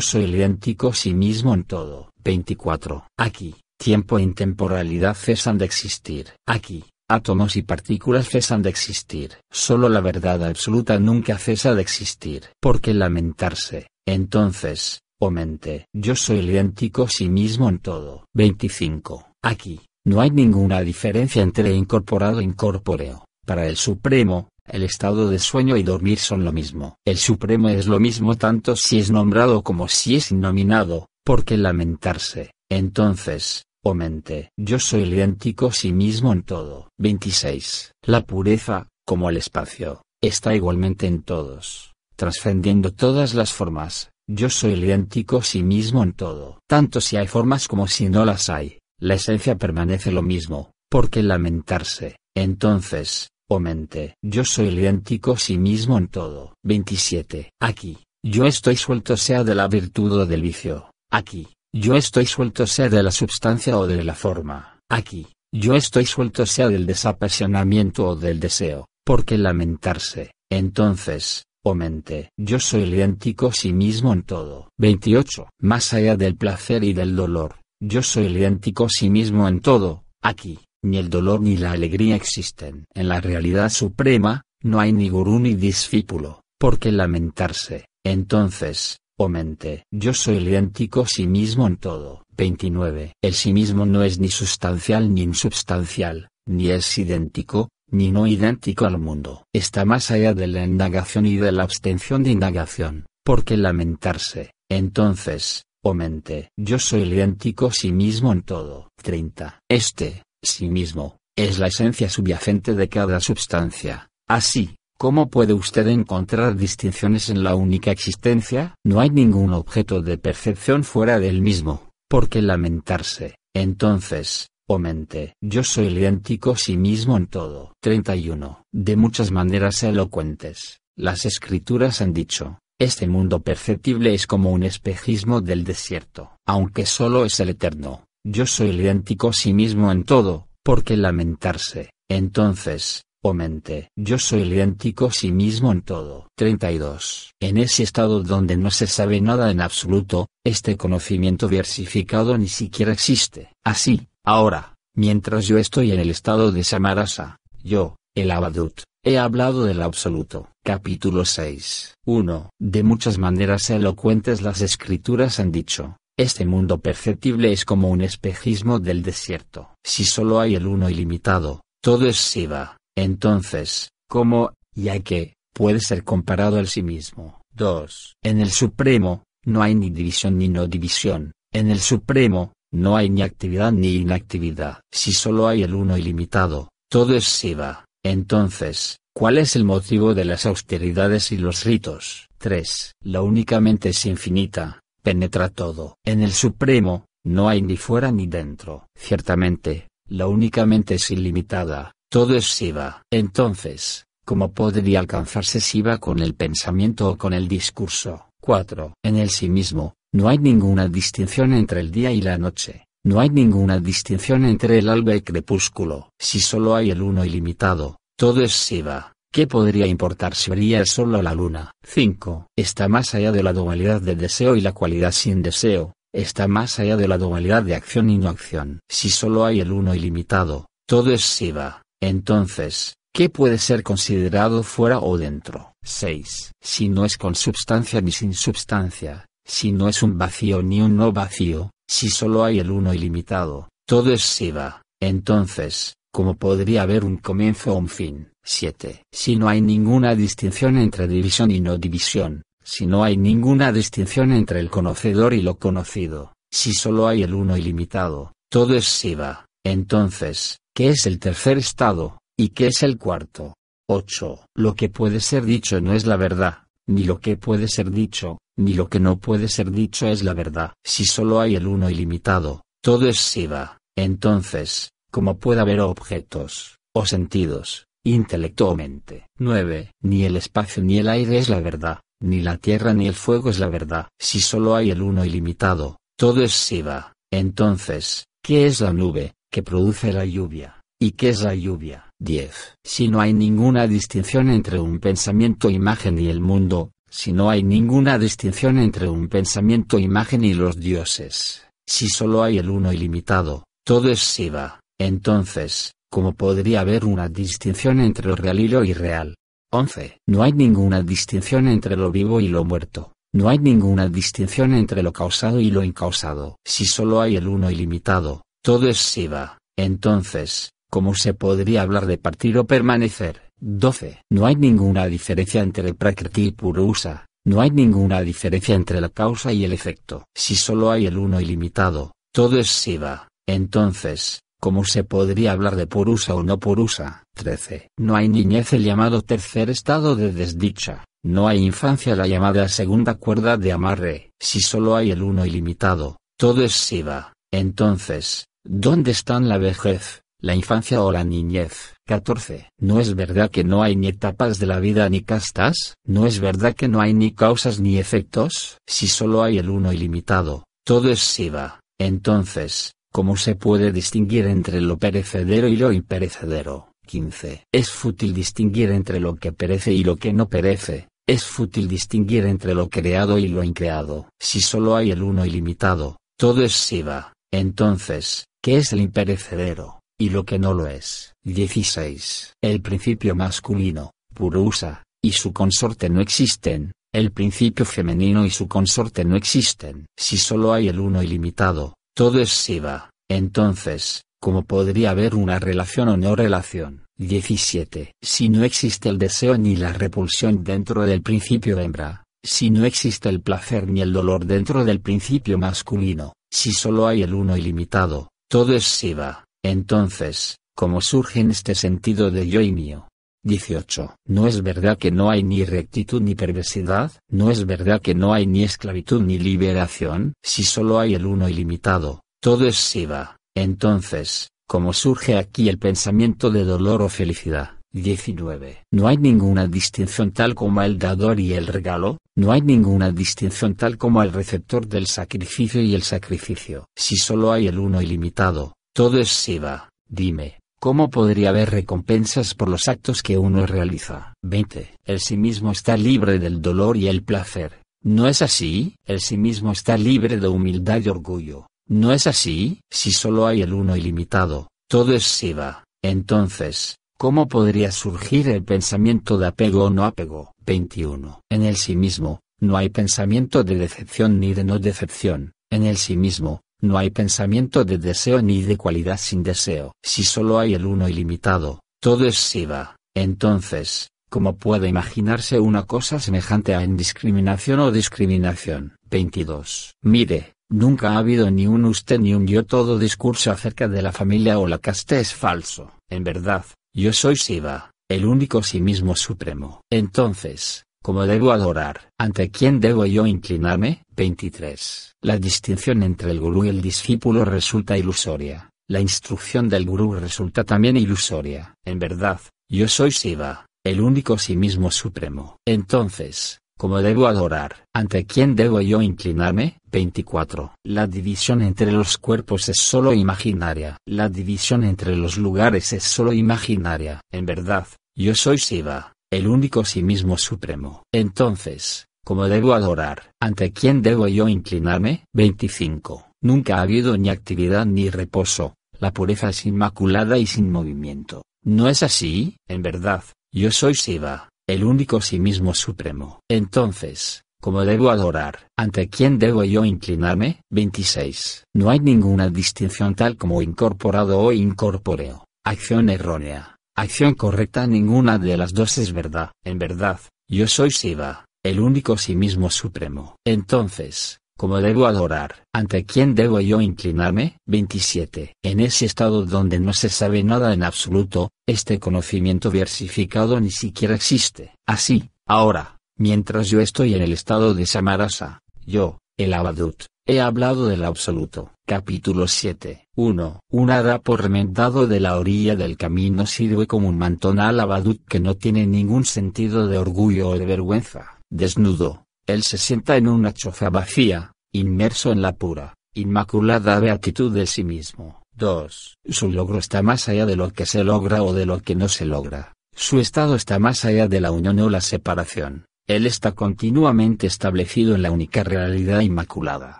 soy 0.00 0.24
el 0.24 0.34
idéntico 0.34 0.92
sí 0.92 1.14
mismo 1.14 1.52
en 1.54 1.64
todo. 1.64 2.10
24. 2.22 3.06
Aquí, 3.18 3.56
tiempo 3.78 4.18
e 4.18 4.22
intemporalidad 4.22 5.14
cesan 5.14 5.58
de 5.58 5.64
existir. 5.64 6.28
Aquí, 6.46 6.84
átomos 7.08 7.56
y 7.56 7.62
partículas 7.62 8.28
cesan 8.28 8.62
de 8.62 8.70
existir. 8.70 9.32
Solo 9.50 9.88
la 9.88 10.00
verdad 10.00 10.44
absoluta 10.44 10.98
nunca 10.98 11.38
cesa 11.38 11.74
de 11.74 11.82
existir. 11.82 12.44
¿Por 12.60 12.80
qué 12.80 12.94
lamentarse? 12.94 13.88
Entonces, 14.06 15.00
o 15.20 15.30
mente. 15.30 15.86
Yo 15.92 16.14
soy 16.14 16.38
el 16.38 16.50
idéntico 16.50 17.08
sí 17.08 17.28
mismo 17.28 17.68
en 17.68 17.80
todo. 17.80 18.26
25. 18.34 19.26
Aquí, 19.42 19.80
no 20.04 20.20
hay 20.20 20.30
ninguna 20.30 20.80
diferencia 20.80 21.42
entre 21.42 21.74
incorporado 21.74 22.40
e 22.40 22.44
incorpóreo. 22.44 23.24
Para 23.46 23.66
el 23.66 23.76
Supremo, 23.76 24.48
el 24.66 24.82
estado 24.82 25.28
de 25.28 25.38
sueño 25.38 25.76
y 25.76 25.82
dormir 25.82 26.18
son 26.18 26.44
lo 26.44 26.52
mismo. 26.52 26.96
El 27.04 27.18
Supremo 27.18 27.68
es 27.68 27.86
lo 27.86 28.00
mismo 28.00 28.36
tanto 28.36 28.76
si 28.76 28.98
es 28.98 29.10
nombrado 29.10 29.62
como 29.62 29.88
si 29.88 30.16
es 30.16 30.30
innominado, 30.30 31.08
porque 31.24 31.56
lamentarse. 31.56 32.52
Entonces, 32.70 33.64
o 33.84 33.94
mente, 33.94 34.50
yo 34.56 34.78
soy 34.78 35.02
el 35.02 35.14
idéntico 35.14 35.72
sí 35.72 35.92
mismo 35.92 36.32
en 36.32 36.44
todo. 36.44 36.90
26. 36.98 37.92
La 38.06 38.22
pureza, 38.22 38.88
como 39.06 39.28
el 39.28 39.36
espacio, 39.36 40.02
está 40.22 40.54
igualmente 40.54 41.06
en 41.06 41.22
todos, 41.22 41.92
trascendiendo 42.16 42.92
todas 42.92 43.34
las 43.34 43.52
formas. 43.52 44.10
Yo 44.28 44.48
soy 44.48 44.74
el 44.74 44.84
idéntico 44.84 45.42
sí 45.42 45.62
mismo 45.62 46.04
en 46.04 46.12
todo. 46.12 46.60
Tanto 46.68 47.00
si 47.00 47.16
hay 47.16 47.26
formas 47.26 47.66
como 47.66 47.88
si 47.88 48.08
no 48.08 48.24
las 48.24 48.48
hay, 48.48 48.78
la 49.00 49.14
esencia 49.14 49.56
permanece 49.56 50.12
lo 50.12 50.22
mismo, 50.22 50.72
porque 50.90 51.22
lamentarse. 51.22 52.16
Entonces, 52.36 53.30
o 53.48 53.58
mente. 53.58 54.14
Yo 54.22 54.44
soy 54.44 54.68
el 54.68 54.78
idéntico 54.78 55.36
sí 55.36 55.58
mismo 55.58 55.98
en 55.98 56.08
todo. 56.08 56.54
27. 56.62 57.50
Aquí, 57.60 57.98
yo 58.24 58.44
estoy 58.44 58.76
suelto 58.76 59.16
sea 59.16 59.42
de 59.42 59.54
la 59.54 59.66
virtud 59.66 60.12
o 60.12 60.26
del 60.26 60.42
vicio. 60.42 60.92
Aquí, 61.10 61.48
yo 61.74 61.96
estoy 61.96 62.26
suelto 62.26 62.66
sea 62.66 62.88
de 62.88 63.02
la 63.02 63.10
substancia 63.10 63.76
o 63.78 63.86
de 63.86 64.04
la 64.04 64.14
forma. 64.14 64.78
Aquí, 64.88 65.26
yo 65.52 65.74
estoy 65.74 66.06
suelto 66.06 66.46
sea 66.46 66.68
del 66.68 66.86
desapasionamiento 66.86 68.06
o 68.06 68.16
del 68.16 68.38
deseo. 68.38 68.86
porque 69.04 69.38
lamentarse? 69.38 70.30
Entonces, 70.52 71.44
o 71.64 71.74
mente. 71.74 72.30
Yo 72.38 72.60
soy 72.60 72.84
el 72.84 72.94
idéntico 72.94 73.50
sí 73.50 73.72
mismo 73.72 74.12
en 74.12 74.22
todo. 74.22 74.70
28. 74.78 75.48
Más 75.60 75.92
allá 75.92 76.16
del 76.16 76.36
placer 76.36 76.84
y 76.84 76.92
del 76.92 77.16
dolor, 77.16 77.56
yo 77.80 78.02
soy 78.02 78.26
el 78.26 78.36
idéntico 78.36 78.88
sí 78.88 79.10
mismo 79.10 79.48
en 79.48 79.60
todo. 79.60 80.04
Aquí, 80.22 80.58
ni 80.82 80.98
el 80.98 81.08
dolor 81.08 81.40
ni 81.40 81.56
la 81.56 81.72
alegría 81.72 82.14
existen. 82.14 82.84
En 82.94 83.08
la 83.08 83.20
realidad 83.20 83.70
suprema, 83.70 84.42
no 84.62 84.80
hay 84.80 84.92
ni 84.92 85.08
gurú 85.08 85.40
ni 85.40 85.54
discípulo, 85.54 86.42
¿por 86.58 86.78
qué 86.78 86.92
lamentarse? 86.92 87.86
Entonces, 88.04 88.98
o 89.18 89.28
mente, 89.28 89.84
yo 89.90 90.14
soy 90.14 90.36
el 90.36 90.48
idéntico 90.48 91.06
sí 91.06 91.26
mismo 91.26 91.66
en 91.66 91.76
todo. 91.76 92.24
29. 92.36 93.14
El 93.22 93.34
sí 93.34 93.52
mismo 93.52 93.84
no 93.84 94.02
es 94.02 94.18
ni 94.18 94.28
sustancial 94.28 95.12
ni 95.12 95.22
insubstancial, 95.22 96.28
ni 96.46 96.70
es 96.70 96.96
idéntico, 96.96 97.68
ni 97.90 98.12
no 98.12 98.26
idéntico 98.26 98.86
al 98.86 98.98
mundo. 98.98 99.44
Está 99.52 99.84
más 99.84 100.10
allá 100.10 100.32
de 100.32 100.46
la 100.46 100.64
indagación 100.64 101.26
y 101.26 101.36
de 101.36 101.52
la 101.52 101.64
abstención 101.64 102.22
de 102.22 102.30
indagación, 102.30 103.06
¿por 103.24 103.44
qué 103.44 103.56
lamentarse? 103.56 104.52
Entonces, 104.70 105.64
o 105.82 105.94
mente, 105.94 106.50
yo 106.58 106.78
soy 106.78 107.02
el 107.02 107.12
idéntico 107.12 107.70
sí 107.70 107.92
mismo 107.92 108.32
en 108.32 108.42
todo. 108.42 108.90
30. 109.02 109.60
Este, 109.68 110.24
sí 110.42 110.68
mismo, 110.68 111.16
es 111.36 111.58
la 111.58 111.68
esencia 111.68 112.10
subyacente 112.10 112.74
de 112.74 112.88
cada 112.88 113.20
substancia. 113.20 114.08
Así, 114.28 114.76
¿cómo 114.98 115.28
puede 115.28 115.54
usted 115.54 115.86
encontrar 115.88 116.56
distinciones 116.56 117.30
en 117.30 117.42
la 117.42 117.54
única 117.54 117.90
existencia? 117.90 118.74
No 118.84 119.00
hay 119.00 119.10
ningún 119.10 119.52
objeto 119.52 120.02
de 120.02 120.18
percepción 120.18 120.84
fuera 120.84 121.18
del 121.18 121.40
mismo, 121.40 121.90
¿por 122.08 122.28
qué 122.28 122.42
lamentarse? 122.42 123.36
Entonces, 123.54 124.48
o 124.68 124.78
mente, 124.78 125.34
yo 125.42 125.64
soy 125.64 125.88
el 125.88 125.98
idéntico 125.98 126.54
sí 126.54 126.76
mismo 126.76 127.16
en 127.16 127.26
todo. 127.26 127.72
31. 127.82 128.64
De 128.72 128.96
muchas 128.96 129.32
maneras 129.32 129.82
elocuentes, 129.82 130.78
las 130.96 131.24
escrituras 131.24 132.00
han 132.00 132.12
dicho, 132.12 132.60
este 132.80 133.06
mundo 133.06 133.40
perceptible 133.40 134.14
es 134.14 134.26
como 134.26 134.50
un 134.50 134.62
espejismo 134.62 135.42
del 135.42 135.64
desierto, 135.64 136.32
aunque 136.46 136.86
solo 136.86 137.26
es 137.26 137.38
el 137.38 137.50
eterno, 137.50 138.06
yo 138.24 138.46
soy 138.46 138.70
el 138.70 138.80
idéntico 138.80 139.34
sí 139.34 139.52
mismo 139.52 139.92
en 139.92 140.04
todo, 140.04 140.48
¿por 140.64 140.82
qué 140.82 140.96
lamentarse? 140.96 141.90
Entonces, 142.08 143.04
o 143.22 143.34
mente, 143.34 143.90
yo 143.96 144.18
soy 144.18 144.42
el 144.42 144.52
idéntico 144.54 145.10
sí 145.10 145.30
mismo 145.30 145.72
en 145.72 145.82
todo. 145.82 146.28
32. 146.36 147.32
En 147.38 147.58
ese 147.58 147.82
estado 147.82 148.22
donde 148.22 148.56
no 148.56 148.70
se 148.70 148.86
sabe 148.86 149.20
nada 149.20 149.50
en 149.50 149.60
absoluto, 149.60 150.28
este 150.42 150.78
conocimiento 150.78 151.48
versificado 151.48 152.38
ni 152.38 152.48
siquiera 152.48 152.92
existe. 152.92 153.52
Así, 153.62 154.08
ahora, 154.24 154.74
mientras 154.94 155.46
yo 155.46 155.58
estoy 155.58 155.92
en 155.92 156.00
el 156.00 156.08
estado 156.08 156.50
de 156.50 156.64
Samarasa, 156.64 157.36
yo, 157.62 157.96
el 158.14 158.30
Abadut, 158.30 158.80
he 159.02 159.18
hablado 159.18 159.64
del 159.64 159.82
absoluto. 159.82 160.48
Capítulo 160.62 161.24
6. 161.24 161.94
1. 162.06 162.50
De 162.58 162.82
muchas 162.82 163.18
maneras 163.18 163.70
elocuentes 163.70 164.42
las 164.42 164.60
escrituras 164.60 165.40
han 165.40 165.52
dicho, 165.52 165.96
este 166.18 166.44
mundo 166.44 166.78
perceptible 166.78 167.52
es 167.52 167.64
como 167.64 167.88
un 167.88 168.02
espejismo 168.02 168.78
del 168.78 169.02
desierto. 169.02 169.74
Si 169.84 170.04
solo 170.04 170.40
hay 170.40 170.54
el 170.54 170.66
uno 170.66 170.90
ilimitado, 170.90 171.62
todo 171.82 172.06
es 172.06 172.16
Shiva, 172.16 172.76
entonces, 172.96 173.90
¿cómo, 174.08 174.52
ya 174.74 175.00
que, 175.00 175.34
puede 175.54 175.80
ser 175.80 176.04
comparado 176.04 176.58
al 176.58 176.68
sí 176.68 176.82
mismo? 176.82 177.40
2. 177.54 178.16
En 178.22 178.40
el 178.40 178.50
Supremo, 178.50 179.24
no 179.46 179.62
hay 179.62 179.74
ni 179.74 179.90
división 179.90 180.36
ni 180.36 180.48
no 180.48 180.66
división. 180.66 181.32
En 181.52 181.70
el 181.70 181.80
Supremo, 181.80 182.52
no 182.72 182.96
hay 182.96 183.08
ni 183.08 183.22
actividad 183.22 183.72
ni 183.72 183.94
inactividad. 183.94 184.80
Si 184.92 185.12
solo 185.12 185.48
hay 185.48 185.62
el 185.62 185.74
uno 185.74 185.96
ilimitado, 185.96 186.68
todo 186.90 187.16
es 187.16 187.24
Shiva. 187.24 187.84
Entonces, 188.02 188.98
¿cuál 189.14 189.38
es 189.38 189.56
el 189.56 189.64
motivo 189.64 190.14
de 190.14 190.24
las 190.24 190.46
austeridades 190.46 191.32
y 191.32 191.36
los 191.36 191.64
ritos? 191.64 192.28
3. 192.38 192.94
La 193.04 193.20
única 193.20 193.60
mente 193.60 193.90
es 193.90 194.06
infinita, 194.06 194.80
penetra 195.02 195.50
todo. 195.50 195.96
En 196.04 196.22
el 196.22 196.32
Supremo, 196.32 197.04
no 197.24 197.48
hay 197.48 197.60
ni 197.60 197.76
fuera 197.76 198.10
ni 198.10 198.26
dentro. 198.26 198.86
Ciertamente, 198.96 199.88
la 200.08 200.26
única 200.26 200.64
mente 200.64 200.94
es 200.94 201.10
ilimitada, 201.10 201.92
todo 202.10 202.34
es 202.36 202.44
Shiva. 202.44 203.02
Entonces, 203.12 204.06
¿cómo 204.24 204.52
podría 204.52 205.00
alcanzarse 205.00 205.60
Shiva 205.60 205.98
con 205.98 206.20
el 206.20 206.34
pensamiento 206.34 207.10
o 207.10 207.18
con 207.18 207.34
el 207.34 207.46
discurso? 207.46 208.30
4. 208.40 208.94
En 209.04 209.16
el 209.16 209.28
sí 209.28 209.50
mismo, 209.50 209.94
no 210.12 210.28
hay 210.28 210.38
ninguna 210.38 210.88
distinción 210.88 211.52
entre 211.52 211.80
el 211.80 211.90
día 211.90 212.10
y 212.10 212.22
la 212.22 212.38
noche. 212.38 212.86
No 213.02 213.18
hay 213.18 213.30
ninguna 213.30 213.78
distinción 213.78 214.44
entre 214.44 214.78
el 214.78 214.90
alba 214.90 215.14
y 215.14 215.22
crepúsculo. 215.22 216.10
Si 216.18 216.38
solo 216.38 216.74
hay 216.74 216.90
el 216.90 217.00
uno 217.00 217.24
ilimitado, 217.24 217.96
todo 218.18 218.42
es 218.42 218.52
Shiva. 218.52 219.14
¿Qué 219.32 219.46
podría 219.46 219.86
importar 219.86 220.34
si 220.34 220.50
brilla 220.50 220.84
solo 220.84 221.22
la 221.22 221.32
luna? 221.32 221.70
5. 221.82 222.48
Está 222.56 222.88
más 222.88 223.14
allá 223.14 223.32
de 223.32 223.42
la 223.42 223.54
dualidad 223.54 224.02
del 224.02 224.18
deseo 224.18 224.54
y 224.54 224.60
la 224.60 224.72
cualidad 224.72 225.12
sin 225.12 225.40
deseo, 225.40 225.94
está 226.12 226.46
más 226.46 226.78
allá 226.78 226.96
de 226.96 227.08
la 227.08 227.16
dualidad 227.16 227.62
de 227.62 227.74
acción 227.74 228.10
y 228.10 228.18
no 228.18 228.28
acción. 228.28 228.80
Si 228.90 229.08
solo 229.08 229.46
hay 229.46 229.60
el 229.60 229.72
uno 229.72 229.94
ilimitado, 229.94 230.66
todo 230.86 231.10
es 231.12 231.22
Shiva, 231.22 231.82
entonces, 232.02 232.96
¿qué 233.14 233.30
puede 233.30 233.56
ser 233.56 233.82
considerado 233.82 234.62
fuera 234.62 234.98
o 234.98 235.16
dentro? 235.16 235.72
6. 235.84 236.52
Si 236.60 236.88
no 236.90 237.06
es 237.06 237.16
con 237.16 237.34
substancia 237.34 238.02
ni 238.02 238.12
sin 238.12 238.34
substancia, 238.34 239.26
si 239.46 239.72
no 239.72 239.88
es 239.88 240.02
un 240.02 240.18
vacío 240.18 240.62
ni 240.62 240.82
un 240.82 240.96
no 240.96 241.12
vacío, 241.12 241.70
si 241.90 242.08
solo 242.08 242.44
hay 242.44 242.60
el 242.60 242.70
uno 242.70 242.94
ilimitado, 242.94 243.68
todo 243.84 244.12
es 244.12 244.22
Shiva. 244.22 244.82
Entonces, 245.02 245.94
¿cómo 246.12 246.36
podría 246.36 246.82
haber 246.82 247.04
un 247.04 247.16
comienzo 247.16 247.72
o 247.72 247.78
un 247.78 247.88
fin? 247.88 248.28
7. 248.44 249.02
Si 249.12 249.34
no 249.34 249.48
hay 249.48 249.60
ninguna 249.60 250.14
distinción 250.14 250.78
entre 250.78 251.08
división 251.08 251.50
y 251.50 251.60
no 251.60 251.76
división, 251.78 252.42
si 252.62 252.86
no 252.86 253.02
hay 253.02 253.16
ninguna 253.16 253.72
distinción 253.72 254.30
entre 254.30 254.60
el 254.60 254.70
conocedor 254.70 255.34
y 255.34 255.42
lo 255.42 255.58
conocido, 255.58 256.32
si 256.48 256.74
solo 256.74 257.08
hay 257.08 257.24
el 257.24 257.34
uno 257.34 257.56
ilimitado, 257.56 258.34
todo 258.48 258.76
es 258.76 258.84
Shiva, 258.84 259.46
entonces, 259.66 260.58
¿qué 260.72 260.90
es 260.90 261.06
el 261.06 261.18
tercer 261.18 261.58
estado, 261.58 262.18
y 262.38 262.50
qué 262.50 262.68
es 262.68 262.84
el 262.84 262.98
cuarto? 262.98 263.54
8. 263.88 264.46
Lo 264.54 264.76
que 264.76 264.90
puede 264.90 265.18
ser 265.18 265.44
dicho 265.44 265.80
no 265.80 265.92
es 265.92 266.06
la 266.06 266.16
verdad, 266.16 266.66
ni 266.86 267.02
lo 267.02 267.18
que 267.18 267.36
puede 267.36 267.66
ser 267.66 267.90
dicho, 267.90 268.38
ni 268.60 268.74
lo 268.74 268.88
que 268.88 269.00
no 269.00 269.18
puede 269.18 269.48
ser 269.48 269.70
dicho 269.70 270.06
es 270.06 270.22
la 270.22 270.34
verdad. 270.34 270.74
Si 270.84 271.06
solo 271.06 271.40
hay 271.40 271.56
el 271.56 271.66
uno 271.66 271.88
ilimitado, 271.88 272.62
todo 272.82 273.08
es 273.08 273.16
Shiva, 273.16 273.78
entonces, 273.96 274.90
¿cómo 275.10 275.38
puede 275.38 275.62
haber 275.62 275.80
objetos, 275.80 276.78
o 276.94 277.06
sentidos, 277.06 277.86
intelectualmente? 278.04 279.26
9. 279.38 279.92
Ni 280.02 280.24
el 280.24 280.36
espacio 280.36 280.82
ni 280.82 280.98
el 280.98 281.08
aire 281.08 281.38
es 281.38 281.48
la 281.48 281.60
verdad, 281.60 282.00
ni 282.22 282.42
la 282.42 282.58
tierra 282.58 282.92
ni 282.92 283.08
el 283.08 283.14
fuego 283.14 283.48
es 283.48 283.58
la 283.58 283.68
verdad. 283.68 284.08
Si 284.18 284.40
solo 284.40 284.76
hay 284.76 284.90
el 284.90 285.00
uno 285.00 285.24
ilimitado, 285.24 285.96
todo 286.18 286.42
es 286.42 286.52
Shiva, 286.52 287.14
entonces, 287.32 288.26
¿qué 288.42 288.66
es 288.66 288.82
la 288.82 288.92
nube, 288.92 289.32
que 289.50 289.62
produce 289.62 290.12
la 290.12 290.26
lluvia? 290.26 290.82
¿Y 291.02 291.12
qué 291.12 291.30
es 291.30 291.40
la 291.40 291.54
lluvia? 291.54 292.10
10. 292.18 292.76
Si 292.84 293.08
no 293.08 293.22
hay 293.22 293.32
ninguna 293.32 293.86
distinción 293.86 294.50
entre 294.50 294.78
un 294.78 295.00
pensamiento 295.00 295.70
imagen 295.70 296.18
y 296.18 296.28
el 296.28 296.40
mundo, 296.40 296.90
si 297.10 297.32
no 297.32 297.50
hay 297.50 297.62
ninguna 297.62 298.18
distinción 298.18 298.78
entre 298.78 299.08
un 299.08 299.28
pensamiento 299.28 299.98
imagen 299.98 300.44
y 300.44 300.54
los 300.54 300.78
dioses, 300.78 301.66
si 301.86 302.08
solo 302.08 302.42
hay 302.44 302.58
el 302.58 302.70
uno 302.70 302.92
ilimitado, 302.92 303.64
todo 303.84 304.08
es 304.10 304.20
Shiva, 304.20 304.80
entonces, 304.98 305.92
¿cómo 306.08 306.32
podría 306.34 306.80
haber 306.80 307.04
una 307.04 307.28
distinción 307.28 308.00
entre 308.00 308.28
lo 308.28 308.36
real 308.36 308.60
y 308.60 308.68
lo 308.68 308.84
irreal? 308.84 309.34
11. 309.72 310.18
No 310.28 310.42
hay 310.42 310.52
ninguna 310.52 311.02
distinción 311.02 311.68
entre 311.68 311.96
lo 311.96 312.10
vivo 312.10 312.40
y 312.40 312.48
lo 312.48 312.64
muerto. 312.64 313.12
No 313.32 313.48
hay 313.48 313.58
ninguna 313.58 314.08
distinción 314.08 314.74
entre 314.74 315.02
lo 315.02 315.12
causado 315.12 315.60
y 315.60 315.70
lo 315.70 315.84
incausado. 315.84 316.56
Si 316.64 316.84
solo 316.84 317.20
hay 317.20 317.36
el 317.36 317.46
uno 317.46 317.70
ilimitado, 317.70 318.42
todo 318.62 318.88
es 318.88 318.98
Shiva, 318.98 319.58
entonces, 319.76 320.70
¿cómo 320.90 321.14
se 321.14 321.34
podría 321.34 321.82
hablar 321.82 322.06
de 322.06 322.18
partir 322.18 322.58
o 322.58 322.66
permanecer? 322.66 323.49
12. 323.60 324.22
No 324.30 324.46
hay 324.46 324.56
ninguna 324.56 325.06
diferencia 325.06 325.62
entre 325.62 325.94
Prakriti 325.94 326.46
y 326.46 326.50
Purusa. 326.52 327.26
No 327.44 327.60
hay 327.60 327.70
ninguna 327.70 328.20
diferencia 328.20 328.74
entre 328.74 329.00
la 329.00 329.08
causa 329.08 329.52
y 329.52 329.64
el 329.64 329.72
efecto. 329.72 330.24
Si 330.34 330.54
solo 330.54 330.90
hay 330.90 331.06
el 331.06 331.16
uno 331.16 331.40
ilimitado, 331.40 332.12
todo 332.32 332.58
es 332.58 332.68
Shiva, 332.68 333.28
entonces, 333.48 334.42
¿cómo 334.60 334.84
se 334.84 335.04
podría 335.04 335.52
hablar 335.52 335.74
de 335.74 335.86
Purusa 335.86 336.34
o 336.34 336.42
no 336.42 336.60
Purusa? 336.60 337.24
13. 337.34 337.88
No 337.98 338.14
hay 338.14 338.28
niñez 338.28 338.72
el 338.72 338.84
llamado 338.84 339.22
tercer 339.22 339.70
estado 339.70 340.14
de 340.14 340.32
desdicha. 340.32 341.04
No 341.24 341.48
hay 341.48 341.58
infancia 341.58 342.14
la 342.14 342.26
llamada 342.26 342.68
segunda 342.68 343.14
cuerda 343.14 343.56
de 343.56 343.72
amarre. 343.72 344.30
Si 344.40 344.60
solo 344.60 344.96
hay 344.96 345.10
el 345.10 345.22
uno 345.22 345.44
ilimitado, 345.44 346.18
todo 346.38 346.62
es 346.62 346.72
Shiva. 346.72 347.32
Entonces, 347.52 348.46
¿dónde 348.64 349.10
están 349.10 349.48
la 349.48 349.58
vejez, 349.58 350.22
la 350.40 350.54
infancia 350.54 351.02
o 351.02 351.12
la 351.12 351.24
niñez? 351.24 351.94
14. 352.06 352.70
¿No 352.78 353.00
es 353.00 353.14
verdad 353.14 353.50
que 353.50 353.64
no 353.64 353.82
hay 353.82 353.96
ni 353.96 354.08
etapas 354.08 354.58
de 354.58 354.66
la 354.66 354.80
vida 354.80 355.08
ni 355.08 355.22
castas? 355.22 355.94
¿No 356.04 356.26
es 356.26 356.40
verdad 356.40 356.74
que 356.74 356.88
no 356.88 357.00
hay 357.00 357.14
ni 357.14 357.32
causas 357.32 357.80
ni 357.80 357.98
efectos? 357.98 358.78
Si 358.86 359.06
solo 359.06 359.42
hay 359.42 359.58
el 359.58 359.70
uno 359.70 359.92
ilimitado, 359.92 360.64
todo 360.84 361.10
es 361.10 361.20
Shiva. 361.20 361.80
Entonces, 361.98 362.94
¿cómo 363.12 363.36
se 363.36 363.54
puede 363.54 363.92
distinguir 363.92 364.46
entre 364.46 364.80
lo 364.80 364.96
perecedero 364.96 365.68
y 365.68 365.76
lo 365.76 365.92
imperecedero? 365.92 366.92
15. 367.06 367.64
Es 367.72 367.90
fútil 367.90 368.32
distinguir 368.32 368.90
entre 368.90 369.20
lo 369.20 369.36
que 369.36 369.52
perece 369.52 369.92
y 369.92 370.04
lo 370.04 370.16
que 370.16 370.32
no 370.32 370.48
perece. 370.48 371.08
Es 371.28 371.44
fútil 371.44 371.86
distinguir 371.86 372.44
entre 372.46 372.74
lo 372.74 372.88
creado 372.88 373.38
y 373.38 373.48
lo 373.48 373.62
increado. 373.62 374.30
Si 374.40 374.60
solo 374.60 374.96
hay 374.96 375.10
el 375.10 375.22
uno 375.22 375.44
ilimitado, 375.44 376.16
todo 376.36 376.64
es 376.64 376.72
Shiva. 376.72 377.32
Entonces, 377.52 378.46
¿qué 378.62 378.78
es 378.78 378.92
el 378.92 379.00
imperecedero? 379.00 379.99
Y 380.20 380.28
lo 380.28 380.44
que 380.44 380.58
no 380.58 380.74
lo 380.74 380.86
es. 380.86 381.32
16. 381.44 382.52
El 382.60 382.82
principio 382.82 383.34
masculino, 383.34 384.10
Purusa, 384.34 385.02
y 385.24 385.32
su 385.32 385.54
consorte 385.54 386.10
no 386.10 386.20
existen. 386.20 386.92
El 387.10 387.32
principio 387.32 387.86
femenino 387.86 388.44
y 388.44 388.50
su 388.50 388.68
consorte 388.68 389.24
no 389.24 389.34
existen. 389.34 390.04
Si 390.18 390.36
solo 390.36 390.74
hay 390.74 390.88
el 390.88 391.00
uno 391.00 391.22
ilimitado, 391.22 391.94
todo 392.14 392.38
es 392.38 392.50
Shiva. 392.50 393.08
Entonces, 393.30 394.22
¿cómo 394.42 394.62
podría 394.62 395.12
haber 395.12 395.34
una 395.34 395.58
relación 395.58 396.08
o 396.08 396.18
no 396.18 396.36
relación? 396.36 397.06
17. 397.16 398.12
Si 398.20 398.50
no 398.50 398.62
existe 398.64 399.08
el 399.08 399.16
deseo 399.16 399.56
ni 399.56 399.74
la 399.74 399.94
repulsión 399.94 400.62
dentro 400.62 401.06
del 401.06 401.22
principio 401.22 401.78
hembra, 401.78 402.24
si 402.44 402.68
no 402.68 402.84
existe 402.84 403.30
el 403.30 403.40
placer 403.40 403.88
ni 403.88 404.02
el 404.02 404.12
dolor 404.12 404.44
dentro 404.44 404.84
del 404.84 405.00
principio 405.00 405.56
masculino, 405.56 406.34
si 406.52 406.72
solo 406.72 407.06
hay 407.06 407.22
el 407.22 407.32
uno 407.32 407.56
ilimitado, 407.56 408.28
todo 408.50 408.74
es 408.74 408.84
Shiva, 408.84 409.44
entonces, 409.62 410.56
¿cómo 410.74 411.00
surge 411.00 411.40
en 411.40 411.50
este 411.50 411.74
sentido 411.74 412.30
de 412.30 412.48
yo 412.48 412.60
y 412.60 412.72
mío? 412.72 413.08
18. 413.42 414.16
¿No 414.26 414.46
es 414.46 414.62
verdad 414.62 414.98
que 414.98 415.10
no 415.10 415.30
hay 415.30 415.42
ni 415.42 415.64
rectitud 415.64 416.20
ni 416.20 416.34
perversidad? 416.34 417.12
¿No 417.30 417.50
es 417.50 417.64
verdad 417.64 418.00
que 418.02 418.14
no 418.14 418.34
hay 418.34 418.46
ni 418.46 418.64
esclavitud 418.64 419.22
ni 419.22 419.38
liberación? 419.38 420.34
Si 420.42 420.62
solo 420.62 420.98
hay 420.98 421.14
el 421.14 421.24
uno 421.24 421.48
ilimitado, 421.48 422.22
todo 422.42 422.66
es 422.66 422.76
Shiva, 422.76 423.36
entonces, 423.56 424.50
¿cómo 424.66 424.92
surge 424.92 425.36
aquí 425.36 425.68
el 425.68 425.78
pensamiento 425.78 426.50
de 426.50 426.64
dolor 426.64 427.02
o 427.02 427.08
felicidad? 427.08 427.80
19. 427.92 428.84
No 428.92 429.08
hay 429.08 429.16
ninguna 429.16 429.66
distinción 429.66 430.30
tal 430.30 430.54
como 430.54 430.82
el 430.82 430.98
dador 430.98 431.40
y 431.40 431.54
el 431.54 431.66
regalo, 431.66 432.18
no 432.36 432.52
hay 432.52 432.60
ninguna 432.60 433.10
distinción 433.10 433.74
tal 433.74 433.98
como 433.98 434.22
el 434.22 434.32
receptor 434.32 434.86
del 434.86 435.06
sacrificio 435.06 435.82
y 435.82 435.94
el 435.94 436.02
sacrificio. 436.02 436.86
Si 436.96 437.16
solo 437.16 437.52
hay 437.52 437.66
el 437.66 437.78
uno 437.78 438.00
ilimitado, 438.00 438.74
todo 439.00 439.18
es 439.18 439.30
Shiva, 439.30 439.88
dime, 440.10 440.60
¿cómo 440.78 441.08
podría 441.08 441.48
haber 441.48 441.70
recompensas 441.70 442.54
por 442.54 442.68
los 442.68 442.86
actos 442.86 443.22
que 443.22 443.38
uno 443.38 443.64
realiza? 443.64 444.34
20. 444.42 444.90
El 445.06 445.20
sí 445.20 445.38
mismo 445.38 445.72
está 445.72 445.96
libre 445.96 446.38
del 446.38 446.60
dolor 446.60 446.98
y 446.98 447.08
el 447.08 447.22
placer. 447.22 447.82
¿No 448.04 448.28
es 448.28 448.42
así? 448.42 448.96
El 449.06 449.20
sí 449.20 449.38
mismo 449.38 449.72
está 449.72 449.96
libre 449.96 450.36
de 450.36 450.48
humildad 450.48 451.00
y 451.02 451.08
orgullo. 451.08 451.66
¿No 451.88 452.12
es 452.12 452.26
así? 452.26 452.82
Si 452.90 453.10
solo 453.10 453.46
hay 453.46 453.62
el 453.62 453.72
uno 453.72 453.96
ilimitado, 453.96 454.68
todo 454.86 455.14
es 455.14 455.24
Shiva, 455.24 455.84
entonces, 456.02 456.96
¿Cómo 457.16 457.48
podría 457.48 457.92
surgir 457.92 458.48
el 458.48 458.64
pensamiento 458.64 459.38
de 459.38 459.46
apego 459.46 459.84
o 459.84 459.90
no 459.90 460.04
apego? 460.04 460.52
21. 460.66 461.40
En 461.50 461.62
el 461.62 461.76
sí 461.76 461.96
mismo, 461.96 462.40
no 462.60 462.76
hay 462.76 462.90
pensamiento 462.90 463.64
de 463.64 463.76
decepción 463.76 464.40
ni 464.40 464.52
de 464.52 464.64
no 464.64 464.78
decepción, 464.78 465.52
en 465.70 465.84
el 465.84 465.96
sí 465.96 466.18
mismo, 466.18 466.60
no 466.80 466.98
hay 466.98 467.10
pensamiento 467.10 467.84
de 467.84 467.98
deseo 467.98 468.42
ni 468.42 468.62
de 468.62 468.76
cualidad 468.76 469.18
sin 469.18 469.42
deseo. 469.42 469.92
Si 470.02 470.24
solo 470.24 470.58
hay 470.58 470.74
el 470.74 470.86
uno 470.86 471.08
ilimitado, 471.08 471.80
todo 472.00 472.26
es 472.26 472.36
Shiva, 472.36 472.96
entonces, 473.14 474.08
¿cómo 474.28 474.56
puede 474.56 474.88
imaginarse 474.88 475.58
una 475.58 475.84
cosa 475.84 476.18
semejante 476.18 476.74
a 476.74 476.84
indiscriminación 476.84 477.80
o 477.80 477.90
discriminación? 477.90 478.96
22. 479.10 479.94
Mire, 480.02 480.54
nunca 480.70 481.12
ha 481.12 481.18
habido 481.18 481.50
ni 481.50 481.66
un 481.66 481.84
usted 481.84 482.18
ni 482.20 482.34
un 482.34 482.46
yo 482.46 482.64
todo 482.64 482.98
discurso 482.98 483.50
acerca 483.50 483.88
de 483.88 484.02
la 484.02 484.12
familia 484.12 484.58
o 484.58 484.66
la 484.66 484.78
casta 484.78 485.18
es 485.18 485.34
falso. 485.34 485.92
En 486.08 486.24
verdad, 486.24 486.64
yo 486.94 487.12
soy 487.12 487.34
Shiva, 487.34 487.90
el 488.08 488.24
único 488.24 488.62
sí 488.62 488.80
mismo 488.80 489.16
supremo. 489.16 489.80
Entonces, 489.90 490.84
¿cómo 491.02 491.26
debo 491.26 491.52
adorar? 491.52 492.10
¿Ante 492.18 492.50
quién 492.50 492.80
debo 492.80 493.06
yo 493.06 493.26
inclinarme? 493.26 494.04
23. 494.16 495.16
La 495.22 495.38
distinción 495.38 496.02
entre 496.02 496.30
el 496.30 496.40
gurú 496.40 496.64
y 496.64 496.68
el 496.68 496.80
discípulo 496.80 497.44
resulta 497.44 497.96
ilusoria. 497.98 498.70
La 498.88 499.00
instrucción 499.00 499.68
del 499.68 499.86
gurú 499.86 500.14
resulta 500.14 500.64
también 500.64 500.96
ilusoria. 500.96 501.74
En 501.84 501.98
verdad, 501.98 502.40
yo 502.68 502.88
soy 502.88 503.10
Shiva, 503.10 503.66
el 503.84 504.00
único 504.00 504.38
sí 504.38 504.56
mismo 504.56 504.90
supremo. 504.90 505.56
Entonces, 505.66 506.60
¿Cómo 506.80 507.02
debo 507.02 507.26
adorar? 507.26 507.84
¿Ante 507.94 508.24
quién 508.24 508.56
debo 508.56 508.80
yo 508.80 509.02
inclinarme? 509.02 509.76
24. 509.92 510.76
La 510.86 511.06
división 511.06 511.60
entre 511.60 511.92
los 511.92 512.16
cuerpos 512.16 512.70
es 512.70 512.78
solo 512.78 513.12
imaginaria. 513.12 513.98
La 514.06 514.30
división 514.30 514.84
entre 514.84 515.14
los 515.14 515.36
lugares 515.36 515.92
es 515.92 516.04
solo 516.04 516.32
imaginaria. 516.32 517.20
En 517.30 517.44
verdad, 517.44 517.86
yo 518.16 518.34
soy 518.34 518.56
Shiva, 518.56 519.12
el 519.30 519.46
único 519.46 519.84
sí 519.84 520.02
mismo 520.02 520.36
supremo. 520.36 521.04
Entonces, 521.12 522.06
¿cómo 522.24 522.48
debo 522.48 522.74
adorar? 522.74 523.32
¿Ante 523.40 523.72
quién 523.72 524.02
debo 524.02 524.26
yo 524.26 524.48
inclinarme? 524.48 525.24
25. 525.32 526.26
Nunca 526.42 526.76
ha 526.76 526.82
habido 526.82 527.16
ni 527.16 527.30
actividad 527.30 527.86
ni 527.86 528.10
reposo. 528.10 528.74
La 528.98 529.12
pureza 529.12 529.50
es 529.50 529.66
inmaculada 529.66 530.36
y 530.36 530.46
sin 530.46 530.70
movimiento. 530.70 531.42
¿No 531.64 531.88
es 531.88 532.02
así? 532.02 532.56
En 532.68 532.82
verdad, 532.82 533.22
yo 533.52 533.70
soy 533.70 533.92
Shiva, 533.92 534.48
el 534.68 534.84
único 534.84 535.20
sí 535.20 535.38
mismo 535.38 535.74
supremo. 535.74 536.40
Entonces, 536.48 537.42
¿Cómo 537.62 537.84
debo 537.84 538.08
adorar? 538.08 538.68
¿Ante 538.74 539.10
quién 539.10 539.38
debo 539.38 539.64
yo 539.64 539.84
inclinarme? 539.84 540.62
26. 540.70 541.64
No 541.76 541.90
hay 541.90 542.00
ninguna 542.00 542.48
distinción 542.48 543.14
tal 543.14 543.36
como 543.36 543.60
incorporado 543.60 544.38
o 544.38 544.50
incorpóreo. 544.50 545.44
Acción 545.62 546.08
errónea. 546.08 546.79
Acción 547.00 547.32
correcta 547.32 547.86
ninguna 547.86 548.36
de 548.36 548.58
las 548.58 548.74
dos 548.74 548.98
es 548.98 549.14
verdad. 549.14 549.52
En 549.64 549.78
verdad, 549.78 550.20
yo 550.46 550.68
soy 550.68 550.90
Shiva, 550.90 551.46
el 551.64 551.80
único 551.80 552.18
sí 552.18 552.36
mismo 552.36 552.68
supremo. 552.68 553.36
Entonces, 553.42 554.40
¿cómo 554.58 554.82
debo 554.82 555.06
adorar? 555.06 555.64
¿Ante 555.72 556.04
quién 556.04 556.34
debo 556.34 556.60
yo 556.60 556.82
inclinarme? 556.82 557.56
27. 557.64 558.52
En 558.62 558.80
ese 558.80 559.06
estado 559.06 559.46
donde 559.46 559.80
no 559.80 559.94
se 559.94 560.10
sabe 560.10 560.44
nada 560.44 560.74
en 560.74 560.82
absoluto, 560.82 561.48
este 561.66 561.98
conocimiento 561.98 562.70
versificado 562.70 563.58
ni 563.60 563.70
siquiera 563.70 564.14
existe. 564.14 564.74
Así, 564.86 565.30
ahora, 565.48 565.96
Mientras 566.20 566.68
yo 566.68 566.82
estoy 566.82 567.14
en 567.14 567.22
el 567.22 567.32
estado 567.32 567.72
de 567.72 567.86
Samarasa, 567.86 568.60
yo, 568.84 569.20
el 569.38 569.54
Abadut, 569.54 570.04
he 570.30 570.40
hablado 570.40 570.86
del 570.86 571.04
absoluto. 571.04 571.72
Capítulo 571.84 572.46
7. 572.46 573.08
1. 573.16 573.60
Un 573.68 573.90
hada 573.90 574.20
remendado 574.24 575.08
de 575.08 575.18
la 575.18 575.36
orilla 575.36 575.74
del 575.74 575.96
camino 575.96 576.46
sirve 576.46 576.86
como 576.86 577.08
un 577.08 577.18
mantón 577.18 577.58
al 577.58 577.80
Abadut 577.80 578.20
que 578.28 578.38
no 578.38 578.54
tiene 578.54 578.86
ningún 578.86 579.24
sentido 579.24 579.88
de 579.88 579.98
orgullo 579.98 580.50
o 580.50 580.58
de 580.58 580.66
vergüenza. 580.66 581.40
Desnudo, 581.50 582.26
él 582.46 582.62
se 582.62 582.78
sienta 582.78 583.16
en 583.16 583.26
una 583.26 583.52
choza 583.52 583.90
vacía, 583.90 584.52
inmerso 584.70 585.32
en 585.32 585.42
la 585.42 585.52
pura, 585.52 585.94
inmaculada 586.14 587.00
beatitud 587.00 587.52
de 587.52 587.66
sí 587.66 587.82
mismo. 587.82 588.44
2. 588.54 589.18
Su 589.30 589.50
logro 589.50 589.78
está 589.78 590.00
más 590.02 590.28
allá 590.28 590.46
de 590.46 590.54
lo 590.54 590.70
que 590.70 590.86
se 590.86 591.02
logra 591.02 591.42
o 591.42 591.52
de 591.52 591.66
lo 591.66 591.80
que 591.80 591.96
no 591.96 592.08
se 592.08 592.24
logra. 592.24 592.74
Su 592.94 593.18
estado 593.18 593.56
está 593.56 593.80
más 593.80 594.04
allá 594.04 594.28
de 594.28 594.40
la 594.40 594.52
unión 594.52 594.78
o 594.78 594.90
la 594.90 595.00
separación. 595.00 595.86
Él 596.06 596.24
está 596.24 596.52
continuamente 596.52 597.48
establecido 597.48 598.14
en 598.14 598.22
la 598.22 598.30
única 598.30 598.62
realidad 598.62 599.22
inmaculada. 599.22 599.99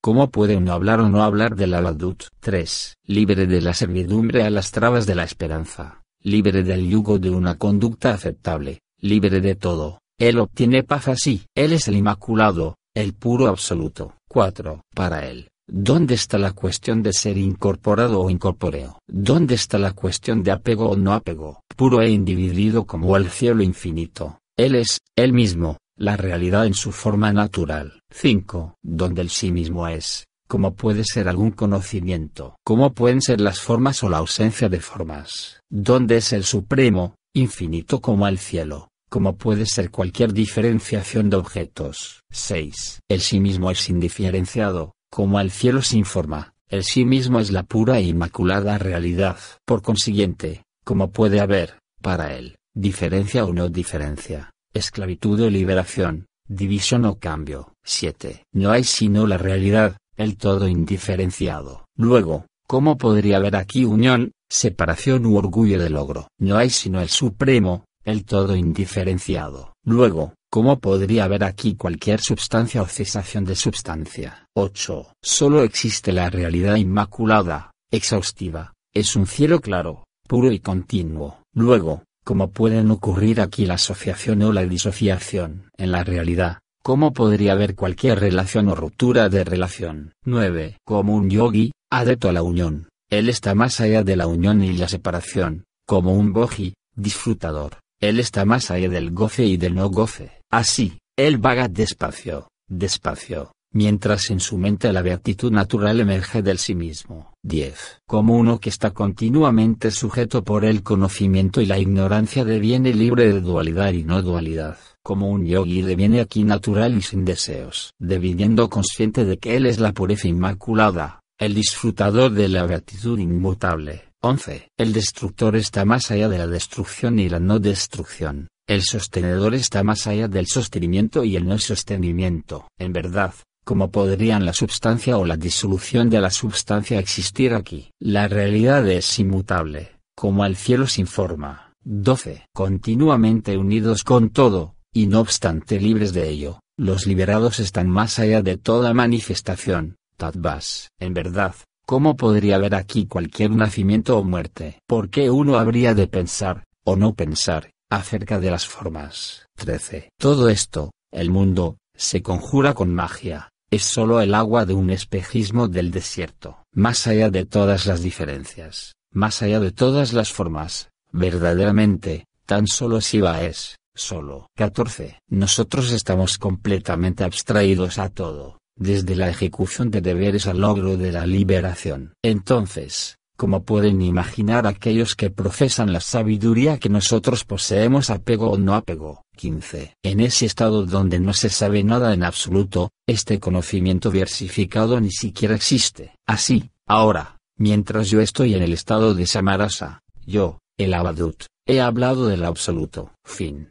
¿Cómo 0.00 0.30
puede 0.30 0.56
uno 0.56 0.72
hablar 0.72 1.00
o 1.00 1.08
no 1.08 1.24
hablar 1.24 1.56
de 1.56 1.66
la 1.66 1.80
Badut? 1.80 2.24
3. 2.38 2.94
Libre 3.06 3.46
de 3.46 3.60
la 3.60 3.74
servidumbre 3.74 4.44
a 4.44 4.50
las 4.50 4.70
trabas 4.70 5.06
de 5.06 5.16
la 5.16 5.24
esperanza. 5.24 6.02
Libre 6.22 6.62
del 6.62 6.88
yugo 6.88 7.18
de 7.18 7.30
una 7.30 7.58
conducta 7.58 8.12
aceptable. 8.14 8.80
Libre 9.00 9.40
de 9.40 9.56
todo. 9.56 10.00
Él 10.16 10.38
obtiene 10.38 10.84
paz 10.84 11.08
así. 11.08 11.42
Él 11.52 11.72
es 11.72 11.88
el 11.88 11.96
Inmaculado, 11.96 12.76
el 12.94 13.12
puro 13.14 13.48
absoluto. 13.48 14.14
4. 14.28 14.82
Para 14.94 15.26
él. 15.26 15.48
¿Dónde 15.66 16.14
está 16.14 16.38
la 16.38 16.52
cuestión 16.52 17.02
de 17.02 17.12
ser 17.12 17.36
incorporado 17.36 18.20
o 18.20 18.30
incorpóreo? 18.30 19.00
¿Dónde 19.08 19.56
está 19.56 19.78
la 19.78 19.92
cuestión 19.92 20.44
de 20.44 20.52
apego 20.52 20.90
o 20.90 20.96
no 20.96 21.12
apego? 21.12 21.60
Puro 21.76 22.00
e 22.02 22.10
individuo 22.10 22.86
como 22.86 23.16
el 23.16 23.28
cielo 23.30 23.64
infinito. 23.64 24.38
Él 24.56 24.76
es, 24.76 25.00
él 25.16 25.32
mismo, 25.32 25.76
la 25.98 26.16
realidad 26.16 26.66
en 26.66 26.74
su 26.74 26.92
forma 26.92 27.32
natural. 27.32 28.00
5. 28.10 28.76
Donde 28.82 29.20
el 29.20 29.30
sí 29.30 29.50
mismo 29.52 29.88
es, 29.88 30.26
¿cómo 30.46 30.74
puede 30.74 31.02
ser 31.04 31.28
algún 31.28 31.50
conocimiento? 31.50 32.56
¿Cómo 32.64 32.92
pueden 32.92 33.20
ser 33.20 33.40
las 33.40 33.60
formas 33.60 34.02
o 34.02 34.08
la 34.08 34.18
ausencia 34.18 34.68
de 34.68 34.80
formas? 34.80 35.60
¿Dónde 35.68 36.18
es 36.18 36.32
el 36.32 36.44
supremo, 36.44 37.16
infinito 37.34 38.00
como 38.00 38.28
el 38.28 38.38
cielo? 38.38 38.88
¿Cómo 39.10 39.36
puede 39.36 39.66
ser 39.66 39.90
cualquier 39.90 40.32
diferenciación 40.32 41.30
de 41.30 41.36
objetos? 41.36 42.22
6. 42.30 43.00
El 43.08 43.20
sí 43.20 43.40
mismo 43.40 43.70
es 43.70 43.88
indiferenciado, 43.88 44.92
como 45.10 45.40
el 45.40 45.50
cielo 45.50 45.82
sin 45.82 46.04
forma, 46.04 46.54
el 46.68 46.84
sí 46.84 47.06
mismo 47.06 47.40
es 47.40 47.50
la 47.50 47.62
pura 47.62 47.98
e 47.98 48.02
inmaculada 48.02 48.76
realidad. 48.76 49.38
Por 49.64 49.82
consiguiente, 49.82 50.64
¿cómo 50.84 51.10
puede 51.10 51.40
haber, 51.40 51.78
para 52.02 52.34
él, 52.36 52.58
diferencia 52.74 53.46
o 53.46 53.54
no 53.54 53.70
diferencia? 53.70 54.50
Esclavitud 54.78 55.40
o 55.40 55.50
liberación, 55.50 56.26
división 56.46 57.04
o 57.04 57.18
cambio. 57.18 57.74
7. 57.84 58.44
No 58.52 58.70
hay 58.70 58.84
sino 58.84 59.26
la 59.26 59.38
realidad, 59.38 59.96
el 60.16 60.36
todo 60.36 60.68
indiferenciado. 60.68 61.86
Luego, 61.96 62.46
¿cómo 62.66 62.98
podría 62.98 63.36
haber 63.36 63.56
aquí 63.56 63.84
unión, 63.84 64.32
separación 64.48 65.26
u 65.26 65.36
orgullo 65.36 65.78
de 65.78 65.90
logro? 65.90 66.28
No 66.38 66.56
hay 66.56 66.70
sino 66.70 67.00
el 67.00 67.08
supremo, 67.08 67.84
el 68.04 68.24
todo 68.24 68.56
indiferenciado. 68.56 69.74
Luego, 69.84 70.34
¿cómo 70.50 70.80
podría 70.80 71.24
haber 71.24 71.44
aquí 71.44 71.76
cualquier 71.76 72.20
substancia 72.20 72.82
o 72.82 72.86
cesación 72.86 73.44
de 73.44 73.54
substancia? 73.54 74.46
8. 74.54 75.12
Solo 75.22 75.62
existe 75.62 76.12
la 76.12 76.30
realidad 76.30 76.76
inmaculada, 76.76 77.70
exhaustiva, 77.90 78.72
es 78.94 79.16
un 79.16 79.26
cielo 79.26 79.60
claro, 79.60 80.04
puro 80.26 80.50
y 80.50 80.60
continuo. 80.60 81.42
Luego, 81.54 82.04
¿Cómo 82.28 82.50
pueden 82.50 82.90
ocurrir 82.90 83.40
aquí 83.40 83.64
la 83.64 83.76
asociación 83.76 84.42
o 84.42 84.52
la 84.52 84.66
disociación? 84.66 85.70
En 85.78 85.92
la 85.92 86.04
realidad, 86.04 86.58
¿cómo 86.82 87.14
podría 87.14 87.52
haber 87.52 87.74
cualquier 87.74 88.20
relación 88.20 88.68
o 88.68 88.74
ruptura 88.74 89.30
de 89.30 89.44
relación? 89.44 90.12
9. 90.26 90.76
Como 90.84 91.14
un 91.14 91.30
yogi, 91.30 91.72
adepto 91.90 92.28
a 92.28 92.34
la 92.34 92.42
unión, 92.42 92.90
él 93.08 93.30
está 93.30 93.54
más 93.54 93.80
allá 93.80 94.04
de 94.04 94.14
la 94.14 94.26
unión 94.26 94.62
y 94.62 94.74
la 94.74 94.88
separación, 94.88 95.64
como 95.86 96.12
un 96.12 96.34
boji, 96.34 96.74
disfrutador, 96.94 97.78
él 97.98 98.20
está 98.20 98.44
más 98.44 98.70
allá 98.70 98.90
del 98.90 99.10
goce 99.12 99.46
y 99.46 99.56
del 99.56 99.74
no 99.74 99.88
goce. 99.88 100.42
Así, 100.50 100.98
él 101.16 101.38
vaga 101.38 101.66
despacio, 101.68 102.50
despacio, 102.68 103.52
mientras 103.78 104.30
en 104.30 104.40
su 104.40 104.58
mente 104.58 104.92
la 104.92 105.02
beatitud 105.02 105.52
natural 105.52 106.00
emerge 106.00 106.42
del 106.42 106.58
sí 106.58 106.74
mismo. 106.74 107.32
10. 107.44 108.00
Como 108.08 108.34
uno 108.34 108.58
que 108.58 108.70
está 108.70 108.90
continuamente 108.90 109.92
sujeto 109.92 110.42
por 110.42 110.64
el 110.64 110.82
conocimiento 110.82 111.60
y 111.60 111.66
la 111.66 111.78
ignorancia 111.78 112.44
deviene 112.44 112.92
libre 112.92 113.32
de 113.32 113.40
dualidad 113.40 113.92
y 113.92 114.02
no 114.02 114.20
dualidad, 114.20 114.78
como 115.04 115.30
un 115.30 115.46
yogi 115.46 115.82
deviene 115.82 116.20
aquí 116.20 116.42
natural 116.42 116.98
y 116.98 117.02
sin 117.02 117.24
deseos, 117.24 117.92
deviendo 118.00 118.68
consciente 118.68 119.24
de 119.24 119.38
que 119.38 119.54
él 119.54 119.66
es 119.66 119.78
la 119.78 119.92
pureza 119.92 120.26
inmaculada, 120.26 121.20
el 121.38 121.54
disfrutador 121.54 122.32
de 122.32 122.48
la 122.48 122.66
beatitud 122.66 123.16
inmutable. 123.20 124.08
11. 124.22 124.70
El 124.76 124.92
destructor 124.92 125.54
está 125.54 125.84
más 125.84 126.10
allá 126.10 126.28
de 126.28 126.38
la 126.38 126.48
destrucción 126.48 127.20
y 127.20 127.28
la 127.28 127.38
no 127.38 127.60
destrucción. 127.60 128.48
El 128.66 128.82
sostenedor 128.82 129.54
está 129.54 129.84
más 129.84 130.08
allá 130.08 130.26
del 130.26 130.46
sostenimiento 130.46 131.22
y 131.22 131.36
el 131.36 131.46
no 131.46 131.56
sostenimiento. 131.58 132.68
En 132.76 132.92
verdad, 132.92 133.32
¿Cómo 133.68 133.90
podrían 133.90 134.46
la 134.46 134.54
substancia 134.54 135.18
o 135.18 135.26
la 135.26 135.36
disolución 135.36 136.08
de 136.08 136.22
la 136.22 136.30
substancia 136.30 136.98
existir 136.98 137.52
aquí? 137.52 137.90
La 138.00 138.26
realidad 138.26 138.88
es 138.88 139.18
inmutable, 139.18 140.00
como 140.16 140.46
el 140.46 140.56
cielo 140.56 140.86
sin 140.86 141.06
forma. 141.06 141.74
12. 141.84 142.46
Continuamente 142.54 143.58
unidos 143.58 144.04
con 144.04 144.30
todo, 144.30 144.76
y 144.90 145.06
no 145.06 145.20
obstante 145.20 145.78
libres 145.78 146.14
de 146.14 146.30
ello, 146.30 146.60
los 146.78 147.06
liberados 147.06 147.60
están 147.60 147.90
más 147.90 148.18
allá 148.18 148.40
de 148.40 148.56
toda 148.56 148.94
manifestación. 148.94 149.96
Tatvas. 150.16 150.88
En 150.98 151.12
verdad, 151.12 151.54
¿cómo 151.84 152.16
podría 152.16 152.56
haber 152.56 152.74
aquí 152.74 153.04
cualquier 153.04 153.50
nacimiento 153.50 154.16
o 154.16 154.24
muerte? 154.24 154.78
¿Por 154.86 155.10
qué 155.10 155.28
uno 155.28 155.58
habría 155.58 155.92
de 155.92 156.06
pensar, 156.06 156.64
o 156.84 156.96
no 156.96 157.12
pensar, 157.12 157.70
acerca 157.90 158.40
de 158.40 158.50
las 158.50 158.66
formas? 158.66 159.44
13. 159.56 160.08
Todo 160.18 160.48
esto, 160.48 160.90
el 161.12 161.30
mundo, 161.30 161.76
se 161.94 162.22
conjura 162.22 162.72
con 162.72 162.94
magia, 162.94 163.50
es 163.70 163.82
solo 163.82 164.20
el 164.20 164.34
agua 164.34 164.64
de 164.64 164.74
un 164.74 164.90
espejismo 164.90 165.68
del 165.68 165.90
desierto, 165.90 166.64
más 166.72 167.06
allá 167.06 167.30
de 167.30 167.44
todas 167.44 167.86
las 167.86 168.02
diferencias, 168.02 168.94
más 169.12 169.42
allá 169.42 169.60
de 169.60 169.72
todas 169.72 170.12
las 170.12 170.32
formas, 170.32 170.90
verdaderamente, 171.12 172.24
tan 172.46 172.66
solo 172.66 173.00
Shiva 173.00 173.42
es, 173.42 173.76
solo. 173.94 174.48
14. 174.56 175.18
Nosotros 175.28 175.92
estamos 175.92 176.38
completamente 176.38 177.24
abstraídos 177.24 177.98
a 177.98 178.08
todo, 178.08 178.58
desde 178.76 179.16
la 179.16 179.28
ejecución 179.28 179.90
de 179.90 180.00
deberes 180.00 180.46
al 180.46 180.60
logro 180.60 180.96
de 180.96 181.12
la 181.12 181.26
liberación. 181.26 182.14
Entonces, 182.22 183.18
como 183.36 183.62
pueden 183.62 184.00
imaginar 184.02 184.66
aquellos 184.66 185.14
que 185.14 185.30
profesan 185.30 185.92
la 185.92 186.00
sabiduría 186.00 186.78
que 186.78 186.88
nosotros 186.88 187.44
poseemos 187.44 188.10
apego 188.10 188.50
o 188.50 188.58
no 188.58 188.74
apego. 188.74 189.22
15. 189.38 189.94
En 190.02 190.20
ese 190.20 190.44
estado 190.44 190.84
donde 190.84 191.20
no 191.20 191.32
se 191.32 191.48
sabe 191.48 191.84
nada 191.84 192.12
en 192.12 192.24
absoluto, 192.24 192.90
este 193.06 193.38
conocimiento 193.38 194.10
versificado 194.10 195.00
ni 195.00 195.12
siquiera 195.12 195.54
existe. 195.54 196.16
Así, 196.26 196.70
ahora, 196.86 197.38
mientras 197.56 198.10
yo 198.10 198.20
estoy 198.20 198.54
en 198.54 198.62
el 198.62 198.72
estado 198.72 199.14
de 199.14 199.26
Samarasa, 199.26 200.02
yo, 200.26 200.58
el 200.76 200.92
Abadut, 200.92 201.44
he 201.66 201.80
hablado 201.80 202.26
del 202.26 202.44
absoluto. 202.44 203.12
Fin. 203.24 203.70